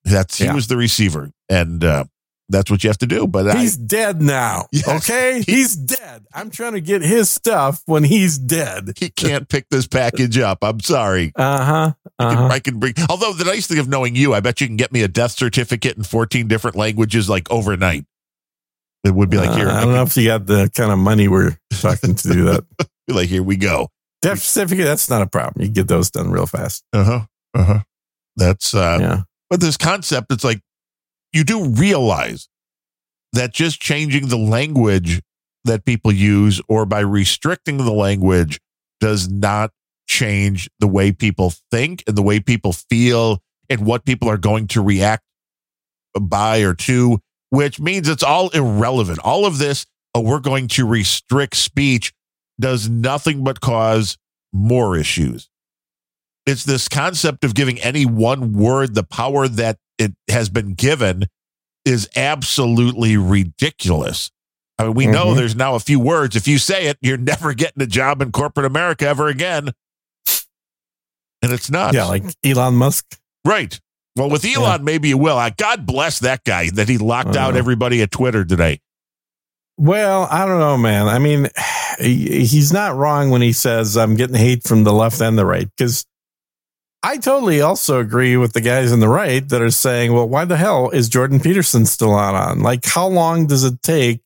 That's, 0.04 0.38
he 0.38 0.46
yeah. 0.46 0.54
was 0.54 0.68
the 0.68 0.78
receiver. 0.78 1.32
And, 1.50 1.84
uh, 1.84 2.06
that's 2.50 2.72
what 2.72 2.84
you 2.84 2.90
have 2.90 2.98
to 3.00 3.08
do. 3.08 3.28
But 3.28 3.58
he's 3.58 3.78
I, 3.78 3.84
dead 3.86 4.22
now. 4.22 4.68
Yes, 4.78 4.88
okay, 4.88 5.42
he, 5.42 5.54
he's 5.54 5.76
dead. 5.76 6.26
I'm 6.34 6.50
trying 6.50 6.74
to 6.74 6.82
get 6.82 7.02
his 7.02 7.30
stuff 7.30 7.82
when 7.86 8.04
he's 8.04 8.38
dead. 8.38 8.94
He 8.98 9.10
can't 9.10 9.50
pick 9.50 9.70
this 9.70 9.88
package 9.88 10.38
up. 10.38 10.60
I'm 10.62 10.80
sorry. 10.80 11.32
Uh 11.36 11.64
huh. 11.64 11.94
Uh-huh. 12.20 12.48
I, 12.48 12.60
can 12.60 12.80
bring. 12.80 12.94
Although 13.10 13.34
the 13.34 13.44
nice 13.44 13.68
thing 13.68 13.80
of 13.80 13.88
knowing 13.88 14.16
you, 14.16 14.34
I 14.34 14.40
bet 14.40 14.62
you 14.62 14.68
can 14.68 14.78
get 14.78 14.92
me 14.92 15.04
a 15.04 15.08
death 15.08 15.32
certificate 15.32 15.98
in 15.98 16.04
14 16.04 16.48
different 16.48 16.76
languages 16.76 17.30
like 17.30 17.50
overnight. 17.52 18.06
It 19.08 19.16
would 19.16 19.30
be 19.30 19.38
like 19.38 19.58
here. 19.58 19.70
Uh, 19.70 19.78
I 19.78 19.82
don't 19.82 19.94
know 19.94 20.04
if 20.04 20.16
you 20.18 20.26
got 20.26 20.46
the 20.46 20.70
kind 20.76 20.92
of 20.92 21.00
money 21.00 21.28
we're 21.28 21.58
talking 21.82 22.16
to 22.16 22.28
do 22.28 22.46
that. 22.46 22.66
like 23.08 23.30
here 23.30 23.44
we 23.44 23.58
go. 23.58 23.90
Death 24.22 24.42
certificate. 24.42 24.86
That's 24.86 25.10
not 25.10 25.22
a 25.22 25.28
problem. 25.28 25.64
You 25.66 25.72
get 25.72 25.88
those 25.88 26.12
done 26.12 26.30
real 26.30 26.46
fast. 26.46 26.84
Uh 26.94 27.04
huh. 27.04 27.20
Uh 27.54 27.64
huh. 27.64 27.80
That's 28.36 28.74
uh. 28.74 28.98
Yeah. 29.00 29.22
But 29.50 29.62
this 29.62 29.78
concept, 29.78 30.32
it's 30.32 30.44
like 30.44 30.62
you 31.32 31.44
do 31.44 31.70
realize 31.70 32.50
that 33.34 33.54
just 33.54 33.80
changing 33.80 34.28
the 34.28 34.38
language 34.38 35.22
that 35.64 35.86
people 35.86 36.12
use 36.12 36.62
or 36.68 36.86
by 36.86 37.00
restricting 37.00 37.78
the 37.78 37.92
language 37.92 38.60
does 39.00 39.30
not 39.30 39.72
change 40.08 40.70
the 40.80 40.88
way 40.88 41.12
people 41.12 41.54
think 41.72 42.04
and 42.08 42.18
the 42.18 42.22
way 42.22 42.40
people 42.40 42.74
feel 42.74 43.40
and 43.70 43.86
what 43.86 44.06
people 44.06 44.30
are 44.30 44.38
going 44.38 44.68
to 44.68 44.82
react 44.82 45.24
by 46.20 46.60
or 46.60 46.74
to, 46.74 47.20
which 47.50 47.80
means 47.80 48.10
it's 48.10 48.24
all 48.24 48.50
irrelevant. 48.50 49.20
All 49.20 49.46
of 49.46 49.58
this, 49.58 49.86
oh, 50.14 50.22
we're 50.22 50.40
going 50.40 50.68
to 50.70 50.86
restrict 50.86 51.56
speech, 51.56 52.14
does 52.60 52.90
nothing 52.90 53.44
but 53.44 53.62
cause 53.62 54.18
more 54.54 54.98
issues. 54.98 55.50
It's 56.46 56.64
this 56.64 56.88
concept 56.88 57.44
of 57.44 57.54
giving 57.54 57.80
any 57.82 58.06
one 58.06 58.54
word 58.54 58.96
the 58.96 59.04
power 59.04 59.48
that 59.48 59.78
it 59.98 60.14
has 60.30 60.50
been 60.50 60.74
given 60.74 61.26
is 61.84 62.10
absolutely 62.16 63.18
ridiculous. 63.18 64.32
I 64.80 64.86
mean, 64.86 64.94
we 64.94 65.04
mm-hmm. 65.06 65.14
know 65.14 65.34
there's 65.34 65.56
now 65.56 65.76
a 65.76 65.80
few 65.80 66.00
words. 66.00 66.36
If 66.36 66.48
you 66.48 66.58
say 66.58 66.88
it, 66.88 66.98
you're 67.02 67.18
never 67.18 67.54
getting 67.54 67.82
a 67.84 67.88
job 67.88 68.22
in 68.22 68.32
corporate 68.32 68.66
America 68.66 69.08
ever 69.08 69.28
again. 69.28 69.72
And 71.42 71.52
it's 71.52 71.70
not. 71.70 71.94
Yeah, 71.94 72.06
like 72.06 72.24
Elon 72.44 72.76
Musk. 72.76 73.20
Right. 73.46 73.80
Well, 74.18 74.30
with 74.30 74.44
Elon, 74.44 74.80
yeah. 74.80 74.84
maybe 74.84 75.10
you 75.10 75.18
will. 75.18 75.40
God 75.58 75.86
bless 75.86 76.20
that 76.20 76.44
guy 76.44 76.70
that 76.72 76.90
he 76.90 76.98
locked 76.98 77.36
out 77.36 77.56
everybody 77.56 78.02
at 78.02 78.12
Twitter 78.12 78.44
today. 78.44 78.82
Well, 79.78 80.28
I 80.32 80.48
don't 80.48 80.60
know, 80.60 80.76
man. 80.76 81.08
I 81.08 81.20
mean, 81.20 81.50
he's 82.00 82.74
not 82.74 82.96
wrong 82.96 83.30
when 83.30 83.42
he 83.42 83.54
says 83.54 83.96
I'm 83.96 84.16
getting 84.16 84.36
hate 84.36 84.64
from 84.64 84.84
the 84.84 84.94
left 84.94 85.22
and 85.22 85.38
the 85.38 85.46
right 85.46 85.70
because 85.78 86.06
I 87.04 87.18
totally 87.18 87.62
also 87.62 88.00
agree 88.00 88.38
with 88.38 88.54
the 88.54 88.62
guys 88.62 88.92
on 88.92 89.00
the 89.00 89.08
right 89.08 89.48
that 89.50 89.62
are 89.62 89.70
saying, 89.70 90.14
well, 90.14 90.28
why 90.28 90.46
the 90.46 90.58
hell 90.58 90.90
is 90.90 91.10
Jordan 91.10 91.40
Peterson 91.40 91.86
still 91.86 92.12
not 92.12 92.34
on? 92.34 92.62
Like, 92.62 92.86
how 92.86 93.08
long 93.08 93.46
does 93.46 93.64
it 93.64 93.84
take 93.84 94.22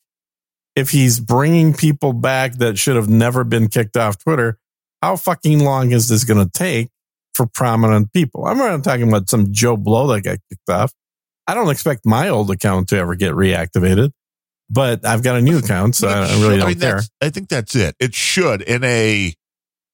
if 0.76 0.90
he's 0.90 1.20
bringing 1.20 1.74
people 1.74 2.14
back 2.14 2.54
that 2.54 2.80
should 2.80 2.96
have 2.96 3.10
never 3.10 3.44
been 3.44 3.68
kicked 3.68 3.98
off 3.98 4.24
Twitter? 4.24 4.58
How 5.02 5.18
fucking 5.18 5.60
long 5.60 5.92
is 5.92 6.08
this 6.08 6.24
going 6.24 6.44
to 6.44 6.52
take 6.52 6.90
for 7.42 7.48
prominent 7.54 8.14
people? 8.14 8.46
I'm 8.46 8.58
not 8.58 8.84
talking 8.84 9.08
about 9.08 9.30
some 9.30 9.52
Joe 9.52 9.78
Blow 9.78 10.08
that 10.08 10.22
got 10.22 10.38
kicked 10.50 10.70
off. 10.70 10.94
I 11.48 11.54
don't 11.54 11.70
expect 11.70 12.06
my 12.06 12.30
old 12.30 12.52
account 12.52 12.90
to 12.90 12.98
ever 12.98 13.16
get 13.16 13.34
reactivated, 13.34 14.12
but 14.70 15.06
I've 15.06 15.24
got 15.24 15.38
a 15.38 15.42
new 15.42 15.58
account, 15.58 15.96
so 15.96 16.08
I 16.08 16.32
really 16.42 16.58
don't 16.58 16.68
mean, 16.70 16.80
care. 16.80 17.02
I 17.22 17.30
think 17.30 17.50
that's 17.50 17.76
it. 17.76 17.96
It 18.00 18.14
should 18.14 18.62
in 18.62 18.84
a 18.84 19.34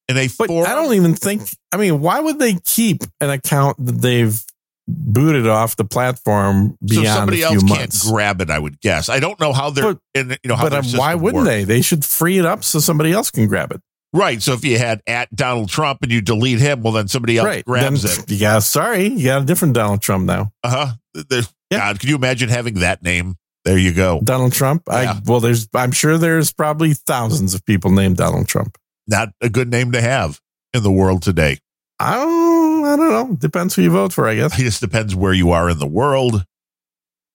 in 0.10 0.18
a 0.18 0.28
But 0.38 0.48
forum. 0.48 0.70
I 0.70 0.76
don't 0.76 0.94
even 0.94 1.16
think. 1.16 1.44
I 1.72 1.78
mean, 1.78 2.02
why 2.02 2.20
would 2.20 2.38
they 2.40 2.56
keep 2.66 3.04
an 3.22 3.30
account 3.30 3.84
that 3.86 4.02
they've 4.02 4.42
booted 4.90 5.48
off 5.48 5.76
the 5.76 5.84
platform 5.86 6.78
so 6.88 7.02
beyond 7.02 7.08
somebody 7.08 7.42
a 7.42 7.50
few 7.50 7.60
else 7.60 7.78
can't 7.78 7.96
grab 8.14 8.40
it. 8.42 8.50
I 8.50 8.58
would 8.60 8.80
guess. 8.80 9.10
I 9.10 9.20
don't 9.20 9.38
know 9.40 9.52
how 9.54 9.70
they're 9.70 9.94
But- 9.96 10.00
in. 10.14 10.30
You 10.44 10.50
know, 10.50 10.56
how 10.56 10.70
But 10.70 10.74
uh, 10.74 10.98
why 10.98 11.16
wouldn't 11.16 11.44
works. 11.44 11.48
they? 11.50 11.64
They 11.66 11.82
should 11.82 12.06
free 12.06 12.38
it 12.38 12.46
up 12.46 12.64
so 12.64 12.80
somebody 12.80 13.12
else 13.12 13.32
can 13.32 13.48
grab 13.48 13.72
it. 13.72 13.82
Right. 14.14 14.42
So 14.42 14.54
if 14.54 14.64
you 14.64 14.78
had 14.78 15.02
at 15.06 15.34
Donald 15.36 15.70
Trump 15.70 16.00
and 16.02 16.12
you 16.12 16.22
delete 16.22 16.60
him, 16.60 16.82
well, 16.82 16.94
then 16.94 17.08
somebody 17.08 17.38
else 17.38 17.46
right. 17.46 17.66
grabs 17.66 18.04
then, 18.04 18.24
it. 18.24 18.32
Yeah. 18.40 18.60
Sorry, 18.60 19.08
you 19.08 19.26
got 19.26 19.42
a 19.42 19.46
different 19.46 19.74
Donald 19.74 20.02
Trump 20.02 20.26
now. 20.26 20.52
Uh 20.64 20.70
huh. 21.14 21.24
Yeah. 21.30 21.80
God, 21.80 22.00
can 22.00 22.10
you 22.10 22.16
imagine 22.16 22.50
having 22.50 22.76
that 22.76 23.04
name? 23.04 23.36
There 23.66 23.78
you 23.78 23.94
go. 23.94 24.22
Donald 24.24 24.54
Trump. 24.54 24.84
Yeah. 24.88 24.96
I 24.96 25.22
well, 25.26 25.40
there's. 25.40 25.68
I'm 25.74 25.92
sure 25.92 26.18
there's 26.18 26.54
probably 26.54 26.94
thousands 26.94 27.54
of 27.54 27.66
people 27.66 27.92
named 27.92 28.18
Donald 28.18 28.48
Trump. 28.48 28.78
Not 29.08 29.30
a 29.42 29.50
good 29.50 29.70
name 29.70 29.92
to 29.92 30.02
have 30.02 30.40
in 30.74 30.84
the 30.84 30.92
world 30.92 31.22
today. 31.22 31.58
I 32.00 32.16
don't. 32.16 32.86
I 32.86 32.96
don't 32.96 33.10
know. 33.10 33.36
Depends 33.36 33.76
who 33.76 33.82
you 33.82 33.90
vote 33.90 34.14
for, 34.14 34.28
I 34.28 34.36
guess. 34.36 34.58
It 34.58 34.64
just 34.64 34.80
depends 34.80 35.14
where 35.16 35.34
you 35.34 35.52
are 35.52 35.70
in 35.70 35.80
the 35.80 35.88
world. 35.88 36.46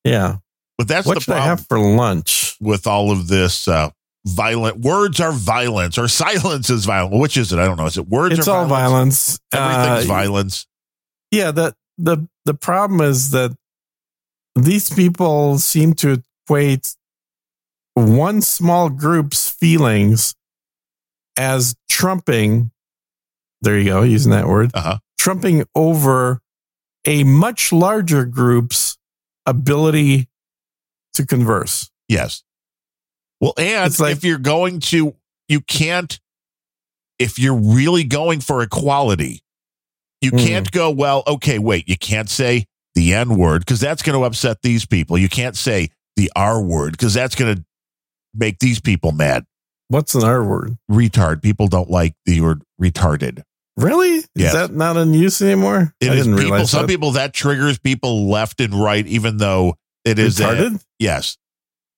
Yeah. 0.04 0.36
But 0.78 0.88
that's 0.88 1.06
what 1.06 1.14
the 1.14 1.20
should 1.20 1.32
I 1.32 1.36
problem 1.36 1.58
have 1.58 1.66
for 1.66 1.78
lunch? 1.78 2.56
with 2.60 2.86
all 2.86 3.10
of 3.10 3.28
this 3.28 3.68
uh, 3.68 3.90
violent 4.26 4.78
words 4.80 5.20
are 5.20 5.32
violence 5.32 5.98
or 5.98 6.08
silence 6.08 6.70
is 6.70 6.84
violent. 6.84 7.20
Which 7.20 7.36
is 7.36 7.52
it? 7.52 7.58
I 7.58 7.64
don't 7.66 7.76
know. 7.76 7.86
Is 7.86 7.98
it 7.98 8.08
words 8.08 8.38
It's 8.38 8.48
all 8.48 8.66
violence. 8.66 9.38
Everything's 9.52 10.04
Uh, 10.04 10.08
violence. 10.08 10.66
yeah 11.30 11.50
the 11.50 11.74
the 11.98 12.26
the 12.44 12.54
problem 12.54 13.00
is 13.00 13.30
that 13.30 13.56
these 14.54 14.90
people 14.90 15.58
seem 15.58 15.94
to 15.94 16.22
equate 16.46 16.94
one 17.94 18.40
small 18.42 18.88
group's 18.90 19.48
feelings 19.50 20.34
as 21.36 21.74
trumping 21.88 22.70
there 23.60 23.78
you 23.78 23.84
go 23.86 24.02
using 24.02 24.30
that 24.32 24.46
word 24.48 24.70
Uh-huh. 24.74 24.98
trumping 25.18 25.64
over 25.74 26.40
a 27.06 27.24
much 27.24 27.72
larger 27.72 28.24
group's 28.24 28.96
ability 29.46 30.28
to 31.14 31.26
converse 31.26 31.90
Yes. 32.08 32.42
Well, 33.42 33.52
and 33.58 33.98
like- 34.00 34.12
if 34.16 34.24
you're 34.24 34.38
going 34.38 34.80
to, 34.80 35.14
you 35.48 35.60
can't, 35.60 36.18
if 37.18 37.38
you're 37.38 37.56
really 37.58 38.04
going 38.04 38.40
for 38.40 38.62
equality, 38.62 39.42
you 40.22 40.30
Hmm. 40.30 40.38
can't 40.38 40.70
go, 40.70 40.90
well, 40.90 41.22
okay, 41.26 41.58
wait, 41.58 41.88
you 41.88 41.98
can't 41.98 42.30
say 42.30 42.66
the 42.94 43.12
N 43.14 43.36
word 43.36 43.62
because 43.62 43.80
that's 43.80 44.02
going 44.02 44.18
to 44.18 44.24
upset 44.24 44.62
these 44.62 44.86
people. 44.86 45.18
You 45.18 45.28
can't 45.28 45.56
say 45.56 45.90
the 46.16 46.30
R 46.36 46.62
word 46.62 46.92
because 46.92 47.12
that's 47.14 47.34
going 47.34 47.56
to 47.56 47.64
make 48.34 48.58
these 48.60 48.80
people 48.80 49.12
mad. 49.12 49.44
what's 49.88 50.14
an 50.14 50.24
r 50.24 50.42
word 50.42 50.78
Retard. 50.90 51.42
People 51.42 51.68
don't 51.68 51.90
like 51.90 52.14
the 52.24 52.40
word 52.40 52.62
retarded. 52.80 53.42
really 53.76 54.08
is 54.18 54.28
Yes. 54.34 54.52
that 54.54 54.72
not 54.72 54.96
in 54.96 55.12
use 55.12 55.42
anymore 55.42 55.92
It 56.00 56.10
i 56.10 56.14
didn't 56.14 56.32
people, 56.36 56.50
realize 56.50 56.70
some 56.70 56.82
that. 56.82 56.88
people 56.88 57.10
that 57.12 57.34
triggers 57.34 57.78
people 57.78 58.30
left 58.30 58.60
and 58.60 58.72
right, 58.74 59.06
even 59.06 59.36
though 59.38 59.76
it 60.06 60.18
is 60.18 60.38
retarded 60.38 60.82
yes. 60.98 61.36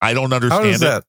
I 0.01 0.13
don't 0.15 0.33
understand 0.33 0.65
how 0.65 0.71
is 0.71 0.83
it. 0.83 0.85
that 0.87 1.05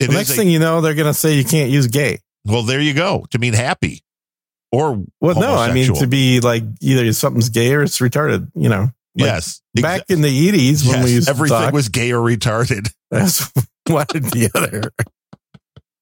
It 0.00 0.08
the 0.08 0.12
next 0.12 0.30
a- 0.30 0.34
thing 0.34 0.48
you 0.50 0.58
know 0.58 0.80
they're 0.80 0.94
going 0.94 1.06
to 1.06 1.14
say 1.14 1.34
you 1.34 1.44
can't 1.44 1.70
use 1.70 1.86
gay 1.86 2.18
well, 2.48 2.62
there 2.62 2.80
you 2.80 2.94
go. 2.94 3.26
To 3.32 3.40
mean 3.40 3.54
happy 3.54 4.02
or 4.70 5.02
Well, 5.20 5.34
no, 5.40 5.54
I 5.56 5.72
mean 5.72 5.92
to 5.94 6.06
be 6.06 6.38
like 6.40 6.62
either 6.80 7.12
something's 7.12 7.48
gay 7.48 7.72
or 7.74 7.82
it's 7.82 7.98
retarded. 7.98 8.52
You 8.54 8.68
know, 8.68 8.80
Like, 9.16 9.26
yes. 9.26 9.62
back 9.74 10.02
in 10.10 10.20
the 10.22 10.28
eighties 10.48 10.86
when 10.86 10.98
yes, 10.98 11.04
we 11.04 11.12
used 11.14 11.28
everything 11.28 11.58
talk, 11.58 11.72
was 11.72 11.88
gay 11.88 12.12
or 12.12 12.20
retarded. 12.20 12.92
that's 13.10 13.50
one 13.88 14.06
or 14.14 14.20
the 14.20 14.48
other. 14.54 14.92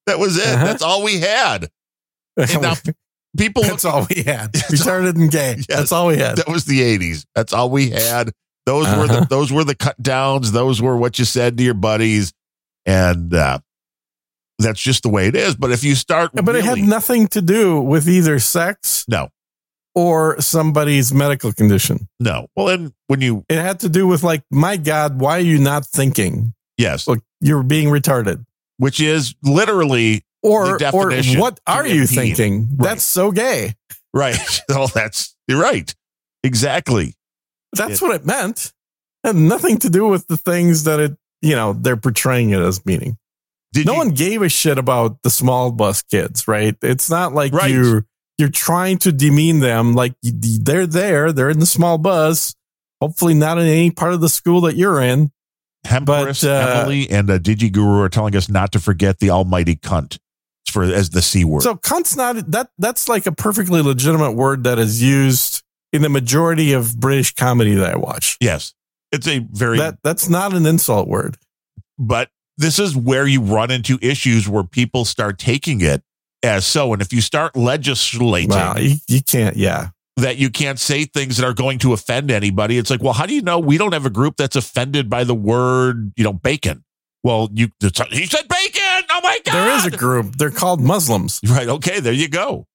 That 0.06 0.18
was 0.18 0.36
it. 0.36 0.46
Uh-huh. 0.46 0.64
That's 0.66 0.82
all 0.82 1.02
we 1.02 1.20
had. 1.20 1.70
And 2.36 2.60
now 2.60 2.74
people 3.38 3.62
that's 3.66 3.84
all 3.86 4.06
we 4.14 4.22
had. 4.22 4.40
All- 4.54 4.62
Retarded 4.70 5.14
and 5.16 5.30
gay. 5.30 5.54
Yes. 5.56 5.66
That's 5.66 5.92
all 5.92 6.08
we 6.08 6.18
had. 6.18 6.36
that 6.36 6.48
was 6.48 6.66
the 6.66 6.80
80s. 6.98 7.24
That's 7.34 7.52
all 7.54 7.70
we 7.70 7.88
had. 7.90 8.32
Those 8.66 8.86
were 8.86 9.04
Uh-huh. 9.04 9.20
the 9.20 9.26
those 9.30 9.50
were 9.52 9.64
the 9.64 9.74
cut 9.74 10.00
downs. 10.02 10.52
Those 10.52 10.82
were 10.82 10.96
what 10.96 11.18
you 11.18 11.24
said 11.24 11.56
to 11.56 11.64
your 11.64 11.72
buddies. 11.74 12.34
And 12.86 13.32
uh 13.32 13.60
that's 14.58 14.80
just 14.80 15.02
the 15.02 15.08
way 15.08 15.26
it 15.26 15.34
is. 15.36 15.54
But 15.56 15.70
if 15.72 15.82
you 15.84 15.94
start 15.94 16.30
but 16.34 16.54
it 16.56 16.64
had 16.64 16.78
nothing 16.78 17.26
to 17.28 17.40
do 17.42 17.80
with 17.80 18.08
either 18.08 18.38
sex 18.38 19.04
no, 19.08 19.28
or 19.94 20.40
somebody's 20.40 21.12
medical 21.12 21.52
condition. 21.52 22.08
no. 22.20 22.46
Well, 22.56 22.68
and 22.68 22.92
when 23.08 23.20
you 23.20 23.44
It 23.48 23.58
had 23.58 23.80
to 23.80 23.88
do 23.88 24.06
with 24.06 24.22
like, 24.22 24.42
my 24.50 24.76
God, 24.76 25.20
why 25.20 25.36
are 25.38 25.40
you 25.40 25.58
not 25.58 25.86
thinking? 25.86 26.54
yes, 26.78 27.06
Look, 27.06 27.20
you're 27.40 27.62
being 27.62 27.88
retarded. 27.88 28.44
which 28.78 29.00
is 29.00 29.34
literally 29.42 30.24
Or, 30.42 30.78
The 30.78 30.90
or 30.90 31.10
what 31.40 31.60
are 31.66 31.86
you 31.86 32.02
impede. 32.02 32.14
thinking? 32.36 32.68
Right. 32.76 32.88
That's 32.90 33.04
so 33.04 33.30
gay. 33.32 33.74
right. 34.12 34.36
well, 34.68 34.88
that's 34.88 35.34
you're 35.48 35.60
right. 35.60 35.94
Exactly. 36.42 37.14
That's 37.76 38.00
what 38.02 38.14
it 38.14 38.24
meant. 38.26 38.72
It 39.24 39.28
had 39.28 39.36
nothing 39.36 39.78
to 39.78 39.90
do 39.90 40.06
with 40.06 40.26
the 40.26 40.36
things 40.36 40.84
that 40.84 41.00
it, 41.00 41.16
you 41.40 41.56
know, 41.56 41.72
they're 41.72 41.96
portraying 41.96 42.50
it 42.50 42.60
as 42.60 42.84
meaning. 42.86 43.16
Did 43.74 43.86
no 43.86 43.92
you, 43.92 43.98
one 43.98 44.08
gave 44.10 44.40
a 44.42 44.48
shit 44.48 44.78
about 44.78 45.22
the 45.22 45.30
small 45.30 45.70
bus 45.72 46.00
kids, 46.02 46.46
right? 46.48 46.76
It's 46.82 47.10
not 47.10 47.34
like 47.34 47.52
Right. 47.52 47.70
you're 47.70 48.06
you're 48.38 48.48
trying 48.48 48.98
to 48.98 49.12
demean 49.12 49.60
them. 49.60 49.94
Like 49.94 50.14
they're 50.22 50.86
there, 50.86 51.32
they're 51.32 51.50
in 51.50 51.58
the 51.60 51.66
small 51.66 51.98
bus. 51.98 52.54
Hopefully, 53.00 53.34
not 53.34 53.58
in 53.58 53.66
any 53.66 53.90
part 53.90 54.12
of 54.14 54.20
the 54.20 54.28
school 54.28 54.62
that 54.62 54.76
you're 54.76 55.00
in. 55.00 55.30
Hempress, 55.86 56.42
But, 56.42 56.44
uh, 56.44 56.80
Emily, 56.80 57.10
and 57.10 57.28
uh, 57.30 57.38
Digi 57.38 57.70
Guru 57.70 58.00
are 58.00 58.08
telling 58.08 58.34
us 58.34 58.48
not 58.48 58.72
to 58.72 58.80
forget 58.80 59.18
the 59.18 59.28
almighty 59.30 59.76
cunt 59.76 60.18
for 60.70 60.82
as 60.84 61.10
the 61.10 61.20
c 61.20 61.44
word. 61.44 61.62
So, 61.62 61.74
cunt's 61.74 62.16
not 62.16 62.50
that. 62.52 62.70
That's 62.78 63.08
like 63.08 63.26
a 63.26 63.32
perfectly 63.32 63.82
legitimate 63.82 64.32
word 64.32 64.64
that 64.64 64.78
is 64.78 65.02
used 65.02 65.62
in 65.92 66.00
the 66.02 66.08
majority 66.08 66.72
of 66.72 66.98
British 66.98 67.34
comedy 67.34 67.74
that 67.74 67.92
I 67.92 67.96
watch. 67.96 68.38
yes, 68.40 68.72
it's 69.12 69.28
a 69.28 69.40
very. 69.40 69.76
That 69.78 69.98
that's 70.02 70.28
not 70.28 70.54
an 70.54 70.64
insult 70.64 71.06
word. 71.08 71.36
but 71.98 72.30
this 72.56 72.78
is 72.78 72.96
where 72.96 73.26
you 73.26 73.40
run 73.40 73.70
into 73.70 73.98
issues 74.00 74.48
where 74.48 74.64
people 74.64 75.04
start 75.04 75.38
taking 75.38 75.80
it 75.80 76.02
as 76.42 76.64
so, 76.66 76.92
and 76.92 77.00
if 77.00 77.12
you 77.12 77.20
start 77.20 77.56
legislating 77.56 78.50
Wow, 78.50 78.76
you, 78.76 78.96
you 79.08 79.22
can't. 79.22 79.56
Yeah, 79.56 79.88
that 80.16 80.36
you 80.36 80.50
can't 80.50 80.78
say 80.78 81.04
things 81.04 81.38
that 81.38 81.46
are 81.46 81.54
going 81.54 81.78
to 81.80 81.92
offend 81.92 82.30
anybody, 82.30 82.78
it's 82.78 82.90
like, 82.90 83.02
well, 83.02 83.14
how 83.14 83.26
do 83.26 83.34
you 83.34 83.42
know 83.42 83.58
we 83.58 83.78
don't 83.78 83.92
have 83.92 84.06
a 84.06 84.10
group 84.10 84.36
that's 84.36 84.56
offended 84.56 85.10
by 85.10 85.24
the 85.24 85.34
word, 85.34 86.12
you 86.16 86.24
know, 86.24 86.32
bacon? 86.32 86.84
Well, 87.22 87.48
you 87.52 87.68
he 87.80 88.26
said 88.26 88.48
bacon. 88.48 89.02
Oh 89.10 89.20
my 89.22 89.38
god, 89.44 89.54
there 89.54 89.76
is 89.76 89.86
a 89.86 89.90
group. 89.90 90.36
They're 90.36 90.50
called 90.50 90.80
Muslims. 90.80 91.40
right. 91.48 91.68
Okay, 91.68 92.00
there 92.00 92.12
you 92.12 92.28
go. 92.28 92.66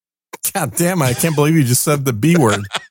God 0.54 0.76
damn 0.76 1.02
it! 1.02 1.06
I 1.06 1.14
can't 1.14 1.36
believe 1.36 1.56
you 1.56 1.64
just 1.64 1.84
said 1.84 2.06
the 2.06 2.14
B 2.14 2.36
word. 2.36 2.66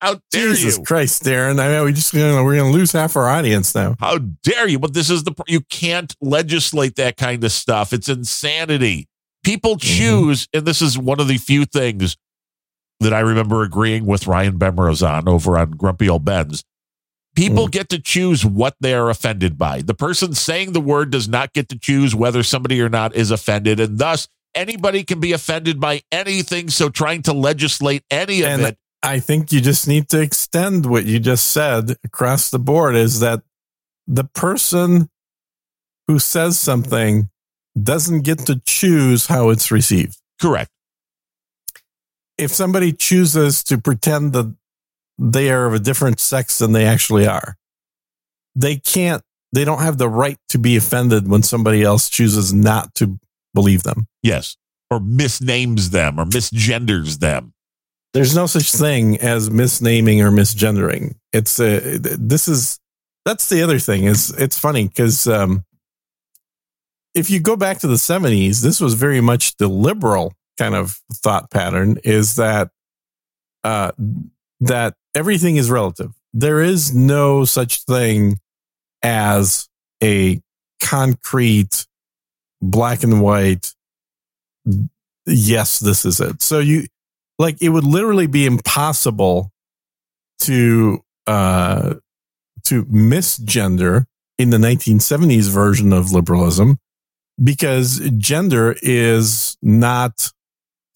How 0.00 0.20
dare 0.30 0.50
Jesus 0.54 0.78
you? 0.78 0.84
Christ, 0.84 1.24
Darren! 1.24 1.58
I 1.58 1.68
mean, 1.76 1.84
we 1.84 1.92
just 1.92 2.12
you 2.12 2.20
know, 2.20 2.44
we're 2.44 2.56
going 2.56 2.70
to 2.72 2.76
lose 2.78 2.92
half 2.92 3.16
our 3.16 3.28
audience 3.28 3.74
now. 3.74 3.96
How 3.98 4.18
dare 4.18 4.68
you? 4.68 4.78
But 4.78 4.92
this 4.94 5.08
is 5.10 5.24
the 5.24 5.32
you 5.48 5.60
can't 5.62 6.14
legislate 6.20 6.96
that 6.96 7.16
kind 7.16 7.42
of 7.44 7.52
stuff. 7.52 7.92
It's 7.92 8.08
insanity. 8.08 9.08
People 9.44 9.76
Mm-hmm. 9.76 9.98
choose, 9.98 10.48
and 10.52 10.64
this 10.66 10.82
is 10.82 10.98
one 10.98 11.20
of 11.20 11.28
the 11.28 11.38
few 11.38 11.64
things 11.64 12.16
that 13.00 13.12
I 13.14 13.20
remember 13.20 13.62
agreeing 13.62 14.06
with 14.06 14.26
Ryan 14.26 14.58
Bemrose 14.58 15.02
on 15.08 15.28
over 15.28 15.56
on 15.58 15.72
Grumpy 15.72 16.08
Old 16.08 16.24
Ben's. 16.24 16.62
People 17.34 17.68
Mm. 17.68 17.72
get 17.72 17.88
to 17.90 17.98
choose 18.00 18.44
what 18.46 18.74
they 18.80 18.94
are 18.94 19.10
offended 19.10 19.58
by. 19.58 19.82
The 19.82 19.92
person 19.94 20.34
saying 20.34 20.72
the 20.72 20.80
word 20.80 21.10
does 21.10 21.28
not 21.28 21.52
get 21.52 21.68
to 21.68 21.78
choose 21.78 22.14
whether 22.14 22.42
somebody 22.42 22.80
or 22.80 22.88
not 22.88 23.14
is 23.14 23.30
offended, 23.30 23.78
and 23.80 23.98
thus 23.98 24.26
anybody 24.54 25.04
can 25.04 25.20
be 25.20 25.32
offended 25.32 25.78
by 25.78 26.00
anything. 26.10 26.70
So 26.70 26.88
trying 26.88 27.22
to 27.22 27.32
legislate 27.34 28.02
any 28.10 28.40
of 28.42 28.48
And 28.48 28.62
it, 28.62 28.78
I 29.06 29.20
think 29.20 29.52
you 29.52 29.60
just 29.60 29.86
need 29.86 30.08
to 30.08 30.20
extend 30.20 30.84
what 30.84 31.04
you 31.04 31.20
just 31.20 31.48
said 31.48 31.96
across 32.02 32.50
the 32.50 32.58
board. 32.58 32.96
Is 32.96 33.20
that 33.20 33.42
the 34.06 34.24
person 34.24 35.08
who 36.08 36.18
says 36.18 36.58
something 36.58 37.30
doesn't 37.80 38.22
get 38.22 38.38
to 38.46 38.60
choose 38.66 39.26
how 39.26 39.50
it's 39.50 39.70
received. 39.70 40.18
correct? 40.40 40.70
If 42.36 42.50
somebody 42.50 42.92
chooses 42.92 43.62
to 43.64 43.78
pretend 43.78 44.32
that 44.34 44.54
they 45.18 45.50
are 45.50 45.66
of 45.66 45.74
a 45.74 45.78
different 45.78 46.20
sex 46.20 46.58
than 46.58 46.72
they 46.72 46.84
actually 46.84 47.26
are, 47.26 47.56
they 48.54 48.76
can't 48.76 49.22
they 49.52 49.64
don't 49.64 49.80
have 49.80 49.98
the 49.98 50.08
right 50.08 50.38
to 50.50 50.58
be 50.58 50.76
offended 50.76 51.28
when 51.28 51.42
somebody 51.42 51.82
else 51.82 52.10
chooses 52.10 52.52
not 52.52 52.94
to 52.96 53.18
believe 53.54 53.84
them. 53.84 54.06
Yes. 54.22 54.56
Or 54.90 54.98
misnames 54.98 55.90
them 55.90 56.18
or 56.18 56.24
misgenders 56.24 57.20
them. 57.20 57.54
There's 58.16 58.34
no 58.34 58.46
such 58.46 58.72
thing 58.72 59.18
as 59.18 59.50
misnaming 59.50 60.20
or 60.20 60.30
misgendering. 60.30 61.16
It's 61.34 61.60
a, 61.60 61.98
this 61.98 62.48
is, 62.48 62.80
that's 63.26 63.50
the 63.50 63.60
other 63.62 63.78
thing 63.78 64.04
is 64.04 64.30
it's 64.38 64.58
funny 64.58 64.88
because, 64.88 65.28
um, 65.28 65.66
if 67.14 67.28
you 67.28 67.40
go 67.40 67.56
back 67.56 67.80
to 67.80 67.86
the 67.86 67.96
70s, 67.96 68.62
this 68.62 68.80
was 68.80 68.94
very 68.94 69.20
much 69.20 69.58
the 69.58 69.68
liberal 69.68 70.32
kind 70.56 70.74
of 70.74 70.98
thought 71.12 71.50
pattern 71.50 71.98
is 72.04 72.36
that, 72.36 72.70
uh, 73.64 73.92
that 74.60 74.94
everything 75.14 75.56
is 75.56 75.70
relative. 75.70 76.14
There 76.32 76.62
is 76.62 76.94
no 76.94 77.44
such 77.44 77.84
thing 77.84 78.38
as 79.02 79.68
a 80.02 80.40
concrete 80.80 81.86
black 82.62 83.02
and 83.02 83.20
white 83.20 83.74
yes 85.26 85.80
this 85.80 86.06
is 86.06 86.18
it 86.18 86.40
so 86.40 86.60
you 86.60 86.86
like 87.38 87.60
it 87.60 87.70
would 87.70 87.84
literally 87.84 88.26
be 88.26 88.46
impossible 88.46 89.50
to 90.40 91.02
uh 91.26 91.94
to 92.64 92.84
misgender 92.86 94.04
in 94.38 94.50
the 94.50 94.58
1970s 94.58 95.48
version 95.48 95.92
of 95.92 96.12
liberalism 96.12 96.78
because 97.42 98.00
gender 98.18 98.76
is 98.82 99.56
not 99.62 100.30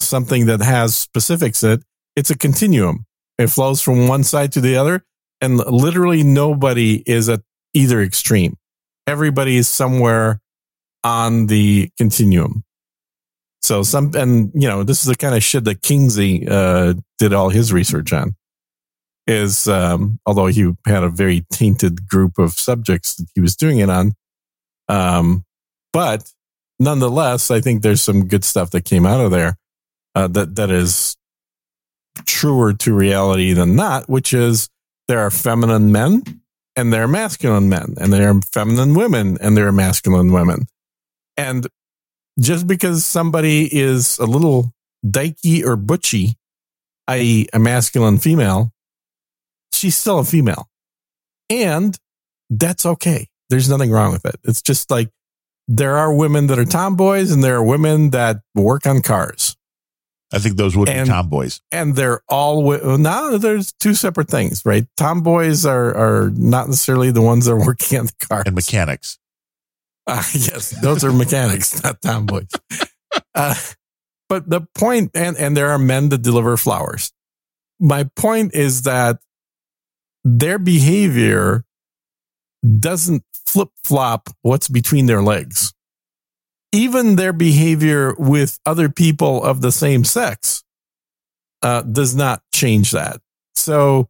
something 0.01 0.47
that 0.47 0.61
has 0.61 0.97
specifics 0.97 1.63
it 1.63 1.83
it's 2.17 2.31
a 2.31 2.37
continuum 2.37 3.07
it 3.39 3.49
flows 3.49 3.81
from 3.81 4.09
one 4.09 4.25
side 4.25 4.53
to 4.53 4.61
the 4.61 4.77
other 4.77 5.05
and 5.41 5.59
literally 5.59 6.23
nobody 6.23 7.03
is 7.07 7.29
at 7.29 7.41
either 7.75 8.03
extreme. 8.03 8.57
Everybody 9.07 9.57
is 9.57 9.69
somewhere 9.69 10.41
on 11.03 11.47
the 11.47 11.91
continuum. 11.97 12.65
So 13.63 13.83
some, 13.83 14.13
and 14.15 14.51
you 14.55 14.69
know, 14.69 14.83
this 14.83 15.01
is 15.01 15.07
the 15.07 15.17
kind 15.17 15.35
of 15.35 15.43
shit 15.43 15.65
that 15.65 15.83
Kinsey 15.83 16.47
uh, 16.49 16.95
did 17.19 17.33
all 17.33 17.51
his 17.51 17.73
research 17.73 18.13
on. 18.13 18.35
Is 19.27 19.69
um, 19.69 20.19
although 20.27 20.47
he 20.47 20.73
had 20.87 21.05
a 21.05 21.09
very 21.09 21.45
tainted 21.53 22.09
group 22.09 22.39
of 22.39 22.53
subjects 22.53 23.15
that 23.17 23.29
he 23.35 23.41
was 23.41 23.55
doing 23.55 23.79
it 23.79 23.89
on, 23.89 24.13
um, 24.89 25.45
but 25.93 26.33
nonetheless, 26.79 27.51
I 27.51 27.61
think 27.61 27.83
there's 27.83 28.03
some 28.03 28.27
good 28.27 28.45
stuff 28.45 28.71
that 28.71 28.85
came 28.85 29.07
out 29.07 29.21
of 29.21 29.31
there 29.31 29.57
uh, 30.15 30.27
that 30.29 30.57
that 30.57 30.71
is 30.71 31.17
truer 32.27 32.73
to 32.73 32.95
reality 32.95 33.53
than 33.53 33.77
not, 33.77 34.09
which 34.09 34.33
is 34.33 34.69
there 35.07 35.21
are 35.21 35.31
feminine 35.31 35.93
men 35.93 36.23
and 36.77 36.93
there 36.93 37.03
are 37.03 37.09
masculine 37.09 37.69
men, 37.69 37.95
and 38.01 38.13
there 38.13 38.31
are 38.31 38.41
feminine 38.41 38.95
women, 38.95 39.37
and 39.41 39.57
there 39.57 39.67
are 39.67 39.73
masculine 39.73 40.33
women. 40.33 40.67
And 41.37 41.67
just 42.41 42.67
because 42.67 43.05
somebody 43.05 43.69
is 43.71 44.19
a 44.19 44.27
little 44.27 44.73
dykey 45.07 45.65
or 45.65 45.77
butchy, 45.77 46.37
i.e., 47.09 47.47
a 47.53 47.59
masculine 47.59 48.19
female, 48.19 48.73
she's 49.73 49.97
still 49.97 50.21
a 50.21 50.25
female. 50.25 50.69
And 51.51 51.99
that's 52.49 52.87
okay. 52.87 53.29
There's 53.51 53.69
nothing 53.69 53.91
wrong 53.91 54.13
with 54.13 54.25
it. 54.25 54.37
It's 54.45 54.63
just 54.63 54.91
like 54.91 55.11
there 55.69 55.97
are 55.97 56.13
women 56.13 56.47
that 56.49 56.59
are 56.59 56.65
tomboys 56.65 57.31
and 57.31 57.45
there 57.45 57.57
are 57.57 57.65
women 57.65 58.11
that 58.11 58.39
work 58.55 58.87
on 58.87 59.03
cars. 59.03 59.57
I 60.33 60.39
think 60.39 60.57
those 60.57 60.77
would 60.77 60.89
and, 60.89 61.07
be 61.07 61.13
tomboys. 61.13 61.61
And 61.73 61.97
they're 61.97 62.23
all 62.29 62.99
now. 62.99 63.37
There's 63.37 63.73
two 63.73 63.95
separate 63.95 64.29
things, 64.29 64.63
right? 64.65 64.87
Tomboys 64.97 65.67
are 65.67 65.97
are 65.97 66.31
not 66.31 66.69
necessarily 66.69 67.11
the 67.11 67.23
ones 67.23 67.47
that 67.47 67.53
are 67.53 67.67
working 67.67 67.99
on 67.99 68.07
the 68.07 68.27
car 68.27 68.43
and 68.47 68.55
mechanics. 68.55 69.19
Uh, 70.07 70.23
yes, 70.33 70.71
those 70.81 71.05
are 71.05 71.13
mechanics, 71.13 71.83
not 71.83 72.01
tomboys. 72.03 72.51
Uh, 73.35 73.55
but 74.29 74.49
the 74.49 74.63
point, 74.75 75.11
and 75.15 75.37
and 75.37 75.57
there 75.57 75.71
are 75.71 75.79
men 75.79 76.09
that 76.11 76.23
deliver 76.23 76.57
flowers. 76.57 77.13
My 77.79 78.05
point 78.17 78.55
is 78.55 78.83
that 78.83 79.19
their 80.25 80.59
behavior 80.59 81.65
doesn't 82.79 83.25
flip 83.47 83.71
flop 83.85 84.29
what's 84.43 84.69
between 84.69 85.07
their 85.07 85.23
legs 85.23 85.73
even 86.73 87.17
their 87.17 87.33
behavior 87.33 88.15
with 88.19 88.59
other 88.65 88.89
people 88.89 89.43
of 89.43 89.61
the 89.61 89.73
same 89.73 90.05
sex 90.05 90.63
uh, 91.63 91.83
does 91.83 92.15
not 92.15 92.43
change 92.55 92.93
that. 92.93 93.21
So, 93.55 94.09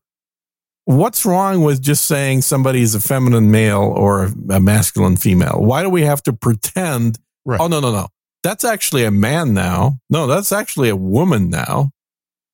what's 0.84 1.24
wrong 1.24 1.62
with 1.62 1.82
just 1.82 2.06
saying 2.06 2.42
somebody's 2.42 2.94
a 2.94 3.00
feminine 3.00 3.50
male 3.50 3.82
or 3.82 4.30
a 4.50 4.60
masculine 4.60 5.16
female? 5.16 5.60
Why 5.60 5.82
do 5.82 5.88
we 5.88 6.02
have 6.02 6.22
to 6.24 6.32
pretend? 6.32 7.18
Right. 7.44 7.60
Oh, 7.60 7.68
no, 7.68 7.80
no, 7.80 7.92
no. 7.92 8.08
That's 8.42 8.64
actually 8.64 9.04
a 9.04 9.10
man 9.10 9.54
now. 9.54 9.98
No, 10.08 10.26
that's 10.26 10.52
actually 10.52 10.88
a 10.88 10.96
woman 10.96 11.50
now. 11.50 11.90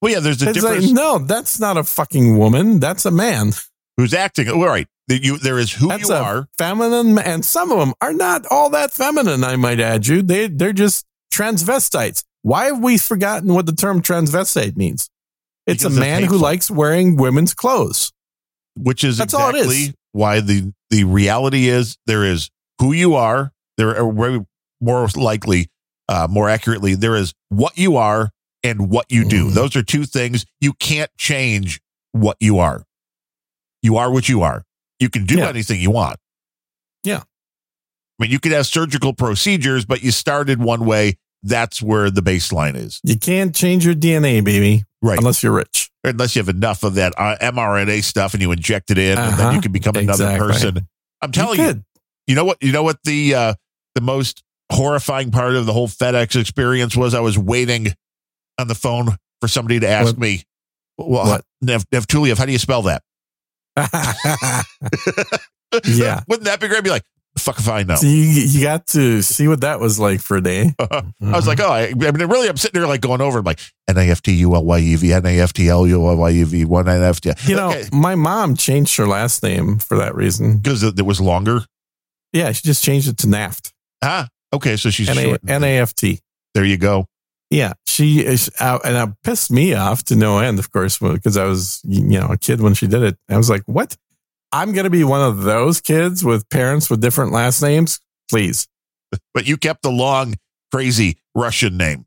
Well, 0.02 0.12
yeah, 0.12 0.20
there's 0.20 0.42
a 0.42 0.50
it's 0.50 0.60
difference. 0.60 0.86
Like, 0.86 0.94
no, 0.94 1.18
that's 1.18 1.58
not 1.58 1.76
a 1.76 1.84
fucking 1.84 2.36
woman. 2.36 2.80
That's 2.80 3.06
a 3.06 3.10
man 3.10 3.52
who's 3.96 4.12
acting. 4.12 4.48
All 4.48 4.64
right. 4.64 4.86
You, 5.08 5.38
there 5.38 5.58
is 5.58 5.72
who 5.72 5.88
That's 5.88 6.08
you 6.08 6.14
are. 6.14 6.48
Feminine, 6.58 7.16
and 7.18 7.44
some 7.44 7.70
of 7.70 7.78
them 7.78 7.94
are 8.00 8.12
not 8.12 8.44
all 8.50 8.70
that 8.70 8.90
feminine, 8.90 9.44
I 9.44 9.54
might 9.54 9.78
add 9.78 10.08
you. 10.08 10.20
They, 10.20 10.48
they're 10.48 10.72
just 10.72 11.06
transvestites. 11.32 12.24
Why 12.42 12.66
have 12.66 12.82
we 12.82 12.98
forgotten 12.98 13.54
what 13.54 13.66
the 13.66 13.72
term 13.72 14.02
transvestite 14.02 14.76
means? 14.76 15.08
It's 15.66 15.84
because 15.84 15.96
a 15.96 16.00
man 16.00 16.24
who 16.24 16.38
likes 16.38 16.70
wearing 16.70 17.16
women's 17.16 17.54
clothes. 17.54 18.12
Which 18.76 19.04
is 19.04 19.18
That's 19.18 19.32
exactly 19.32 19.94
why 20.12 20.40
the, 20.40 20.72
the 20.90 21.04
reality 21.04 21.68
is 21.68 21.96
there 22.06 22.24
is 22.24 22.50
who 22.78 22.92
you 22.92 23.14
are. 23.14 23.52
There 23.78 23.96
are 23.96 24.44
more 24.80 25.08
likely, 25.16 25.68
uh, 26.08 26.28
more 26.30 26.48
accurately, 26.48 26.94
there 26.94 27.16
is 27.16 27.34
what 27.48 27.78
you 27.78 27.96
are 27.96 28.30
and 28.62 28.90
what 28.90 29.06
you 29.10 29.24
do. 29.24 29.46
Mm. 29.46 29.54
Those 29.54 29.76
are 29.76 29.82
two 29.82 30.04
things 30.04 30.44
you 30.60 30.72
can't 30.74 31.10
change 31.16 31.80
what 32.12 32.36
you 32.40 32.58
are. 32.58 32.84
You 33.82 33.96
are 33.96 34.10
what 34.10 34.28
you 34.28 34.42
are. 34.42 34.64
You 34.98 35.10
can 35.10 35.26
do 35.26 35.36
yeah. 35.36 35.48
anything 35.48 35.80
you 35.80 35.90
want. 35.90 36.18
Yeah. 37.04 37.22
I 38.18 38.22
mean, 38.22 38.30
you 38.30 38.40
could 38.40 38.52
have 38.52 38.66
surgical 38.66 39.12
procedures, 39.12 39.84
but 39.84 40.02
you 40.02 40.10
started 40.10 40.60
one 40.60 40.86
way. 40.86 41.18
That's 41.42 41.82
where 41.82 42.10
the 42.10 42.22
baseline 42.22 42.74
is. 42.74 43.00
You 43.04 43.18
can't 43.18 43.54
change 43.54 43.84
your 43.84 43.94
DNA, 43.94 44.42
baby. 44.42 44.84
Right. 45.02 45.18
Unless 45.18 45.42
you're 45.42 45.52
rich. 45.52 45.85
Unless 46.06 46.36
you 46.36 46.40
have 46.40 46.48
enough 46.48 46.82
of 46.82 46.94
that 46.94 47.12
uh, 47.18 47.36
mRNA 47.40 48.02
stuff 48.04 48.32
and 48.34 48.42
you 48.42 48.52
inject 48.52 48.90
it 48.90 48.98
in, 48.98 49.18
uh-huh. 49.18 49.28
and 49.28 49.38
then 49.38 49.46
you 49.46 49.50
uh-huh. 49.50 49.60
can 49.62 49.72
become 49.72 49.96
another 49.96 50.24
exactly. 50.24 50.48
person. 50.48 50.88
I'm 51.20 51.32
telling 51.32 51.58
you, 51.58 51.66
you, 51.66 51.84
you 52.28 52.34
know 52.34 52.44
what? 52.44 52.62
You 52.62 52.72
know 52.72 52.82
what 52.82 52.98
the 53.04 53.34
uh, 53.34 53.54
the 53.94 54.00
most 54.00 54.42
horrifying 54.70 55.30
part 55.30 55.54
of 55.54 55.66
the 55.66 55.72
whole 55.72 55.88
FedEx 55.88 56.40
experience 56.40 56.96
was? 56.96 57.14
I 57.14 57.20
was 57.20 57.38
waiting 57.38 57.88
on 58.58 58.68
the 58.68 58.74
phone 58.74 59.16
for 59.40 59.48
somebody 59.48 59.80
to 59.80 59.88
ask 59.88 60.14
what? 60.14 60.18
me, 60.18 60.42
well, 60.98 61.26
what? 61.26 61.44
Nev, 61.60 61.88
Nevtuliev, 61.90 62.38
how 62.38 62.46
do 62.46 62.52
you 62.52 62.58
spell 62.58 62.82
that? 62.82 63.02
yeah. 65.84 66.22
Wouldn't 66.28 66.44
that 66.44 66.60
be 66.60 66.68
great? 66.68 66.84
Be 66.84 66.90
like, 66.90 67.04
fuck 67.38 67.58
if 67.58 67.68
I 67.68 67.82
know. 67.82 67.96
So 67.96 68.06
you, 68.06 68.16
you 68.16 68.62
got 68.62 68.86
to 68.88 69.22
see 69.22 69.48
what 69.48 69.60
that 69.60 69.80
was 69.80 69.98
like 69.98 70.20
for 70.20 70.36
a 70.36 70.40
day. 70.40 70.74
Mm-hmm. 70.78 71.32
I 71.34 71.36
was 71.36 71.46
like, 71.46 71.60
oh, 71.60 71.70
I, 71.70 71.88
I, 71.88 71.92
mean, 71.92 72.26
really, 72.26 72.48
I'm 72.48 72.56
sitting 72.56 72.80
there 72.80 72.88
like 72.88 73.00
going 73.00 73.20
over 73.20 73.42
like 73.42 73.60
N 73.88 73.98
A 73.98 74.10
F 74.10 74.22
T 74.22 74.32
U 74.34 74.54
L 74.54 74.64
Y 74.64 74.78
E 74.78 74.96
V, 74.96 75.12
N 75.12 75.26
A 75.26 75.40
F 75.40 75.52
T 75.52 75.68
L 75.68 75.86
U 75.86 76.06
L 76.06 76.16
Y 76.16 76.30
E 76.30 76.42
V, 76.42 76.64
one 76.64 76.88
N 76.88 77.02
F 77.02 77.20
T. 77.20 77.32
You 77.46 77.56
know, 77.56 77.70
okay. 77.70 77.84
my 77.92 78.14
mom 78.14 78.56
changed 78.56 78.96
her 78.96 79.06
last 79.06 79.42
name 79.42 79.78
for 79.78 79.96
that 79.98 80.14
reason 80.14 80.58
because 80.58 80.82
it, 80.82 80.98
it, 80.98 81.02
was 81.02 81.20
longer. 81.20 81.60
Yeah, 82.32 82.52
she 82.52 82.62
just 82.62 82.82
changed 82.82 83.08
it 83.08 83.18
to 83.18 83.28
Naft. 83.28 83.72
Ah, 84.02 84.28
okay, 84.52 84.76
so 84.76 84.90
she's 84.90 85.08
N 85.08 85.64
A 85.64 85.78
F 85.78 85.94
T. 85.94 86.20
There 86.54 86.64
you 86.64 86.78
go. 86.78 87.06
Yeah, 87.50 87.74
she 87.86 88.24
is 88.24 88.50
out, 88.58 88.80
and 88.84 88.96
it 88.96 89.16
pissed 89.22 89.52
me 89.52 89.72
off 89.74 90.02
to 90.04 90.16
no 90.16 90.38
end, 90.38 90.58
of 90.58 90.72
course, 90.72 90.98
because 90.98 91.36
I 91.36 91.44
was, 91.44 91.80
you 91.84 92.18
know, 92.18 92.28
a 92.28 92.36
kid 92.36 92.60
when 92.60 92.74
she 92.74 92.88
did 92.88 93.02
it. 93.02 93.16
I 93.28 93.36
was 93.36 93.48
like, 93.48 93.62
what? 93.66 93.96
I'm 94.56 94.72
going 94.72 94.84
to 94.84 94.90
be 94.90 95.04
one 95.04 95.20
of 95.20 95.42
those 95.42 95.82
kids 95.82 96.24
with 96.24 96.48
parents 96.48 96.88
with 96.88 97.02
different 97.02 97.30
last 97.30 97.60
names? 97.60 98.00
Please. 98.30 98.66
But 99.34 99.46
you 99.46 99.58
kept 99.58 99.82
the 99.82 99.90
long, 99.90 100.36
crazy 100.72 101.18
Russian 101.34 101.76
name. 101.76 102.06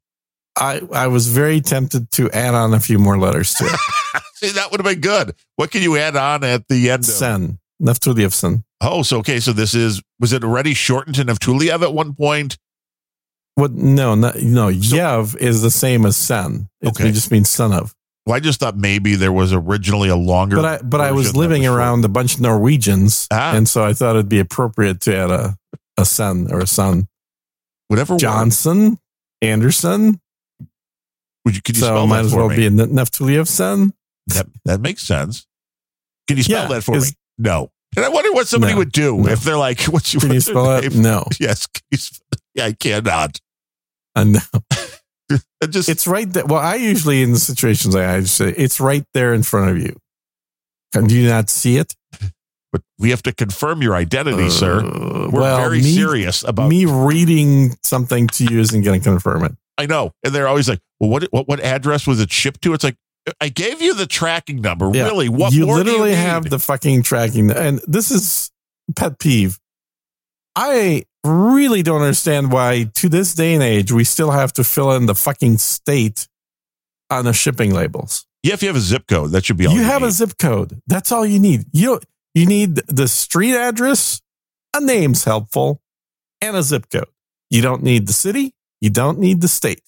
I, 0.58 0.82
I 0.92 1.08
was 1.08 1.28
very 1.28 1.62
tempted 1.62 2.10
to 2.14 2.32
add 2.32 2.56
on 2.56 2.74
a 2.74 2.80
few 2.80 2.98
more 2.98 3.20
letters 3.20 3.54
to 3.54 3.66
it. 3.66 4.24
See, 4.34 4.50
that 4.50 4.72
would 4.72 4.80
have 4.80 4.92
been 4.92 5.00
good. 5.00 5.36
What 5.58 5.70
can 5.70 5.84
you 5.84 5.96
add 5.98 6.16
on 6.16 6.44
at 6.44 6.68
the 6.68 6.90
end? 6.90 7.06
Sen. 7.06 7.60
Nevtulievsen. 7.80 8.64
Oh, 8.82 9.04
so 9.04 9.20
okay. 9.20 9.40
So 9.40 9.54
this 9.54 9.76
is, 9.76 10.02
was 10.20 10.34
it 10.34 10.44
already 10.44 10.74
shortened 10.74 11.18
to 11.18 11.26
Nevtuliev 11.26 11.84
at 11.84 11.94
one 11.94 12.16
point? 12.16 12.58
What? 13.54 13.74
No, 13.74 14.16
no, 14.16 14.32
no. 14.42 14.72
So, 14.72 14.96
Yev 14.96 15.38
is 15.38 15.62
the 15.62 15.70
same 15.70 16.04
as 16.04 16.18
Sen. 16.18 16.68
It, 16.82 16.90
okay. 16.90 17.10
it 17.10 17.12
just 17.12 17.32
means 17.32 17.48
son 17.48 17.74
of. 17.74 17.94
Well, 18.26 18.36
I 18.36 18.40
just 18.40 18.60
thought 18.60 18.78
maybe 18.78 19.16
there 19.16 19.32
was 19.32 19.54
originally 19.54 20.10
a 20.10 20.16
longer. 20.16 20.58
But 20.58 20.66
I, 20.66 20.78
but 20.84 21.02
I 21.02 21.12
was 21.12 21.36
living 21.36 21.64
was 21.64 21.72
around 21.72 22.06
a 22.06 22.10
bunch 22.10 22.36
of 22.36 22.42
Norwegians, 22.42 23.28
ah. 23.32 23.56
and 23.56 23.68
so 23.68 23.84
I 23.84 23.94
thought 23.94 24.16
it'd 24.16 24.30
be 24.30 24.40
appropriate 24.40 25.02
to 25.02 25.16
add 25.16 25.32
a 25.32 25.58
a 25.98 26.06
son 26.06 26.48
or 26.52 26.60
a 26.60 26.68
son. 26.68 27.08
Whatever. 27.88 28.18
Johnson, 28.18 28.90
works. 28.92 29.02
Anderson. 29.42 30.22
Would 31.46 31.56
you? 31.56 31.62
Could 31.62 31.76
you 31.78 31.82
so 31.82 31.88
spell 31.88 32.08
might 32.08 32.20
as 32.20 32.36
well 32.36 32.50
me? 32.50 32.56
be 32.58 32.66
a 32.68 32.70
Nevtuliev 32.70 33.48
son. 33.48 33.94
That 34.28 34.48
that 34.66 34.82
makes 34.82 35.02
sense. 35.02 35.48
Can 36.28 36.38
you 36.38 36.44
spell 36.44 36.64
yeah, 36.64 36.76
that 36.76 36.84
for 36.84 37.00
me? 37.00 37.08
No. 37.40 37.72
And 37.96 38.06
I 38.06 38.10
wonder 38.10 38.32
what 38.34 38.48
somebody 38.48 38.74
No, 38.74 38.80
would 38.80 38.92
do 38.92 39.18
no. 39.18 39.30
if 39.30 39.42
they're 39.42 39.58
like, 39.58 39.82
"What's 39.88 40.14
your 40.14 40.22
Can 40.22 40.34
you 40.34 40.42
spell 40.42 40.78
it? 40.78 40.94
No, 40.94 41.26
Yes, 41.40 41.66
can 41.66 41.82
you 41.90 41.98
spell- 41.98 42.40
yeah, 42.54 42.66
I 42.66 42.74
cannot. 42.74 43.40
I 44.16 44.26
know. 44.26 44.40
It 45.62 45.72
just 45.72 45.90
It's 45.90 46.08
right 46.08 46.32
there. 46.32 46.46
Well, 46.46 46.60
I 46.60 46.76
usually 46.76 47.22
in 47.22 47.34
the 47.34 47.40
situations 47.40 47.94
like 47.94 48.06
I 48.06 48.22
just 48.22 48.36
say 48.36 48.54
it's 48.56 48.80
right 48.80 49.04
there 49.14 49.34
in 49.34 49.44
front 49.44 49.72
of 49.72 49.78
you. 49.78 49.98
Can 50.94 51.10
you 51.10 51.28
not 51.28 51.50
see 51.50 51.78
it, 51.78 51.96
but 52.72 52.82
we 52.98 53.10
have 53.10 53.22
to 53.24 53.34
confirm 53.34 53.82
your 53.82 53.94
identity, 53.94 54.50
sir. 54.50 54.80
Uh, 54.80 55.30
We're 55.30 55.42
well, 55.42 55.58
very 55.58 55.82
me, 55.82 55.94
serious 55.94 56.44
about. 56.44 56.70
Me 56.70 56.86
reading 56.86 57.76
something 57.84 58.28
to 58.28 58.46
you 58.46 58.60
isn't 58.60 58.82
going 58.84 59.00
to 59.00 59.04
confirm 59.04 59.44
it. 59.44 59.52
I 59.78 59.86
know, 59.86 60.12
and 60.24 60.34
they're 60.34 60.48
always 60.48 60.68
like, 60.68 60.80
"Well, 61.00 61.10
what 61.10 61.24
what 61.32 61.48
what 61.48 61.60
address 61.60 62.08
was 62.08 62.20
it 62.20 62.32
shipped 62.32 62.62
to?" 62.64 62.74
It's 62.74 62.84
like 62.84 62.96
I 63.40 63.50
gave 63.50 63.82
you 63.82 63.94
the 63.94 64.06
tracking 64.06 64.62
number. 64.62 64.90
Yeah. 64.94 65.06
Really, 65.06 65.30
what 65.30 65.54
you 65.54 65.66
literally 65.66 66.12
do 66.12 66.16
you 66.16 66.16
have 66.16 66.50
the 66.50 66.60
fucking 66.60 67.04
tracking, 67.04 67.52
and 67.52 67.82
this 67.88 68.12
is 68.12 68.52
pet 68.96 69.20
peeve. 69.20 69.60
I 70.56 71.04
really 71.24 71.84
don't 71.84 72.02
understand 72.02 72.52
why, 72.52 72.90
to 72.96 73.10
this 73.10 73.34
day 73.34 73.54
and 73.54 73.64
age, 73.64 73.92
we 73.92 74.04
still 74.04 74.32
have 74.32 74.54
to 74.54 74.64
fill 74.64 74.92
in 74.94 75.06
the 75.06 75.16
fucking 75.16 75.58
state 75.58 76.28
on 77.10 77.26
the 77.26 77.34
shipping 77.34 77.74
labels. 77.74 78.26
yeah, 78.44 78.54
if 78.54 78.62
you 78.62 78.68
have 78.70 78.76
a 78.78 78.82
zip 78.82 79.08
code, 79.08 79.32
that 79.32 79.46
should 79.46 79.58
be 79.58 79.66
all 79.66 79.74
you 79.74 79.80
you, 79.80 79.86
have 79.86 80.04
a 80.04 80.12
zip 80.12 80.38
code. 80.38 80.82
That's 80.88 81.12
all 81.12 81.26
you 81.26 81.40
need. 81.40 81.66
You 81.74 82.00
you 82.34 82.46
need 82.46 82.76
the 82.88 83.08
street 83.08 83.56
address, 83.56 84.22
a 84.76 84.80
name's 84.80 85.24
helpful, 85.24 85.82
and 86.40 86.56
a 86.56 86.64
zip 86.64 86.90
code. 86.90 87.10
You 87.50 87.62
don't 87.62 87.84
need 87.84 88.08
the 88.08 88.14
city. 88.14 88.54
You 88.80 88.90
don't 88.92 89.20
need 89.20 89.42
the 89.42 89.48
state. 89.48 89.82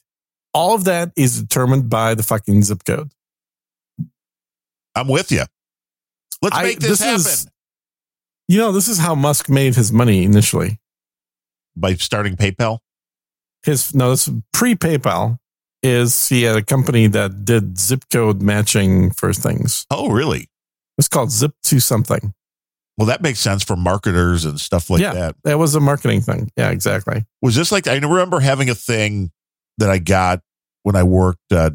All 0.54 0.74
of 0.76 0.84
that 0.86 1.12
is 1.16 1.40
determined 1.40 1.90
by 1.90 2.16
the 2.16 2.24
fucking 2.24 2.64
zip 2.64 2.84
code. 2.84 3.12
I'm 4.96 5.08
with 5.08 5.32
you. 5.32 5.44
Let's 6.42 6.58
I- 6.58 6.64
make 6.64 6.80
this, 6.80 7.00
this 7.00 7.02
happen 7.02 7.16
is- 7.22 7.48
You 8.50 8.58
know, 8.58 8.74
this 8.74 8.90
is 8.90 8.98
how 8.98 9.16
Musk 9.16 9.48
made 9.48 9.76
his 9.76 9.94
money 9.94 10.24
initially. 10.26 10.80
By 11.76 11.94
starting 11.96 12.36
PayPal. 12.36 12.80
His 13.64 13.94
no, 13.94 14.10
this 14.12 14.30
pre 14.54 14.76
PayPal 14.76 15.38
is 15.84 16.30
he 16.30 16.44
had 16.44 16.56
a 16.56 16.64
company 16.64 17.08
that 17.08 17.46
did 17.46 17.78
zip 17.78 18.04
code 18.12 18.42
matching 18.42 19.12
for 19.12 19.34
things. 19.34 19.86
Oh, 19.90 20.10
really? 20.10 20.48
It's 20.98 21.08
called 21.08 21.32
Zip 21.32 21.54
to 21.64 21.80
something. 21.80 22.34
Well, 22.98 23.08
that 23.08 23.22
makes 23.22 23.40
sense 23.40 23.64
for 23.64 23.76
marketers 23.76 24.46
and 24.46 24.60
stuff 24.60 24.90
like 24.90 25.02
Yeah. 25.02 25.14
that. 25.14 25.36
That 25.44 25.58
was 25.58 25.74
a 25.74 25.80
marketing 25.80 26.22
thing. 26.22 26.52
Yeah, 26.56 26.70
exactly. 26.70 27.26
Was 27.42 27.56
this 27.56 27.72
like 27.72 27.88
I 27.88 27.96
remember 27.96 28.40
having 28.40 28.70
a 28.70 28.76
thing 28.76 29.32
that 29.80 29.90
I 29.90 29.98
got 29.98 30.42
when 30.84 30.96
I 30.96 31.02
worked 31.04 31.52
uh, 31.52 31.72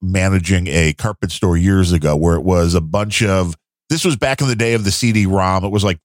managing 0.00 0.66
a 0.68 0.92
carpet 0.94 1.30
store 1.32 1.56
years 1.56 1.92
ago, 1.92 2.16
where 2.16 2.36
it 2.36 2.44
was 2.44 2.74
a 2.74 2.80
bunch 2.80 3.22
of. 3.22 3.54
This 3.90 4.04
was 4.04 4.16
back 4.16 4.40
in 4.40 4.48
the 4.48 4.56
day 4.56 4.72
of 4.74 4.84
the 4.84 4.90
CD-ROM. 4.90 5.64
It 5.64 5.68
was 5.68 5.84
like 5.84 5.98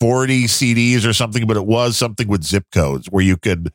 forty 0.00 0.44
CDs 0.44 1.06
or 1.06 1.12
something, 1.12 1.46
but 1.46 1.56
it 1.56 1.66
was 1.66 1.96
something 1.96 2.28
with 2.28 2.44
zip 2.44 2.64
codes 2.72 3.06
where 3.08 3.24
you 3.24 3.36
could 3.36 3.72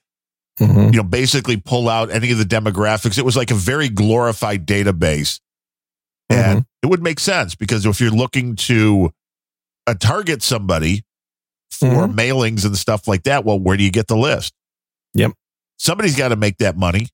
Mhm. 0.60 0.94
you 0.94 0.98
know 1.02 1.04
basically 1.04 1.58
pull 1.58 1.88
out 1.90 2.12
any 2.12 2.32
of 2.32 2.38
the 2.38 2.44
demographics. 2.44 3.18
It 3.18 3.26
was 3.26 3.36
like 3.38 3.52
a 3.52 3.56
very 3.56 3.90
glorified 3.90 4.68
database, 4.68 5.40
and 6.30 6.66
it 6.84 6.88
would 6.88 7.02
make 7.02 7.20
sense 7.20 7.56
because 7.56 7.86
if 7.86 8.00
you're 8.02 8.12
looking 8.12 8.56
to 8.58 9.12
uh, 9.88 9.96
target 9.96 10.44
somebody 10.44 11.04
for 11.72 11.88
Mhm. 12.08 12.14
mailings 12.16 12.66
and 12.66 12.78
stuff 12.78 13.08
like 13.08 13.24
that, 13.24 13.44
well, 13.46 13.60
where 13.60 13.76
do 13.78 13.84
you 13.84 13.90
get 13.92 14.08
the 14.08 14.16
list? 14.18 14.54
Yep. 15.16 15.32
Somebody's 15.78 16.16
got 16.16 16.28
to 16.30 16.36
make 16.36 16.58
that 16.60 16.78
money. 16.78 17.08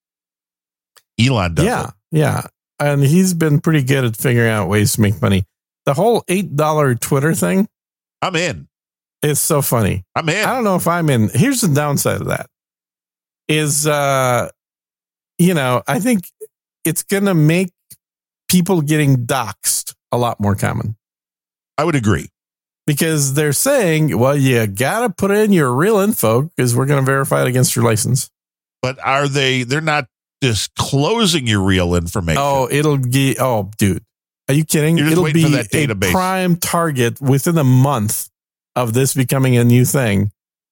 Elon 1.19 1.53
does. 1.55 1.65
yeah, 1.65 1.88
it. 1.88 1.93
yeah. 2.11 2.47
And 2.79 3.01
he's 3.03 3.34
been 3.34 3.59
pretty 3.61 3.84
good 3.84 4.03
at 4.03 4.17
figuring 4.17 4.49
out 4.51 4.67
ways 4.69 4.93
to 4.93 5.01
make 5.01 5.21
money. 5.21 5.45
The 5.85 5.93
whole 5.93 6.23
$8 6.27 6.95
Twitter 6.99 7.34
thing 7.34 7.67
I'm 8.21 8.35
in. 8.35 8.67
Is 9.22 9.39
so 9.39 9.61
funny. 9.61 10.06
I'm 10.15 10.27
in. 10.30 10.45
I 10.45 10.53
don't 10.53 10.64
know 10.64 10.76
if 10.76 10.88
I'm 10.88 11.10
in. 11.10 11.30
Here's 11.34 11.61
the 11.61 11.68
downside 11.68 12.22
of 12.22 12.27
that 12.27 12.49
is, 13.48 13.88
uh, 13.88 14.49
you 15.38 15.53
know, 15.53 15.81
I 15.88 15.99
think 15.99 16.30
it's 16.84 17.03
going 17.03 17.26
to 17.26 17.34
make 17.34 17.72
people 18.49 18.81
getting 18.81 19.26
doxxed 19.26 19.94
a 20.11 20.18
lot 20.18 20.39
more 20.39 20.56
common 20.56 20.95
I 21.77 21.84
would 21.84 21.95
agree. 21.95 22.30
because 22.85 23.34
they're 23.34 23.53
saying, 23.53 24.18
well, 24.18 24.35
you 24.35 24.65
got 24.68 25.02
to 25.02 25.10
put 25.10 25.31
in 25.31 25.52
your 25.52 25.73
real 25.73 25.98
info 25.98 26.44
because 26.44 26.76
we're 26.76 26.85
going 26.85 27.03
to 27.03 27.06
verify 27.06 27.41
it 27.41 27.48
against 27.48 27.76
your 27.76 27.85
license. 27.85 28.30
But 28.81 28.99
are 29.03 29.27
they? 29.27 29.64
They're 29.64 29.81
not 29.81 30.07
disclosing 30.39 31.48
your 31.48 31.61
real 31.61 31.95
information. 31.95 32.41
Oh, 32.41 32.68
it'll 32.72 32.98
get. 32.98 33.38
Oh, 33.39 33.72
dude, 33.77 34.03
are 34.48 34.53
you 34.53 34.64
kidding? 34.65 34.98
You're 34.98 35.07
just 35.07 35.14
it'll 35.14 35.23
waiting 35.26 35.44
be 35.44 35.49
for 35.49 35.57
that 35.57 35.69
database. 35.72 36.10
a 36.10 36.11
prime 36.11 36.56
target 36.56 37.19
within 37.19 37.57
a 37.57 37.64
month 37.64 38.30
of 38.77 38.93
this 38.93 39.13
becoming 39.13 39.57
a 39.57 39.63
new 39.63 39.83
thing. 39.85 40.31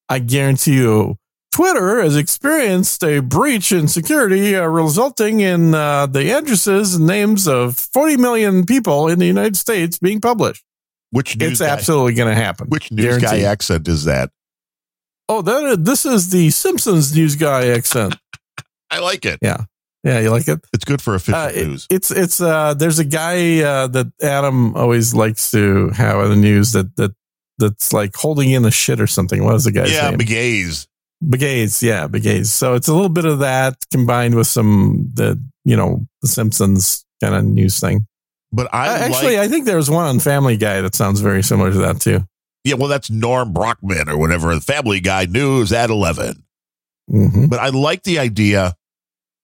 I 0.10 0.20
guarantee 0.20 0.76
you. 0.78 1.18
Twitter 1.52 2.02
has 2.04 2.18
experienced 2.18 3.02
a 3.04 3.22
breach 3.22 3.72
in 3.72 3.88
security, 3.88 4.56
uh, 4.56 4.66
resulting 4.66 5.40
in 5.40 5.74
uh, 5.74 6.06
the 6.06 6.30
addresses 6.32 6.96
and 6.96 7.08
names 7.08 7.48
of 7.48 7.78
40 7.78 8.18
million 8.18 8.66
people 8.66 9.08
in 9.08 9.20
the 9.20 9.26
United 9.26 9.56
States 9.56 9.98
being 9.98 10.20
published. 10.20 10.64
which 11.12 11.38
news 11.38 11.52
It's 11.54 11.62
guy, 11.62 11.68
absolutely 11.70 12.14
going 12.14 12.28
to 12.28 12.36
happen. 12.36 12.68
which 12.68 12.92
news 12.92 13.20
guy 13.22 13.40
accent 13.44 13.88
is 13.88 14.04
that? 14.04 14.32
Oh, 15.30 15.42
that 15.42 15.64
is, 15.64 15.78
this 15.80 16.06
is 16.06 16.30
the 16.30 16.50
Simpsons 16.50 17.16
news 17.16 17.36
guy 17.38 17.68
accent. 17.70 18.16
I 18.92 19.00
like 19.00 19.26
it. 19.26 19.40
Yeah, 19.42 19.64
yeah, 20.04 20.20
you 20.20 20.30
like 20.32 20.48
it? 20.50 20.60
It's 20.74 20.84
good 20.86 21.02
for 21.02 21.16
official 21.16 21.40
Uh, 21.40 21.52
it- 21.56 21.68
news. 21.68 21.88
It's 21.90 22.12
it's 22.12 22.42
uh 22.42 22.74
there's 22.76 23.00
a 23.00 23.06
guy 23.06 23.62
uh, 23.64 23.88
that 23.88 24.08
Adam 24.22 24.76
always 24.76 25.16
likes 25.16 25.50
to 25.52 25.90
have 25.92 26.20
in 26.26 26.30
the 26.32 26.36
news 26.36 26.74
that 26.74 26.96
that 26.98 27.12
that's 27.58 27.94
like 27.94 28.16
holding 28.16 28.52
in 28.52 28.64
the 28.64 28.72
shit 28.72 29.00
or 29.02 29.08
something. 29.08 29.44
What 29.44 29.56
is 29.56 29.64
the 29.66 29.72
guy's 29.72 29.92
yeah, 29.92 30.10
name? 30.10 30.20
McGay's. 30.20 30.88
Begay's, 31.28 31.82
yeah, 31.82 32.08
Begay's. 32.08 32.52
So 32.52 32.74
it's 32.76 32.88
a 32.88 32.94
little 32.94 33.10
bit 33.10 33.26
of 33.26 33.40
that 33.40 33.76
combined 33.92 34.36
with 34.36 34.48
some 34.48 35.10
the 35.14 35.42
you 35.64 35.76
know 35.78 36.06
the 36.22 36.28
Simpsons 36.28 37.06
kind 37.24 37.34
of 37.36 37.46
news 37.46 37.80
thing. 37.80 38.06
But 38.52 38.74
I 38.74 38.88
Uh, 38.90 38.98
actually, 38.98 39.38
like, 39.38 39.46
I 39.46 39.48
think 39.48 39.66
there 39.66 39.78
was 39.78 39.90
one 39.90 40.06
on 40.06 40.20
Family 40.20 40.58
Guy 40.58 40.82
that 40.82 40.94
sounds 40.96 41.22
very 41.22 41.42
similar 41.44 41.72
to 41.72 41.78
that 41.80 42.02
too. 42.02 42.26
yeah, 42.64 42.76
well, 42.76 42.90
that's 42.90 43.10
Norm 43.10 43.54
Brockman 43.54 44.10
or 44.10 44.18
whatever. 44.18 44.54
The 44.54 44.62
Family 44.62 45.00
Guy 45.00 45.26
news 45.26 45.72
at 45.74 45.90
eleven. 45.90 46.44
hmm 47.10 47.48
But 47.48 47.60
I 47.60 47.70
like 47.70 48.04
the 48.04 48.20
idea 48.20 48.76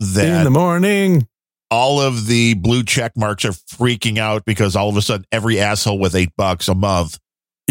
that 0.02 0.40
In 0.40 0.44
the 0.44 0.50
morning, 0.52 1.28
all 1.72 2.02
of 2.02 2.28
the 2.28 2.54
blue 2.56 2.84
check 2.84 3.14
marks 3.16 3.46
are 3.46 3.52
freaking 3.54 4.18
out 4.18 4.44
because 4.46 4.76
all 4.76 4.90
of 4.90 4.98
a 4.98 5.02
sudden 5.02 5.26
every 5.32 5.60
asshole 5.60 6.00
with 6.00 6.16
eight 6.16 6.32
bucks 6.38 6.68
a 6.68 6.76
month 6.76 7.18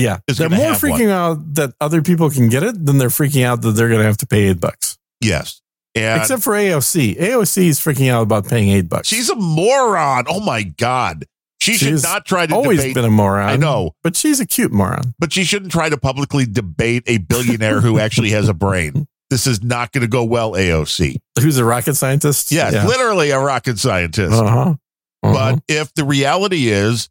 yeah, 0.00 0.18
Is 0.26 0.38
they're 0.38 0.48
more 0.48 0.58
have 0.58 0.82
one. 0.82 0.92
freaking 0.92 1.10
out 1.10 1.54
that 1.54 1.74
other 1.80 2.02
people 2.02 2.30
can 2.30 2.48
get 2.48 2.62
it 2.62 2.84
than 2.84 2.98
they're 2.98 3.08
freaking 3.08 3.44
out 3.44 3.62
that 3.62 3.72
they're 3.72 3.88
going 3.88 4.00
to 4.00 4.06
have 4.06 4.16
to 4.18 4.26
pay 4.26 4.48
eight 4.48 4.60
bucks. 4.60 4.98
Yes. 5.20 5.60
And 5.94 6.20
Except 6.20 6.42
for 6.42 6.52
AOC. 6.54 7.18
AOC 7.18 7.64
is 7.64 7.80
freaking 7.80 8.10
out 8.10 8.22
about 8.22 8.48
paying 8.48 8.68
eight 8.70 8.88
bucks. 8.88 9.08
she's 9.08 9.28
a 9.28 9.34
moron. 9.36 10.24
Oh 10.28 10.40
my 10.40 10.62
God. 10.62 11.24
She 11.60 11.74
should 11.74 11.88
She's 11.88 12.02
not 12.04 12.24
try 12.24 12.46
to 12.46 12.54
always 12.54 12.78
debate. 12.80 12.94
been 12.94 13.04
a 13.04 13.10
moron. 13.10 13.48
I 13.48 13.56
know, 13.56 13.92
but 14.02 14.16
she's 14.16 14.40
a 14.40 14.46
cute 14.46 14.72
moron. 14.72 15.14
but 15.18 15.30
she 15.32 15.44
shouldn't 15.44 15.70
try 15.72 15.90
to 15.90 15.98
publicly 15.98 16.46
debate 16.46 17.02
a 17.06 17.18
billionaire 17.18 17.80
who 17.82 17.98
actually 17.98 18.30
has 18.30 18.48
a 18.48 18.54
brain. 18.54 19.06
This 19.28 19.46
is 19.46 19.62
not 19.62 19.92
going 19.92 20.00
to 20.02 20.08
go 20.08 20.24
well, 20.24 20.52
AOC. 20.52 21.16
Who's 21.40 21.58
a 21.58 21.64
rocket 21.64 21.94
scientist? 21.96 22.50
Yeah, 22.50 22.86
literally 22.86 23.30
a 23.30 23.38
rocket 23.38 23.78
scientist. 23.78 24.32
Uh 24.32 24.48
huh. 24.48 24.74
But 25.22 25.62
if 25.68 25.92
the 25.94 26.04
reality 26.04 26.68
is 26.68 27.10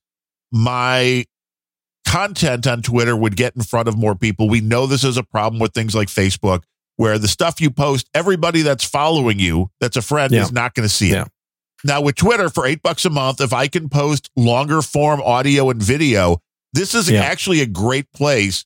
my 0.51 1.25
content 2.05 2.65
on 2.67 2.81
Twitter 2.81 3.15
would 3.15 3.35
get 3.35 3.55
in 3.55 3.61
front 3.63 3.87
of 3.87 3.97
more 3.97 4.15
people, 4.15 4.49
we 4.49 4.61
know 4.61 4.85
this 4.87 5.03
is 5.03 5.17
a 5.17 5.23
problem 5.23 5.59
with 5.59 5.73
things 5.73 5.93
like 5.95 6.07
Facebook, 6.07 6.63
where 6.95 7.17
the 7.17 7.27
stuff 7.27 7.61
you 7.61 7.69
post, 7.71 8.09
everybody 8.13 8.61
that's 8.61 8.83
following 8.83 9.39
you, 9.39 9.69
that's 9.79 9.97
a 9.97 10.01
friend, 10.01 10.33
Yeah. 10.33 10.41
is 10.43 10.51
not 10.51 10.73
going 10.73 10.87
to 10.87 10.93
see 10.93 11.11
it. 11.11 11.27
Now, 11.83 12.01
with 12.01 12.15
Twitter, 12.15 12.49
for 12.49 12.65
eight 12.65 12.81
bucks 12.81 13.05
a 13.05 13.09
month, 13.09 13.39
if 13.39 13.53
I 13.53 13.67
can 13.67 13.87
post 13.89 14.29
longer 14.35 14.81
form 14.81 15.21
audio 15.21 15.69
and 15.69 15.81
video, 15.81 16.41
this 16.73 16.93
is 16.93 17.09
Yeah. 17.09 17.21
actually 17.21 17.61
a 17.61 17.65
great 17.65 18.11
place 18.11 18.65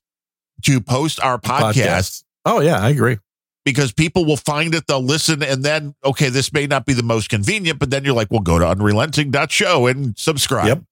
to 0.63 0.79
post 0.81 1.19
our 1.21 1.37
podcast 1.39 2.23
Oh 2.45 2.59
yeah, 2.59 2.79
I 2.79 2.89
agree. 2.89 3.17
because 3.65 3.91
people 3.93 4.25
will 4.25 4.37
find 4.37 4.73
it, 4.73 4.87
they'll 4.87 5.03
listen, 5.03 5.43
and 5.43 5.63
then, 5.63 5.93
okay, 6.03 6.29
this 6.29 6.51
may 6.51 6.65
not 6.65 6.85
be 6.85 6.93
the 6.93 7.03
most 7.03 7.29
convenient, 7.29 7.77
but 7.79 7.89
then 7.91 8.03
you're 8.03 8.13
like, 8.15 8.31
well, 8.31 8.39
go 8.41 8.57
to 8.59 8.65
unrelenting.show 8.67 9.85
and 9.87 10.17
subscribe. 10.17 10.67
Yep. 10.67 10.83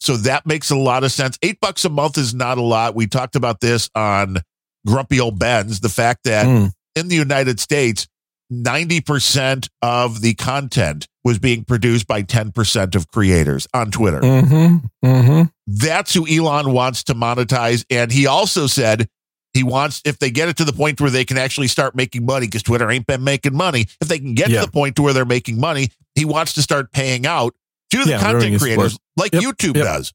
So 0.00 0.16
that 0.18 0.46
makes 0.46 0.70
a 0.70 0.76
lot 0.76 1.04
of 1.04 1.12
sense. 1.12 1.38
Eight 1.42 1.60
bucks 1.60 1.84
a 1.84 1.90
month 1.90 2.16
is 2.18 2.34
not 2.34 2.58
a 2.58 2.62
lot. 2.62 2.94
We 2.94 3.06
talked 3.06 3.36
about 3.36 3.60
this 3.60 3.90
on 3.94 4.38
Grumpy 4.86 5.20
Old 5.20 5.38
Ben's, 5.38 5.80
the 5.80 5.88
fact 5.90 6.24
that 6.24 6.46
Mm. 6.46 6.72
in 6.96 7.08
the 7.08 7.16
United 7.16 7.60
States, 7.60 8.06
90% 8.64 9.68
of 9.82 10.20
the 10.22 10.34
content 10.34 11.06
was 11.24 11.38
being 11.38 11.64
produced 11.64 12.06
by 12.06 12.22
10% 12.22 12.94
of 12.94 13.08
creators 13.08 13.66
on 13.74 13.90
Twitter. 13.90 14.20
Mm-hmm. 14.20 15.06
Mm-hmm. 15.06 15.42
That's 15.66 16.14
who 16.14 16.26
Elon 16.26 16.72
wants 16.72 17.04
to 17.04 17.14
monetize. 17.14 17.84
And 17.90 18.10
he 18.10 18.26
also 18.26 18.66
said 18.66 19.08
he 19.52 19.62
wants, 19.62 20.00
if 20.04 20.18
they 20.18 20.30
get 20.30 20.48
it 20.48 20.56
to 20.58 20.64
the 20.64 20.72
point 20.72 21.00
where 21.00 21.10
they 21.10 21.24
can 21.24 21.36
actually 21.36 21.68
start 21.68 21.94
making 21.94 22.24
money, 22.24 22.46
because 22.46 22.62
Twitter 22.62 22.90
ain't 22.90 23.06
been 23.06 23.22
making 23.24 23.54
money, 23.54 23.86
if 24.00 24.08
they 24.08 24.18
can 24.18 24.34
get 24.34 24.48
Yeah. 24.48 24.60
to 24.60 24.66
the 24.66 24.72
point 24.72 24.96
to 24.96 25.02
where 25.02 25.12
they're 25.12 25.24
making 25.24 25.58
money, 25.60 25.90
he 26.14 26.24
wants 26.24 26.54
to 26.54 26.62
start 26.62 26.90
paying 26.92 27.26
out 27.26 27.54
to 27.90 28.04
the 28.04 28.10
Yeah, 28.10 28.20
content 28.20 28.60
creators 28.60 28.98
like 29.16 29.32
Yep, 29.32 29.42
YouTube 29.42 29.76
yep. 29.76 29.84
does. 29.84 30.12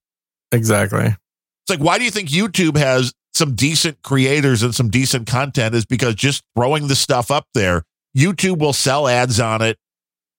Exactly. 0.52 1.06
It's 1.06 1.70
like, 1.70 1.80
why 1.80 1.98
do 1.98 2.06
you 2.06 2.12
think 2.12 2.30
YouTube 2.30 2.78
has 2.78 3.14
some 3.34 3.56
decent 3.56 4.02
creators 4.04 4.64
and 4.64 4.74
some 4.74 4.90
decent 4.90 5.28
content? 5.28 5.76
Is 5.76 5.86
because 5.86 6.16
just 6.16 6.44
throwing 6.56 6.88
the 6.88 6.96
stuff 6.96 7.32
up 7.32 7.48
there, 7.54 7.84
YouTube 8.16 8.60
will 8.60 8.74
sell 8.74 9.08
ads 9.08 9.40
on 9.40 9.62
it 9.62 9.78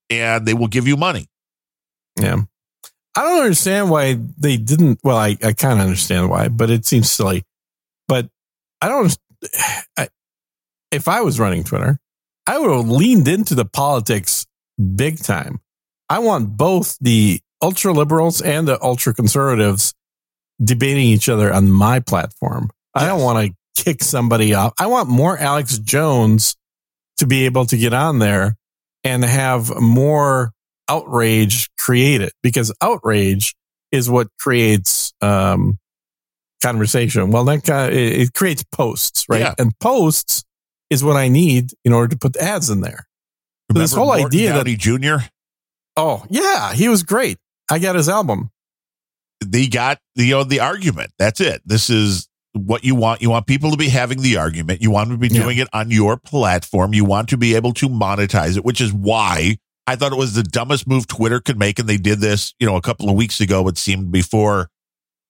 and 0.09 0.47
they 0.47 0.55
will 0.55 0.69
give 0.69 0.87
you 0.87 0.97
money. 0.97 1.27
Yeah. 2.19 2.43
I 3.17 3.23
don't 3.23 3.43
understand 3.43 3.91
why 3.91 4.19
they 4.39 4.57
didn't. 4.57 5.01
Well, 5.03 5.17
I, 5.17 5.37
I 5.43 5.53
kind 5.53 5.81
of 5.81 5.81
understand 5.81 6.29
why, 6.29 6.49
but 6.49 6.71
it 6.71 6.85
seems 6.85 7.11
silly. 7.11 7.45
But 8.09 8.29
I 8.81 8.89
don't. 8.89 9.17
I, 9.97 10.09
if 10.93 11.09
I 11.09 11.23
was 11.23 11.41
running 11.41 11.65
Twitter, 11.65 11.99
I 12.47 12.59
would 12.59 12.71
have 12.71 12.89
leaned 12.89 13.27
into 13.27 13.55
the 13.55 13.65
politics 13.65 14.47
big 14.95 15.19
time. 15.19 15.61
I 16.09 16.21
want 16.21 16.57
both 16.57 16.97
the 17.01 17.41
ultra 17.63 17.93
liberals 17.93 18.41
and 18.41 18.69
the 18.69 18.83
ultra 18.83 19.15
conservatives 19.15 19.95
debating 20.63 21.05
each 21.05 21.29
other 21.29 21.53
on 21.53 21.71
my 21.71 22.01
platform. 22.01 22.71
Yes. 22.95 23.05
I 23.05 23.07
don't 23.09 23.23
want 23.23 23.47
to 23.47 23.83
kick 23.83 24.03
somebody 24.03 24.55
off. 24.55 24.73
I 24.79 24.87
want 24.87 25.09
more 25.09 25.37
Alex 25.37 25.79
Jones 25.79 26.57
to 27.19 27.27
be 27.27 27.47
able 27.47 27.67
to 27.67 27.77
get 27.77 27.93
on 27.93 28.19
there 28.19 28.57
and 29.05 29.25
have 29.25 29.81
more 29.81 30.53
outrage 30.89 31.71
created 31.79 32.33
because 32.43 32.73
outrage 32.81 33.55
is 33.93 34.11
what 34.11 34.29
creates 34.39 35.13
um, 35.21 35.79
conversation. 36.63 37.31
Well, 37.31 37.45
that 37.45 37.65
kind 37.65 37.93
of, 37.93 37.99
it, 37.99 38.21
it, 38.21 38.33
creates 38.33 38.65
posts, 38.73 39.25
right? 39.29 39.41
Yeah. 39.41 39.55
And 39.59 39.79
posts 39.79 40.45
is 40.91 41.03
what 41.03 41.17
I 41.17 41.29
need 41.29 41.73
in 41.85 41.93
order 41.93 42.09
to 42.09 42.19
put 42.19 42.37
ads 42.37 42.71
in 42.71 42.81
there. 42.81 43.07
Remember 43.69 43.85
this 43.85 43.95
whole 43.95 44.07
Morton 44.07 44.27
idea 44.27 44.53
Downey 44.53 44.75
that 44.75 44.81
Jr. 44.81 45.27
Oh 45.97 46.25
yeah, 46.29 46.73
he 46.73 46.89
was 46.89 47.03
great. 47.03 47.39
I 47.71 47.79
got 47.79 47.97
his 47.97 48.09
album. 48.09 48.51
They 49.45 49.67
got 49.67 49.99
the 50.15 50.25
you 50.25 50.35
know, 50.35 50.45
the 50.45 50.61
argument. 50.61 51.13
That's 51.19 51.41
it. 51.41 51.63
This 51.65 51.91
is 51.91 52.29
what 52.53 52.85
you 52.85 52.95
want. 52.95 53.23
You 53.23 53.31
want 53.31 53.47
people 53.47 53.71
to 53.71 53.77
be 53.77 53.89
having 53.89 54.23
the 54.23 54.37
argument. 54.37 54.83
You 54.83 54.91
want 54.91 55.11
to 55.11 55.17
be 55.17 55.29
doing 55.29 55.59
yeah. 55.59 55.65
it 55.65 55.69
on 55.73 55.91
your 55.91 56.17
platform. 56.17 56.95
You 56.95 57.05
want 57.05 57.29
to 57.31 57.37
be 57.37 57.55
able 57.55 57.73
to 57.75 57.89
monetize 57.89 58.57
it, 58.57 58.65
which 58.65 58.81
is 58.81 58.93
why 58.93 59.59
I 59.87 59.97
thought 59.97 60.13
it 60.13 60.19
was 60.19 60.35
the 60.35 60.43
dumbest 60.43 60.89
move 60.89 61.07
Twitter 61.07 61.41
could 61.41 61.59
make. 61.59 61.79
And 61.79 61.89
they 61.89 61.99
did 61.99 62.21
this, 62.21 62.55
you 62.59 62.67
know, 62.67 62.77
a 62.77 62.83
couple 62.83 63.09
of 63.09 63.17
weeks 63.17 63.41
ago, 63.41 63.67
it 63.69 63.79
seemed 63.79 64.11
before 64.11 64.71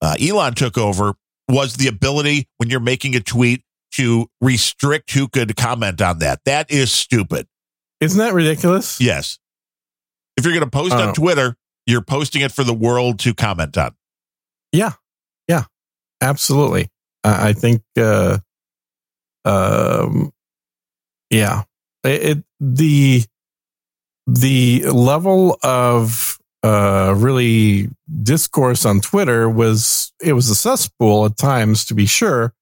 uh, 0.00 0.16
Elon 0.20 0.54
took 0.54 0.78
over, 0.78 1.14
was 1.48 1.76
the 1.76 1.88
ability 1.88 2.48
when 2.58 2.70
you're 2.70 2.80
making 2.80 3.14
a 3.14 3.20
tweet 3.20 3.62
to 3.92 4.28
restrict 4.40 5.12
who 5.12 5.28
could 5.28 5.56
comment 5.56 6.00
on 6.02 6.18
that. 6.20 6.40
That 6.44 6.70
is 6.70 6.92
stupid. 6.92 7.46
Isn't 8.00 8.18
that 8.18 8.34
ridiculous? 8.34 9.00
Yes. 9.00 9.38
If 10.36 10.44
you're 10.44 10.52
going 10.52 10.64
to 10.64 10.70
post 10.70 10.92
on 10.94 11.14
Twitter, 11.14 11.56
you're 11.86 12.02
posting 12.02 12.42
it 12.42 12.52
for 12.52 12.64
the 12.64 12.74
world 12.74 13.18
to 13.20 13.32
comment 13.32 13.78
on. 13.78 13.94
Yeah. 14.72 14.92
Yeah. 15.48 15.64
Absolutely. 16.20 16.88
I, 17.24 17.48
I 17.48 17.52
think, 17.52 17.82
uh, 17.96 18.38
um, 19.44 20.32
yeah, 21.30 21.62
it, 22.04 22.22
it, 22.22 22.44
the, 22.60 23.24
the 24.26 24.90
level 24.90 25.58
of, 25.62 26.38
uh, 26.62 27.14
really 27.16 27.88
discourse 28.22 28.84
on 28.84 29.00
Twitter 29.00 29.48
was, 29.48 30.12
it 30.20 30.32
was 30.32 30.50
a 30.50 30.54
cesspool 30.54 31.24
at 31.26 31.36
times 31.36 31.84
to 31.86 31.94
be 31.94 32.06
sure, 32.06 32.52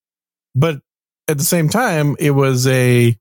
but 0.55 0.81
at 1.27 1.39
the 1.39 1.45
same 1.45 1.69
time, 1.69 2.15
it 2.19 2.33
was 2.33 2.67
a, 2.67 3.17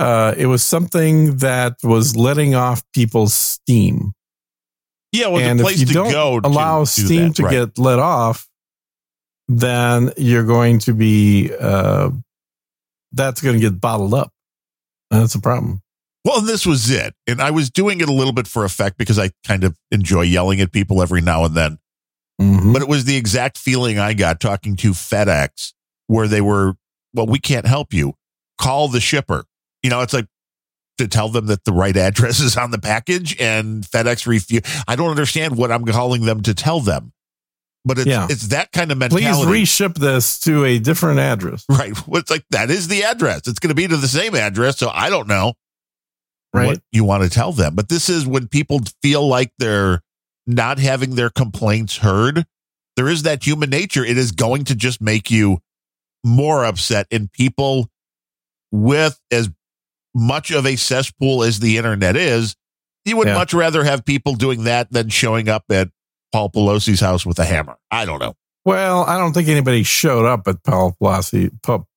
uh, 0.00 0.34
it 0.34 0.46
was 0.46 0.64
something 0.64 1.36
that 1.36 1.76
was 1.84 2.16
letting 2.16 2.54
off 2.54 2.82
people's 2.94 3.34
steam. 3.34 4.14
Yeah, 5.12 5.26
well, 5.26 5.42
and 5.42 5.60
if 5.60 5.78
you 5.78 5.86
don't 5.86 6.44
allow 6.44 6.84
steam 6.84 7.28
that, 7.28 7.36
to 7.36 7.42
right. 7.42 7.50
get 7.50 7.78
let 7.78 7.98
off, 7.98 8.48
then 9.46 10.10
you're 10.16 10.46
going 10.46 10.78
to 10.80 10.94
be 10.94 11.50
uh, 11.60 12.10
that's 13.12 13.42
going 13.42 13.56
to 13.56 13.60
get 13.60 13.78
bottled 13.78 14.14
up. 14.14 14.32
That's 15.10 15.34
a 15.34 15.40
problem. 15.40 15.82
Well, 16.24 16.40
this 16.40 16.64
was 16.64 16.90
it, 16.90 17.14
and 17.26 17.42
I 17.42 17.50
was 17.50 17.68
doing 17.68 18.00
it 18.00 18.08
a 18.08 18.12
little 18.12 18.32
bit 18.32 18.46
for 18.46 18.64
effect 18.64 18.96
because 18.96 19.18
I 19.18 19.32
kind 19.46 19.64
of 19.64 19.76
enjoy 19.90 20.22
yelling 20.22 20.62
at 20.62 20.72
people 20.72 21.02
every 21.02 21.20
now 21.20 21.44
and 21.44 21.54
then. 21.54 21.78
Mm-hmm. 22.40 22.72
But 22.72 22.80
it 22.80 22.88
was 22.88 23.04
the 23.04 23.16
exact 23.16 23.58
feeling 23.58 23.98
I 23.98 24.14
got 24.14 24.40
talking 24.40 24.76
to 24.76 24.92
FedEx, 24.92 25.74
where 26.06 26.26
they 26.26 26.40
were, 26.40 26.76
"Well, 27.12 27.26
we 27.26 27.38
can't 27.38 27.66
help 27.66 27.92
you. 27.92 28.14
Call 28.56 28.88
the 28.88 29.00
shipper." 29.00 29.44
You 29.82 29.90
know, 29.90 30.00
it's 30.02 30.12
like 30.12 30.26
to 30.98 31.08
tell 31.08 31.28
them 31.28 31.46
that 31.46 31.64
the 31.64 31.72
right 31.72 31.96
address 31.96 32.40
is 32.40 32.56
on 32.56 32.70
the 32.70 32.78
package 32.78 33.40
and 33.40 33.82
FedEx 33.84 34.26
refuse. 34.26 34.62
I 34.86 34.96
don't 34.96 35.10
understand 35.10 35.56
what 35.56 35.72
I'm 35.72 35.84
calling 35.84 36.24
them 36.26 36.42
to 36.42 36.54
tell 36.54 36.80
them. 36.80 37.12
But 37.84 37.98
it's, 37.98 38.06
yeah. 38.06 38.26
it's 38.28 38.48
that 38.48 38.72
kind 38.72 38.92
of 38.92 38.98
mentality. 38.98 39.26
Please 39.26 39.46
reship 39.46 39.94
this 39.94 40.38
to 40.40 40.66
a 40.66 40.78
different 40.78 41.18
address. 41.18 41.64
Right. 41.70 41.94
Well, 42.06 42.20
it's 42.20 42.30
like 42.30 42.44
that 42.50 42.70
is 42.70 42.88
the 42.88 43.04
address. 43.04 43.48
It's 43.48 43.58
going 43.58 43.70
to 43.70 43.74
be 43.74 43.88
to 43.88 43.96
the 43.96 44.06
same 44.06 44.34
address. 44.34 44.78
So 44.78 44.90
I 44.92 45.08
don't 45.08 45.28
know 45.28 45.54
right. 46.52 46.66
what 46.66 46.82
you 46.92 47.04
want 47.04 47.22
to 47.22 47.30
tell 47.30 47.52
them. 47.52 47.74
But 47.74 47.88
this 47.88 48.10
is 48.10 48.26
when 48.26 48.48
people 48.48 48.80
feel 49.02 49.26
like 49.26 49.52
they're 49.58 50.02
not 50.46 50.78
having 50.78 51.14
their 51.14 51.30
complaints 51.30 51.96
heard. 51.96 52.44
There 52.96 53.08
is 53.08 53.22
that 53.22 53.46
human 53.46 53.70
nature. 53.70 54.04
It 54.04 54.18
is 54.18 54.32
going 54.32 54.64
to 54.64 54.74
just 54.74 55.00
make 55.00 55.30
you 55.30 55.60
more 56.22 56.66
upset. 56.66 57.06
And 57.10 57.32
people 57.32 57.88
with 58.70 59.18
as 59.30 59.48
much 60.14 60.50
of 60.50 60.66
a 60.66 60.76
cesspool 60.76 61.42
as 61.42 61.60
the 61.60 61.76
internet 61.76 62.16
is, 62.16 62.56
you 63.04 63.16
would 63.16 63.28
yeah. 63.28 63.34
much 63.34 63.54
rather 63.54 63.84
have 63.84 64.04
people 64.04 64.34
doing 64.34 64.64
that 64.64 64.90
than 64.92 65.08
showing 65.08 65.48
up 65.48 65.64
at 65.70 65.88
Paul 66.32 66.50
Pelosi's 66.50 67.00
house 67.00 67.24
with 67.24 67.38
a 67.38 67.44
hammer. 67.44 67.76
I 67.90 68.04
don't 68.04 68.20
know. 68.20 68.34
Well, 68.64 69.04
I 69.04 69.16
don't 69.16 69.32
think 69.32 69.48
anybody 69.48 69.82
showed 69.82 70.26
up 70.26 70.46
at 70.46 70.62
Paul 70.62 70.94
Pelosi, 71.00 71.50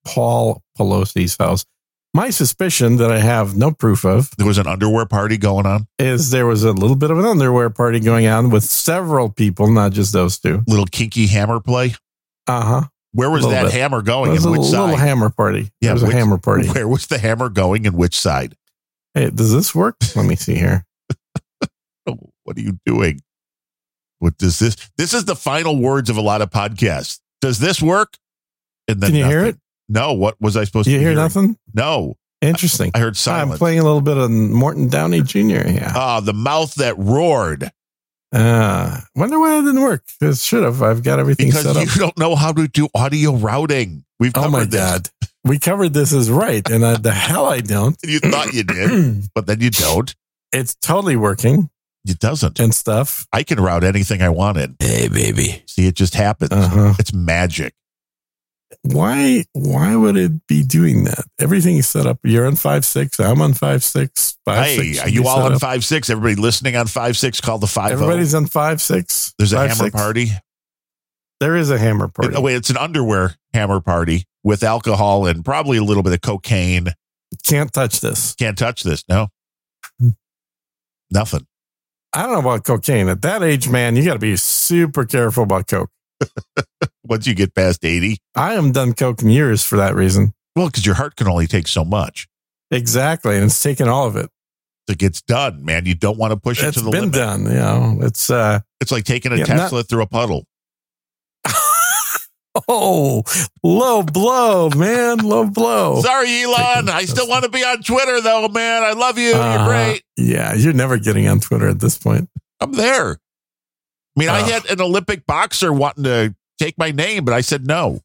Paul 0.05 0.61
Pelosi's 0.77 1.35
house. 1.37 1.65
My 2.15 2.29
suspicion 2.29 2.97
that 2.97 3.11
I 3.11 3.17
have 3.17 3.57
no 3.57 3.71
proof 3.71 4.05
of 4.05 4.29
there 4.37 4.45
was 4.45 4.59
an 4.59 4.67
underwear 4.67 5.07
party 5.07 5.37
going 5.37 5.65
on. 5.65 5.87
Is 5.97 6.29
there 6.29 6.45
was 6.45 6.63
a 6.63 6.71
little 6.71 6.95
bit 6.95 7.09
of 7.09 7.17
an 7.17 7.25
underwear 7.25 7.71
party 7.71 7.99
going 7.99 8.27
on 8.27 8.51
with 8.51 8.63
several 8.63 9.29
people, 9.29 9.71
not 9.71 9.93
just 9.93 10.13
those 10.13 10.37
two. 10.37 10.61
Little 10.67 10.85
kinky 10.85 11.25
hammer 11.25 11.59
play. 11.59 11.95
Uh 12.45 12.63
huh. 12.63 12.87
Where 13.13 13.29
was 13.29 13.47
that 13.47 13.63
bit. 13.65 13.73
hammer 13.73 14.01
going? 14.01 14.31
It 14.31 14.33
was 14.33 14.45
a 14.45 14.51
which 14.51 14.61
little 14.61 14.89
side? 14.89 14.99
hammer 14.99 15.29
party. 15.29 15.71
Yeah, 15.81 15.91
it 15.91 15.93
was 15.93 16.03
which, 16.03 16.13
a 16.13 16.17
hammer 16.17 16.37
party. 16.37 16.67
Where 16.73 16.87
was 16.87 17.07
the 17.07 17.19
hammer 17.19 17.49
going 17.49 17.85
and 17.85 17.95
which 17.95 18.19
side? 18.19 18.55
Hey, 19.13 19.29
does 19.29 19.53
this 19.53 19.75
work? 19.75 19.97
Let 20.15 20.25
me 20.25 20.35
see 20.35 20.55
here. 20.55 20.85
what 22.05 22.57
are 22.57 22.61
you 22.61 22.79
doing? 22.85 23.21
What 24.19 24.37
does 24.37 24.57
this? 24.59 24.75
This 24.97 25.13
is 25.13 25.25
the 25.25 25.35
final 25.35 25.77
words 25.77 26.09
of 26.09 26.17
a 26.17 26.21
lot 26.21 26.41
of 26.41 26.49
podcasts. 26.49 27.19
Does 27.41 27.59
this 27.59 27.81
work? 27.81 28.17
And 28.87 28.99
then 28.99 29.11
Can 29.11 29.17
you 29.17 29.23
nothing. 29.23 29.37
hear 29.37 29.45
it? 29.47 29.57
No. 29.89 30.13
What 30.13 30.35
was 30.41 30.57
I 30.57 30.63
supposed 30.63 30.87
you 30.87 30.95
to 30.97 31.01
You 31.01 31.07
hear? 31.09 31.15
Nothing. 31.15 31.57
No. 31.73 32.15
Interesting. 32.41 32.91
I, 32.93 32.97
I 32.97 33.01
heard 33.01 33.15
silence. 33.15 33.51
I'm 33.53 33.57
playing 33.57 33.79
a 33.79 33.83
little 33.83 34.01
bit 34.01 34.17
of 34.17 34.31
Morton 34.31 34.87
Downey 34.89 35.21
Jr. 35.21 35.39
Yeah. 35.67 35.91
Ah, 35.95 36.19
the 36.19 36.33
mouth 36.33 36.73
that 36.75 36.97
roared. 36.97 37.69
Uh, 38.33 38.99
wonder 39.15 39.39
why 39.39 39.59
it 39.59 39.61
didn't 39.61 39.81
work. 39.81 40.03
It 40.19 40.37
should 40.37 40.63
have. 40.63 40.81
I've 40.81 41.03
got 41.03 41.19
everything 41.19 41.47
because 41.47 41.63
set 41.63 41.77
up. 41.77 41.83
you 41.83 42.01
don't 42.01 42.17
know 42.17 42.35
how 42.35 42.51
to 42.51 42.67
do 42.67 42.89
audio 42.95 43.35
routing. 43.35 44.03
We've 44.19 44.33
covered 44.33 44.47
oh 44.47 44.51
my 44.51 44.63
this. 44.65 44.79
god, 44.81 45.09
we 45.43 45.59
covered 45.59 45.93
this 45.93 46.13
as 46.13 46.31
right, 46.31 46.67
and 46.69 46.85
I, 46.85 46.97
the 46.97 47.11
hell 47.11 47.45
I 47.45 47.61
don't. 47.61 47.95
you 48.03 48.19
thought 48.19 48.53
you 48.53 48.63
did, 48.63 49.25
but 49.35 49.45
then 49.45 49.61
you 49.61 49.69
don't. 49.69 50.13
It's 50.51 50.75
totally 50.75 51.15
working. 51.15 51.69
It 52.05 52.19
doesn't 52.19 52.59
and 52.59 52.73
stuff. 52.73 53.27
I 53.31 53.43
can 53.43 53.59
route 53.59 53.83
anything 53.83 54.21
I 54.21 54.29
wanted. 54.29 54.75
Hey, 54.79 55.07
baby. 55.07 55.63
See, 55.67 55.87
it 55.87 55.95
just 55.95 56.15
happens. 56.15 56.51
Uh-huh. 56.51 56.93
It's 56.99 57.13
magic 57.13 57.75
why 58.83 59.45
why 59.53 59.95
would 59.95 60.17
it 60.17 60.45
be 60.47 60.61
doing 60.63 61.05
that? 61.05 61.23
Everything 61.39 61.77
is 61.77 61.87
set 61.87 62.05
up. 62.05 62.19
You're 62.23 62.45
on 62.45 62.55
five 62.55 62.85
six. 62.85 63.19
I'm 63.19 63.41
on 63.41 63.53
five 63.53 63.83
six. 63.83 64.37
Five 64.45 64.65
hey, 64.65 64.75
six 64.75 64.99
are 64.99 65.09
you 65.09 65.27
all 65.27 65.43
on 65.43 65.53
up. 65.53 65.61
five 65.61 65.85
six? 65.85 66.09
Everybody 66.09 66.35
listening 66.35 66.75
on 66.75 66.87
five 66.87 67.17
six? 67.17 67.39
Call 67.39 67.57
the 67.57 67.67
five. 67.67 67.91
Oh. 67.91 67.93
Everybody's 67.93 68.35
on 68.35 68.45
five 68.45 68.81
six. 68.81 69.33
There's 69.37 69.53
five, 69.53 69.65
a 69.65 69.67
hammer 69.69 69.83
six. 69.85 69.95
party. 69.95 70.27
There 71.39 71.55
is 71.55 71.69
a 71.69 71.77
hammer 71.77 72.09
party. 72.09 72.35
Oh 72.35 72.41
wait, 72.41 72.55
it's 72.55 72.69
an 72.69 72.77
underwear 72.77 73.35
hammer 73.53 73.79
party 73.79 74.25
with 74.43 74.63
alcohol 74.63 75.25
and 75.27 75.45
probably 75.45 75.77
a 75.77 75.83
little 75.83 76.03
bit 76.03 76.13
of 76.13 76.21
cocaine. 76.21 76.89
Can't 77.45 77.71
touch 77.71 78.01
this. 78.01 78.35
Can't 78.35 78.57
touch 78.57 78.83
this. 78.83 79.03
No, 79.07 79.29
nothing. 81.09 81.47
I 82.11 82.23
don't 82.23 82.33
know 82.33 82.39
about 82.39 82.63
cocaine. 82.65 83.07
At 83.07 83.21
that 83.23 83.41
age, 83.41 83.69
man, 83.69 83.95
you 83.95 84.05
got 84.05 84.13
to 84.13 84.19
be 84.19 84.35
super 84.35 85.05
careful 85.05 85.43
about 85.43 85.67
coke. 85.67 85.89
Once 87.03 87.27
you 87.27 87.35
get 87.35 87.53
past 87.53 87.83
80. 87.83 88.17
I 88.35 88.53
am 88.53 88.71
done 88.71 88.93
coking 88.93 89.29
years 89.29 89.63
for 89.63 89.77
that 89.77 89.93
reason. 89.95 90.33
Well, 90.55 90.67
because 90.67 90.85
your 90.85 90.95
heart 90.95 91.15
can 91.15 91.27
only 91.27 91.47
take 91.47 91.67
so 91.67 91.83
much. 91.83 92.27
Exactly. 92.71 93.35
And 93.35 93.45
it's 93.45 93.61
taken 93.61 93.87
all 93.87 94.07
of 94.07 94.15
it. 94.15 94.29
It 94.87 94.97
gets 94.97 95.21
done, 95.21 95.63
man. 95.63 95.85
You 95.85 95.95
don't 95.95 96.17
want 96.17 96.31
to 96.31 96.37
push 96.37 96.63
it's 96.63 96.77
it 96.77 96.79
to 96.79 96.85
the 96.85 96.91
been 96.91 97.11
limit. 97.11 97.15
done. 97.15 97.43
You 97.45 97.53
know, 97.53 97.97
it's 98.01 98.29
uh 98.29 98.59
it's 98.81 98.91
like 98.91 99.05
taking 99.05 99.31
a 99.31 99.37
yeah, 99.37 99.45
Tesla 99.45 99.79
not- 99.79 99.89
through 99.89 100.01
a 100.01 100.07
puddle. 100.07 100.45
oh, 102.67 103.23
low 103.63 104.03
blow, 104.03 104.69
man. 104.69 105.19
Low 105.19 105.47
blow. 105.47 106.01
Sorry, 106.01 106.43
Elon. 106.43 106.89
I 106.89 107.05
still 107.05 107.27
want 107.27 107.43
to 107.45 107.49
be 107.49 107.63
on 107.63 107.81
Twitter 107.81 108.21
though, 108.21 108.47
man. 108.49 108.83
I 108.83 108.91
love 108.93 109.17
you. 109.17 109.33
Uh, 109.35 109.55
you're 109.57 109.67
great. 109.67 110.03
Yeah, 110.17 110.53
you're 110.53 110.73
never 110.73 110.97
getting 110.97 111.27
on 111.27 111.39
Twitter 111.39 111.67
at 111.67 111.79
this 111.79 111.97
point. 111.97 112.29
I'm 112.59 112.73
there. 112.73 113.19
I 114.15 114.19
mean, 114.19 114.29
uh, 114.29 114.33
I 114.33 114.41
had 114.41 114.69
an 114.69 114.81
Olympic 114.81 115.25
boxer 115.25 115.73
wanting 115.73 116.03
to 116.03 116.35
take 116.59 116.77
my 116.77 116.91
name, 116.91 117.25
but 117.25 117.33
I 117.33 117.41
said 117.41 117.65
no. 117.65 118.01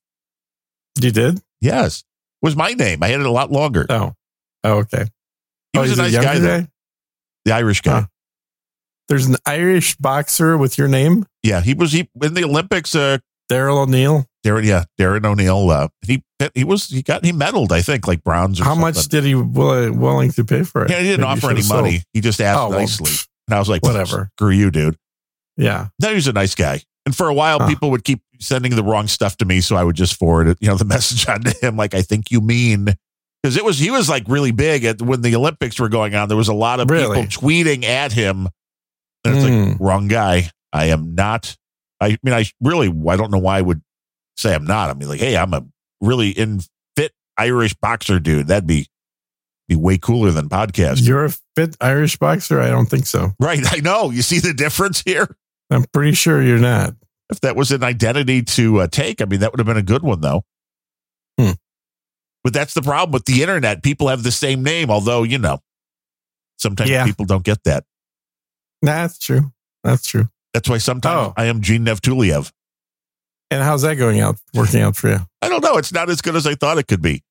You 1.00 1.10
did? 1.10 1.40
Yes, 1.60 2.00
it 2.00 2.46
was 2.46 2.56
my 2.56 2.72
name. 2.72 3.02
I 3.02 3.08
had 3.08 3.20
it 3.20 3.26
a 3.26 3.30
lot 3.30 3.50
longer. 3.52 3.86
Oh. 3.88 4.14
Oh, 4.64 4.78
okay. 4.78 5.04
He 5.72 5.78
oh, 5.78 5.82
was 5.82 5.98
a 5.98 6.02
nice 6.02 6.16
guy, 6.16 6.38
though. 6.38 6.66
The 7.44 7.52
Irish 7.52 7.80
guy. 7.82 8.00
Huh. 8.00 8.06
There's 9.08 9.26
an 9.26 9.36
Irish 9.46 9.96
boxer 9.96 10.58
with 10.58 10.76
your 10.76 10.88
name, 10.88 11.24
Yeah, 11.42 11.60
he 11.62 11.72
was 11.74 11.92
he 11.92 12.10
in 12.22 12.34
the 12.34 12.44
Olympics. 12.44 12.94
Uh, 12.94 13.18
Daryl 13.50 13.78
O'Neill. 13.84 14.26
Darren, 14.44 14.64
yeah, 14.66 14.84
Darren 15.00 15.24
O'Neill. 15.24 15.70
Uh, 15.70 15.88
he 16.06 16.22
he 16.54 16.64
was 16.64 16.88
he 16.88 17.02
got 17.02 17.24
he 17.24 17.32
medaled. 17.32 17.72
I 17.72 17.80
think 17.80 18.06
like 18.06 18.22
bronze. 18.22 18.60
Or 18.60 18.64
How 18.64 18.70
something. 18.70 18.82
much 18.82 19.08
did 19.08 19.24
he 19.24 19.34
will, 19.34 19.92
willing 19.92 20.30
to 20.32 20.44
pay 20.44 20.62
for 20.62 20.84
it? 20.84 20.90
Yeah, 20.90 20.98
he 20.98 21.04
didn't 21.04 21.20
Maybe 21.20 21.30
offer 21.30 21.46
any 21.50 21.56
should've 21.60 21.64
sold. 21.64 21.82
money. 21.84 22.02
He 22.12 22.20
just 22.20 22.40
asked 22.40 22.60
Oh, 22.60 22.68
nicely, 22.70 23.10
pff, 23.10 23.26
and 23.46 23.54
I 23.54 23.58
was 23.58 23.68
like, 23.70 23.82
whatever. 23.82 24.28
Screw 24.36 24.50
you, 24.50 24.70
dude. 24.70 24.96
Yeah. 25.58 25.88
No, 26.00 26.14
he's 26.14 26.26
a 26.28 26.32
nice 26.32 26.54
guy. 26.54 26.80
And 27.04 27.14
for 27.14 27.28
a 27.28 27.34
while, 27.34 27.58
Huh. 27.58 27.68
people 27.68 27.90
would 27.90 28.04
keep 28.04 28.22
sending 28.40 28.74
the 28.76 28.82
wrong 28.84 29.08
stuff 29.08 29.36
to 29.38 29.44
me, 29.44 29.60
so 29.60 29.76
I 29.76 29.84
would 29.84 29.96
just 29.96 30.14
forward 30.18 30.48
it, 30.48 30.58
you 30.60 30.68
know, 30.68 30.76
the 30.76 30.84
message 30.86 31.28
on 31.28 31.42
to 31.42 31.50
him, 31.60 31.76
like 31.76 31.94
I 31.94 32.02
think 32.02 32.30
you 32.30 32.40
mean, 32.40 32.94
because 33.42 33.56
it 33.56 33.64
was 33.64 33.78
he 33.78 33.90
was 33.90 34.08
like 34.08 34.24
really 34.28 34.52
big 34.52 34.84
at 34.84 35.02
when 35.02 35.20
the 35.22 35.34
Olympics 35.36 35.78
were 35.80 35.88
going 35.88 36.14
on. 36.14 36.28
There 36.28 36.36
was 36.36 36.48
a 36.48 36.54
lot 36.54 36.80
of 36.80 36.88
Really? 36.90 37.22
people 37.22 37.48
tweeting 37.48 37.84
at 37.84 38.12
him, 38.12 38.48
and 39.24 39.36
it's 39.36 39.44
Mm. 39.44 39.68
like 39.72 39.80
wrong 39.80 40.08
guy. 40.08 40.50
I 40.72 40.86
am 40.86 41.14
not. 41.14 41.56
I 42.00 42.16
mean, 42.22 42.34
I 42.34 42.44
really 42.60 42.88
I 43.08 43.16
don't 43.16 43.30
know 43.32 43.38
why 43.38 43.58
I 43.58 43.62
would 43.62 43.82
say 44.36 44.54
I'm 44.54 44.64
not. 44.64 44.90
I 44.90 44.94
mean, 44.94 45.08
like, 45.08 45.18
hey, 45.20 45.36
I'm 45.36 45.52
a 45.54 45.64
really 46.00 46.30
in 46.30 46.60
fit 46.96 47.12
Irish 47.36 47.74
boxer 47.74 48.20
dude. 48.20 48.46
That'd 48.48 48.66
be 48.68 48.86
be 49.68 49.74
way 49.76 49.98
cooler 49.98 50.30
than 50.30 50.48
podcast. 50.48 51.06
You're 51.06 51.24
a 51.26 51.34
fit 51.56 51.76
Irish 51.80 52.16
boxer? 52.16 52.60
I 52.60 52.68
don't 52.68 52.86
think 52.86 53.06
so. 53.06 53.32
Right. 53.40 53.60
I 53.72 53.80
know. 53.80 54.10
You 54.10 54.22
see 54.22 54.38
the 54.38 54.54
difference 54.54 55.02
here? 55.04 55.36
I'm 55.70 55.84
pretty 55.92 56.12
sure 56.12 56.42
you're 56.42 56.58
not. 56.58 56.94
If 57.30 57.40
that 57.40 57.56
was 57.56 57.70
an 57.72 57.82
identity 57.84 58.42
to 58.42 58.80
uh, 58.80 58.86
take, 58.86 59.20
I 59.20 59.26
mean, 59.26 59.40
that 59.40 59.52
would 59.52 59.58
have 59.58 59.66
been 59.66 59.76
a 59.76 59.82
good 59.82 60.02
one, 60.02 60.20
though. 60.20 60.44
Hmm. 61.38 61.52
But 62.42 62.52
that's 62.54 62.72
the 62.74 62.80
problem 62.82 63.12
with 63.12 63.26
the 63.26 63.42
internet. 63.42 63.82
People 63.82 64.08
have 64.08 64.22
the 64.22 64.32
same 64.32 64.62
name, 64.62 64.90
although, 64.90 65.24
you 65.24 65.38
know, 65.38 65.60
sometimes 66.58 66.88
Yeah. 66.90 67.04
people 67.04 67.26
don't 67.26 67.44
get 67.44 67.62
that. 67.64 67.84
That's 68.80 69.18
true. 69.18 69.52
That's 69.84 70.06
true. 70.06 70.28
That's 70.54 70.68
why 70.68 70.78
sometimes 70.78 71.28
Oh. 71.28 71.34
I 71.36 71.44
am 71.46 71.60
Gene 71.60 71.84
Nevtuliev. 71.84 72.50
And 73.50 73.62
how's 73.62 73.82
that 73.82 73.96
going 73.96 74.20
out, 74.20 74.36
working 74.54 74.80
out 74.82 74.96
for 74.96 75.08
you? 75.08 75.18
I 75.42 75.48
don't 75.48 75.62
know. 75.62 75.76
It's 75.76 75.92
not 75.92 76.08
as 76.10 76.20
good 76.22 76.36
as 76.36 76.46
I 76.46 76.54
thought 76.54 76.78
it 76.78 76.86
could 76.86 77.02
be. 77.02 77.22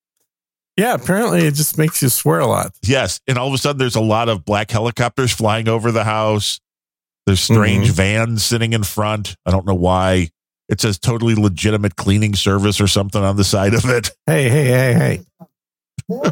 Yeah, 0.76 0.94
apparently 0.94 1.42
it 1.48 1.56
just 1.56 1.78
makes 1.78 2.04
you 2.04 2.10
swear 2.10 2.40
a 2.40 2.46
lot. 2.48 2.74
Yes. 2.84 3.20
And 3.28 3.38
all 3.38 3.48
of 3.48 3.54
a 3.54 3.58
sudden, 3.58 3.80
there's 3.80 3.96
a 3.96 4.02
lot 4.02 4.30
of 4.30 4.46
black 4.46 4.70
helicopters 4.70 5.32
flying 5.32 5.68
over 5.68 5.92
the 5.92 6.04
house. 6.04 6.60
There's 7.28 7.42
strange 7.42 7.90
Mhm. 7.90 7.94
vans 7.94 8.44
sitting 8.44 8.72
in 8.74 8.84
front. 8.84 9.36
I 9.46 9.52
don't 9.52 9.66
know 9.68 9.76
why. 9.76 10.30
It 10.70 10.82
says 10.82 10.98
totally 10.98 11.36
legitimate 11.36 11.98
cleaning 11.98 12.36
service 12.36 12.82
or 12.82 12.88
something 12.88 13.22
on 13.22 13.36
the 13.36 13.44
side 13.44 13.74
of 13.74 13.86
it. 13.86 14.12
Hey, 14.26 14.50
hey, 14.50 14.66
hey, 14.66 15.22
hey. 16.10 16.32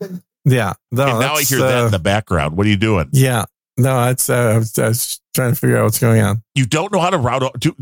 yeah. 0.44 0.72
No, 0.92 1.06
and 1.08 1.20
now 1.20 1.34
I 1.34 1.36
that's, 1.38 1.48
hear 1.50 1.58
that 1.58 1.82
uh, 1.82 1.86
in 1.86 1.92
the 1.92 1.98
background. 1.98 2.56
What 2.56 2.66
are 2.66 2.70
you 2.70 2.76
doing? 2.76 3.08
Yeah. 3.12 3.44
No, 3.76 4.04
that's, 4.06 4.30
uh, 4.30 4.34
I, 4.34 4.58
was, 4.58 4.78
I 4.78 4.88
was 4.88 5.20
trying 5.34 5.52
to 5.52 5.56
figure 5.60 5.76
out 5.76 5.84
what's 5.84 5.98
going 6.00 6.20
on. 6.20 6.42
You 6.54 6.66
don't 6.66 6.92
know 6.92 7.00
how 7.00 7.10
to 7.10 7.18
route. 7.18 7.60
To, 7.60 7.74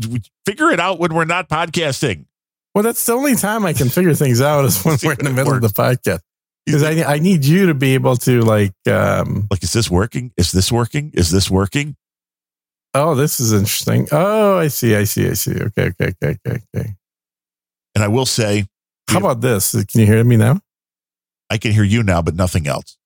figure 0.45 0.69
it 0.71 0.79
out 0.79 0.99
when 0.99 1.13
we're 1.13 1.25
not 1.25 1.49
podcasting. 1.49 2.25
Well, 2.75 2.83
that's 2.83 3.03
the 3.05 3.13
only 3.13 3.35
time 3.35 3.65
I 3.65 3.73
can 3.73 3.89
figure 3.89 4.13
things 4.13 4.41
out 4.41 4.65
is 4.65 4.83
when 4.83 4.97
we're 5.03 5.13
in 5.13 5.25
the 5.25 5.31
middle 5.33 5.53
of 5.53 5.61
the 5.61 5.69
podcast. 5.69 6.21
Because 6.65 6.83
I, 6.83 7.13
I 7.13 7.19
need 7.19 7.45
you 7.45 7.67
to 7.67 7.73
be 7.73 7.93
able 7.93 8.17
to 8.17 8.41
like, 8.41 8.73
um, 8.91 9.47
Like, 9.49 9.63
is 9.63 9.73
this 9.73 9.89
working? 9.89 10.31
Is 10.37 10.51
this 10.51 10.71
working? 10.71 11.11
Is 11.13 11.31
this 11.31 11.49
working? 11.49 11.95
Oh, 12.97 13.15
this 13.15 13.39
is 13.39 13.53
interesting. 13.53 14.07
Oh, 14.11 14.57
I 14.57 14.67
see, 14.67 14.95
I 14.95 15.05
see, 15.05 15.29
I 15.29 15.33
see. 15.33 15.51
Okay, 15.53 15.89
okay, 15.89 16.13
okay, 16.21 16.37
okay, 16.45 16.61
okay. 16.75 16.93
And 17.95 18.03
I 18.03 18.07
will 18.07 18.25
say, 18.25 18.65
How 19.09 19.19
about 19.19 19.41
this? 19.41 19.71
Can 19.71 20.01
you 20.01 20.05
hear 20.05 20.23
me 20.23 20.37
now? 20.37 20.59
I 21.49 21.57
can 21.57 21.71
hear 21.71 21.83
you 21.83 22.03
now, 22.03 22.21
but 22.21 22.35
nothing 22.35 22.67
else. 22.67 22.97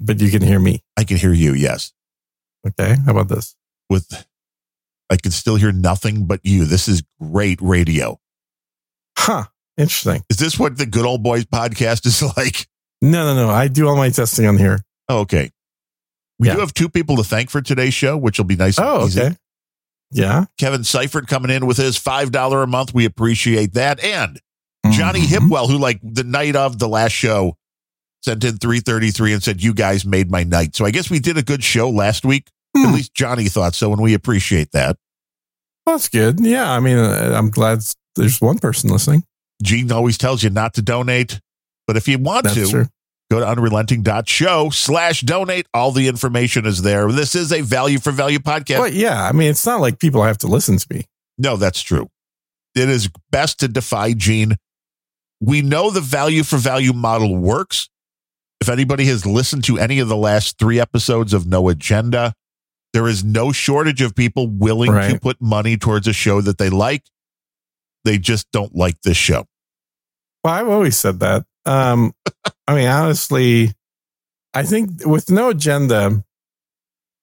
But 0.00 0.20
you 0.20 0.30
can 0.30 0.42
hear 0.42 0.58
me. 0.58 0.82
I 0.96 1.04
can 1.04 1.16
hear 1.16 1.32
you. 1.32 1.54
Yes, 1.54 1.92
Okay. 2.66 2.96
How 3.04 3.12
about 3.12 3.28
this? 3.28 3.54
with 3.90 4.26
I 5.10 5.16
can 5.16 5.30
still 5.30 5.56
hear 5.56 5.70
nothing 5.72 6.26
but 6.26 6.40
you. 6.42 6.64
This 6.64 6.88
is 6.88 7.02
great 7.20 7.58
radio. 7.60 8.18
Huh. 9.18 9.44
Interesting. 9.76 10.22
Is 10.30 10.38
this 10.38 10.58
what 10.58 10.78
the 10.78 10.86
Good 10.86 11.04
Old 11.04 11.22
Boys 11.22 11.44
podcast 11.44 12.06
is 12.06 12.22
like? 12.36 12.66
No, 13.02 13.34
no, 13.34 13.46
no. 13.46 13.50
I 13.50 13.68
do 13.68 13.86
all 13.88 13.96
my 13.96 14.08
testing 14.08 14.46
on 14.46 14.56
here. 14.56 14.80
Oh, 15.08 15.20
okay. 15.20 15.50
We 16.38 16.48
Yeah. 16.48 16.54
do 16.54 16.60
have 16.60 16.74
two 16.74 16.88
people 16.88 17.16
to 17.16 17.24
thank 17.24 17.50
for 17.50 17.60
today's 17.62 17.94
show, 17.94 18.16
which 18.16 18.38
will 18.38 18.44
be 18.44 18.56
nice. 18.56 18.78
Oh, 18.78 19.02
okay. 19.06 19.36
Yeah. 20.10 20.44
Kevin 20.58 20.84
Seifert 20.84 21.26
coming 21.28 21.50
in 21.50 21.66
with 21.66 21.76
his 21.76 21.96
five 21.96 22.30
dollar 22.32 22.62
a 22.62 22.66
month. 22.66 22.92
We 22.94 23.04
appreciate 23.04 23.74
that, 23.74 24.02
and 24.02 24.40
Johnny 24.90 25.20
Mhm. 25.20 25.48
Hipwell, 25.48 25.68
who 25.68 25.78
like 25.78 26.00
the 26.02 26.24
night 26.24 26.56
of 26.56 26.78
the 26.78 26.88
last 26.88 27.12
show 27.12 27.56
sent 28.22 28.42
in 28.44 28.58
333 28.58 29.32
and 29.32 29.42
said, 29.42 29.62
You 29.62 29.74
guys 29.74 30.04
made 30.04 30.30
my 30.30 30.44
night. 30.44 30.74
So 30.76 30.84
I 30.84 30.90
guess 30.90 31.10
we 31.10 31.18
did 31.18 31.36
a 31.38 31.42
good 31.42 31.62
show 31.64 31.88
last 31.90 32.24
week. 32.24 32.48
Hmm. 32.76 32.86
At 32.86 32.94
least 32.94 33.14
Johnny 33.14 33.48
thought 33.48 33.74
so, 33.74 33.92
and 33.92 34.02
we 34.02 34.14
appreciate 34.14 34.72
that. 34.72 34.96
That's 35.86 36.08
good. 36.08 36.40
Yeah. 36.40 36.70
I 36.72 36.80
mean, 36.80 36.96
uh, 36.98 37.34
I'm 37.36 37.50
glad 37.50 37.82
there's 38.16 38.40
one 38.40 38.58
person 38.58 38.90
listening. 38.90 39.24
Gene 39.62 39.92
always 39.92 40.16
tells 40.18 40.42
you 40.42 40.50
not 40.50 40.74
to 40.74 40.82
donate, 40.82 41.40
but 41.86 41.96
if 41.96 42.08
you 42.08 42.18
want 42.18 42.44
That's 42.44 42.56
to, 42.56 42.68
true. 42.68 42.86
Go 43.30 43.40
to 43.40 43.46
unrelenting.show 43.46 44.70
slash 44.70 45.20
donate. 45.22 45.66
All 45.74 45.92
the 45.92 46.08
information 46.08 46.66
is 46.66 46.82
there. 46.82 47.10
This 47.10 47.34
is 47.34 47.52
a 47.52 47.62
value 47.62 47.98
for 47.98 48.12
value 48.12 48.38
podcast. 48.38 48.78
But 48.78 48.92
yeah, 48.92 49.22
I 49.22 49.32
mean, 49.32 49.50
it's 49.50 49.66
not 49.66 49.80
like 49.80 49.98
people 49.98 50.22
have 50.22 50.38
to 50.38 50.46
listen 50.46 50.76
to 50.76 50.86
me. 50.90 51.06
No, 51.38 51.56
that's 51.56 51.82
true. 51.82 52.08
It 52.74 52.88
is 52.88 53.08
best 53.30 53.60
to 53.60 53.68
defy 53.68 54.12
Gene. 54.12 54.56
We 55.40 55.62
know 55.62 55.90
the 55.90 56.00
value 56.00 56.42
for 56.42 56.56
value 56.56 56.92
model 56.92 57.36
works. 57.36 57.88
If 58.60 58.68
anybody 58.68 59.04
has 59.06 59.26
listened 59.26 59.64
to 59.64 59.78
any 59.78 59.98
of 59.98 60.08
the 60.08 60.16
last 60.16 60.58
three 60.58 60.80
episodes 60.80 61.34
of 61.34 61.46
No 61.46 61.68
Agenda, 61.68 62.34
there 62.92 63.08
is 63.08 63.24
no 63.24 63.52
shortage 63.52 64.00
of 64.00 64.14
people 64.14 64.48
willing 64.48 64.92
to 64.92 65.18
put 65.20 65.40
money 65.40 65.76
towards 65.76 66.06
a 66.06 66.12
show 66.12 66.40
that 66.40 66.58
they 66.58 66.70
like. 66.70 67.02
They 68.04 68.18
just 68.18 68.50
don't 68.52 68.74
like 68.74 69.00
this 69.02 69.16
show. 69.16 69.46
Well, 70.42 70.54
I've 70.54 70.68
always 70.68 70.96
said 70.96 71.20
that. 71.20 71.44
Um, 71.66 72.12
I 72.66 72.74
mean, 72.74 72.88
honestly, 72.88 73.72
I 74.52 74.62
think 74.64 75.04
with 75.06 75.30
no 75.30 75.48
agenda, 75.50 76.24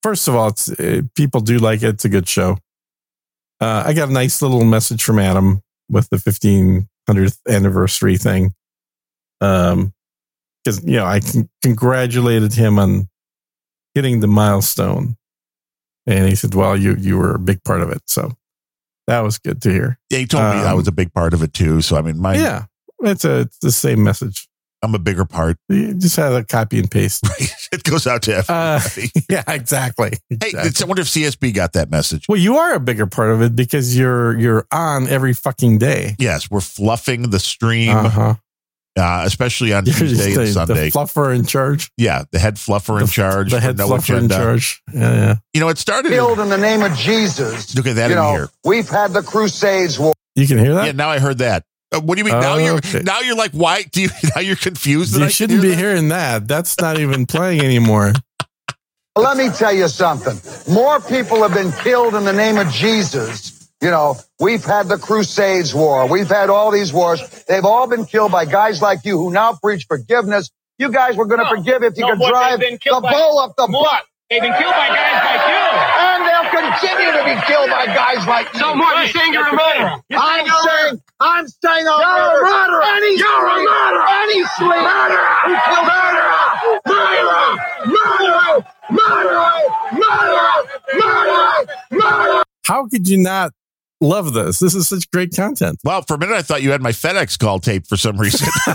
first 0.03 0.27
of 0.27 0.35
all, 0.35 0.49
it's 0.49 0.69
uh, 0.71 1.01
people 1.15 1.41
do 1.41 1.57
like 1.59 1.83
it. 1.83 1.89
It's 1.89 2.05
a 2.05 2.09
good 2.09 2.27
show. 2.27 2.57
Uh, 3.59 3.83
I 3.85 3.93
got 3.93 4.09
a 4.09 4.13
nice 4.13 4.41
little 4.41 4.63
message 4.65 5.03
from 5.03 5.19
Adam 5.19 5.61
with 5.89 6.09
the 6.09 6.17
1500th 6.17 7.37
anniversary 7.47 8.17
thing. 8.17 8.53
Um, 9.39 9.93
because 10.63 10.83
you 10.83 10.97
know, 10.97 11.05
I 11.05 11.19
con- 11.19 11.49
congratulated 11.63 12.53
him 12.53 12.77
on 12.77 13.07
hitting 13.95 14.19
the 14.19 14.27
milestone, 14.27 15.17
and 16.05 16.27
he 16.29 16.35
said, 16.35 16.53
"Well, 16.53 16.77
you 16.77 16.95
you 16.95 17.17
were 17.17 17.33
a 17.35 17.39
big 17.39 17.63
part 17.63 17.81
of 17.81 17.89
it." 17.89 18.03
So 18.05 18.33
that 19.07 19.21
was 19.21 19.39
good 19.39 19.61
to 19.63 19.71
hear. 19.71 19.97
Yeah, 20.11 20.19
he 20.19 20.25
told 20.27 20.43
me 20.43 20.59
I 20.61 20.71
Um, 20.71 20.77
was 20.77 20.87
a 20.87 20.91
big 20.91 21.11
part 21.13 21.33
of 21.33 21.41
it 21.41 21.53
too. 21.53 21.81
So 21.81 21.97
I 21.97 22.01
mean, 22.03 22.19
my 22.19 22.35
yeah, 22.35 22.65
it's 23.03 23.25
a 23.25 23.41
it's 23.41 23.57
the 23.59 23.71
same 23.71 24.03
message. 24.03 24.47
I'm 24.83 24.95
a 24.95 24.99
bigger 24.99 25.25
part. 25.25 25.57
You 25.69 25.93
just 25.93 26.15
have 26.15 26.33
a 26.33 26.43
copy 26.43 26.79
and 26.79 26.89
paste. 26.89 27.21
it 27.71 27.83
goes 27.83 28.07
out 28.07 28.23
to 28.23 28.43
Uh, 28.51 28.79
everybody. 28.83 29.25
yeah, 29.29 29.43
exactly. 29.47 30.09
hey, 30.29 30.35
exactly. 30.35 30.59
it's- 30.61 30.81
I 30.81 30.85
wonder 30.85 31.01
if 31.03 31.07
CSB 31.07 31.53
got 31.53 31.73
that 31.73 31.91
message. 31.91 32.25
well, 32.27 32.39
you 32.39 32.57
are 32.57 32.73
a 32.73 32.79
bigger 32.79 33.05
part 33.05 33.29
of 33.29 33.43
it 33.43 33.55
because 33.55 33.95
you're 33.95 34.39
you're 34.39 34.65
on 34.71 35.07
every 35.07 35.33
fucking 35.33 35.77
day. 35.77 36.15
Yes, 36.17 36.49
we're 36.49 36.61
fluffing 36.61 37.29
the 37.29 37.39
stream, 37.39 37.95
Uh-huh. 37.95 38.33
uh, 38.97 39.21
especially 39.23 39.71
on 39.71 39.85
You're 39.85 39.93
Tuesday 39.93 40.33
the, 40.33 40.41
and 40.41 40.49
Sunday. 40.53 40.89
the 40.89 40.97
fluffer 40.97 41.35
in 41.35 41.45
charge. 41.45 41.91
yeah, 41.97 42.23
the 42.31 42.39
head 42.39 42.55
fluffer 42.55 42.99
in 42.99 43.05
The- 43.05 43.11
charge. 43.11 43.51
The 43.51 43.59
head 43.59 43.77
no 43.77 43.87
fluffer 43.87 44.17
in 44.17 44.29
charge. 44.29 44.81
Yeah, 44.91 44.99
yeah. 45.13 45.35
You 45.53 45.59
know, 45.61 45.69
it 45.69 45.77
started. 45.77 46.11
in- 46.11 46.39
in 46.41 46.49
the 46.49 46.57
name 46.57 46.81
of 46.81 46.97
Jesus. 46.97 47.75
Look 47.75 47.85
at 47.85 47.97
that 47.97 48.07
you 48.09 48.13
in 48.17 48.19
know, 48.23 48.31
here. 48.31 48.49
we've 48.65 48.89
had 48.89 49.13
the 49.13 49.21
Crusades 49.21 49.99
war. 49.99 50.13
You 50.33 50.47
can 50.47 50.57
hear 50.57 50.73
that. 50.73 50.85
Yeah, 50.87 50.91
now 50.93 51.09
I 51.09 51.19
heard 51.19 51.37
that. 51.37 51.65
Uh, 51.93 51.99
what 51.99 52.15
do 52.15 52.19
you 52.19 52.25
mean? 52.25 52.39
now 52.39 52.57
you're 52.57 52.75
Okay. 52.77 53.01
now 53.03 53.19
you're 53.19 53.35
like, 53.35 53.51
why 53.51 53.83
do 53.83 54.01
you? 54.01 54.09
Now 54.35 54.41
you're 54.41 54.55
confused. 54.55 55.13
that 55.13 55.17
I 55.21 55.25
you 55.25 55.27
can 55.27 55.31
shouldn't 55.33 55.59
hear 55.61 55.69
be 55.71 55.75
that? 55.75 55.81
hearing 55.81 56.07
that. 56.09 56.47
That's 56.47 56.79
not 56.79 56.99
even 56.99 57.25
playing 57.25 57.61
anymore. 57.61 58.13
Let 59.17 59.35
me 59.37 59.49
tell 59.49 59.73
you 59.73 59.87
something. 59.89 60.39
More 60.73 61.01
people 61.01 61.41
have 61.43 61.53
been 61.53 61.71
killed 61.83 62.15
in 62.15 62.23
the 62.23 62.31
name 62.33 62.57
of 62.57 62.69
Jesus. 62.71 63.69
You 63.81 63.89
know, 63.89 64.15
we've 64.39 64.63
had 64.63 64.87
the 64.87 64.97
Crusades 64.97 65.73
war. 65.75 66.07
We've 66.07 66.29
had 66.29 66.49
all 66.49 66.71
these 66.71 66.93
wars. 66.93 67.19
They've 67.49 67.65
all 67.65 67.87
been 67.87 68.05
killed 68.05 68.31
by 68.31 68.45
guys 68.45 68.81
like 68.81 69.03
you 69.03 69.17
who 69.17 69.31
now 69.31 69.57
preach 69.61 69.85
forgiveness. 69.85 70.49
You 70.77 70.91
guys 70.91 71.17
were 71.17 71.25
going 71.25 71.39
to 71.39 71.45
No. 71.45 71.57
forgive 71.57 71.83
if 71.83 71.97
you 71.97 72.03
No, 72.05 72.11
could 72.11 72.19
but 72.19 72.25
they've 72.25 72.31
drive 72.31 72.59
the 72.61 72.77
killed 72.77 73.03
bull 73.03 73.39
up 73.39 73.55
the 73.57 73.67
More. 73.67 73.83
butt. 73.83 74.03
They've 74.29 74.41
been 74.41 74.53
killed 74.53 74.73
by 74.73 74.87
guys 74.87 75.23
like 75.25 75.47
you. 75.49 75.50
And 76.71 76.79
they'll 76.79 76.95
continue 76.95 77.11
to 77.11 77.23
be 77.25 77.35
killed 77.47 77.69
by 77.69 77.85
guys 77.87 78.27
like 78.27 78.53
you. 78.53 78.59
So 78.59 78.75
more, 78.75 78.93
you're 78.93 79.07
saying 79.07 79.33
you're 79.33 79.47
a 79.47 79.51
murderer. 79.51 80.01
You're 80.09 80.19
I'm 80.19 80.45
saying 80.45 80.45
you're 80.47 80.61
saying, 80.69 81.01
I'm 81.19 81.47
saying 81.47 81.87
a 81.87 81.89
You're 81.89 82.01
a 82.01 82.21
murderer. 82.21 82.47
murderer. 82.47 82.83
Any 82.85 83.17
You're 83.17 83.47
a 83.47 83.59
murderer. 83.61 84.05
Any 84.09 84.39
slave. 84.57 84.83
Murderer. 84.83 85.35
who 85.45 85.53
killed 85.67 85.87
Murderer. 85.91 86.41
Murderer. 86.87 87.49
Murderer. 87.85 88.65
Murderer. 88.91 89.65
Murderer. 89.91 90.59
Murderer. 90.93 91.65
Murderer. 91.91 92.43
How 92.65 92.87
could 92.87 93.07
you 93.07 93.17
not 93.17 93.51
love 94.01 94.33
this. 94.33 94.59
This 94.59 94.75
is 94.75 94.87
such 94.89 95.09
great 95.11 95.33
content. 95.35 95.77
Well, 95.83 96.01
for 96.01 96.15
a 96.15 96.17
minute, 96.17 96.35
I 96.35 96.41
thought 96.41 96.61
you 96.63 96.71
had 96.71 96.81
my 96.81 96.91
FedEx 96.91 97.39
call 97.39 97.59
tape 97.59 97.87
for 97.87 97.95
some 97.97 98.17
reason. 98.17 98.47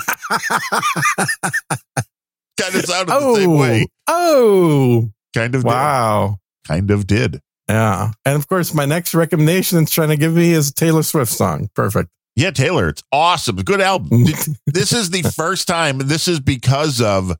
kind 2.58 2.74
of 2.74 2.84
sounded 2.86 3.12
the 3.12 3.34
same 3.34 3.50
oh, 3.50 3.58
way. 3.58 3.86
oh, 4.06 5.10
Kind 5.34 5.54
of 5.54 5.64
wow. 5.64 6.38
did. 6.64 6.68
Kind 6.68 6.90
of 6.90 7.06
did. 7.06 7.40
Yeah. 7.68 8.12
And 8.24 8.36
of 8.36 8.48
course, 8.48 8.72
my 8.74 8.84
next 8.84 9.14
recommendation 9.14 9.78
it's 9.82 9.92
trying 9.92 10.10
to 10.10 10.16
give 10.16 10.34
me 10.34 10.52
is 10.52 10.70
a 10.70 10.74
Taylor 10.74 11.02
Swift 11.02 11.32
song. 11.32 11.68
Perfect. 11.74 12.10
Yeah, 12.36 12.50
Taylor, 12.50 12.88
it's 12.88 13.02
awesome. 13.12 13.56
Good 13.56 13.80
album. 13.80 14.24
this 14.66 14.92
is 14.92 15.10
the 15.10 15.22
first 15.22 15.66
time, 15.66 15.98
this 15.98 16.28
is 16.28 16.38
because 16.38 17.00
of 17.00 17.32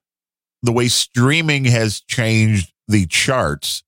the 0.62 0.73
way 0.73 0.89
streaming 0.89 1.65
has 1.66 2.01
changed 2.01 2.73
the 2.89 3.07
charts, 3.07 3.82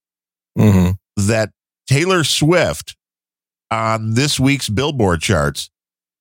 Mhm. 0.57 0.97
that 1.17 1.51
Taylor 1.87 2.23
Swift 2.23 2.95
on 3.71 4.13
this 4.13 4.39
week's 4.39 4.69
Billboard 4.69 5.21
charts 5.21 5.69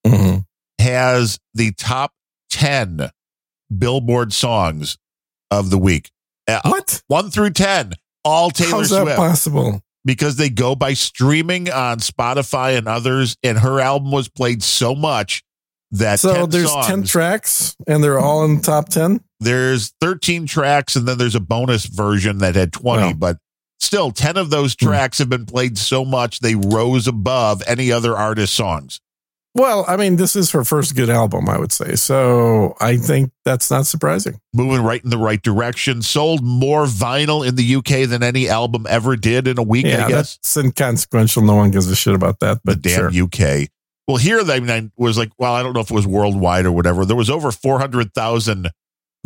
Mhm. 0.07 0.45
has 0.81 1.39
the 1.55 1.73
top 1.73 2.13
10 2.51 3.11
Billboard 3.77 4.33
songs 4.33 4.97
of 5.51 5.69
the 5.71 5.79
week. 5.79 6.11
Uh, 6.49 6.61
What? 6.65 7.03
One 7.09 7.31
through 7.31 7.51
10, 7.51 7.93
all 8.25 8.51
Taylor 8.51 8.71
How's 8.79 8.91
that 8.91 9.03
Swift. 9.03 9.17
possible? 9.19 9.83
Because 10.05 10.37
they 10.37 10.49
go 10.51 10.75
by 10.75 10.95
streaming 10.95 11.71
on 11.71 11.99
Spotify 11.99 12.77
and 12.79 12.89
others, 12.89 13.37
and 13.43 13.59
her 13.59 13.81
album 13.81 14.11
was 14.11 14.29
played 14.29 14.63
so 14.63 14.95
much 14.95 15.43
that 15.91 16.21
So 16.21 16.35
10 16.35 16.51
there's 16.51 16.71
songs, 16.71 16.87
10 16.87 17.03
tracks 17.05 17.77
and 17.87 18.05
they're 18.05 18.19
all 18.19 18.45
in 18.45 18.57
the 18.57 18.63
top 18.63 18.89
10? 18.91 19.21
there's 19.41 19.93
13 20.01 20.47
tracks, 20.47 20.97
and 20.97 21.07
then 21.07 21.17
there's 21.19 21.35
a 21.35 21.41
bonus 21.41 21.85
version 21.87 22.39
that 22.39 22.55
had 22.57 22.73
20, 22.73 23.03
Wow. 23.03 23.13
but 23.15 23.37
still 23.81 24.11
10 24.11 24.37
of 24.37 24.51
those 24.51 24.75
Hmm. 24.79 24.87
tracks 24.87 25.19
have 25.19 25.29
been 25.29 25.47
played 25.47 25.79
so 25.79 26.05
much 26.05 26.41
they 26.41 26.55
rose 26.55 27.07
above 27.07 27.63
any 27.67 27.91
other 27.93 28.17
artist 28.17 28.55
songs. 28.55 29.01
Well, 29.59 29.85
I 29.89 29.97
mean, 29.97 30.17
this 30.17 30.37
is 30.37 30.53
her 30.53 30.65
first 30.65 30.95
good 30.95 31.11
album, 31.11 31.49
I 31.49 31.59
would 31.59 31.73
say. 31.73 31.97
So 31.97 32.77
I 32.81 32.97
think 32.97 33.33
that's 33.45 33.71
not 33.71 33.87
surprising. 33.87 34.39
Moving 34.55 34.83
right 34.85 35.03
in 35.03 35.11
the 35.11 35.19
right 35.19 35.43
direction. 35.43 36.01
Sold 36.01 36.43
more 36.45 36.85
vinyl 36.85 37.47
in 37.47 37.57
the 37.57 37.75
UK 37.77 38.09
than 38.09 38.23
any 38.23 38.49
album 38.49 38.87
ever 38.89 39.17
did 39.17 39.49
in 39.49 39.59
a 39.59 39.63
week, 39.63 39.85
Yeah, 39.87 40.07
I 40.07 40.09
guess. 40.09 40.37
that's 40.39 40.57
inconsequential. 40.57 41.43
No 41.43 41.57
one 41.57 41.71
gives 41.73 41.89
a 41.91 41.97
shit 41.97 42.15
about 42.15 42.39
that. 42.41 42.55
the 42.65 42.77
But 42.77 42.83
damn 42.83 43.13
sure. 43.13 43.25
UK. 43.25 43.69
Well, 44.07 44.17
here 44.17 44.41
I 44.41 44.61
mean, 44.61 44.71
I 44.71 44.89
was 44.97 45.19
like, 45.19 45.33
well, 45.39 45.53
I 45.53 45.63
don't 45.63 45.75
know 45.75 45.81
if 45.81 45.91
it 45.91 45.95
was 45.95 46.07
worldwide 46.07 46.65
or 46.65 46.73
whatever. 46.73 47.05
There 47.05 47.17
was 47.17 47.29
over 47.29 47.51
four 47.51 47.79
hundred 47.79 48.15
thousand 48.15 48.71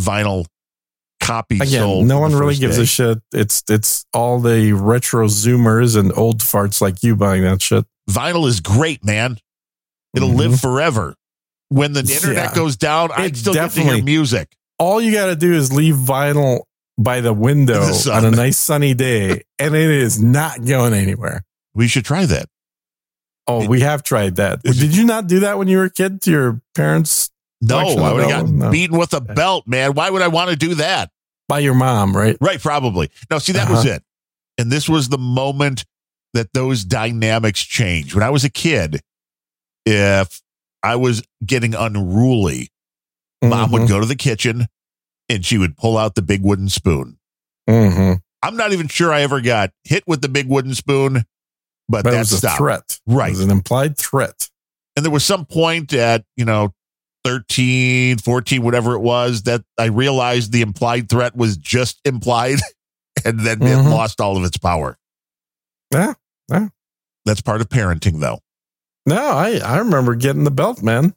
vinyl 0.00 0.46
copies 1.20 1.60
Again, 1.60 1.80
sold. 1.82 2.06
no 2.06 2.18
one 2.18 2.34
really 2.34 2.56
gives 2.56 2.76
day. 2.78 2.82
a 2.82 2.86
shit. 2.86 3.18
It's 3.32 3.62
it's 3.68 4.04
all 4.12 4.40
the 4.40 4.72
retro 4.72 5.28
zoomers 5.28 5.96
and 5.96 6.12
old 6.18 6.40
farts 6.40 6.80
like 6.80 7.02
you 7.04 7.14
buying 7.14 7.42
that 7.42 7.62
shit. 7.62 7.84
Vinyl 8.10 8.48
is 8.48 8.59
great, 8.60 9.04
man. 9.04 9.36
It'll 10.14 10.30
Mhm. 10.30 10.36
live 10.36 10.60
forever. 10.60 11.14
When 11.68 11.93
the 11.94 12.01
internet 12.01 12.51
Yeah. 12.51 12.55
goes 12.55 12.76
down, 12.76 13.10
I 13.16 13.26
It 13.26 13.36
still 13.36 13.55
get 13.55 13.70
to 13.72 13.80
hear 13.82 14.02
music. 14.02 14.56
All 14.78 15.01
you 15.01 15.12
got 15.12 15.26
to 15.26 15.36
do 15.36 15.55
is 15.55 15.72
leave 15.72 15.94
vinyl 15.94 16.60
by 16.98 17.20
the 17.22 17.32
window 17.32 17.80
the 17.84 18.12
on 18.12 18.24
a 18.26 18.30
nice 18.30 18.59
sunny 18.59 18.93
day, 18.94 19.43
and 19.59 19.74
it 19.74 19.90
is 19.90 20.20
not 20.20 20.64
going 20.64 20.93
anywhere. 20.93 21.44
We 21.74 21.89
should 21.89 22.05
try 22.05 22.26
that. 22.26 22.47
Oh, 23.48 23.66
we 23.66 23.80
have 23.80 24.02
tried 24.02 24.36
that. 24.36 24.62
Did 24.62 24.94
you 24.94 25.05
not 25.05 25.26
do 25.26 25.40
that 25.40 25.59
when 25.59 25.66
you 25.68 25.78
were 25.78 25.84
a 25.84 25.90
kid 25.90 26.20
to 26.22 26.30
your 26.30 26.60
parents? 26.74 27.30
No, 27.60 27.78
I 27.78 28.12
would 28.12 28.20
have 28.22 28.30
gotten? 28.30 28.59
No. 28.59 28.70
beaten 28.70 28.98
with 28.98 29.14
a 29.14 29.20
belt, 29.20 29.66
man. 29.66 29.94
Why 29.94 30.10
would 30.10 30.22
I 30.22 30.28
want 30.28 30.51
to 30.51 30.56
do 30.56 30.74
that? 30.76 31.10
By 31.48 31.60
your 31.60 31.74
mom, 31.74 32.16
right? 32.16 32.36
Right, 32.40 32.60
probably. 32.60 33.10
Now, 33.30 33.39
see, 33.39 33.52
that 33.52 33.68
was 33.70 33.84
it. 33.84 34.02
And 34.59 34.70
this 34.70 34.89
was 34.89 35.09
the 35.09 35.18
moment 35.18 35.84
that 36.34 36.52
those 36.55 36.84
dynamics 36.84 37.60
changed. 37.62 38.14
When 38.14 38.22
I 38.22 38.30
was 38.30 38.44
a 38.44 38.51
kid, 38.51 39.01
if 39.86 40.40
I 40.82 40.96
was 40.96 41.22
getting 41.44 41.74
unruly, 41.74 42.70
mom 43.42 43.70
would 43.72 43.82
Mhm. 43.82 43.88
go 43.88 44.00
to 44.00 44.06
the 44.06 44.16
kitchen 44.16 44.66
and 45.28 45.44
she 45.44 45.59
would 45.59 45.76
pull 45.76 45.96
out 45.98 46.14
the 46.14 46.22
big 46.22 46.42
wooden 46.42 46.68
spoon. 46.68 47.18
Mhm. 47.68 48.20
I'm 48.42 48.56
not 48.56 48.72
even 48.72 48.88
sure 48.88 49.12
I 49.12 49.22
ever 49.22 49.40
got 49.40 49.70
hit 49.84 50.02
with 50.06 50.20
the 50.20 50.28
big 50.28 50.48
wooden 50.48 50.74
spoon, 50.74 51.24
but, 51.88 52.02
But 52.04 52.09
it 52.09 52.12
that 52.12 52.18
was 52.20 52.32
a 52.32 52.36
stopped. 52.38 52.59
threat. 52.59 53.00
Right. 53.06 53.28
It 53.28 53.36
was 53.38 53.40
an 53.40 53.50
implied 53.50 53.96
threat. 53.96 54.48
And 54.96 55.04
there 55.04 55.12
was 55.12 55.24
some 55.24 55.46
point 55.46 55.92
at, 55.92 56.24
you 56.36 56.44
know, 56.44 56.74
13, 57.24 58.18
14, 58.18 58.62
whatever 58.62 58.94
it 58.94 59.00
was, 59.00 59.42
that 59.44 59.62
I 59.78 59.84
realized 59.86 60.50
the 60.52 60.60
implied 60.60 61.09
threat 61.09 61.36
was 61.36 61.56
just 61.56 62.00
implied 62.04 62.59
and 63.24 63.40
then 63.40 63.62
it 63.62 63.76
Mhm. 63.76 63.90
lost 63.90 64.20
all 64.20 64.36
of 64.36 64.44
its 64.44 64.56
power. 64.56 64.98
Yeah. 65.92 66.14
Yeah. 66.50 66.68
That's 67.24 67.40
part 67.40 67.60
of 67.60 67.68
parenting, 67.68 68.18
though. 68.20 68.40
No, 69.06 69.16
I, 69.16 69.58
I 69.64 69.78
remember 69.78 70.14
getting 70.14 70.44
the 70.44 70.50
belt, 70.50 70.82
man. 70.82 71.14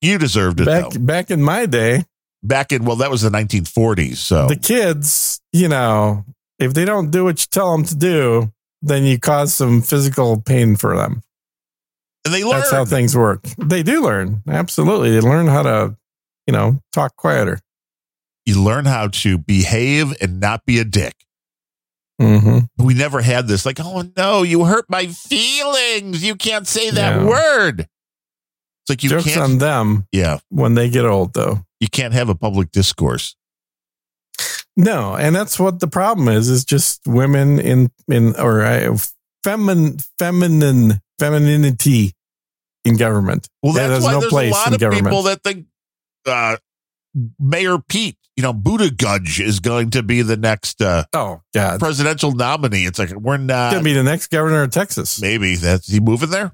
You 0.00 0.18
deserved 0.18 0.60
it, 0.60 0.66
Back 0.66 0.90
though. 0.90 1.00
back 1.00 1.30
in 1.30 1.42
my 1.42 1.66
day, 1.66 2.04
Back 2.42 2.70
in, 2.70 2.84
well, 2.84 2.96
that 2.96 3.10
was 3.10 3.22
the 3.22 3.30
1940s. 3.30 4.16
So, 4.18 4.46
the 4.46 4.56
kids, 4.56 5.40
you 5.52 5.66
know, 5.68 6.24
if 6.60 6.74
they 6.74 6.84
don't 6.84 7.10
do 7.10 7.24
what 7.24 7.40
you 7.40 7.46
tell 7.50 7.72
them 7.72 7.84
to 7.86 7.96
do, 7.96 8.52
then 8.82 9.04
you 9.04 9.18
cause 9.18 9.52
some 9.54 9.82
physical 9.82 10.40
pain 10.40 10.76
for 10.76 10.96
them. 10.96 11.22
and 12.24 12.32
they 12.32 12.44
learned. 12.44 12.62
That's 12.62 12.70
how 12.70 12.84
things 12.84 13.16
work. 13.16 13.42
They 13.58 13.82
do 13.82 14.02
learn. 14.04 14.42
Absolutely. 14.48 15.10
They 15.10 15.20
learn 15.20 15.48
how 15.48 15.62
to, 15.62 15.96
you 16.46 16.52
know, 16.52 16.80
talk 16.92 17.16
quieter. 17.16 17.58
you 18.44 18.62
learn 18.62 18.84
how 18.84 19.08
to 19.08 19.38
behave 19.38 20.14
and 20.20 20.38
not 20.38 20.64
be 20.66 20.78
a 20.78 20.84
dick. 20.84 21.14
Hmm 22.20 22.58
We 22.78 22.94
never 22.94 23.20
had 23.20 23.46
this, 23.48 23.66
like, 23.66 23.78
oh 23.80 24.08
no, 24.16 24.42
you 24.42 24.64
hurt 24.64 24.86
my 24.88 25.06
feelings. 25.06 26.24
You 26.24 26.34
can't 26.36 26.66
say 26.66 26.90
that 26.90 27.20
Yeah. 27.20 27.26
word. 27.26 27.80
It's 27.80 28.88
like 28.90 29.02
you 29.02 29.10
Joke's 29.10 29.24
can't, 29.24 29.40
on 29.42 29.58
them 29.58 30.06
yeah, 30.12 30.38
when 30.48 30.74
they 30.74 30.88
get 30.88 31.04
old, 31.04 31.34
though. 31.34 31.64
you 31.80 31.88
can't 31.88 32.14
have 32.14 32.28
a 32.28 32.34
public 32.34 32.70
discourse. 32.70 33.34
No, 34.76 35.16
and 35.16 35.34
that's 35.34 35.58
what 35.58 35.80
the 35.80 35.88
problem 35.88 36.28
is. 36.28 36.48
Is 36.48 36.64
just 36.64 37.00
women 37.06 37.58
in 37.58 37.90
in 38.08 38.36
or 38.38 38.62
uh, 38.62 38.96
feminine 39.42 39.96
feminine 40.18 41.00
femininity 41.18 42.12
in 42.84 42.96
government. 42.96 43.48
Well, 43.62 43.72
that's 43.72 43.88
there's 43.88 44.04
why 44.04 44.12
no 44.12 44.20
there's 44.20 44.30
place 44.32 44.50
a 44.52 44.54
lot 44.54 44.72
of 44.74 44.80
government. 44.80 45.06
people 45.06 45.22
that 45.22 45.42
think 45.42 45.66
uh, 46.26 46.56
Mayor 47.38 47.78
Pete, 47.88 48.16
you 48.36 48.42
know, 48.42 48.52
Buttigieg 48.52 49.40
is 49.40 49.60
going 49.60 49.90
to 49.90 50.02
be 50.02 50.22
the 50.22 50.36
next 50.36 50.82
uh, 50.82 51.04
Oh 51.12 51.40
God, 51.54 51.80
presidential 51.80 52.32
nominee. 52.32 52.84
It's 52.84 52.98
like 52.98 53.10
we're 53.12 53.36
not. 53.38 53.72
gonna 53.72 53.82
be 53.84 53.92
the 53.94 54.02
next 54.02 54.28
governor 54.28 54.62
of 54.62 54.70
Texas. 54.70 55.20
maybe 55.20 55.56
that's 55.56 55.88
he 55.88 56.00
moving 56.00 56.30
there. 56.30 56.52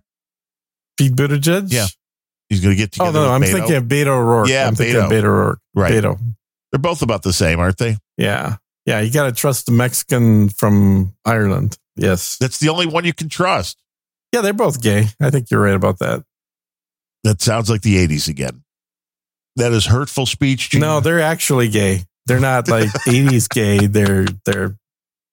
Pete 0.97 1.13
Buttigieg. 1.15 1.73
Yeah. 1.73 1.87
He's 2.49 2.61
going 2.61 2.77
to 2.77 2.79
get 2.79 2.93
together. 2.93 3.19
Oh 3.19 3.23
together. 3.23 3.27
no, 3.27 3.33
with 3.33 3.43
I'm 3.43 3.43
Beto. 3.43 3.53
thinking 3.61 3.77
of 3.77 3.85
Beto 3.85 4.07
O'Rourke. 4.19 4.49
Yeah, 4.49 4.67
I'm 4.69 4.75
thinking 4.75 4.97
Beto. 5.01 5.05
of 5.07 5.11
Beto 5.11 5.25
O'Rourke. 5.25 5.59
right. 5.75 5.93
Beto. 5.93 6.19
They're 6.71 6.79
both 6.79 7.01
about 7.03 7.23
the 7.23 7.33
same, 7.33 7.59
aren't 7.61 7.79
they? 7.79 7.97
Yeah, 8.19 8.57
yeah. 8.85 9.01
You 9.01 9.11
got 9.11 9.25
to 9.25 9.33
trust 9.33 9.67
the 9.67 9.73
Mexican 9.73 10.51
from 10.51 11.15
Ireland. 11.25 11.79
Yes. 11.97 12.37
That's 12.39 12.59
the 12.59 12.69
only 12.69 12.87
one 12.87 13.05
you 13.07 13.15
can 13.15 13.29
trust. 13.31 13.79
Yeah, 14.33 14.43
they're 14.43 14.53
both 14.53 14.83
gay. 14.83 15.07
I 15.21 15.31
think 15.31 15.51
you're 15.51 15.63
right 15.63 15.75
about 15.75 15.99
that. 16.01 16.25
That 17.25 17.41
sounds 17.41 17.69
like 17.71 17.83
the 17.83 18.07
80s 18.07 18.29
again. 18.29 18.63
That 19.57 19.73
is 19.73 19.87
hurtful 19.87 20.27
speech. 20.27 20.71
Gene. 20.71 20.81
No, 20.81 21.01
they're 21.01 21.21
actually 21.21 21.69
gay. 21.69 22.05
They're 22.27 22.41
not 22.41 22.69
like 22.69 22.89
80s 23.07 23.49
gay. 23.49 23.87
They're 23.87 24.27
they're 24.47 24.77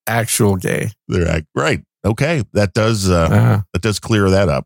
actual 0.08 0.56
gay. 0.58 0.92
they're 1.08 1.42
right. 1.56 1.82
Okay, 2.06 2.44
that 2.54 2.74
does 2.74 3.10
uh, 3.10 3.28
Uh, 3.32 3.62
that 3.74 3.82
does 3.82 4.00
clear 4.00 4.30
that 4.30 4.50
up. 4.50 4.66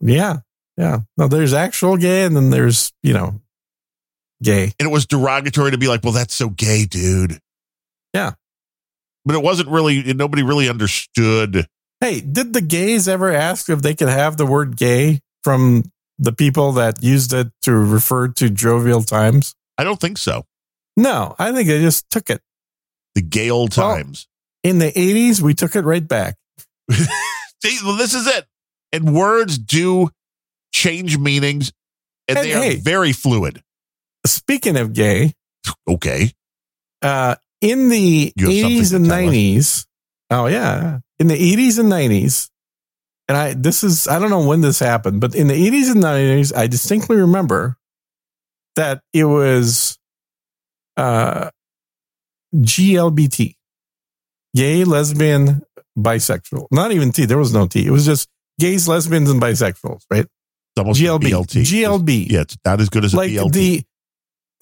yeah, 0.00 0.38
yeah. 0.76 1.00
No, 1.16 1.26
there's 1.28 1.52
actual 1.54 1.96
gay, 1.96 2.24
and 2.24 2.36
then 2.36 2.50
there's 2.50 2.92
you 3.02 3.12
know, 3.14 3.40
gay. 4.42 4.72
And 4.78 4.88
it 4.88 4.92
was 4.92 5.06
derogatory 5.06 5.70
to 5.72 5.78
be 5.78 5.88
like, 5.88 6.02
"Well, 6.04 6.12
that's 6.12 6.34
so 6.34 6.48
gay, 6.50 6.84
dude." 6.84 7.38
Yeah. 8.14 8.32
but 9.24 9.34
it 9.34 9.42
wasn't 9.42 9.68
really. 9.70 10.14
Nobody 10.14 10.42
really 10.42 10.68
understood. 10.68 11.66
Hey, 12.00 12.20
did 12.20 12.52
the 12.52 12.60
gays 12.60 13.08
ever 13.08 13.32
ask 13.32 13.68
if 13.70 13.80
they 13.82 13.94
could 13.94 14.08
have 14.10 14.36
the 14.36 14.46
word 14.46 14.76
gay 14.76 15.20
from 15.42 15.84
the 16.18 16.32
people 16.32 16.72
that 16.72 17.02
used 17.02 17.32
it 17.32 17.48
to 17.62 17.72
refer 17.72 18.28
to 18.28 18.50
jovial 18.50 19.02
times? 19.02 19.54
I 19.78 19.84
don't 19.84 20.00
think 20.00 20.18
so. 20.18 20.44
No, 20.96 21.34
I 21.38 21.52
think 21.52 21.68
they 21.68 21.80
just 21.80 22.08
took 22.10 22.30
it. 22.30 22.40
The 23.14 23.22
gay 23.22 23.50
old 23.50 23.76
Well, 23.76 23.94
times. 23.96 24.26
In 24.62 24.78
the 24.78 24.90
80s, 24.92 25.40
we 25.40 25.54
took 25.54 25.76
it 25.76 25.82
right 25.82 26.06
back. 26.06 26.36
See, 26.90 27.78
well, 27.84 27.96
this 27.96 28.14
is 28.14 28.26
it. 28.26 28.46
And 28.92 29.14
words 29.14 29.58
do 29.58 30.10
change 30.72 31.18
meanings, 31.18 31.72
and 32.28 32.38
And 32.38 32.46
they 32.46 32.76
are 32.76 32.80
very 32.80 33.12
fluid. 33.12 33.62
Speaking 34.26 34.76
of 34.76 34.92
gay, 34.92 35.32
Okay, 35.88 36.32
uh, 37.02 37.34
in 37.60 37.88
the 37.88 38.32
You 38.36 38.46
have 38.46 38.54
something 38.60 38.78
80s 38.82 38.94
and 38.94 39.04
tell 39.06 39.14
us. 39.28 39.34
90s, 39.34 39.86
oh, 40.30 40.46
yeah, 40.46 40.98
in 41.18 41.26
the 41.26 41.34
80s 41.34 41.78
and 41.78 41.90
90s, 41.90 42.48
and 43.28 43.36
I, 43.36 43.54
this 43.54 43.82
is, 43.82 44.06
I 44.08 44.18
don't 44.18 44.30
know 44.30 44.46
when 44.46 44.60
this 44.60 44.78
happened, 44.78 45.20
but 45.20 45.34
in 45.34 45.48
the 45.48 45.54
80s 45.54 45.90
and 45.92 46.02
90s, 46.02 46.56
I 46.56 46.66
distinctly 46.66 47.16
remember 47.16 47.76
that 48.76 49.02
it 49.12 49.24
was 49.24 49.98
uh, 50.96 51.50
GLBT, 52.54 53.56
gay, 54.54 54.84
lesbian, 54.84 55.62
bisexual. 55.98 56.66
Not 56.70 56.92
even 56.92 57.10
T. 57.10 57.24
There 57.24 57.38
was 57.38 57.52
no 57.52 57.66
T. 57.66 57.86
It 57.86 57.90
was 57.90 58.06
just 58.06 58.28
gays, 58.60 58.86
lesbians, 58.86 59.30
and 59.30 59.40
bisexuals, 59.40 60.02
right? 60.10 60.24
It's 60.24 60.78
almost 60.78 61.00
GLB. 61.00 61.22
BLT. 61.22 61.62
GLB. 61.62 62.30
Yeah, 62.30 62.42
it's 62.42 62.56
not 62.64 62.80
as 62.80 62.88
good 62.88 63.04
as 63.04 63.14
a 63.14 63.16
like 63.16 63.30
BLT. 63.30 63.52
the 63.52 63.82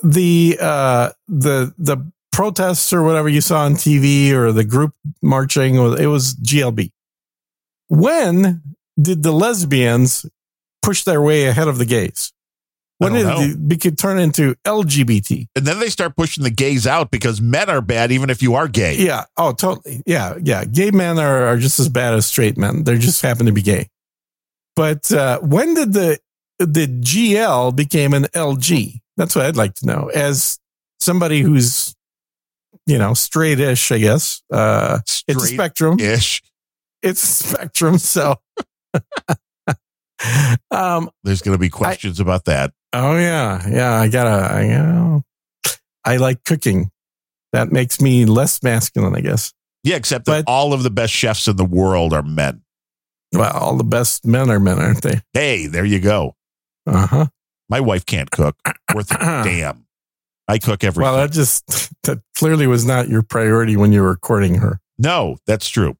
the 0.02 0.58
uh 0.60 1.10
the 1.28 1.74
the 1.78 2.12
protests 2.32 2.92
or 2.92 3.02
whatever 3.02 3.28
you 3.28 3.40
saw 3.40 3.60
on 3.60 3.74
TV 3.74 4.32
or 4.32 4.52
the 4.52 4.64
group 4.64 4.94
marching 5.22 5.76
it 5.76 6.06
was 6.06 6.34
GLB. 6.34 6.90
When 7.88 8.62
did 9.00 9.22
the 9.22 9.32
lesbians 9.32 10.26
push 10.82 11.04
their 11.04 11.20
way 11.20 11.46
ahead 11.46 11.68
of 11.68 11.78
the 11.78 11.84
gays? 11.84 12.32
When 12.98 13.12
did 13.12 13.26
it 13.26 13.68
become 13.68 13.96
turn 13.96 14.18
into 14.18 14.54
LGBT? 14.64 15.48
and 15.56 15.66
then 15.66 15.78
they 15.80 15.88
start 15.90 16.16
pushing 16.16 16.44
the 16.44 16.50
gays 16.50 16.86
out 16.86 17.10
because 17.10 17.40
men 17.40 17.68
are 17.68 17.80
bad, 17.80 18.12
even 18.12 18.30
if 18.30 18.40
you 18.40 18.54
are 18.54 18.68
gay. 18.68 18.96
Yeah. 18.96 19.24
Oh, 19.36 19.52
totally. 19.52 20.02
Yeah. 20.06 20.38
Yeah. 20.40 20.64
Gay 20.64 20.90
men 20.90 21.18
are, 21.18 21.46
are 21.46 21.56
just 21.58 21.78
as 21.80 21.88
bad 21.88 22.14
as 22.14 22.24
straight 22.24 22.56
men. 22.56 22.84
They 22.84 22.96
just 22.98 23.20
happen 23.20 23.46
to 23.46 23.52
be 23.52 23.62
gay. 23.62 23.88
But 24.76 25.10
uh, 25.12 25.40
when 25.40 25.74
did 25.74 25.92
the 25.92 26.18
the 26.58 26.86
GL 26.86 27.74
became 27.76 28.14
an 28.14 28.24
LG? 28.24 29.00
That's 29.16 29.34
what 29.36 29.46
I'd 29.46 29.56
like 29.56 29.74
to 29.74 29.86
know. 29.86 30.10
As 30.14 30.58
somebody 31.00 31.40
who's, 31.42 31.94
you 32.86 32.98
know, 32.98 33.14
straight-ish, 33.14 33.92
I 33.92 33.98
guess. 33.98 34.42
Uh, 34.52 35.00
it's 35.28 35.44
a 35.44 35.46
spectrum. 35.46 35.98
ish. 36.00 36.42
It's 37.04 37.20
spectrum. 37.20 37.98
So, 37.98 38.36
um, 40.70 41.10
There's 41.22 41.42
going 41.42 41.54
to 41.54 41.60
be 41.60 41.68
questions 41.68 42.20
about 42.20 42.46
that. 42.46 42.72
oh 42.92 43.16
yeah, 43.16 43.66
yeah. 43.68 43.92
I 44.00 44.08
gotta. 44.08 44.54
I, 44.54 44.62
you 44.62 44.68
know, 44.78 45.22
I 46.04 46.16
like 46.16 46.44
cooking. 46.44 46.90
That 47.52 47.70
makes 47.70 48.00
me 48.00 48.24
less 48.24 48.62
masculine, 48.62 49.14
I 49.14 49.20
guess. 49.20 49.52
Yeah, 49.84 49.96
except 49.96 50.24
that 50.26 50.44
But- 50.46 50.50
all 50.50 50.72
of 50.72 50.82
the 50.82 50.90
best 50.90 51.12
chefs 51.12 51.46
in 51.46 51.56
the 51.56 51.64
world 51.64 52.12
are 52.12 52.22
men. 52.22 52.62
Well, 53.32 53.52
all 53.52 53.76
the 53.76 53.84
best 53.84 54.24
men 54.24 54.50
are 54.50 54.60
men, 54.60 54.78
aren't 54.78 55.02
they? 55.02 55.20
Hey, 55.32 55.66
there 55.66 55.84
you 55.84 56.00
go. 56.00 56.34
Uh 56.86 57.06
huh. 57.06 57.26
My 57.68 57.80
wife 57.80 58.06
can't 58.06 58.30
cook. 58.30 58.56
Worth 58.94 59.10
a 59.10 59.18
damn. 59.44 59.86
I 60.46 60.58
cook 60.58 60.84
everything. 60.84 61.12
Well, 61.12 61.16
that 61.20 61.32
just 61.32 61.66
that 62.04 62.20
clearly 62.36 62.66
was 62.66 62.84
not 62.86 63.08
your 63.08 63.22
priority 63.22 63.76
when 63.76 63.92
you 63.92 64.02
were 64.02 64.16
courting 64.16 64.56
her. 64.56 64.80
no, 64.98 65.36
that's 65.46 65.68
true. 65.68 65.96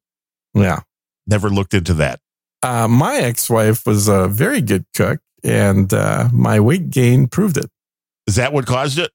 Yeah. 0.53 0.81
Never 1.27 1.49
looked 1.49 1.73
into 1.73 1.93
that. 1.95 2.19
Uh, 2.61 2.87
my 2.87 3.17
ex-wife 3.17 3.85
was 3.85 4.07
a 4.07 4.27
very 4.27 4.61
good 4.61 4.85
cook, 4.95 5.19
and 5.43 5.93
uh, 5.93 6.29
my 6.33 6.59
weight 6.59 6.89
gain 6.89 7.27
proved 7.27 7.57
it. 7.57 7.69
Is 8.27 8.35
that 8.35 8.53
what 8.53 8.65
caused 8.65 8.97
it? 8.97 9.11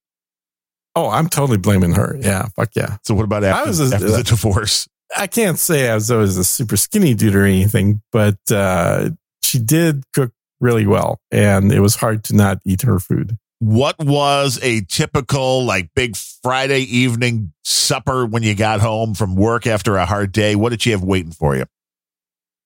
Oh, 0.97 1.09
I'm 1.09 1.29
totally 1.29 1.59
blaming 1.59 1.93
her. 1.93 2.17
Yeah, 2.21 2.47
fuck 2.57 2.71
yeah. 2.77 2.97
So 3.05 3.15
what 3.15 3.25
about 3.25 3.45
after, 3.45 3.69
was 3.69 3.93
a- 3.93 3.95
after 3.95 4.11
the 4.11 4.23
divorce? 4.23 4.89
I 5.17 5.27
can't 5.27 5.59
say 5.59 5.89
I 5.89 5.95
was 5.95 6.11
always 6.11 6.37
a 6.37 6.45
super 6.45 6.77
skinny 6.77 7.15
dude 7.15 7.35
or 7.35 7.45
anything, 7.45 8.03
but 8.13 8.39
uh, 8.51 9.11
she 9.43 9.59
did 9.59 10.05
cook 10.13 10.33
really 10.61 10.87
well, 10.87 11.21
and 11.33 11.73
it 11.73 11.81
was 11.81 11.97
hard 11.97 12.23
to 12.25 12.37
not 12.37 12.59
eat 12.65 12.83
her 12.83 12.99
food. 13.01 13.37
What 13.59 13.99
was 13.99 14.59
a 14.63 14.83
typical 14.89 15.65
like 15.65 15.91
big 15.95 16.17
Friday 16.17 16.81
evening 16.81 17.53
supper 17.65 18.25
when 18.25 18.43
you 18.43 18.55
got 18.55 18.81
home 18.81 19.15
from 19.15 19.35
work 19.37 19.67
after 19.67 19.97
a 19.97 20.07
hard 20.07 20.33
day? 20.33 20.55
What 20.55 20.71
did 20.71 20.83
she 20.83 20.91
have 20.93 21.03
waiting 21.03 21.33
for 21.33 21.57
you? 21.57 21.67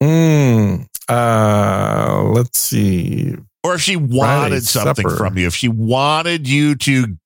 Mm, 0.05 0.87
uh, 1.09 2.23
let's 2.33 2.59
see. 2.59 3.35
Or 3.63 3.75
if 3.75 3.81
she 3.81 3.97
wanted 3.97 4.19
Friday 4.19 4.61
something 4.61 5.09
supper. 5.09 5.17
from 5.17 5.39
you, 5.39 5.47
if 5.47 5.55
she 5.55 5.69
wanted 5.69 6.47
you 6.49 6.75
to 6.77 7.17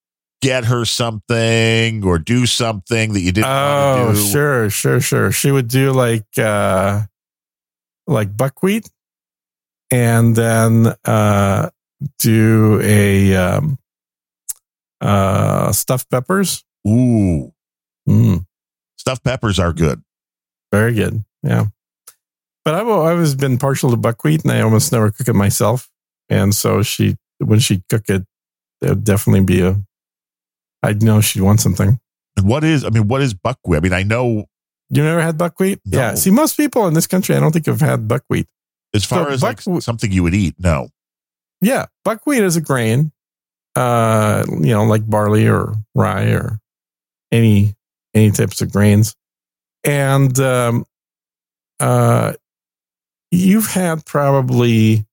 get 0.41 0.67
her 0.67 0.85
something 0.85 2.05
or 2.05 2.19
do 2.19 2.47
something 2.47 3.13
that 3.15 3.21
you 3.21 3.33
didn't 3.33 3.49
Oh, 3.51 4.05
want 4.07 4.17
to 4.17 4.23
do. 4.23 4.29
sure, 4.31 4.71
sure, 4.71 5.01
sure. 5.01 5.33
She 5.33 5.51
would 5.51 5.67
do 5.67 5.91
like 5.93 6.27
uh 6.39 7.03
like 8.07 8.37
buckwheat 8.37 8.89
and 9.91 10.37
then 10.37 10.95
uh 11.05 11.71
do 12.21 12.81
a 12.85 13.35
um 13.35 13.79
uh 15.01 15.73
stuffed 15.73 16.09
peppers. 16.11 16.65
Ooh, 16.87 17.53
Mm, 18.09 18.47
stuffed 18.97 19.25
peppers 19.25 19.59
are 19.59 19.73
good. 19.73 20.03
very 20.73 20.95
good. 20.95 21.25
Yeah. 21.43 21.67
But 22.69 22.75
I've 22.75 22.89
always 22.89 23.35
been 23.35 23.57
partial 23.57 23.89
to 23.93 23.97
buckwheat 23.97 24.43
and 24.43 24.53
I 24.53 24.61
almost 24.61 24.93
never 24.93 25.11
cook 25.11 25.27
it 25.27 25.33
myself. 25.33 25.89
And 26.29 26.55
so 26.55 26.83
she 26.83 27.17
when 27.39 27.61
she 27.61 27.83
cook 27.89 28.11
it, 28.11 28.27
there 28.83 28.91
would 28.91 29.05
definitely 29.05 29.41
be 29.45 29.63
a 29.63 29.81
I'd 30.83 31.03
know 31.03 31.23
she'd 31.23 31.41
want 31.41 31.63
something. 31.63 31.99
And 32.37 32.47
what 32.47 32.65
is, 32.65 32.85
I 32.85 32.91
mean, 32.91 33.09
what 33.09 33.23
is 33.23 33.33
buckwheat? 33.33 33.79
I 33.79 33.81
mean, 33.81 33.95
I 33.95 34.03
know 34.03 34.45
You 34.91 35.03
never 35.03 35.23
had 35.23 35.39
buckwheat? 35.39 35.81
No. 35.87 35.99
Yeah. 35.99 36.15
See, 36.15 36.31
most 36.31 36.59
people 36.59 36.87
in 36.87 36.93
this 36.93 37.07
country, 37.07 37.35
I 37.35 37.41
don't 37.41 37.53
think 37.53 37.65
have 37.65 37.81
had 37.81 38.07
buckwheat. 38.07 38.47
as 38.93 39.03
far 39.03 39.25
So 39.25 39.31
as 39.31 39.43
like 39.43 39.63
something 39.63 40.13
you 40.13 40.23
would 40.23 40.35
eat, 40.35 40.57
no. 40.59 40.91
Yeah, 41.63 41.87
buckwheat 42.05 42.45
is 42.45 42.57
a 42.57 42.61
grain, 42.61 43.13
uh, 43.77 44.45
you 44.47 44.75
know, 44.75 44.85
like 44.85 45.09
barley 45.09 45.49
or 45.49 45.75
rye 45.95 46.33
or 46.33 46.59
any 47.33 47.77
any 48.13 48.31
types 48.31 48.61
of 48.61 48.71
grains, 48.71 49.15
and 49.85 50.39
um, 50.39 50.85
uh, 51.81 52.35
you've 53.31 53.73
had 53.73 54.05
probably 54.07 55.07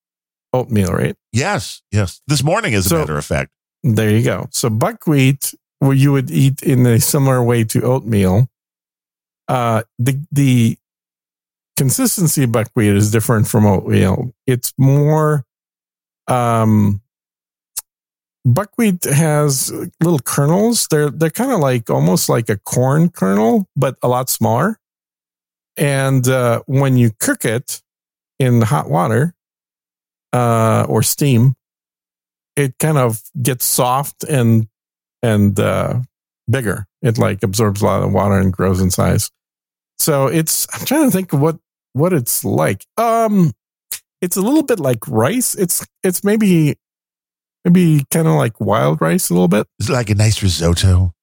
oatmeal, 0.53 0.91
right? 0.93 1.15
Yes, 1.31 1.81
yes. 1.91 2.21
This 2.27 2.43
morning, 2.43 2.73
as 2.73 2.85
a 2.85 2.89
So- 2.89 2.99
matter 2.99 3.17
of 3.17 3.25
fact. 3.25 3.51
There 3.83 4.09
you 4.09 4.23
go. 4.23 4.47
So 4.51 4.69
buckwheat, 4.69 5.53
where 5.79 5.93
you 5.93 6.11
would 6.11 6.31
eat 6.31 6.63
in 6.63 6.85
a 6.87 6.99
similar 6.99 7.43
way 7.43 7.63
to 7.65 7.81
oatmeal, 7.83 8.49
uh, 9.47 9.83
the 9.99 10.19
the 10.31 10.77
consistency 11.77 12.43
of 12.45 12.51
buckwheat 12.51 12.95
is 12.95 13.11
different 13.11 13.47
from 13.47 13.65
oatmeal. 13.67 14.33
It's 14.47 14.73
more, 14.77 15.45
um, 16.27 17.01
buckwheat 18.43 19.03
has 19.03 19.71
little 20.01 20.19
kernels. 20.19 20.87
They're 20.89 21.11
they're 21.11 21.29
kind 21.29 21.51
of 21.51 21.59
like 21.59 21.89
almost 21.91 22.27
like 22.29 22.49
a 22.49 22.57
corn 22.57 23.09
kernel, 23.09 23.67
but 23.75 23.97
a 24.01 24.07
lot 24.07 24.29
smaller. 24.29 24.79
And 25.77 26.27
uh, 26.27 26.61
when 26.65 26.97
you 26.97 27.11
cook 27.19 27.43
it 27.45 27.81
in 28.39 28.61
hot 28.61 28.89
water 28.89 29.33
uh, 30.33 30.85
or 30.87 31.03
steam, 31.03 31.55
it 32.55 32.77
kind 32.79 32.97
of 32.97 33.21
gets 33.41 33.65
soft 33.65 34.23
and 34.23 34.67
and 35.21 35.59
uh, 35.59 35.99
bigger. 36.49 36.85
It 37.01 37.17
like 37.17 37.43
absorbs 37.43 37.81
a 37.81 37.85
lot 37.85 38.03
of 38.03 38.11
water 38.11 38.39
and 38.39 38.51
grows 38.51 38.81
in 38.81 38.91
size. 38.91 39.31
So 39.97 40.27
it's 40.27 40.67
I'm 40.73 40.85
trying 40.85 41.05
to 41.05 41.11
think 41.11 41.33
what 41.33 41.57
what 41.93 42.13
it's 42.13 42.43
like. 42.43 42.85
Um, 42.97 43.53
it's 44.21 44.37
a 44.37 44.41
little 44.41 44.63
bit 44.63 44.79
like 44.79 45.07
rice. 45.07 45.55
It's 45.55 45.85
it's 46.03 46.23
maybe 46.23 46.75
maybe 47.63 48.05
kind 48.11 48.27
of 48.27 48.35
like 48.35 48.59
wild 48.59 49.01
rice 49.01 49.29
a 49.29 49.33
little 49.33 49.47
bit. 49.47 49.67
Is 49.79 49.89
it 49.89 49.93
like 49.93 50.09
a 50.09 50.15
nice 50.15 50.41
risotto? 50.41 51.13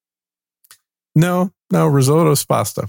No, 1.14 1.50
no, 1.70 1.86
risotto's 1.86 2.44
pasta. 2.44 2.88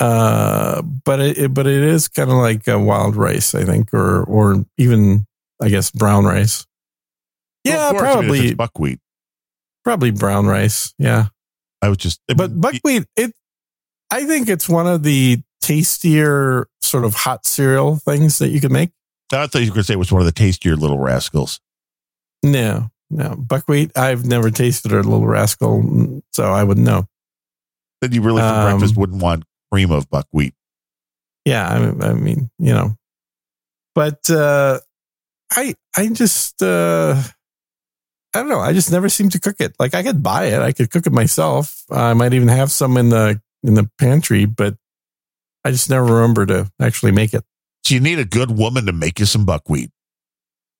Uh, 0.00 0.80
but 0.82 1.20
it, 1.20 1.38
it 1.38 1.54
but 1.54 1.66
it 1.66 1.82
is 1.82 2.08
kind 2.08 2.30
of 2.30 2.36
like 2.38 2.66
a 2.66 2.78
wild 2.78 3.16
rice, 3.16 3.54
I 3.54 3.64
think, 3.64 3.92
or 3.92 4.24
or 4.24 4.64
even 4.78 5.26
I 5.62 5.68
guess 5.68 5.90
brown 5.90 6.24
rice. 6.24 6.66
Yeah, 7.64 7.90
of 7.90 7.96
course, 7.96 8.02
I 8.02 8.06
mean, 8.06 8.14
probably 8.22 8.54
buckwheat. 8.54 8.98
probably 9.84 10.10
brown 10.10 10.46
rice. 10.46 10.94
Yeah, 10.98 11.26
I 11.82 11.90
was 11.90 11.98
just, 11.98 12.20
I 12.30 12.34
but 12.34 12.58
buckwheat. 12.58 13.04
It, 13.16 13.34
I 14.10 14.24
think 14.24 14.48
it's 14.48 14.68
one 14.68 14.86
of 14.86 15.02
the 15.02 15.42
tastier 15.60 16.66
sort 16.80 17.04
of 17.04 17.12
hot 17.14 17.44
cereal 17.44 17.96
things 17.96 18.38
that 18.38 18.48
you 18.48 18.60
can 18.62 18.72
make. 18.72 18.90
I 19.30 19.46
thought 19.46 19.60
you 19.60 19.66
were 19.66 19.74
going 19.74 19.82
to 19.82 19.84
say 19.84 19.92
it 19.92 19.98
was 19.98 20.10
one 20.10 20.22
of 20.22 20.26
the 20.26 20.32
tastier 20.32 20.74
little 20.76 20.98
rascals. 20.98 21.60
No, 22.42 22.90
no 23.10 23.36
buckwheat. 23.36 23.96
I've 23.96 24.24
never 24.24 24.50
tasted 24.50 24.92
a 24.92 24.96
little 24.96 25.26
rascal, 25.26 26.22
so 26.32 26.44
I 26.44 26.64
wouldn't 26.64 26.86
know. 26.86 27.06
Then 28.00 28.12
you 28.12 28.22
really, 28.22 28.40
for 28.40 28.46
Um, 28.48 28.70
breakfast, 28.70 28.96
wouldn't 28.96 29.22
want 29.22 29.44
cream 29.72 29.90
of 29.90 30.08
buckwheat. 30.10 30.54
yeah 31.44 31.68
I 31.68 31.78
mean, 31.78 32.02
I 32.02 32.12
mean 32.14 32.50
you 32.58 32.72
know. 32.74 32.96
But 33.94 34.28
uh 34.30 34.80
i 35.52 35.74
i 35.96 36.06
just 36.08 36.62
uh 36.62 37.20
i 38.34 38.38
don't 38.38 38.48
know. 38.48 38.60
I 38.60 38.72
just 38.72 38.92
never 38.92 39.08
seem 39.08 39.28
to 39.30 39.40
cook 39.40 39.56
it. 39.60 39.74
Like 39.78 39.94
i 39.94 40.02
could 40.02 40.22
buy 40.22 40.46
it. 40.46 40.60
I 40.60 40.72
could 40.72 40.90
cook 40.90 41.06
it 41.06 41.12
myself. 41.12 41.84
I 41.90 42.14
might 42.14 42.34
even 42.34 42.48
have 42.48 42.70
some 42.70 42.96
in 42.96 43.08
the 43.08 43.40
in 43.62 43.74
the 43.74 43.90
pantry 43.98 44.46
but 44.46 44.76
i 45.64 45.70
just 45.70 45.90
never 45.90 46.04
remember 46.06 46.46
to 46.46 46.70
actually 46.80 47.12
make 47.12 47.34
it. 47.34 47.44
So 47.84 47.94
you 47.94 48.00
need 48.00 48.18
a 48.18 48.24
good 48.24 48.50
woman 48.56 48.86
to 48.86 48.92
make 48.92 49.18
you 49.18 49.26
some 49.26 49.44
buckwheat. 49.44 49.90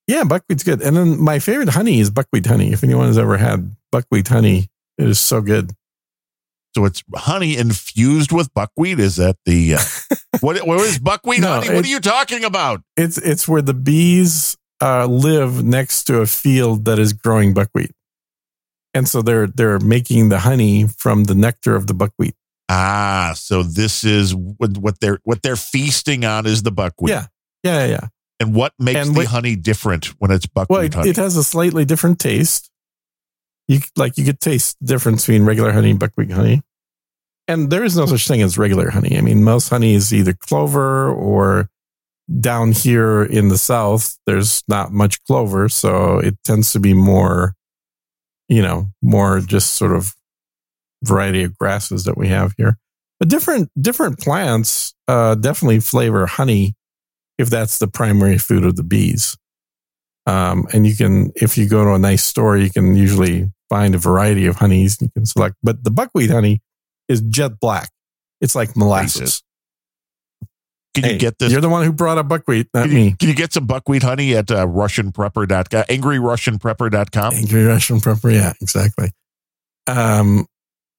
yeah 0.07 0.25
buckwheat's 0.25 0.63
good. 0.65 0.81
And 0.83 0.97
then 0.97 1.21
my 1.21 1.39
favorite 1.41 1.69
honey 1.71 2.01
is 2.01 2.11
buckwheat 2.11 2.47
honey. 2.47 2.73
If 2.73 2.85
anyone 2.85 3.07
has 3.07 3.19
ever 3.19 3.37
had 3.37 3.75
buckwheat 3.93 4.29
honey 4.29 4.69
it 4.99 5.09
is 5.09 5.19
so 5.19 5.41
good 5.41 5.73
So 6.77 6.85
it's 6.85 7.03
honey 7.15 7.57
infused 7.57 8.31
with 8.33 8.53
buckwheat. 8.55 9.01
Is 9.01 9.17
that 9.17 9.37
the 9.45 9.75
uh, 9.75 9.79
what? 10.41 10.65
What 10.67 10.81
is 10.81 10.99
buckwheat 10.99 11.41
No, 11.41 11.55
honey? 11.55 11.69
What 11.69 11.79
it- 11.79 11.85
are 11.87 11.89
you 11.89 12.01
talking 12.01 12.45
about? 12.45 12.83
it's 12.97 13.19
it's 13.19 13.49
where 13.49 13.63
the 13.63 13.75
bees 13.75 14.57
uh, 14.83 15.07
live 15.07 15.65
next 15.65 16.05
to 16.05 16.21
a 16.21 16.27
field 16.27 16.85
that 16.85 16.99
is 16.99 17.13
growing 17.13 17.53
buckwheat, 17.55 17.91
and 18.95 19.09
so 19.09 19.21
they're 19.23 19.47
they're 19.49 19.79
making 19.81 20.29
the 20.29 20.39
honey 20.41 20.87
from 20.87 21.25
the 21.25 21.35
nectar 21.35 21.75
of 21.77 21.87
the 21.89 21.95
buckwheat. 21.95 22.35
Ah, 22.69 23.33
so 23.35 23.65
this 23.65 24.05
is 24.05 24.33
what, 24.35 24.79
what 24.79 25.01
they're 25.01 25.19
what 25.25 25.43
they're 25.43 25.57
feasting 25.57 26.25
on 26.25 26.47
is 26.47 26.63
the 26.63 26.71
buckwheat. 26.71 27.11
Yeah, 27.11 27.27
Yeah, 27.65 27.85
yeah. 27.87 28.09
And 28.39 28.55
what 28.55 28.73
makes 28.79 28.97
And 29.01 29.11
the 29.15 29.19
what- 29.19 29.27
honey 29.27 29.57
different 29.57 30.07
when 30.21 30.31
it's 30.31 30.47
buckwheat 30.47 30.71
Well, 30.77 30.85
it, 30.87 30.95
honey? 30.95 31.11
it 31.11 31.17
has 31.17 31.37
a 31.37 31.43
slightly 31.45 31.85
different 31.85 32.21
taste. 32.21 32.70
You 33.71 33.79
like 33.95 34.19
you 34.19 34.25
could 34.25 34.41
taste 34.41 34.77
the 34.81 34.89
difference 34.89 35.23
between 35.23 35.45
regular 35.45 35.71
honey 35.71 35.91
and 35.91 35.99
buckwheat 36.01 36.33
honey. 36.33 36.61
And 37.47 37.71
there 37.71 37.85
is 37.85 37.97
no 37.97 38.05
such 38.05 38.27
thing 38.27 38.43
as 38.43 38.59
regular 38.59 38.91
honey. 38.91 39.17
I 39.17 39.21
mean, 39.21 39.45
most 39.45 39.69
honey 39.69 39.95
is 39.95 40.13
either 40.13 40.33
clover 40.33 41.09
or 41.09 41.71
down 42.41 42.73
here 42.73 43.23
in 43.23 43.49
the 43.49 43.57
south, 43.57 44.19
there's 44.27 44.65
not 44.67 44.93
much 44.93 45.23
clover, 45.23 45.69
so 45.69 46.19
it 46.19 46.37
tends 46.43 46.73
to 46.73 46.81
be 46.81 46.95
more, 46.95 47.55
you 48.49 48.61
know, 48.61 48.91
more 49.03 49.39
just 49.39 49.75
sort 49.75 49.95
of 49.95 50.15
variety 51.05 51.45
of 51.45 51.57
grasses 51.57 52.03
that 52.05 52.19
we 52.19 52.27
have 52.27 52.53
here. 52.57 52.77
But 53.21 53.29
different 53.29 53.71
different 53.81 54.19
plants 54.19 54.95
uh, 55.07 55.37
definitely 55.37 55.79
flavor 55.79 56.27
honey 56.27 56.75
if 57.39 57.49
that's 57.51 57.79
the 57.79 57.87
primary 57.87 58.37
food 58.37 58.65
of 58.65 58.75
the 58.75 58.83
bees. 58.83 59.37
Um, 60.27 60.67
and 60.73 60.89
you 60.89 60.97
can, 60.97 61.31
if 61.37 61.57
you 61.57 61.69
go 61.69 61.85
to 61.85 61.93
a 61.93 61.99
nice 62.01 62.25
store, 62.25 62.57
you 62.57 62.71
can 62.71 62.97
usually 62.97 63.49
find 63.71 63.95
a 63.95 63.99
variety 63.99 64.45
of 64.47 64.57
honeys 64.57 64.99
you 65.01 65.09
can 65.09 65.25
select. 65.25 65.57
But 65.63 65.85
the 65.85 65.91
buckwheat 65.91 66.31
honey 66.31 66.61
is 67.09 67.23
jet 67.23 67.59
black. 67.59 67.89
It's 68.43 68.55
like 68.55 68.77
molasses. 68.77 69.43
can 70.95 71.05
you 71.11 71.19
get 71.19 71.39
this? 71.39 71.53
You're 71.53 71.61
the 71.61 71.69
one 71.69 71.85
who 71.85 71.93
brought 71.93 72.19
up 72.19 72.29
buckwheat, 72.29 72.67
not 72.75 72.89
Can 72.89 72.91
you, 72.91 72.97
me. 72.97 73.17
can 73.19 73.29
you 73.29 73.35
get 73.35 73.53
some 73.53 73.67
buckwheat 73.67 74.03
honey 74.03 74.35
at 74.37 74.51
uh, 74.51 74.67
RussianPrepper.com, 74.67 75.85
angryrussianprepper.com? 75.85 77.35
Angry 77.35 77.65
Russian 77.65 78.01
prepper. 78.01 78.35
Yeah, 78.35 78.53
exactly. 78.61 79.11
Um, 79.87 80.47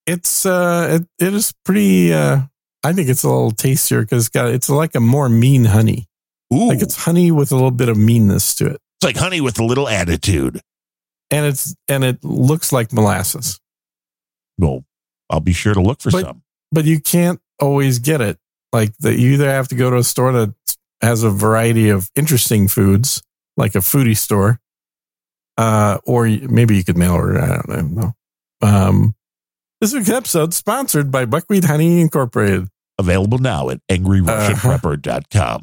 it's 0.08 0.46
uh, 0.46 1.00
it, 1.02 1.26
it 1.28 1.34
is 1.34 1.54
pretty. 1.66 2.14
Uh, 2.14 2.40
I 2.84 2.94
think 2.94 3.10
it's 3.10 3.24
a 3.24 3.28
little 3.30 3.52
tastier 3.52 4.02
because 4.02 4.30
got 4.30 4.48
it's 4.50 4.70
like 4.70 4.96
a 4.96 5.00
more 5.00 5.30
mean 5.30 5.66
honey. 5.66 6.08
Ooh, 6.54 6.70
Like 6.70 6.82
it's 6.82 6.96
honey 7.06 7.32
with 7.32 7.52
a 7.52 7.56
little 7.56 7.72
bit 7.72 7.88
of 7.90 7.98
meanness 7.98 8.56
to 8.56 8.66
it, 8.68 8.74
it's 8.98 9.04
like 9.06 9.18
honey 9.18 9.40
with 9.42 9.60
a 9.60 9.64
little 9.64 9.88
attitude. 9.88 10.62
And 11.32 11.46
it's 11.46 11.74
and 11.88 12.04
it 12.04 12.24
looks 12.24 12.72
like 12.72 12.94
molasses. 12.94 13.60
Well, 14.58 14.84
I'll 15.30 15.40
be 15.40 15.54
sure 15.54 15.74
to 15.74 15.82
look 15.82 16.02
for 16.02 16.12
But- 16.12 16.26
some. 16.26 16.44
but 16.72 16.86
you 16.86 17.00
can't 17.00 17.40
always 17.60 18.00
get 18.00 18.22
it. 18.22 18.38
Like 18.74 18.96
that, 19.00 19.18
you 19.18 19.32
either 19.34 19.50
have 19.50 19.68
to 19.70 19.76
go 19.76 19.90
to 19.90 19.98
a 19.98 20.04
store 20.04 20.32
that 20.34 20.54
has 21.02 21.24
a 21.24 21.30
variety 21.30 21.90
of 21.90 22.10
interesting 22.16 22.68
foods, 22.68 23.22
like 23.58 23.76
a 23.76 23.80
foodie 23.80 24.16
store, 24.18 24.60
uh, 25.58 25.98
or 26.06 26.26
maybe 26.28 26.76
you 26.78 26.84
could 26.84 26.98
mail 26.98 27.14
order. 27.14 27.40
I 27.42 27.62
don't 27.76 27.96
know. 27.96 28.14
Um, 28.62 29.16
this 29.82 29.94
week's 29.94 30.10
episode 30.10 30.54
sponsored 30.54 31.12
by 31.12 31.26
Buckwheat 31.26 31.64
Honey 31.66 32.02
Incorporated. 32.02 32.68
Available 33.00 33.40
now 33.40 33.70
at 33.70 33.80
Uh-huh. 33.90 35.60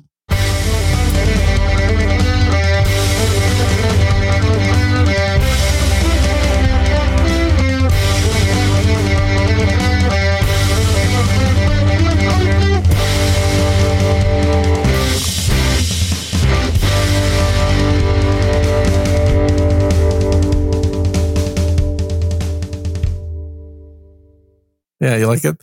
Yeah, 25.01 25.17
you 25.17 25.27
like 25.27 25.45
it? 25.45 25.57